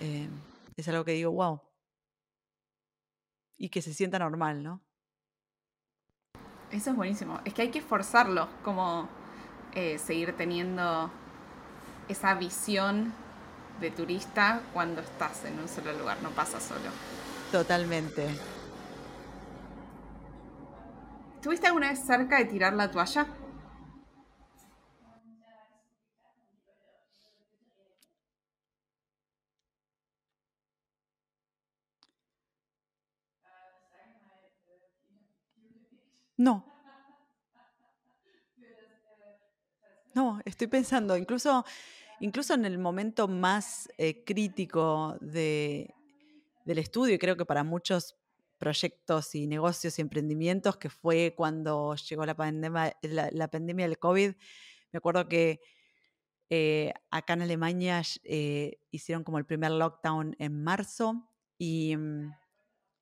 eh, 0.00 0.28
es 0.76 0.88
algo 0.88 1.04
que 1.04 1.12
digo, 1.12 1.30
wow. 1.30 1.60
Y 3.56 3.68
que 3.68 3.82
se 3.82 3.94
sienta 3.94 4.18
normal, 4.18 4.62
¿no? 4.62 4.82
Eso 6.70 6.90
es 6.90 6.96
buenísimo. 6.96 7.40
Es 7.44 7.54
que 7.54 7.62
hay 7.62 7.70
que 7.70 7.80
forzarlo, 7.80 8.48
como 8.64 9.08
eh, 9.74 9.98
seguir 9.98 10.36
teniendo 10.36 11.10
esa 12.08 12.34
visión 12.34 13.12
de 13.80 13.90
turista 13.90 14.62
cuando 14.72 15.00
estás 15.00 15.44
en 15.44 15.58
un 15.58 15.68
solo 15.68 15.92
lugar, 15.92 16.20
no 16.22 16.30
pasa 16.30 16.60
solo. 16.60 16.90
Totalmente. 17.50 18.26
¿Estuviste 21.36 21.66
alguna 21.66 21.90
vez 21.90 22.04
cerca 22.04 22.38
de 22.38 22.46
tirar 22.46 22.72
la 22.72 22.90
toalla? 22.90 23.26
No. 36.36 36.64
No, 40.14 40.40
estoy 40.44 40.68
pensando, 40.68 41.16
incluso 41.16 41.64
incluso 42.20 42.54
en 42.54 42.64
el 42.64 42.78
momento 42.78 43.28
más 43.28 43.88
eh, 43.98 44.24
crítico 44.24 45.16
del 45.20 45.92
estudio, 46.66 47.14
y 47.14 47.18
creo 47.18 47.36
que 47.36 47.44
para 47.44 47.64
muchos 47.64 48.16
proyectos 48.58 49.34
y 49.34 49.46
negocios 49.46 49.98
y 49.98 50.02
emprendimientos, 50.02 50.76
que 50.76 50.88
fue 50.88 51.34
cuando 51.36 51.94
llegó 51.96 52.24
la 52.24 52.34
pandemia, 52.34 52.96
la, 53.02 53.48
pandemia 53.48 53.86
del 53.86 53.98
COVID, 53.98 54.32
me 54.92 54.96
acuerdo 54.96 55.28
que 55.28 55.60
eh, 56.50 56.94
acá 57.10 57.34
en 57.34 57.42
Alemania 57.42 58.02
eh, 58.22 58.78
hicieron 58.90 59.24
como 59.24 59.38
el 59.38 59.44
primer 59.44 59.72
lockdown 59.72 60.36
en 60.38 60.62
marzo 60.62 61.28
y, 61.58 61.94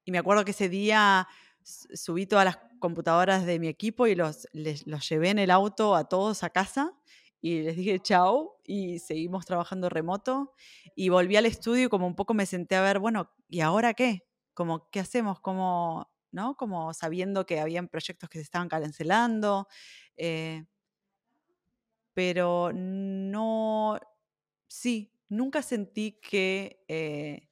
y, 0.04 0.10
me 0.10 0.18
acuerdo 0.18 0.44
que 0.44 0.52
ese 0.52 0.68
día 0.68 1.28
subí 1.64 2.26
todas 2.26 2.44
las 2.44 2.58
computadoras 2.78 3.46
de 3.46 3.58
mi 3.58 3.68
equipo 3.68 4.06
y 4.06 4.14
los, 4.14 4.48
los 4.52 5.08
llevé 5.08 5.30
en 5.30 5.38
el 5.38 5.50
auto 5.50 5.94
a 5.94 6.08
todos 6.08 6.42
a 6.42 6.50
casa 6.50 6.92
y 7.40 7.62
les 7.62 7.76
dije 7.76 8.00
chao 8.00 8.60
y 8.64 9.00
seguimos 9.00 9.46
trabajando 9.46 9.88
remoto 9.88 10.54
y 10.94 11.08
volví 11.08 11.36
al 11.36 11.46
estudio 11.46 11.86
y 11.86 11.88
como 11.88 12.06
un 12.06 12.14
poco 12.14 12.34
me 12.34 12.46
senté 12.46 12.76
a 12.76 12.82
ver, 12.82 12.98
bueno, 13.00 13.32
¿y 13.48 13.60
ahora 13.60 13.94
qué? 13.94 14.24
Como, 14.54 14.88
¿qué 14.90 15.00
hacemos? 15.00 15.40
Como, 15.40 16.10
¿no? 16.30 16.56
Como 16.56 16.94
sabiendo 16.94 17.44
que 17.46 17.60
habían 17.60 17.88
proyectos 17.88 18.28
que 18.28 18.38
se 18.38 18.44
estaban 18.44 18.68
cancelando, 18.68 19.66
eh, 20.16 20.64
pero 22.14 22.72
no, 22.74 23.98
sí, 24.68 25.12
nunca 25.28 25.62
sentí 25.62 26.20
que, 26.20 26.84
eh, 26.88 27.48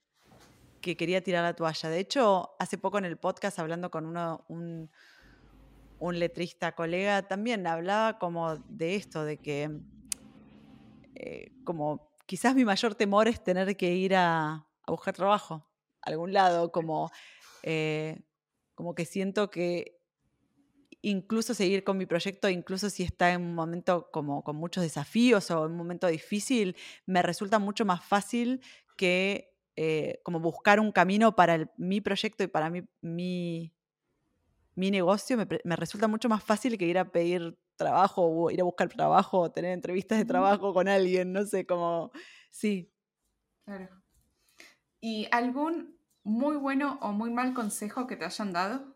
que 0.81 0.97
quería 0.97 1.23
tirar 1.23 1.43
la 1.43 1.55
toalla. 1.55 1.89
De 1.89 1.98
hecho, 1.98 2.51
hace 2.59 2.78
poco 2.78 2.98
en 2.98 3.05
el 3.05 3.16
podcast 3.16 3.59
hablando 3.59 3.90
con 3.90 4.07
uno, 4.07 4.44
un, 4.48 4.90
un 5.98 6.19
letrista 6.19 6.73
colega 6.73 7.23
también 7.28 7.66
hablaba 7.66 8.19
como 8.19 8.57
de 8.69 8.97
esto, 8.97 9.24
de 9.24 9.36
que 9.36 9.70
eh, 11.15 11.52
como 11.65 12.11
quizás 12.27 12.55
mi 12.55 12.65
mayor 12.65 12.94
temor 12.94 13.28
es 13.28 13.43
tener 13.44 13.77
que 13.77 13.93
ir 13.93 14.15
a, 14.15 14.66
buscar 14.86 15.15
trabajo 15.15 15.66
a 16.02 16.11
algún 16.11 16.32
lado, 16.32 16.73
como, 16.73 17.12
eh, 17.62 18.20
como 18.74 18.94
que 18.94 19.05
siento 19.05 19.51
que 19.51 20.01
incluso 21.02 21.55
seguir 21.55 21.85
con 21.85 21.97
mi 21.98 22.07
proyecto, 22.07 22.48
incluso 22.48 22.90
si 22.90 23.02
está 23.02 23.32
en 23.32 23.43
un 23.43 23.55
momento 23.55 24.11
como 24.11 24.43
con 24.43 24.57
muchos 24.57 24.82
desafíos 24.82 25.51
o 25.51 25.66
en 25.66 25.73
un 25.73 25.77
momento 25.77 26.07
difícil, 26.07 26.77
me 27.07 27.23
resulta 27.23 27.59
mucho 27.59 27.85
más 27.85 28.05
fácil 28.05 28.62
que 28.97 29.49
eh, 29.82 30.20
como 30.24 30.40
buscar 30.40 30.78
un 30.78 30.93
camino 30.93 31.35
para 31.35 31.73
mi 31.78 32.02
proyecto 32.02 32.44
y 32.44 32.48
para 32.48 32.69
mi, 32.69 32.82
mi 34.74 34.90
negocio 34.90 35.39
me, 35.39 35.77
resulta 35.77 36.07
mucho 36.07 36.28
más 36.28 36.44
fácil 36.44 36.77
que 36.77 36.85
ir 36.85 36.98
a 36.98 37.11
pedir 37.11 37.59
trabajo 37.77 38.27
o 38.27 38.51
ir 38.51 38.61
a 38.61 38.65
buscar 38.65 38.90
trabajo 38.90 39.40
o 39.40 39.51
tener 39.51 39.73
entrevistas 39.73 40.19
de 40.19 40.27
trabajo 40.27 40.74
con 40.74 40.86
alguien, 40.86 41.32
no 41.32 41.47
sé, 41.47 41.65
como, 41.65 42.12
sí. 42.51 42.93
Claro. 43.65 43.89
¿Y 45.01 45.27
algún 45.31 45.97
muy 46.24 46.57
bueno 46.57 46.98
o 47.01 47.12
muy 47.12 47.31
mal 47.31 47.55
consejo 47.55 48.07
que 48.07 48.16
te 48.16 48.27
hayan 48.27 48.52
dado? 48.52 48.94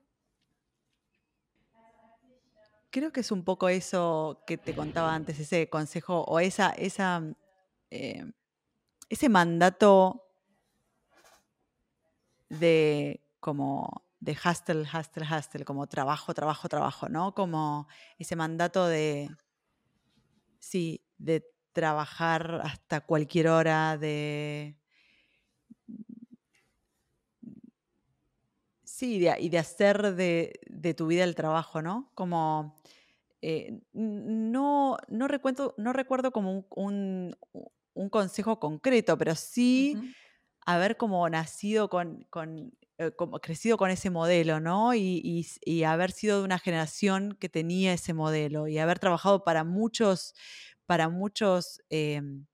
Creo 2.91 3.11
que 3.11 3.21
es 3.21 3.33
un 3.33 3.43
poco 3.43 3.71
eso 3.71 4.43
que 4.47 4.59
te 4.59 4.75
contaba 4.75 5.15
antes, 5.15 5.41
ese 5.41 5.71
consejo 5.71 6.25
o 6.25 6.41
esa, 6.41 6.73
esa, 6.73 7.23
eh, 7.91 8.31
ese 9.09 9.31
mandato 9.31 10.24
de 12.49 13.21
como 13.41 14.05
de 14.25 14.33
hustle, 14.33 14.83
hustle, 14.83 15.25
hustle, 15.25 15.65
como 15.65 15.87
trabajo, 15.87 16.33
trabajo, 16.33 16.69
trabajo, 16.69 17.09
¿no? 17.09 17.35
Como 17.35 17.87
ese 18.19 18.37
mandato 18.37 18.87
de, 18.87 19.31
sí, 20.59 21.05
de 21.19 21.47
trabajar 21.73 22.63
hasta 22.65 23.03
cualquier 23.03 23.49
hora, 23.49 23.99
de... 23.99 24.77
Sí, 28.85 29.17
y 29.17 29.49
de 29.49 29.59
hacer 29.59 30.15
de, 30.15 30.95
tu 30.97 31.09
vida 31.09 31.25
el 31.25 31.35
trabajo, 31.35 31.83
¿no? 31.83 32.11
Como... 32.15 32.81
Eh, 33.43 33.79
no, 33.93 34.97
no, 35.09 35.29
recuerdo, 35.29 35.75
no 35.77 35.93
recuerdo 35.93 36.31
como 36.31 36.65
un, 36.71 37.37
consejo 38.11 38.59
concreto, 38.59 39.19
pero 39.19 39.35
sí 39.35 39.99
haber 40.67 40.97
como 40.97 41.29
nacido 41.29 41.89
con, 41.91 42.27
eh, 42.99 43.11
como 43.17 43.41
crecido 43.41 43.77
con 43.77 43.91
ese 43.91 44.11
modelo, 44.11 44.61
¿no? 44.61 44.95
Y, 44.95 45.47
haber 45.87 46.13
sido 46.13 46.39
de 46.39 46.45
una 46.45 46.59
generación 46.59 47.37
que 47.41 47.49
tenía 47.49 47.93
ese 47.93 48.15
modelo 48.15 48.69
y 48.69 48.79
haber 48.79 48.99
trabajado 48.99 49.45
para 49.45 49.65
muchos, 49.65 50.35
para 50.87 51.09
muchos, 51.09 51.81
em, 51.91 52.47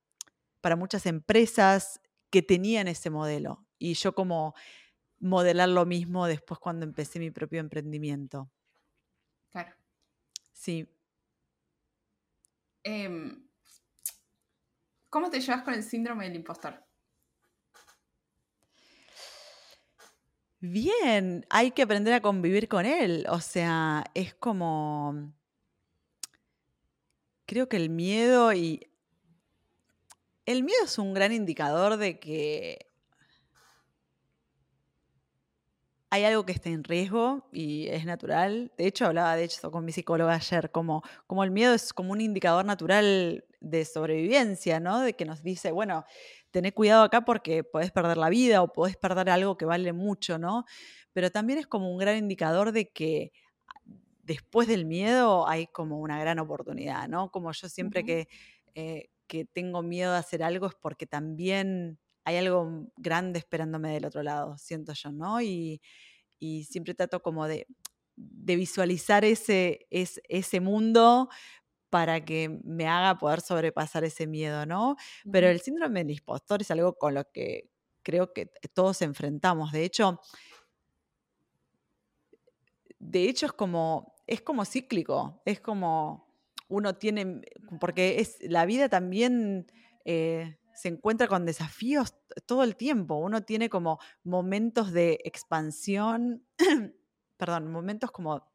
para 0.61 0.77
muchas 0.77 1.07
empresas 1.07 2.01
que 2.31 2.43
tenían 2.43 2.89
ese 2.89 3.11
modelo. 3.11 3.67
Y 3.79 3.95
yo 3.95 4.15
como 4.15 4.55
modelar 5.21 5.69
lo 5.71 5.87
mismo 5.87 6.27
después 6.27 6.61
cuando 6.61 6.87
empecé 6.87 7.19
mi 7.21 7.31
propio 7.31 7.61
emprendimiento. 7.61 8.51
Claro. 9.53 9.75
Sí. 10.53 10.89
Em, 12.85 13.43
¿Cómo 15.11 15.29
te 15.29 15.41
llevas 15.41 15.63
con 15.63 15.75
el 15.75 15.83
síndrome 15.83 16.25
del 16.27 16.37
impostor? 16.37 16.90
Bien, 20.61 21.47
hay 21.49 21.71
que 21.71 21.83
aprender 21.83 22.13
a 22.13 22.21
convivir 22.21 22.69
con 22.69 22.85
él. 22.85 23.27
O 23.31 23.41
sea, 23.41 24.05
es 24.15 24.35
como... 24.35 25.33
Creo 27.47 27.69
que 27.69 27.77
el 27.77 27.89
miedo 27.91 28.53
y... 28.53 28.87
El 30.45 30.63
miedo 30.63 30.85
es 30.85 30.99
un 30.99 31.15
gran 31.15 31.33
indicador 31.33 31.97
de 31.97 32.19
que 32.19 32.91
hay 36.11 36.25
algo 36.25 36.45
que 36.45 36.53
está 36.53 36.69
en 36.69 36.85
riesgo 36.85 37.49
y 37.53 37.87
es 37.89 38.05
natural. 38.05 38.73
De 38.77 38.87
hecho, 38.87 39.07
hablaba 39.07 39.37
de 39.37 39.45
hecho 39.45 39.71
con 39.71 39.85
mi 39.85 39.93
psicóloga 39.93 40.35
ayer, 40.35 40.71
como, 40.71 41.03
como 41.27 41.45
el 41.45 41.53
miedo 41.53 41.73
es 41.73 41.93
como 41.93 42.13
un 42.13 42.21
indicador 42.21 42.65
natural 42.65 43.45
de 43.61 43.85
sobrevivencia, 43.85 44.81
¿no? 44.81 45.01
De 45.01 45.15
que 45.15 45.25
nos 45.25 45.43
dice, 45.43 45.71
bueno, 45.71 46.05
tené 46.51 46.73
cuidado 46.73 47.03
acá 47.05 47.25
porque 47.25 47.65
podés 47.65 47.91
perder 47.91 48.17
la 48.17 48.29
vida 48.29 48.63
o 48.63 48.73
podés 48.73 48.97
perder 48.97 49.31
algo 49.31 49.57
que 49.57 49.65
vale 49.65 49.93
mucho, 49.93 50.39
¿no? 50.39 50.65
Pero 51.13 51.31
también 51.31 51.59
es 51.59 51.67
como 51.67 51.91
un 51.91 51.99
gran 51.99 52.17
indicador 52.17 52.73
de 52.73 52.91
que 52.91 53.33
después 54.23 54.69
del 54.69 54.85
miedo 54.87 55.49
hay 55.49 55.67
como 55.67 55.99
una 56.01 56.21
gran 56.21 56.39
oportunidad, 56.39 57.09
¿no? 57.09 57.31
Como 57.31 57.53
yo 57.53 57.69
siempre 57.69 58.05
que, 58.05 58.29
eh, 58.75 59.11
que 59.27 59.45
tengo 59.45 59.83
miedo 59.83 60.13
de 60.13 60.19
hacer 60.19 60.43
algo 60.43 60.67
es 60.67 60.75
porque 60.75 61.07
también 61.07 61.99
hay 62.25 62.37
algo 62.37 62.87
grande 62.97 63.39
esperándome 63.39 63.93
del 63.93 64.05
otro 64.05 64.23
lado, 64.23 64.57
siento 64.59 64.93
yo, 64.93 65.11
¿no? 65.13 65.41
Y, 65.41 65.81
siempre 66.69 66.95
trato 66.95 67.21
como 67.21 67.47
de, 67.47 67.67
visualizar 68.17 69.25
ese, 69.25 69.87
ese 69.91 70.61
mundo 70.61 71.29
para 71.91 72.25
que 72.25 72.61
me 72.65 72.87
haga 72.87 73.19
poder 73.19 73.41
sobrepasar 73.41 74.05
ese 74.05 74.27
miedo, 74.27 74.65
¿no? 74.65 74.97
Pero 75.31 75.49
el 75.49 75.61
síndrome 75.61 76.01
del 76.05 76.13
impostor 76.13 76.63
es 76.63 76.71
algo 76.71 76.95
con 76.95 77.15
lo 77.15 77.31
que 77.31 77.69
creo 78.03 78.33
que 78.33 78.47
todos 78.73 79.03
enfrentamos. 79.03 79.73
De 79.73 79.85
hecho, 79.85 80.21
de 82.99 83.29
hecho 83.29 83.47
es 83.47 83.53
como, 83.53 84.15
es 84.27 84.41
como 84.41 84.65
cíclico, 84.65 85.43
es 85.45 85.61
como 85.61 86.31
uno 86.69 86.95
tiene, 86.95 87.41
porque 87.81 88.21
es, 88.21 88.39
la 88.43 88.65
vida 88.65 88.89
también 88.89 89.67
eh, 90.05 90.59
se 90.75 90.89
encuentra 90.89 91.27
con 91.27 91.45
desafíos 91.45 92.15
todo 92.47 92.63
el 92.63 92.77
tiempo. 92.77 93.17
Uno 93.17 93.43
tiene 93.43 93.69
como 93.69 93.99
momentos 94.23 94.93
de 94.93 95.19
expansión, 95.25 96.47
perdón, 97.37 97.73
momentos 97.73 98.13
como 98.13 98.49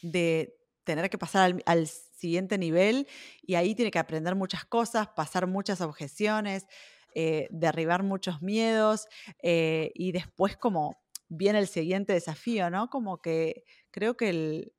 de 0.00 0.55
tener 0.86 1.10
que 1.10 1.18
pasar 1.18 1.62
al, 1.66 1.86
siguiente 1.86 2.56
nivel 2.56 3.06
y 3.42 3.56
ahí 3.56 3.74
tiene 3.74 3.90
que 3.90 3.98
aprender 3.98 4.34
muchas 4.34 4.64
cosas, 4.64 5.08
pasar 5.08 5.46
muchas 5.46 5.82
objeciones, 5.82 6.66
eh, 7.14 7.46
derribar 7.50 8.02
muchos 8.02 8.40
miedos 8.40 9.06
eh, 9.42 9.92
y 9.94 10.12
después 10.12 10.56
como 10.56 10.98
viene 11.28 11.58
el 11.58 11.68
siguiente 11.68 12.14
desafío, 12.14 12.70
¿no? 12.70 12.88
Como 12.88 13.20
que 13.20 13.64
creo 13.90 14.16
que 14.16 14.30
el, 14.30 14.72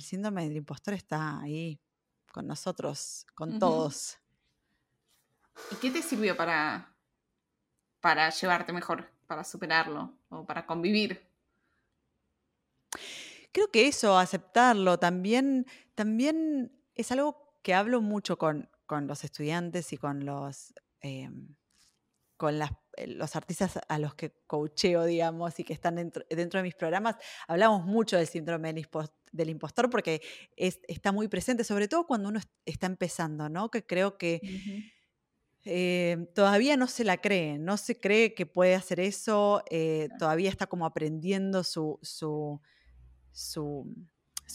síndrome 0.00 0.44
del 0.44 0.56
impostor 0.56 0.92
está 0.92 1.40
ahí 1.40 1.80
con 2.30 2.46
nosotros, 2.46 3.24
con 3.34 3.58
todos. 3.58 4.18
¿Y 5.70 5.76
qué 5.76 5.90
te 5.90 6.02
sirvió 6.02 6.36
para, 6.36 6.94
para 8.00 8.28
llevarte 8.28 8.74
mejor, 8.74 9.10
para 9.26 9.44
superarlo 9.44 10.14
o 10.28 10.44
para 10.44 10.66
convivir? 10.66 11.26
Creo 13.52 13.70
que 13.70 13.86
eso, 13.86 14.18
aceptarlo, 14.18 14.98
también, 14.98 15.66
también 15.94 16.72
es 16.94 17.12
algo 17.12 17.58
que 17.62 17.74
hablo 17.74 18.00
mucho 18.00 18.38
con, 18.38 18.68
los 18.88 19.24
estudiantes 19.24 19.92
y 19.94 19.96
con 19.96 20.26
los, 20.26 20.74
em, 21.00 21.54
con 22.36 22.60
eh, 22.60 23.06
los 23.06 23.36
artistas 23.36 23.78
a 23.88 23.98
los 23.98 24.14
que 24.14 24.34
coacheo, 24.46 25.04
digamos, 25.04 25.58
y 25.58 25.64
que 25.64 25.72
están 25.72 25.96
dentro, 25.96 26.24
de 26.28 26.62
mis 26.62 26.74
programas. 26.74 27.16
Hablamos 27.48 27.86
mucho 27.86 28.18
del 28.18 28.26
síndrome 28.26 28.72
del, 29.32 29.48
impostor 29.48 29.88
porque 29.88 30.20
está 30.56 31.10
muy 31.10 31.28
presente, 31.28 31.64
sobre 31.64 31.88
todo 31.88 32.06
cuando 32.06 32.28
uno 32.28 32.40
está 32.66 32.86
empezando, 32.86 33.48
¿no? 33.48 33.70
Que 33.70 33.84
creo 33.84 34.18
que... 34.18 34.40
Eh, 35.64 36.26
todavía 36.34 36.76
no 36.76 36.88
se 36.88 37.04
la 37.04 37.18
cree, 37.18 37.56
no 37.56 37.76
se 37.76 38.00
cree 38.00 38.34
que 38.34 38.46
puede 38.46 38.74
hacer 38.74 38.98
eso, 38.98 39.62
eh, 39.70 40.08
todavía 40.18 40.50
está 40.50 40.66
como 40.66 40.86
aprendiendo 40.86 41.62
su, 41.62 42.00
su, 42.02 42.60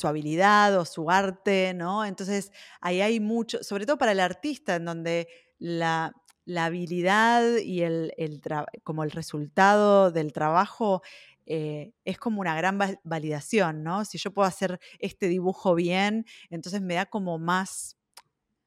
habilidad 0.04 0.78
o 0.80 0.86
su 0.86 1.10
arte, 1.10 1.74
¿no? 1.74 2.06
Entonces 2.06 2.52
ahí 2.82 3.02
hay 3.02 3.20
mucho, 3.20 3.64
sobre 3.64 3.86
todo 3.86 3.98
para 3.98 4.12
el 4.12 4.20
artista, 4.20 4.76
en 4.76 4.86
donde 4.86 5.28
la, 5.58 6.14
habilidad 6.56 7.58
y 7.58 7.82
el, 7.82 8.14
como 8.84 9.04
el 9.04 9.12
resultado 9.12 10.12
del 10.12 10.32
trabajo 10.32 11.02
eh, 11.46 11.94
es 12.06 12.18
como 12.18 12.42
una 12.42 12.56
gran 12.56 12.78
validación, 13.04 13.84
¿no? 13.84 14.06
Si 14.06 14.18
yo 14.18 14.32
puedo 14.32 14.48
hacer 14.48 14.80
este 15.00 15.28
dibujo 15.28 15.76
bien, 15.76 16.26
entonces 16.50 16.82
me 16.82 16.96
da 16.96 17.06
como 17.06 17.40
más 17.40 17.98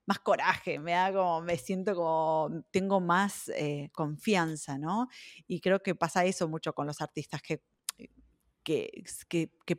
más 0.06 0.18
coraje, 0.18 0.80
me 0.80 0.90
da 0.90 1.12
como, 1.12 1.40
me 1.40 1.56
siento 1.56 1.94
como, 1.94 2.64
tengo 2.72 3.00
más 3.00 3.48
eh, 3.50 3.90
confianza, 3.92 4.76
¿no? 4.76 5.06
Y 5.46 5.60
creo 5.60 5.80
que 5.84 5.94
pasa 5.94 6.24
eso 6.24 6.48
mucho 6.48 6.72
con 6.72 6.88
los 6.88 7.00
artistas, 7.00 7.40
que, 7.42 7.62
que, 8.62 9.04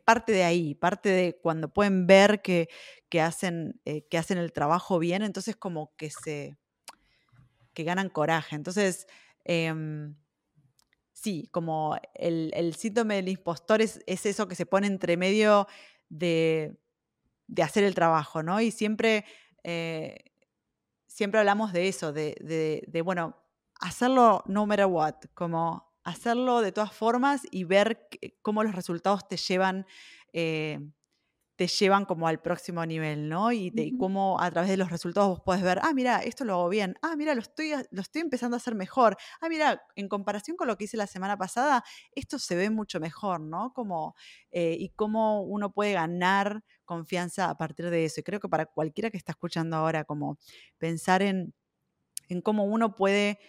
parte 0.03 0.31
de 0.31 0.43
ahí, 0.43 0.75
parte 0.75 1.09
de 1.09 1.39
cuando 1.41 1.71
pueden 1.71 2.07
ver 2.07 2.41
que, 2.41 2.67
hacen, 3.21 3.79
eh, 3.85 4.07
que 4.07 4.17
hacen 4.17 4.37
el 4.37 4.51
trabajo 4.51 4.99
bien, 4.99 5.21
entonces 5.21 5.55
como 5.55 5.95
que 5.95 6.09
se, 6.09 6.57
que 7.73 7.83
ganan 7.83 8.09
coraje. 8.09 8.55
Entonces, 8.55 9.07
em, 9.45 10.15
sí, 11.13 11.47
como 11.51 11.97
el, 12.15 12.75
síntoma 12.75 13.15
del 13.15 13.29
impostor 13.29 13.81
es, 13.81 14.01
eso 14.05 14.47
que 14.47 14.55
se 14.55 14.65
pone 14.65 14.87
entre 14.87 15.17
medio 15.17 15.67
de, 16.09 16.77
de 17.47 17.63
hacer 17.63 17.83
el 17.83 17.95
trabajo, 17.95 18.43
¿no? 18.43 18.61
Y 18.61 18.71
siempre 18.71 19.25
eh, 19.63 20.31
siempre 21.07 21.39
hablamos 21.39 21.73
de 21.73 21.87
eso, 21.87 22.13
de, 22.13 23.01
bueno, 23.03 23.35
hacerlo 23.79 24.43
no 24.47 24.65
matter 24.65 24.85
what, 24.85 25.15
como 25.33 25.90
hacerlo 26.03 26.61
de 26.61 26.71
todas 26.71 26.93
formas 26.93 27.41
y 27.51 27.63
ver 27.63 28.07
cómo 28.41 28.63
los 28.63 28.75
resultados 28.75 29.27
te 29.27 29.37
llevan, 29.37 29.85
eh, 30.33 30.79
te 31.55 31.67
llevan 31.67 32.05
como 32.05 32.27
al 32.27 32.41
próximo 32.41 32.83
nivel, 32.85 33.29
¿no? 33.29 33.51
Y, 33.51 33.95
cómo 33.99 34.41
a 34.41 34.49
través 34.49 34.71
de 34.71 34.77
los 34.77 34.89
resultados 34.89 35.29
vos 35.29 35.41
podés 35.41 35.61
ver, 35.61 35.79
ah, 35.83 35.93
mira, 35.93 36.17
esto 36.23 36.43
lo 36.43 36.53
hago 36.53 36.69
bien, 36.69 36.95
ah, 37.03 37.15
mira, 37.15 37.35
lo 37.35 37.41
estoy, 37.41 37.73
lo 37.91 38.01
estoy 38.01 38.21
empezando 38.21 38.55
a 38.55 38.57
hacer 38.57 38.73
mejor, 38.73 39.15
ah, 39.41 39.49
mira, 39.49 39.81
en 39.95 40.07
comparación 40.09 40.57
con 40.57 40.67
lo 40.67 40.75
que 40.75 40.85
hice 40.85 40.97
la 40.97 41.05
semana 41.07 41.37
pasada, 41.37 41.83
esto 42.15 42.39
se 42.39 42.55
ve 42.55 42.71
mucho 42.71 42.99
mejor, 42.99 43.41
¿no? 43.41 43.73
Como, 43.73 44.15
eh, 44.49 44.75
y 44.79 44.89
cómo 44.89 45.43
uno 45.43 45.71
puede 45.71 45.93
ganar 45.93 46.63
confianza 46.83 47.49
a 47.49 47.57
partir 47.57 47.89
de 47.89 48.05
eso. 48.05 48.21
Y 48.21 48.23
creo 48.23 48.39
que 48.39 48.49
para 48.49 48.65
cualquiera 48.65 49.11
que 49.11 49.17
está 49.17 49.33
escuchando 49.33 49.77
ahora, 49.77 50.03
como 50.03 50.39
pensar 50.77 51.21
en, 51.21 51.53
en 52.27 52.41
cómo 52.41 52.65
uno 52.65 52.95
puede 52.95 53.39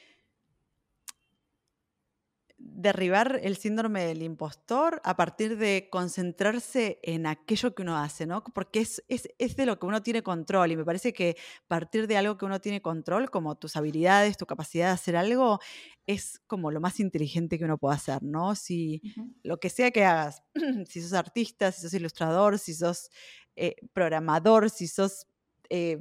derribar 2.64 3.40
el 3.42 3.56
síndrome 3.56 4.04
del 4.04 4.22
impostor 4.22 5.00
a 5.04 5.16
partir 5.16 5.58
de 5.58 5.88
concentrarse 5.90 7.00
en 7.02 7.26
aquello 7.26 7.74
que 7.74 7.82
uno 7.82 7.98
hace, 7.98 8.24
¿no? 8.24 8.44
Porque 8.44 8.80
es, 8.80 9.02
es, 9.08 9.56
de 9.56 9.66
lo 9.66 9.78
que 9.78 9.86
uno 9.86 10.02
tiene 10.02 10.22
control 10.22 10.70
y 10.70 10.76
me 10.76 10.84
parece 10.84 11.12
que 11.12 11.36
partir 11.66 12.06
de 12.06 12.16
algo 12.16 12.38
que 12.38 12.44
uno 12.44 12.60
tiene 12.60 12.80
control, 12.80 13.30
como 13.30 13.56
tus 13.56 13.76
habilidades, 13.76 14.36
tu 14.36 14.46
capacidad 14.46 14.86
de 14.86 14.92
hacer 14.92 15.16
algo, 15.16 15.58
es 16.06 16.40
como 16.46 16.70
lo 16.70 16.80
más 16.80 17.00
inteligente 17.00 17.58
que 17.58 17.64
uno 17.64 17.78
puede 17.78 17.96
hacer, 17.96 18.22
¿no? 18.22 18.54
Si 18.54 19.02
lo 19.42 19.58
que 19.58 19.68
sea 19.68 19.90
que 19.90 20.04
hagas, 20.04 20.42
si 20.88 21.02
sos 21.02 21.14
artista, 21.14 21.72
si 21.72 21.82
sos 21.82 21.94
ilustrador, 21.94 22.58
si 22.58 22.74
sos 22.74 23.10
eh, 23.56 23.76
programador, 23.92 24.70
si 24.70 24.86
sos... 24.86 25.26
Eh, 25.68 26.00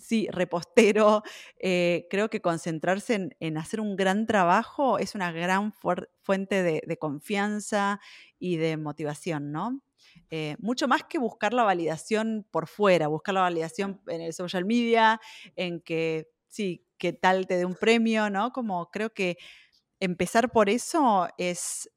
sí, 0.00 0.28
repostero. 0.30 1.22
Eh, 1.58 2.06
creo 2.10 2.30
que 2.30 2.40
concentrarse 2.40 3.30
en, 3.38 3.58
hacer 3.58 3.80
un 3.80 3.96
gran 3.96 4.26
trabajo 4.26 4.98
es 4.98 5.14
una 5.14 5.32
gran 5.32 5.72
fuente 5.72 6.62
de, 6.62 6.96
confianza 6.98 8.00
y 8.38 8.56
de 8.56 8.76
motivación, 8.76 9.52
¿no? 9.52 9.82
Eh, 10.30 10.56
mucho 10.58 10.88
más 10.88 11.04
que 11.04 11.18
buscar 11.18 11.52
la 11.52 11.62
validación 11.62 12.46
por 12.50 12.66
fuera, 12.66 13.08
buscar 13.08 13.34
la 13.34 13.42
validación 13.42 14.00
en 14.08 14.20
el 14.20 14.32
social 14.32 14.64
media, 14.64 15.20
en 15.56 15.80
que, 15.80 16.28
sí, 16.48 16.86
que 16.98 17.12
tal 17.12 17.46
te 17.46 17.56
dé 17.56 17.64
un 17.64 17.74
premio, 17.74 18.30
¿no? 18.30 18.52
Como 18.52 18.90
creo 18.90 19.10
que 19.12 19.38
empezar 20.00 20.50
por 20.50 20.68
eso 20.68 21.28
es, 21.38 21.90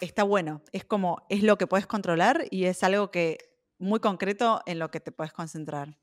está 0.00 0.22
bueno, 0.22 0.62
es 0.72 0.84
como, 0.84 1.24
es 1.28 1.42
lo 1.42 1.58
que 1.58 1.66
puedes 1.66 1.86
controlar 1.86 2.44
y 2.50 2.64
es 2.64 2.82
algo 2.82 3.10
que 3.10 3.38
muy 3.78 4.00
concreto 4.00 4.60
en 4.66 4.78
lo 4.78 4.90
que 4.90 5.00
te 5.00 5.12
puedes 5.12 5.32
concentrar. 5.32 5.96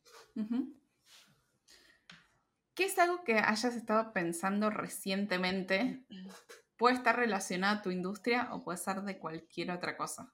¿Qué 2.75 2.83
es 2.83 2.99
algo 2.99 3.23
que 3.23 3.39
hayas 3.39 3.73
estado 3.73 4.11
pensando 4.11 4.69
recientemente? 4.69 6.03
Puede 6.75 6.95
estar 6.95 7.15
relacionado 7.15 7.79
a 7.79 7.81
tu 7.81 7.89
industria 7.89 8.49
o 8.51 8.63
puede 8.63 8.77
ser 8.77 9.01
de 9.03 9.17
cualquier 9.17 9.71
otra 9.71 9.95
cosa. 9.95 10.33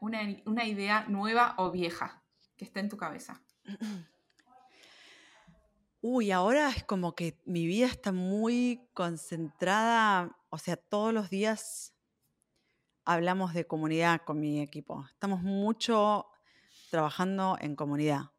Una, 0.00 0.64
idea 0.64 1.04
nueva 1.06 1.54
o 1.56 1.70
vieja 1.70 2.24
que 2.56 2.64
esté 2.64 2.80
en 2.80 2.88
tu 2.88 2.96
cabeza. 2.96 3.40
Uy, 6.00 6.32
ahora 6.32 6.70
es 6.70 6.82
como 6.82 7.14
que 7.14 7.40
mi 7.44 7.64
vida 7.64 7.86
está 7.86 8.10
muy 8.10 8.88
concentrada, 8.94 10.36
o 10.50 10.58
sea, 10.58 10.76
todos 10.76 11.14
los 11.14 11.30
días 11.30 11.94
hablamos 13.04 13.54
de 13.54 13.68
comunidad 13.68 14.22
con 14.24 14.40
mi 14.40 14.60
equipo. 14.60 15.06
Estamos 15.12 15.42
mucho 15.42 16.26
trabajando 16.90 17.56
en 17.60 17.76
comunidad. 17.76 18.32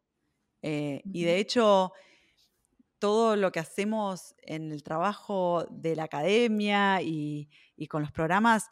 Eh, 0.66 1.02
y 1.12 1.24
de 1.24 1.38
hecho, 1.38 1.92
todo 2.98 3.36
lo 3.36 3.52
que 3.52 3.60
hacemos 3.60 4.34
en 4.38 4.72
el 4.72 4.82
trabajo 4.82 5.66
de 5.70 5.94
la 5.94 6.04
academia 6.04 7.02
y, 7.02 7.48
con 7.88 8.00
los 8.00 8.10
programas 8.10 8.70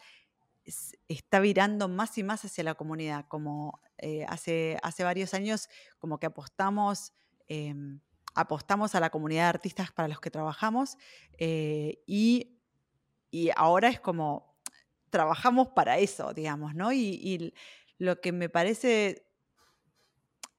está 1.09 1.40
virando 1.40 1.89
más 1.89 2.16
y 2.16 2.23
más 2.23 2.44
hacia 2.44 2.64
la 2.64 2.74
comunidad. 2.74 3.27
Como 3.28 3.81
eh, 3.98 4.24
hace, 4.27 4.78
hace 4.82 5.05
varios 5.05 5.35
años, 5.35 5.69
como 5.98 6.19
que 6.19 6.27
apostamos 6.27 7.12
em, 7.48 8.01
apostamos 8.35 8.94
a 8.94 9.01
la 9.01 9.10
comunidad 9.10 9.43
de 9.43 9.48
artistas 9.48 9.93
para 9.93 10.09
los 10.09 10.20
que 10.20 10.31
trabajamos 10.31 10.97
eh, 11.39 12.02
y, 12.06 12.48
ahora 13.56 13.89
es 13.89 14.01
como 14.01 14.56
trabajamos 15.10 15.69
para 15.69 15.98
eso, 15.98 16.32
digamos, 16.32 16.74
¿no? 16.74 16.93
Y, 16.93 17.52
lo 17.98 18.20
que 18.20 18.32
me 18.32 18.48
parece 18.48 19.27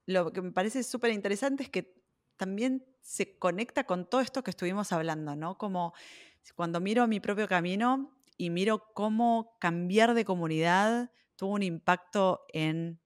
lo 0.05 0.31
que 0.31 0.41
me 0.41 0.51
parece 0.51 0.83
súper 0.83 1.11
interesante 1.11 1.63
es 1.63 1.69
que 1.69 1.95
también 2.37 2.85
se 3.01 3.37
conecta 3.37 3.85
con 3.85 4.09
todo 4.09 4.21
esto 4.21 4.43
que 4.43 4.51
estuvimos 4.51 4.91
hablando, 4.91 5.35
¿no? 5.35 5.57
Como 5.57 5.93
cuando 6.55 6.79
miro 6.79 7.07
mi 7.07 7.19
propio 7.19 7.47
camino 7.47 8.17
y 8.37 8.49
miro 8.49 8.93
cómo 8.93 9.57
cambiar 9.59 10.13
de 10.13 10.25
comunidad 10.25 11.11
tuvo 11.35 11.53
un 11.53 11.63
impacto 11.63 12.45
en 12.53 12.99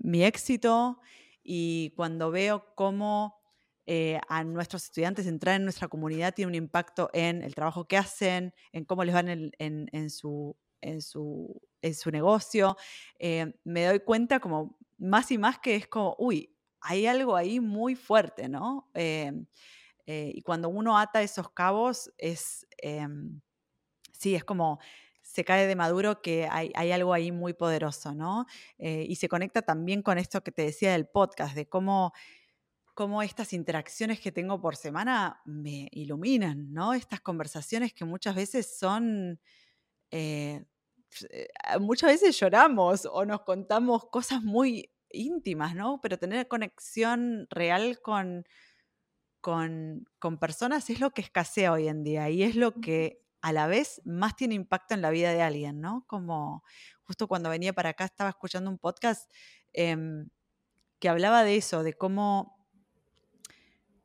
mi 0.00 0.22
éxito, 0.24 1.00
y 1.42 1.94
cuando 1.96 2.30
veo 2.30 2.74
cómo 2.74 3.40
eh, 3.86 4.20
a 4.28 4.44
nuestros 4.44 4.84
estudiantes 4.84 5.26
entrar 5.26 5.56
en 5.56 5.64
nuestra 5.64 5.88
comunidad 5.88 6.34
tiene 6.34 6.50
un 6.50 6.54
impacto 6.54 7.08
en 7.14 7.42
el 7.42 7.54
trabajo 7.54 7.86
que 7.86 7.96
hacen, 7.96 8.52
en 8.72 8.84
cómo 8.84 9.02
les 9.02 9.14
van 9.14 9.50
en, 9.58 10.10
su, 10.10 10.56
en, 10.82 11.00
su, 11.00 11.60
en 11.80 11.94
su 11.94 12.10
negocio, 12.10 12.76
eh, 13.18 13.54
me 13.64 13.86
doy 13.86 14.00
cuenta 14.00 14.40
como 14.40 14.78
más 14.98 15.30
y 15.30 15.38
más 15.38 15.58
que 15.58 15.76
es 15.76 15.88
como, 15.88 16.14
uy, 16.18 16.54
hay 16.80 17.06
algo 17.06 17.36
ahí 17.36 17.60
muy 17.60 17.94
fuerte, 17.94 18.48
¿no? 18.48 18.90
Eh, 18.94 19.32
y 20.06 20.40
cuando 20.42 20.68
uno 20.70 20.98
ata 20.98 21.22
esos 21.22 21.50
cabos 21.50 22.10
es, 22.16 22.66
em, 22.78 23.40
sí, 24.12 24.34
es 24.34 24.44
como 24.44 24.78
se 25.28 25.44
cae 25.44 25.66
de 25.66 25.76
maduro 25.76 26.22
que 26.22 26.48
hay, 26.50 26.72
algo 26.90 27.12
ahí 27.12 27.30
muy 27.32 27.52
poderoso, 27.52 28.14
¿no? 28.14 28.46
Eh, 28.78 29.04
y 29.06 29.16
se 29.16 29.28
conecta 29.28 29.60
también 29.60 30.02
con 30.02 30.16
esto 30.16 30.42
que 30.42 30.52
te 30.52 30.62
decía 30.62 30.92
del 30.92 31.06
podcast, 31.06 31.54
de 31.54 31.68
cómo, 31.68 32.12
cómo 32.94 33.22
estas 33.22 33.52
interacciones 33.52 34.20
que 34.20 34.32
tengo 34.32 34.58
por 34.60 34.74
semana 34.74 35.42
me 35.44 35.88
iluminan, 35.92 36.72
¿no? 36.72 36.94
Estas 36.94 37.20
conversaciones 37.20 37.92
que 37.92 38.04
muchas 38.04 38.34
veces 38.34 38.78
son... 38.78 39.38
Eh, 40.10 40.64
muchas 41.80 42.10
veces 42.10 42.38
lloramos 42.38 43.06
o 43.10 43.24
nos 43.24 43.42
contamos 43.42 44.06
cosas 44.10 44.42
muy 44.42 44.90
íntimas, 45.10 45.74
¿no? 45.74 46.00
Pero 46.00 46.18
tener 46.18 46.48
conexión 46.48 47.46
real 47.50 48.00
con, 48.02 48.44
con, 49.40 50.06
con, 50.18 50.38
personas 50.38 50.90
es 50.90 51.00
lo 51.00 51.10
que 51.10 51.22
escasea 51.22 51.72
hoy 51.72 51.88
en 51.88 52.04
día 52.04 52.30
y 52.30 52.42
es 52.42 52.56
lo 52.56 52.74
que 52.74 53.22
a 53.40 53.52
la 53.52 53.66
vez 53.66 54.02
más 54.04 54.36
tiene 54.36 54.54
impacto 54.54 54.94
en 54.94 55.02
la 55.02 55.10
vida 55.10 55.32
de 55.32 55.42
alguien, 55.42 55.80
¿no? 55.80 56.04
Como 56.06 56.64
justo 57.02 57.28
cuando 57.28 57.50
venía 57.50 57.72
para 57.72 57.90
acá 57.90 58.04
estaba 58.04 58.30
escuchando 58.30 58.70
un 58.70 58.78
podcast 58.78 59.30
em, 59.72 60.28
que 60.98 61.08
hablaba 61.08 61.44
de 61.44 61.56
eso, 61.56 61.82
de 61.82 61.94
cómo... 61.94 62.57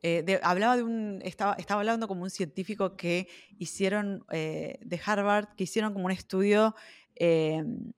Eh, 0.06 0.38
hablaba 0.42 0.76
de 0.76 0.82
un, 0.82 1.20
estaba, 1.24 1.54
estaba 1.54 1.80
hablando 1.80 2.06
como 2.06 2.24
un 2.24 2.28
científico 2.28 2.94
que 2.94 3.26
hicieron, 3.58 4.22
eh, 4.30 4.78
de 4.82 5.00
Harvard, 5.02 5.54
que 5.56 5.64
hicieron 5.64 5.94
como 5.94 6.04
un 6.04 6.10
estudio, 6.10 6.74
em, 7.14 7.94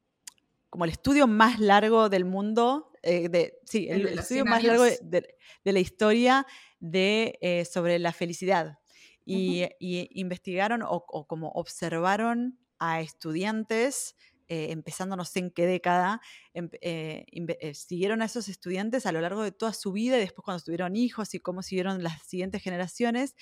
como 0.70 0.84
el 0.84 0.92
estudio 0.92 1.26
más 1.26 1.58
largo 1.58 2.08
del 2.08 2.24
mundo, 2.24 2.92
eh, 3.02 3.28
de, 3.28 3.58
sí, 3.64 3.88
el, 3.90 4.06
estudio 4.06 4.44
más 4.44 4.62
largo 4.62 4.84
de, 4.84 5.26
la 5.64 5.80
historia 5.80 6.46
de, 6.78 7.68
sobre 7.68 7.98
la 7.98 8.12
felicidad. 8.12 8.78
Y, 9.24 9.66
investigaron 9.80 10.82
o, 10.84 11.26
como 11.26 11.48
observaron 11.48 12.56
a 12.78 13.00
estudiantes, 13.00 14.14
eh, 14.48 14.68
empezando 14.70 15.16
no 15.16 15.24
sé 15.24 15.40
en 15.40 15.50
qué 15.50 15.66
década, 15.66 16.20
em, 16.54 16.68
eh, 16.80 17.26
eh, 17.32 17.74
siguieron 17.74 18.22
a 18.22 18.26
esos 18.26 18.48
estudiantes 18.48 19.04
a 19.04 19.10
lo 19.10 19.20
largo 19.20 19.42
de 19.42 19.50
toda 19.50 19.72
su 19.72 19.90
vida 19.90 20.16
y 20.16 20.20
después 20.20 20.44
cuando 20.44 20.62
tuvieron 20.62 20.94
hijos 20.94 21.34
y 21.34 21.40
cómo 21.40 21.62
siguieron 21.62 22.02
las 22.04 22.22
siguientes 22.22 22.62
generaciones 22.62 23.34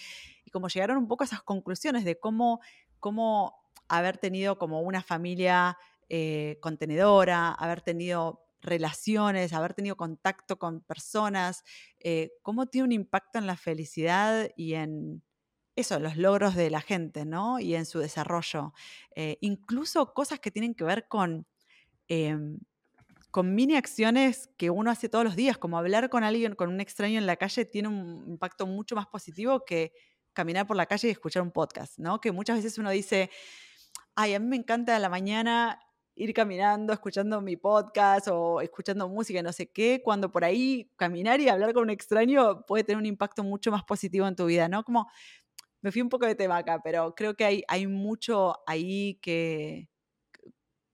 y 0.45 0.51
cómo 0.51 0.69
llegaron 0.69 0.97
un 0.97 1.07
poco 1.07 1.25
a 1.25 1.27
esas 1.27 1.43
conclusiones 1.43 2.05
de 2.05 2.19
cómo, 2.19 2.61
cómo 3.01 3.55
haber 3.87 4.17
tenido 4.17 4.59
como 4.59 4.81
una 4.81 5.03
familia 5.03 5.77
contenedora, 6.61 7.51
haber 7.53 7.81
tenido 7.81 8.47
relaciones, 8.61 9.53
haber 9.53 9.75
tenido 9.75 9.97
contacto 9.97 10.59
con 10.59 10.81
personas, 10.83 11.65
cómo 12.43 12.67
tiene 12.67 12.85
un 12.85 12.93
impacto 12.93 13.41
en 13.41 13.49
la 13.49 13.57
felicidad 13.57 14.49
y 14.57 14.75
en, 14.75 15.23
eso, 15.77 15.99
los 15.99 16.17
logros 16.17 16.55
de 16.55 16.71
la 16.71 16.81
gente, 16.81 17.25
¿no? 17.25 17.59
Y 17.61 17.75
en 17.75 17.87
su 17.87 17.99
desarrollo. 17.99 18.73
Eh, 19.17 19.39
incluso 19.41 20.13
cosas 20.15 20.41
que 20.41 20.51
tienen 20.51 20.75
que 20.75 20.85
ver 20.85 21.09
con, 21.09 21.47
em, 22.09 22.59
con 23.31 23.55
mini 23.55 23.77
acciones 23.77 24.51
que 24.57 24.71
uno 24.71 24.91
hace 24.91 25.09
todos 25.09 25.25
los 25.25 25.37
días, 25.37 25.59
como 25.59 25.79
hablar 25.79 26.09
con 26.11 26.25
alguien, 26.25 26.55
con 26.55 26.69
un 26.71 26.81
extraño 26.81 27.19
en 27.19 27.27
la 27.27 27.37
calle, 27.37 27.65
tiene 27.65 27.89
un 27.89 28.25
impacto 28.29 28.67
mucho 28.67 28.95
más 28.95 29.07
positivo 29.09 29.65
que 29.65 29.93
caminar 30.33 30.67
por 30.67 30.77
la 30.77 30.87
calle 30.87 31.09
y 31.09 31.11
escuchar 31.13 31.43
un 31.43 31.51
podcast, 31.51 31.99
¿no? 31.99 32.21
Que 32.21 32.33
muchas 32.33 32.57
veces 32.57 32.79
uno 32.79 32.91
dice, 32.91 33.31
ay, 34.15 34.35
a 34.35 34.41
mí 34.41 34.47
me 34.47 34.57
encanta 34.57 34.97
a 34.97 34.99
la 35.01 35.09
mañana 35.09 35.81
ir 36.17 36.33
caminando, 36.33 36.93
escuchando 36.93 37.41
mi 37.41 37.57
podcast 37.57 38.29
o 38.31 38.61
escuchando 38.61 39.09
música, 39.09 39.43
no 39.43 39.53
sé 39.53 39.71
qué, 39.71 40.01
cuando 40.05 40.31
por 40.31 40.45
ahí 40.45 40.91
caminar 40.97 41.41
y 41.41 41.49
hablar 41.49 41.73
con 41.75 41.85
un 41.85 41.91
extraño 41.91 42.65
puede 42.67 42.85
tener 42.85 42.99
un 42.99 43.07
impacto 43.07 43.43
mucho 43.43 43.71
más 43.73 43.83
positivo 43.85 44.27
en 44.29 44.37
tu 44.37 44.47
vida, 44.47 44.69
¿no? 44.69 44.85
Como 44.85 45.09
me 45.85 45.93
fui 45.93 46.01
un 46.01 46.09
poco 46.09 46.25
de 46.25 46.35
tema 46.35 46.57
acá, 46.57 46.81
pero 46.83 47.15
creo 47.15 47.37
que 47.37 47.45
hay, 47.45 47.63
hay 47.69 47.87
mucho 47.87 48.63
ahí 48.67 49.19
que, 49.21 49.91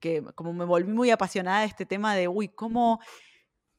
que 0.01 0.21
como 0.35 0.51
me 0.51 0.65
volví 0.65 0.91
muy 0.91 1.11
apasionada 1.11 1.61
de 1.61 1.67
este 1.67 1.85
tema 1.85 2.13
de, 2.13 2.27
uy, 2.27 2.49
cómo, 2.49 2.99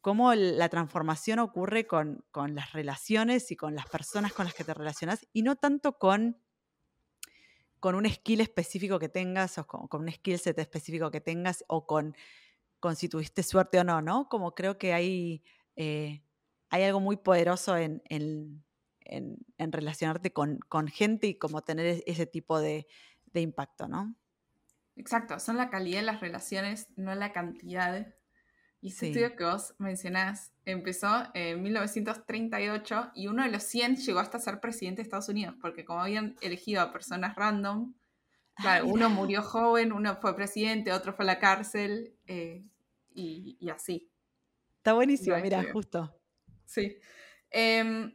cómo 0.01 0.35
la 0.35 0.71
transformación 0.71 1.39
ocurre 1.39 1.87
con, 1.87 2.25
con, 2.31 2.55
las 2.55 2.73
relaciones 2.73 3.51
y 3.51 3.57
con 3.57 3.75
las 3.75 3.87
personas 3.91 4.33
con 4.33 4.47
las 4.47 4.55
que 4.55 4.65
te 4.65 4.73
relacionas 4.73 5.29
y 5.35 5.43
no 5.43 5.57
tanto 5.57 5.99
con, 5.99 6.39
con 7.79 7.95
un 7.95 8.09
skill 8.09 8.41
específico 8.41 8.99
que 8.99 9.11
tengas 9.11 9.59
o 9.59 9.67
con, 9.67 10.01
un 10.01 10.11
skill 10.11 10.39
set 10.39 10.59
específico 10.61 11.11
que 11.11 11.21
tengas 11.21 11.63
o 11.69 11.87
con, 11.87 12.17
con 12.81 12.97
si 12.97 13.11
tuviste 13.11 13.43
suerte 13.43 13.79
o 13.79 13.85
no, 13.85 14.01
¿no? 14.01 14.31
Como 14.31 14.55
creo 14.55 14.79
que 14.79 14.95
hay, 14.95 15.43
eh, 15.77 16.23
hay 16.71 16.85
algo 16.85 17.01
muy 17.01 17.19
poderoso 17.19 17.77
en, 17.77 18.03
en, 18.09 18.65
en, 19.05 19.39
relacionarte 19.59 20.33
con, 20.33 20.61
gente 20.89 21.27
y 21.27 21.35
como 21.35 21.63
tener 21.63 21.87
e-, 21.87 22.05
ese 22.07 22.27
tipo 22.27 22.61
de, 22.61 22.87
impacto, 23.35 23.89
¿no? 23.89 24.15
Exacto, 24.97 25.39
son 25.39 25.57
la 25.57 25.71
calidad 25.71 26.01
de 26.01 26.07
las 26.07 26.21
relaciones, 26.21 26.89
no 26.97 27.15
la 27.15 27.33
cantidad. 27.33 28.15
Y 28.81 28.89
ese 28.89 29.09
estudio 29.09 29.37
que 29.37 29.45
vos 29.45 29.75
mencionás 29.79 30.53
empezó 30.65 31.29
en 31.35 31.63
1938 31.63 33.13
y 33.15 33.29
uno 33.29 33.45
de 33.45 33.51
los 33.51 33.63
100 33.63 33.97
llegó 33.97 34.19
hasta 34.19 34.39
ser 34.39 34.61
presidente 34.61 35.01
de 35.01 35.05
Estados 35.05 35.29
Unidos, 35.29 35.55
porque 35.61 35.85
como 35.85 36.01
habían 36.01 36.37
elegido 36.41 36.83
a 36.83 36.93
personas 36.93 37.37
random, 37.37 37.95
claro, 38.55 38.87
uno 38.87 39.09
murió 39.09 39.43
joven, 39.43 39.93
uno 39.93 40.17
fue 40.21 40.35
presidente, 40.35 40.93
otro 40.93 41.15
fue 41.15 41.25
a 41.25 41.27
la 41.27 41.39
cárcel 41.39 42.17
eh, 42.27 42.65
y, 43.15 43.71
así. 43.71 44.11
Está 44.79 44.95
buenísimo, 44.95 45.37
mira, 45.39 45.65
justo. 45.73 46.19
Sí. 46.65 46.99
Em, 47.51 48.13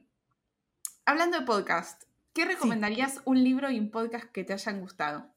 hablando 1.08 1.40
de 1.40 1.46
podcast, 1.46 2.04
¿qué 2.34 2.44
recomendarías 2.44 3.22
un 3.24 3.42
libro 3.42 3.72
y 3.72 3.80
un 3.80 3.90
podcast 3.92 4.26
que 4.26 4.44
te 4.44 4.52
hayan 4.52 4.82
gustado? 4.82 5.34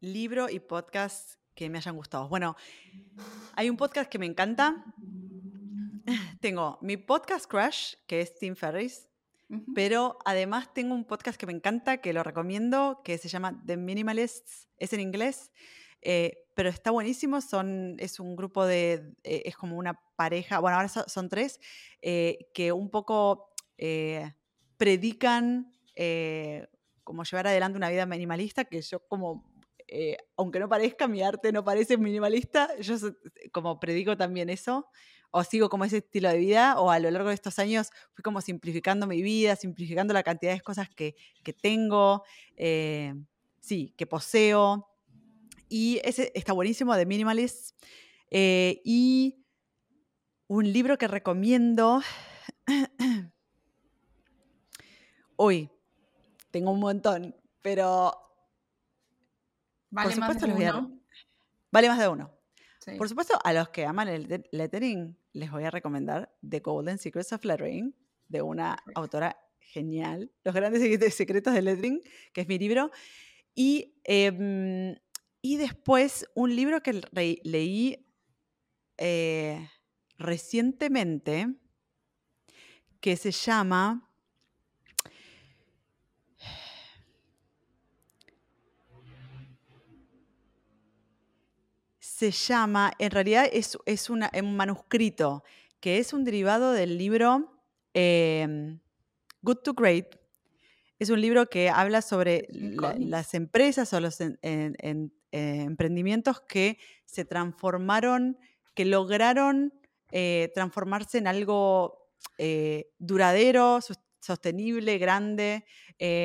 Libro 0.00 0.50
y 0.50 0.60
podcast 0.60 1.36
que 1.54 1.70
me 1.70 1.78
hayan 1.78 1.96
gustado. 1.96 2.28
Bueno, 2.28 2.54
hay 3.54 3.70
un 3.70 3.78
podcast 3.78 4.10
que 4.10 4.18
me 4.18 4.26
encanta. 4.26 4.84
Tengo 6.42 6.78
mi 6.82 6.98
podcast 6.98 7.46
Crush, 7.46 7.94
que 8.06 8.20
es 8.20 8.38
Tim 8.38 8.54
Ferris, 8.54 9.08
pero 9.74 10.18
además 10.26 10.74
tengo 10.74 10.94
un 10.94 11.04
podcast 11.04 11.38
que 11.38 11.46
me 11.46 11.52
encanta, 11.52 11.98
que 11.98 12.12
lo 12.12 12.22
recomiendo, 12.22 13.00
que 13.02 13.16
se 13.16 13.28
llama 13.28 13.62
The 13.64 13.78
Minimalists, 13.78 14.68
es 14.78 14.92
en 14.92 15.00
inglés, 15.00 15.52
eh, 16.02 16.38
pero 16.54 16.68
está 16.68 16.90
buenísimo, 16.90 17.40
son, 17.40 17.96
es 17.98 18.20
un 18.20 18.36
grupo 18.36 18.66
de, 18.66 19.14
eh, 19.24 19.42
es 19.46 19.56
como 19.56 19.76
una 19.76 19.98
pareja, 20.16 20.58
bueno, 20.58 20.76
ahora 20.76 20.88
son, 20.88 21.28
tres, 21.28 21.60
eh, 22.02 22.50
que 22.52 22.72
un 22.72 22.90
poco 22.90 23.54
eh, 23.78 24.32
predican 24.76 25.72
como 27.04 27.24
llevar 27.24 27.46
adelante 27.46 27.76
una 27.76 27.90
vida 27.90 28.06
minimalista, 28.06 28.64
que 28.64 28.80
yo 28.80 29.00
como 29.06 29.52
eh, 29.94 30.16
aunque 30.38 30.58
no 30.58 30.70
parezca, 30.70 31.06
mi 31.06 31.22
arte 31.22 31.52
no 31.52 31.62
parece 31.64 31.98
minimalista. 31.98 32.70
Yo 32.80 32.96
como 33.52 33.78
predico 33.78 34.16
también 34.16 34.48
eso, 34.48 34.88
o 35.30 35.44
sigo 35.44 35.68
como 35.68 35.84
ese 35.84 35.98
estilo 35.98 36.30
de 36.30 36.38
vida, 36.38 36.80
o 36.80 36.90
a 36.90 36.98
lo 36.98 37.10
largo 37.10 37.28
de 37.28 37.34
estos 37.34 37.58
años 37.58 37.90
fui 38.14 38.22
como 38.22 38.40
simplificando 38.40 39.06
mi 39.06 39.20
vida, 39.20 39.54
simplificando 39.54 40.14
la 40.14 40.22
cantidad 40.22 40.54
de 40.54 40.62
cosas 40.62 40.88
que, 40.88 41.14
tengo, 41.60 42.24
eh, 42.56 43.12
sí, 43.60 43.94
que 43.98 44.06
poseo. 44.06 44.88
Y 45.72 46.02
ese 46.04 46.30
está 46.34 46.52
buenísimo 46.52 46.94
de 46.94 47.06
Minimalist. 47.06 47.82
Eh, 48.30 48.82
y 48.84 49.42
un 50.46 50.70
libro 50.70 50.98
que 50.98 51.08
recomiendo. 51.08 52.02
Uy, 55.36 55.70
tengo 56.50 56.72
un 56.72 56.78
montón, 56.78 57.34
pero. 57.62 58.12
Vale 59.88 60.14
más 60.16 60.38
de 60.38 60.52
uno. 60.52 61.00
Vale 61.70 61.88
más 61.88 61.98
de 61.98 62.08
uno. 62.08 62.30
Por 62.98 63.08
supuesto, 63.08 63.38
a 63.42 63.54
los 63.54 63.70
que 63.70 63.86
aman 63.86 64.08
el 64.08 64.44
lettering, 64.52 65.16
les 65.32 65.50
voy 65.50 65.64
a 65.64 65.70
recomendar 65.70 66.36
The 66.46 66.60
Golden 66.60 66.98
Secrets 66.98 67.32
of 67.32 67.46
Lettering, 67.46 67.96
de 68.28 68.42
una 68.42 68.76
autora 68.94 69.38
genial, 69.58 70.30
Los 70.44 70.54
grandes 70.54 71.14
secretos 71.14 71.54
del 71.54 71.64
lettering, 71.64 72.02
que 72.34 72.42
es 72.42 72.48
mi 72.48 72.58
libro. 72.58 72.90
Y 73.54 73.94
em, 74.04 74.96
y 75.42 75.56
después 75.56 76.26
un 76.34 76.54
libro 76.54 76.80
que 76.82 77.02
leí 77.42 78.06
eh, 78.96 79.68
recientemente 80.16 81.48
que 83.00 83.16
se 83.16 83.32
llama 83.32 84.08
se 91.98 92.30
llama, 92.30 92.92
en 93.00 93.10
realidad 93.10 93.48
es, 93.52 94.08
un 94.08 94.56
manuscrito 94.56 95.42
que 95.80 95.98
es 95.98 96.12
un 96.12 96.22
derivado 96.22 96.70
del 96.70 96.96
libro 96.96 97.60
em, 97.94 98.78
Good 99.40 99.56
to 99.64 99.74
Great. 99.74 100.14
Es 101.00 101.10
un 101.10 101.20
libro 101.20 101.46
que 101.46 101.68
habla 101.68 102.00
sobre 102.00 102.46
las 102.52 103.34
empresas 103.34 103.92
o 103.92 103.98
los 103.98 104.20
eh, 105.34 105.62
emprendimientos 105.62 106.42
que 106.42 106.78
se 107.06 107.24
transformaron, 107.24 108.38
que 108.74 108.84
lograron 108.84 109.72
eh, 110.10 110.50
transformarse 110.54 111.16
en 111.16 111.26
algo 111.26 112.10
eh, 112.36 112.90
duradero, 112.98 113.78
sostenible, 114.20 114.98
grande. 114.98 115.64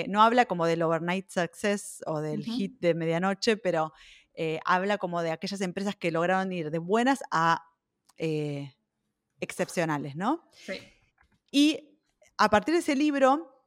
no 0.10 0.22
habla 0.22 0.46
como 0.46 0.66
del 0.66 0.82
overnight 0.82 1.30
success 1.30 2.04
o 2.06 2.20
del 2.20 2.44
hit 2.44 2.82
de 2.82 2.94
medianoche, 2.96 3.56
pero 3.56 3.94
habla 4.66 4.98
como 4.98 5.22
de 5.22 5.32
aquellas 5.32 5.62
empresas 5.62 5.96
que 5.96 6.12
lograron 6.12 6.52
ir 6.52 6.70
de 6.70 6.80
buenas 6.80 7.24
a 7.32 7.64
excepcionales, 9.40 10.18
¿no? 10.18 10.50
Sí. 10.52 10.74
Y 11.50 11.98
a 12.38 12.50
partir 12.50 12.74
de 12.74 12.82
ese 12.82 12.96
libro, 12.96 13.64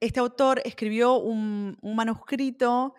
este 0.00 0.18
autor 0.18 0.60
escribió 0.64 1.14
un, 1.14 1.78
un 1.80 1.94
manuscrito 1.94 2.94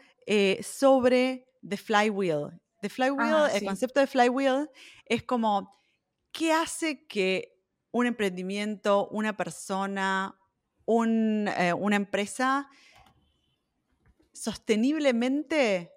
sobre 0.62 1.46
The 1.68 1.78
Flywheel. 1.78 2.60
The 2.82 2.90
Flywheel, 2.90 3.50
el 3.54 3.66
concepto 3.66 4.00
de 4.00 4.08
Flywheel 4.08 4.70
es 5.06 5.24
como, 5.24 5.76
¿qué 6.32 6.54
hace 6.54 7.06
que 7.08 7.58
un 7.92 8.06
emprendimiento, 8.06 9.08
una 9.08 9.36
persona, 9.38 10.38
eh, 10.86 11.74
una 11.74 11.96
empresa 11.96 12.70
sosteniblemente 14.34 15.92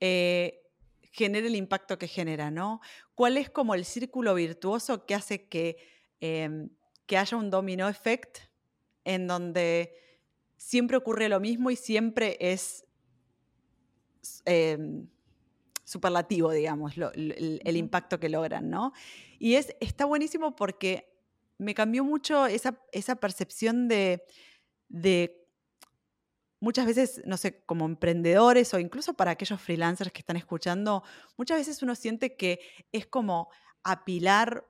eh, 0.00 0.62
genere 1.12 1.46
el 1.46 1.54
impacto 1.54 1.98
que 1.98 2.08
genera, 2.08 2.50
¿no? 2.50 2.80
¿Cuál 3.14 3.36
es 3.36 3.48
como 3.48 3.74
el 3.74 3.84
círculo 3.84 4.34
virtuoso 4.34 5.06
que 5.06 5.14
hace 5.14 5.48
que, 5.48 5.76
em, 6.20 6.70
que 7.06 7.16
haya 7.16 7.36
un 7.36 7.50
domino 7.50 7.88
effect 7.88 8.38
en 9.04 9.26
donde 9.26 9.94
siempre 10.56 10.96
ocurre 10.96 11.28
lo 11.28 11.38
mismo 11.38 11.70
y 11.70 11.76
siempre 11.76 12.36
es 12.40 12.84
Em, 14.44 15.06
superlativo, 15.84 16.50
digamos, 16.52 16.94
el, 16.96 17.76
impacto 17.76 18.18
que 18.18 18.28
logran, 18.28 18.70
¿no? 18.70 18.92
Y 19.38 19.56
es, 19.56 19.76
está 19.80 20.04
buenísimo 20.04 20.54
porque 20.56 21.12
me 21.58 21.74
cambió 21.74 22.04
mucho 22.04 22.46
esa, 22.46 22.72
percepción 23.20 23.88
de, 23.88 24.24
muchas 26.60 26.86
veces, 26.86 27.22
no 27.26 27.36
sé, 27.36 27.62
como 27.64 27.84
emprendedores 27.84 28.72
o 28.72 28.78
incluso 28.78 29.14
para 29.14 29.32
aquellos 29.32 29.60
freelancers 29.60 30.12
que 30.12 30.20
están 30.20 30.36
escuchando, 30.36 31.02
muchas 31.36 31.58
veces 31.58 31.82
uno 31.82 31.94
siente 31.94 32.36
que 32.36 32.60
es 32.92 33.06
como 33.06 33.50
apilar, 33.82 34.64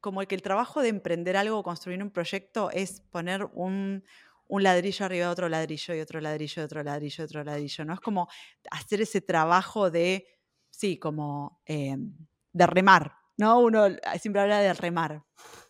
como 0.00 0.20
que 0.22 0.34
el 0.34 0.42
trabajo 0.42 0.82
de 0.82 0.88
emprender 0.88 1.36
algo, 1.36 1.62
construir 1.62 2.02
un 2.02 2.10
proyecto 2.10 2.70
es 2.72 3.00
poner 3.00 3.44
un, 3.54 4.04
un 4.48 4.62
ladrillo 4.62 5.06
arriba 5.06 5.26
de 5.26 5.32
otro 5.32 5.48
ladrillo 5.48 5.94
y 5.94 6.00
otro 6.00 6.20
ladrillo, 6.20 6.62
y 6.62 6.64
otro 6.64 6.82
ladrillo, 6.82 7.22
y 7.22 7.24
otro 7.24 7.44
ladrillo, 7.44 7.84
¿no? 7.84 7.94
Es 7.94 8.00
como 8.00 8.28
hacer 8.70 9.02
ese 9.02 9.20
trabajo 9.20 9.90
de, 9.90 10.26
sí, 10.70 10.98
como 10.98 11.62
eh, 11.66 11.96
de 12.52 12.66
remar, 12.66 13.14
¿no? 13.36 13.60
Uno 13.60 13.86
siempre 14.18 14.42
habla 14.42 14.60
de 14.60 14.72
remar. 14.72 15.22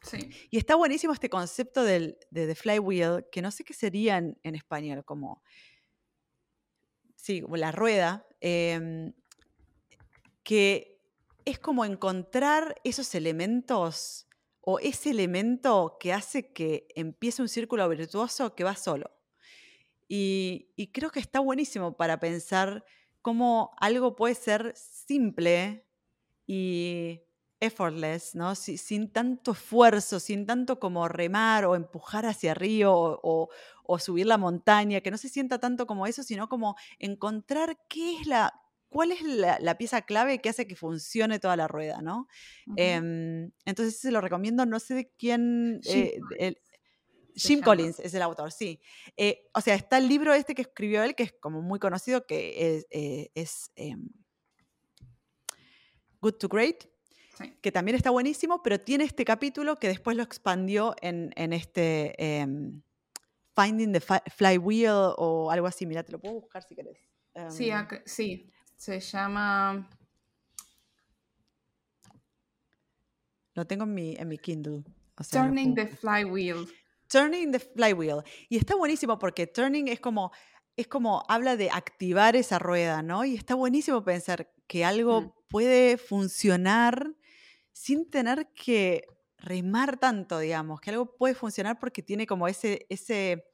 Sí. 0.03 0.31
Y 0.51 0.59
está 0.59 0.77
buenísimo 0.77 1.13
este 1.13 1.29
concepto 1.29 1.83
del, 1.83 2.19
de 2.31 2.47
The 2.47 2.55
Flywheel, 2.55 3.27
que 3.31 3.43
no 3.43 3.51
sé 3.51 3.65
qué 3.65 3.75
sería 3.75 4.17
en, 4.17 4.55
español, 4.55 5.05
como, 5.05 5.43
sí, 7.17 7.43
la 7.51 7.73
rueda, 7.73 8.27
em, 8.41 9.13
que 10.45 11.03
es 11.45 11.59
como 11.59 11.85
encontrar 11.85 12.77
esos 12.85 13.15
elementos 13.15 14.28
o 14.71 14.79
ese 14.81 15.09
elemento 15.09 15.97
que 15.99 16.13
hace 16.13 16.53
que 16.53 16.89
empiece 16.95 17.41
un 17.41 17.49
círculo 17.49 17.89
virtuoso 17.89 18.55
que 18.55 18.65
va 18.65 18.77
solo. 18.77 19.11
Y, 20.07 20.91
creo 20.93 21.11
que 21.11 21.21
está 21.21 21.41
buenísimo 21.41 21.97
para 21.97 22.21
pensar 22.21 22.85
cómo 23.23 23.71
algo 23.81 24.15
puede 24.15 24.35
ser 24.35 24.75
simple 24.77 25.87
y 26.47 27.23
effortless, 27.61 28.35
¿no? 28.35 28.55
sin 28.55 29.11
tanto 29.11 29.53
esfuerzo, 29.53 30.21
sin 30.21 30.45
tanto 30.45 30.79
como 30.79 31.09
remar 31.09 31.65
o 31.65 31.75
empujar 31.75 32.27
hacia 32.27 32.51
arriba 32.51 32.91
o, 32.93 33.49
subir 33.99 34.27
la 34.27 34.37
montaña, 34.37 35.01
que 35.01 35.11
no 35.11 35.17
se 35.17 35.31
sienta 35.31 35.59
tanto 35.59 35.87
como 35.87 36.07
eso, 36.07 36.23
sino 36.23 36.51
como 36.51 36.77
encontrar 36.99 37.79
qué 37.89 38.21
es 38.21 38.27
la, 38.27 38.53
cuál 38.89 39.13
es 39.13 39.23
la, 39.23 39.79
pieza 39.79 40.03
clave 40.03 40.41
que 40.41 40.49
hace 40.49 40.67
que 40.67 40.77
funcione 40.77 41.39
toda 41.39 41.57
la 41.57 41.69
rueda, 41.69 42.01
¿no? 42.01 42.27
Em, 42.77 43.51
entonces 43.65 43.99
se 43.99 44.11
lo 44.11 44.21
recomiendo, 44.21 44.67
no 44.67 44.81
sé 44.81 44.95
de 44.95 45.13
quién... 45.19 45.81
Jim, 47.35 47.61
eh, 47.61 47.63
Collins 47.63 48.01
es 48.01 48.15
el 48.15 48.23
autor, 48.23 48.51
sí. 48.51 48.81
Eh, 49.17 49.47
o 49.55 49.61
sea, 49.61 49.75
está 49.75 49.99
el 49.99 50.09
libro 50.09 50.33
este 50.35 50.55
que 50.55 50.63
escribió 50.63 51.03
él, 51.03 51.15
que 51.15 51.25
es 51.25 51.33
como 51.33 51.63
muy 51.63 51.79
conocido, 51.79 52.27
que 52.27 52.77
es, 52.77 52.87
eh, 52.91 53.31
em, 53.77 54.09
Good 56.21 56.35
to 56.35 56.49
Great, 56.49 56.85
que 57.61 57.71
también 57.71 57.95
está 57.95 58.11
buenísimo, 58.11 58.63
pero 58.63 58.81
tiene 58.81 59.05
este 59.05 59.25
capítulo 59.25 59.77
que 59.77 59.87
después 59.87 60.17
lo 60.17 60.25
expandió 60.25 60.97
en, 61.01 61.33
este 61.53 62.41
em, 62.41 62.83
Finding 63.55 63.93
the 63.93 64.01
Flywheel 64.01 65.15
o 65.17 65.51
algo 65.51 65.67
así. 65.69 65.87
Mira, 65.87 66.03
te 66.03 66.13
lo 66.13 66.19
puedo 66.19 66.35
buscar 66.35 66.63
si 66.65 66.75
querés. 66.75 66.99
sí, 67.51 67.71
sí. 68.05 68.51
Se 68.79 69.01
llama. 69.01 69.89
Lo 73.55 73.67
tengo 73.67 73.85
en 73.85 73.93
mi, 73.93 74.15
en 74.17 74.29
mi 74.29 74.39
Kindle. 74.39 74.85
Turning 75.31 75.75
the 75.75 75.89
Flywheel. 75.89 76.69
Turning 77.09 77.51
the 77.51 77.59
Flywheel. 77.59 78.23
Y 78.49 78.57
está 78.57 78.77
buenísimo 78.77 79.19
porque 79.19 79.49
turning 79.49 79.89
es 79.89 79.99
como, 79.99 80.31
es 80.77 80.87
como 80.87 81.25
habla 81.29 81.57
de 81.57 81.71
activar 81.71 82.37
esa 82.37 82.61
rueda, 82.61 83.03
¿no? 83.03 83.25
Y 83.25 83.35
está 83.35 83.57
buenísimo 83.57 84.05
pensar 84.05 84.49
que 84.69 84.85
algo 84.85 85.23
mm. 85.23 85.33
puede 85.49 85.99
funcionar 85.99 87.17
sin 87.73 88.09
tener 88.09 88.53
que 88.55 89.07
remar 89.39 89.99
tanto, 89.99 90.39
digamos, 90.39 90.81
que 90.81 90.91
algo 90.91 91.17
puede 91.17 91.35
funcionar 91.35 91.81
porque 91.81 92.03
tiene 92.03 92.29
como 92.29 92.47
ese, 92.47 92.87
ese, 92.89 93.45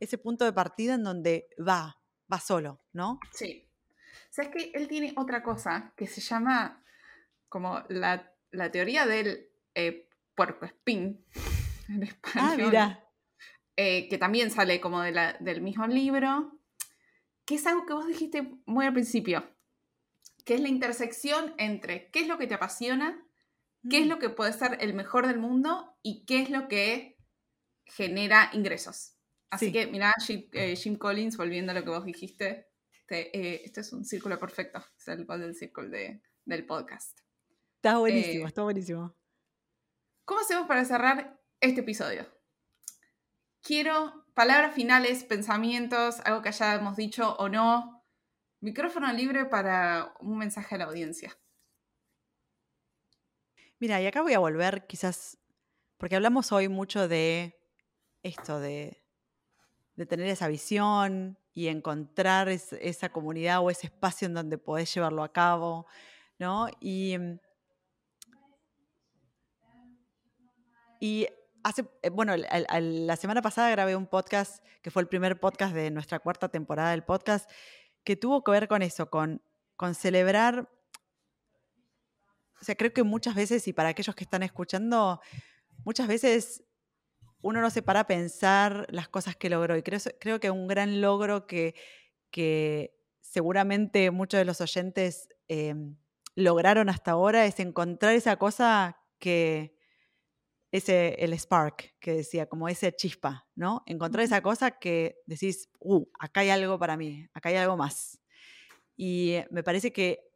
ese 0.00 0.18
punto 0.18 0.44
de 0.44 0.52
partida 0.52 0.94
en 0.94 1.04
donde 1.04 1.48
va, 1.66 1.98
va 2.30 2.40
solo, 2.40 2.82
¿no? 2.92 3.18
Sí. 3.32 3.63
¿Sabes 4.34 4.50
que 4.50 4.72
él 4.74 4.88
tiene 4.88 5.12
otra 5.14 5.44
cosa 5.44 5.92
que 5.96 6.08
se 6.08 6.20
llama 6.20 6.82
como 7.48 7.84
la, 7.88 8.32
teoría 8.72 9.06
del 9.06 9.48
eh, 9.76 10.08
puerco 10.34 10.64
espín 10.64 11.24
en 11.88 12.02
ah, 12.02 12.06
español? 12.06 12.50
Ah, 12.50 12.54
mira. 12.56 13.10
Eh, 13.76 14.08
que 14.08 14.18
también 14.18 14.50
sale 14.50 14.80
como 14.80 15.02
del 15.02 15.60
mismo 15.60 15.86
libro, 15.86 16.58
que 17.44 17.54
es 17.54 17.66
algo 17.68 17.86
que 17.86 17.92
vos 17.92 18.08
dijiste 18.08 18.50
muy 18.66 18.86
al 18.86 18.92
principio, 18.92 19.48
que 20.44 20.54
es 20.54 20.60
la 20.60 20.68
intersección 20.68 21.54
entre 21.56 22.10
qué 22.10 22.20
es 22.20 22.26
lo 22.26 22.36
que 22.36 22.48
te 22.48 22.54
apasiona, 22.54 23.24
qué 23.88 23.98
es 23.98 24.06
mm. 24.06 24.08
lo 24.08 24.18
que 24.18 24.30
puede 24.30 24.52
ser 24.52 24.78
el 24.80 24.94
mejor 24.94 25.28
del 25.28 25.38
mundo 25.38 25.96
y 26.02 26.24
qué 26.24 26.42
es 26.42 26.50
lo 26.50 26.66
que 26.66 27.18
genera 27.84 28.50
ingresos. 28.52 29.14
Así 29.50 29.70
que, 29.70 29.86
mira, 29.86 30.12
Jim, 30.26 30.48
eh, 30.54 30.74
Jim, 30.74 30.96
Collins, 30.96 31.36
volviendo 31.36 31.70
a 31.70 31.76
lo 31.76 31.84
que 31.84 31.90
vos 31.90 32.04
dijiste, 32.04 32.73
Este, 33.06 33.38
eh, 33.38 33.62
este 33.66 33.82
es 33.82 33.92
un 33.92 34.02
círculo 34.02 34.38
perfecto, 34.38 34.82
es 34.96 35.08
el 35.08 35.26
del 35.26 35.54
círculo 35.54 35.90
del 35.90 36.66
podcast. 36.66 37.20
Está 37.76 37.98
buenísimo, 37.98 38.46
eh, 38.46 38.48
está 38.48 38.62
buenísimo. 38.62 39.14
¿Cómo 40.24 40.40
hacemos 40.40 40.66
para 40.66 40.86
cerrar 40.86 41.38
este 41.60 41.82
episodio? 41.82 42.26
Quiero 43.60 44.24
palabras 44.32 44.74
finales, 44.74 45.22
pensamientos, 45.22 46.20
algo 46.20 46.40
que 46.40 46.50
ya 46.50 46.76
hemos 46.76 46.96
dicho 46.96 47.36
o 47.36 47.50
no. 47.50 48.02
Micrófono 48.60 49.12
libre 49.12 49.44
para 49.44 50.14
un 50.20 50.38
mensaje 50.38 50.76
a 50.76 50.78
la 50.78 50.84
audiencia. 50.84 51.38
Mira, 53.80 54.00
y 54.00 54.06
acá 54.06 54.22
voy 54.22 54.32
a 54.32 54.38
volver 54.38 54.86
quizás, 54.86 55.36
porque 55.98 56.16
hablamos 56.16 56.52
hoy 56.52 56.68
mucho 56.68 57.06
de 57.06 57.60
esto, 58.22 58.60
de, 58.60 59.04
tener 60.08 60.26
esa 60.26 60.48
visión 60.48 61.38
y 61.54 61.68
encontrar 61.68 62.48
esa 62.48 63.08
comunidad 63.10 63.60
o 63.60 63.70
ese 63.70 63.86
espacio 63.86 64.26
en 64.26 64.34
donde 64.34 64.58
podés 64.58 64.92
llevarlo 64.92 65.22
a 65.22 65.32
cabo, 65.32 65.86
¿no? 66.38 66.68
Y, 66.80 67.16
y 71.00 71.26
hace, 71.62 71.84
eh, 72.02 72.10
bueno, 72.10 72.34
la 72.36 73.16
semana 73.16 73.40
pasada 73.40 73.70
grabé 73.70 73.94
un 73.96 74.06
podcast 74.06 74.64
que 74.82 74.90
fue 74.90 75.02
el 75.02 75.08
primer 75.08 75.38
podcast 75.38 75.74
de 75.74 75.90
nuestra 75.90 76.18
cuarta 76.18 76.48
temporada 76.48 76.90
del 76.90 77.04
podcast, 77.04 77.48
que 78.02 78.16
tuvo 78.16 78.42
que 78.44 78.50
ver 78.50 78.68
con 78.68 78.82
eso, 78.82 79.08
con, 79.08 79.40
con 79.76 79.94
celebrar 79.94 80.68
o 82.64 82.64
sea, 82.64 82.76
creo 82.76 82.94
que 82.94 83.02
muchas 83.02 83.34
veces, 83.34 83.68
y 83.68 83.74
para 83.74 83.90
aquellos 83.90 84.14
que 84.14 84.24
están 84.24 84.42
escuchando, 84.42 85.20
muchas 85.84 86.08
veces 86.08 86.64
uno 87.44 87.60
no 87.60 87.68
se 87.68 87.82
para 87.82 88.00
a 88.00 88.06
pensar 88.06 88.86
las 88.88 89.08
cosas 89.08 89.36
que 89.36 89.50
logró. 89.50 89.76
Y 89.76 89.82
creo, 89.82 90.00
creo 90.18 90.40
que 90.40 90.50
un 90.50 90.66
gran 90.66 91.02
logro 91.02 91.46
que, 91.46 91.74
que 92.30 92.96
seguramente 93.20 94.10
muchos 94.10 94.38
de 94.38 94.46
los 94.46 94.62
oyentes 94.62 95.28
em, 95.48 95.94
lograron 96.34 96.88
hasta 96.88 97.10
ahora 97.10 97.44
es 97.44 97.60
encontrar 97.60 98.14
esa 98.14 98.36
cosa 98.36 98.96
que, 99.18 99.76
ese, 100.72 101.16
el 101.22 101.34
spark 101.34 101.94
que 102.00 102.14
decía, 102.14 102.46
como 102.46 102.66
ese 102.66 102.96
chispa, 102.96 103.46
¿no? 103.54 103.82
Encontrar 103.84 104.24
esa 104.24 104.40
cosa 104.40 104.70
que 104.70 105.18
decís, 105.26 105.68
uh, 105.80 106.02
acá 106.18 106.40
hay 106.40 106.48
algo 106.48 106.78
para 106.78 106.96
mí, 106.96 107.28
acá 107.34 107.50
hay 107.50 107.56
algo 107.56 107.76
más. 107.76 108.22
Y 108.96 109.36
me 109.50 109.62
parece 109.62 109.92
que 109.92 110.30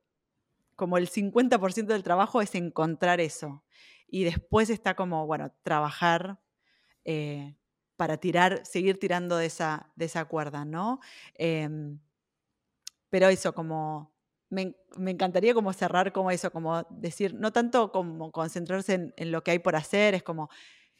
como 0.76 0.98
el 0.98 1.08
50% 1.08 1.86
del 1.86 2.02
trabajo 2.02 2.42
es 2.42 2.54
encontrar 2.54 3.18
eso. 3.18 3.64
Y 4.06 4.24
después 4.24 4.68
está 4.68 4.94
como, 4.94 5.26
bueno, 5.26 5.54
trabajar 5.62 6.38
eh, 7.10 7.54
para 7.96 8.18
tirar, 8.18 8.66
seguir 8.66 9.00
tirando 9.00 9.38
de 9.38 9.46
esa, 9.46 9.90
de 9.96 10.04
esa 10.04 10.26
cuerda, 10.26 10.66
¿no? 10.66 11.00
Em, 11.36 11.98
pero 13.08 13.28
eso, 13.28 13.54
como 13.54 14.12
me, 14.50 14.74
encantaría 15.06 15.54
como 15.54 15.72
cerrar 15.72 16.12
como 16.12 16.30
eso, 16.30 16.50
como 16.52 16.82
decir, 16.90 17.32
no 17.32 17.50
tanto 17.50 17.92
como 17.92 18.30
concentrarse 18.30 19.12
en, 19.16 19.32
lo 19.32 19.42
que 19.42 19.52
hay 19.52 19.58
por 19.58 19.74
hacer, 19.74 20.14
es 20.14 20.22
como 20.22 20.50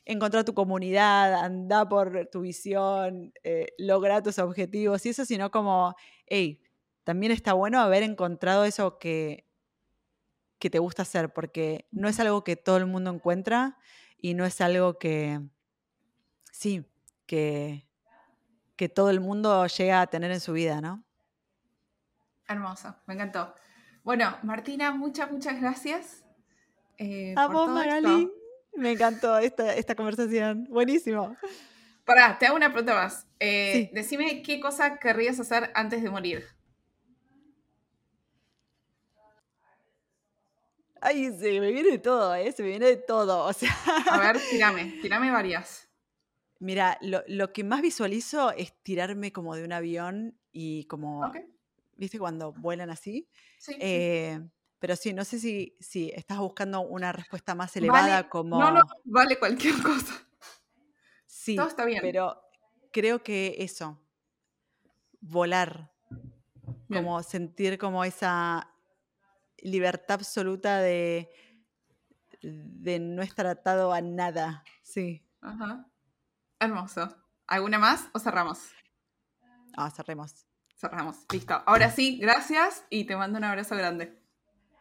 encontrar 0.07 0.45
tu 0.45 0.55
comunidad, 0.55 1.35
andar 1.45 1.91
por 1.91 2.27
tu 2.33 2.41
visión, 2.41 3.35
eh, 3.45 3.67
lograr 3.77 4.23
tus 4.23 4.39
objetivos 4.39 5.05
y 5.05 5.11
eso, 5.11 5.27
sino 5.27 5.51
como, 5.51 5.95
hey, 6.27 6.63
también 7.05 7.33
está 7.33 7.53
bueno 7.53 7.81
haber 7.81 8.03
encontrado 8.03 8.65
eso 8.65 8.99
que, 8.99 9.47
que 10.59 10.71
te 10.71 10.79
gusta 10.79 11.03
hacer, 11.03 11.35
porque 11.35 11.87
no 11.91 12.09
es 12.09 12.19
algo 12.19 12.45
que 12.45 12.57
todo 12.57 12.79
el 12.79 12.87
mundo 12.87 13.11
encuentra 13.11 13.77
y 14.17 14.33
no 14.33 14.47
es 14.47 14.61
algo 14.63 14.99
que, 14.99 15.41
sí, 16.59 16.85
que, 17.27 17.87
que 18.75 18.89
todo 18.89 19.11
el 19.11 19.21
mundo 19.21 19.65
llega 19.67 20.01
a 20.01 20.07
tener 20.09 20.33
en 20.33 20.41
su 20.41 20.53
vida, 20.53 20.81
¿no? 20.81 21.05
Hermoso, 22.49 22.97
me 23.07 23.15
encantó. 23.15 23.55
Bueno, 24.03 24.37
Martina, 24.43 24.91
muchas, 24.91 25.31
muchas 25.31 25.61
gracias. 25.61 26.25
Eh, 26.97 27.33
a 27.37 27.47
vos, 27.47 27.69
Magali. 27.69 28.29
Me 28.75 28.93
encantó 28.93 29.39
esta, 29.39 29.75
esta 29.75 29.95
conversación. 29.95 30.65
Buenísimo. 30.69 31.37
Pará, 32.05 32.39
te 32.39 32.47
hago 32.47 32.57
una 32.57 32.73
pregunta 32.73 32.95
más. 32.95 33.27
Eh, 33.39 33.91
decime 33.93 34.43
qué 34.43 34.59
cosa 34.61 34.99
querrías 34.99 35.39
hacer 35.39 35.71
antes 35.75 36.03
de 36.03 36.11
morir. 36.11 36.45
Ay, 41.01 41.31
sí, 41.39 41.61
me 41.61 41.71
viene 41.71 41.91
de 41.91 41.99
todo, 41.99 42.35
¿eh? 42.35 42.51
Se 42.51 42.63
me 42.63 42.71
viene 42.71 42.87
de 42.87 42.97
todo. 42.97 43.45
O 43.45 43.53
sea. 43.53 43.71
A 44.11 44.19
ver, 44.19 44.39
tirame, 44.51 44.99
tirame 45.01 45.31
varias. 45.31 45.88
Mira, 46.61 46.99
lo, 47.01 47.53
que 47.53 47.63
más 47.63 47.83
visualizo 47.83 48.51
es 48.53 48.73
tirarme 48.83 49.33
como 49.33 49.55
de 49.55 49.65
un 49.65 49.73
avión 49.73 50.39
y 50.53 50.85
como. 50.87 51.31
¿Viste 51.97 52.19
cuando 52.19 52.53
vuelan 52.53 52.91
así? 52.91 53.29
Sí. 53.59 53.77
Eh, 53.81 54.41
pero 54.79 54.97
sí, 54.97 55.13
no 55.13 55.25
sé 55.25 55.39
si, 55.39 55.77
si 55.81 56.11
estás 56.15 56.39
buscando 56.39 56.81
una 56.81 57.13
respuesta 57.13 57.55
más 57.55 57.77
elevada 57.77 58.29
como. 58.29 58.59
No, 58.59 58.71
no, 58.71 58.83
vale 59.05 59.39
cualquier 59.39 59.75
cosa. 59.83 60.15
Sí. 61.27 61.57
Todo 61.57 61.69
está 61.69 61.85
bien. 61.85 62.01
Pero 62.03 62.41
creo 62.93 63.23
que 63.23 63.57
eso. 63.59 64.01
Volar. 65.21 65.93
Como 66.89 67.23
sentir 67.23 67.77
como 67.77 68.03
esa 68.03 68.73
libertad 69.59 70.15
absoluta 70.15 70.79
de, 70.79 71.31
de 72.41 72.99
no 72.99 73.23
estar 73.23 73.47
atado 73.47 73.93
a 73.93 74.01
nada. 74.01 74.65
Sí. 74.83 75.23
Ajá. 75.41 75.88
Hermoso. 76.61 77.09
¿Alguna 77.47 77.79
más 77.79 78.09
o 78.13 78.19
cerramos? 78.19 78.59
Ah, 79.77 79.91
cerremos. 79.91 80.47
Cerramos. 80.77 81.17
Listo. 81.33 81.63
Ahora 81.67 81.91
sí, 81.91 82.19
gracias 82.19 82.85
y 82.91 83.05
te 83.05 83.17
mando 83.17 83.39
un 83.39 83.45
abrazo 83.45 83.77
grande. 83.77 84.21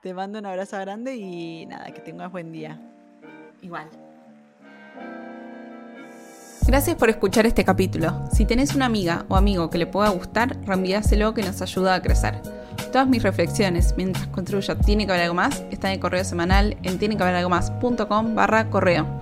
Te 0.01 0.13
mando 0.13 0.39
un 0.39 0.45
abrazo 0.45 0.77
grande 0.79 1.15
y 1.15 1.65
nada, 1.65 1.91
que 1.91 2.01
tengas 2.01 2.31
buen 2.31 2.51
día. 2.51 2.79
Igual. 3.61 3.89
Gracias 6.65 6.95
por 6.97 7.09
escuchar 7.09 7.45
este 7.45 7.63
capítulo. 7.63 8.25
Si 8.31 8.45
tenés 8.45 8.75
una 8.75 8.87
amiga 8.87 9.25
o 9.29 9.35
amigo 9.35 9.69
que 9.69 9.77
le 9.77 9.87
pueda 9.87 10.09
gustar, 10.09 10.57
reenvíaselo 10.65 11.33
que 11.33 11.43
nos 11.43 11.61
ayuda 11.61 11.95
a 11.95 12.01
crecer. 12.01 12.41
Todas 12.91 13.07
mis 13.07 13.23
reflexiones 13.23 13.93
mientras 13.97 14.27
construyo 14.27 14.77
Tiene 14.77 15.05
que 15.05 15.11
haber 15.11 15.23
algo 15.23 15.35
más 15.35 15.63
están 15.71 15.91
en 15.91 15.99
correo 15.99 16.23
semanal 16.23 16.77
en 16.83 16.99
tienequehaberalgomás.com 16.99 18.35
barra 18.35 18.69
correo. 18.69 19.21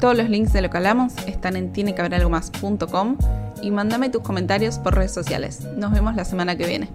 Todos 0.00 0.16
los 0.16 0.28
links 0.28 0.52
de 0.52 0.62
lo 0.62 0.70
que 0.70 0.76
hablamos 0.76 1.14
están 1.26 1.56
en 1.56 1.72
tienequehaberalgomás.com 1.72 3.16
y 3.62 3.70
mándame 3.70 4.10
tus 4.10 4.22
comentarios 4.22 4.78
por 4.78 4.94
redes 4.94 5.12
sociales. 5.12 5.60
Nos 5.76 5.92
vemos 5.92 6.14
la 6.14 6.24
semana 6.24 6.56
que 6.56 6.66
viene. 6.66 6.88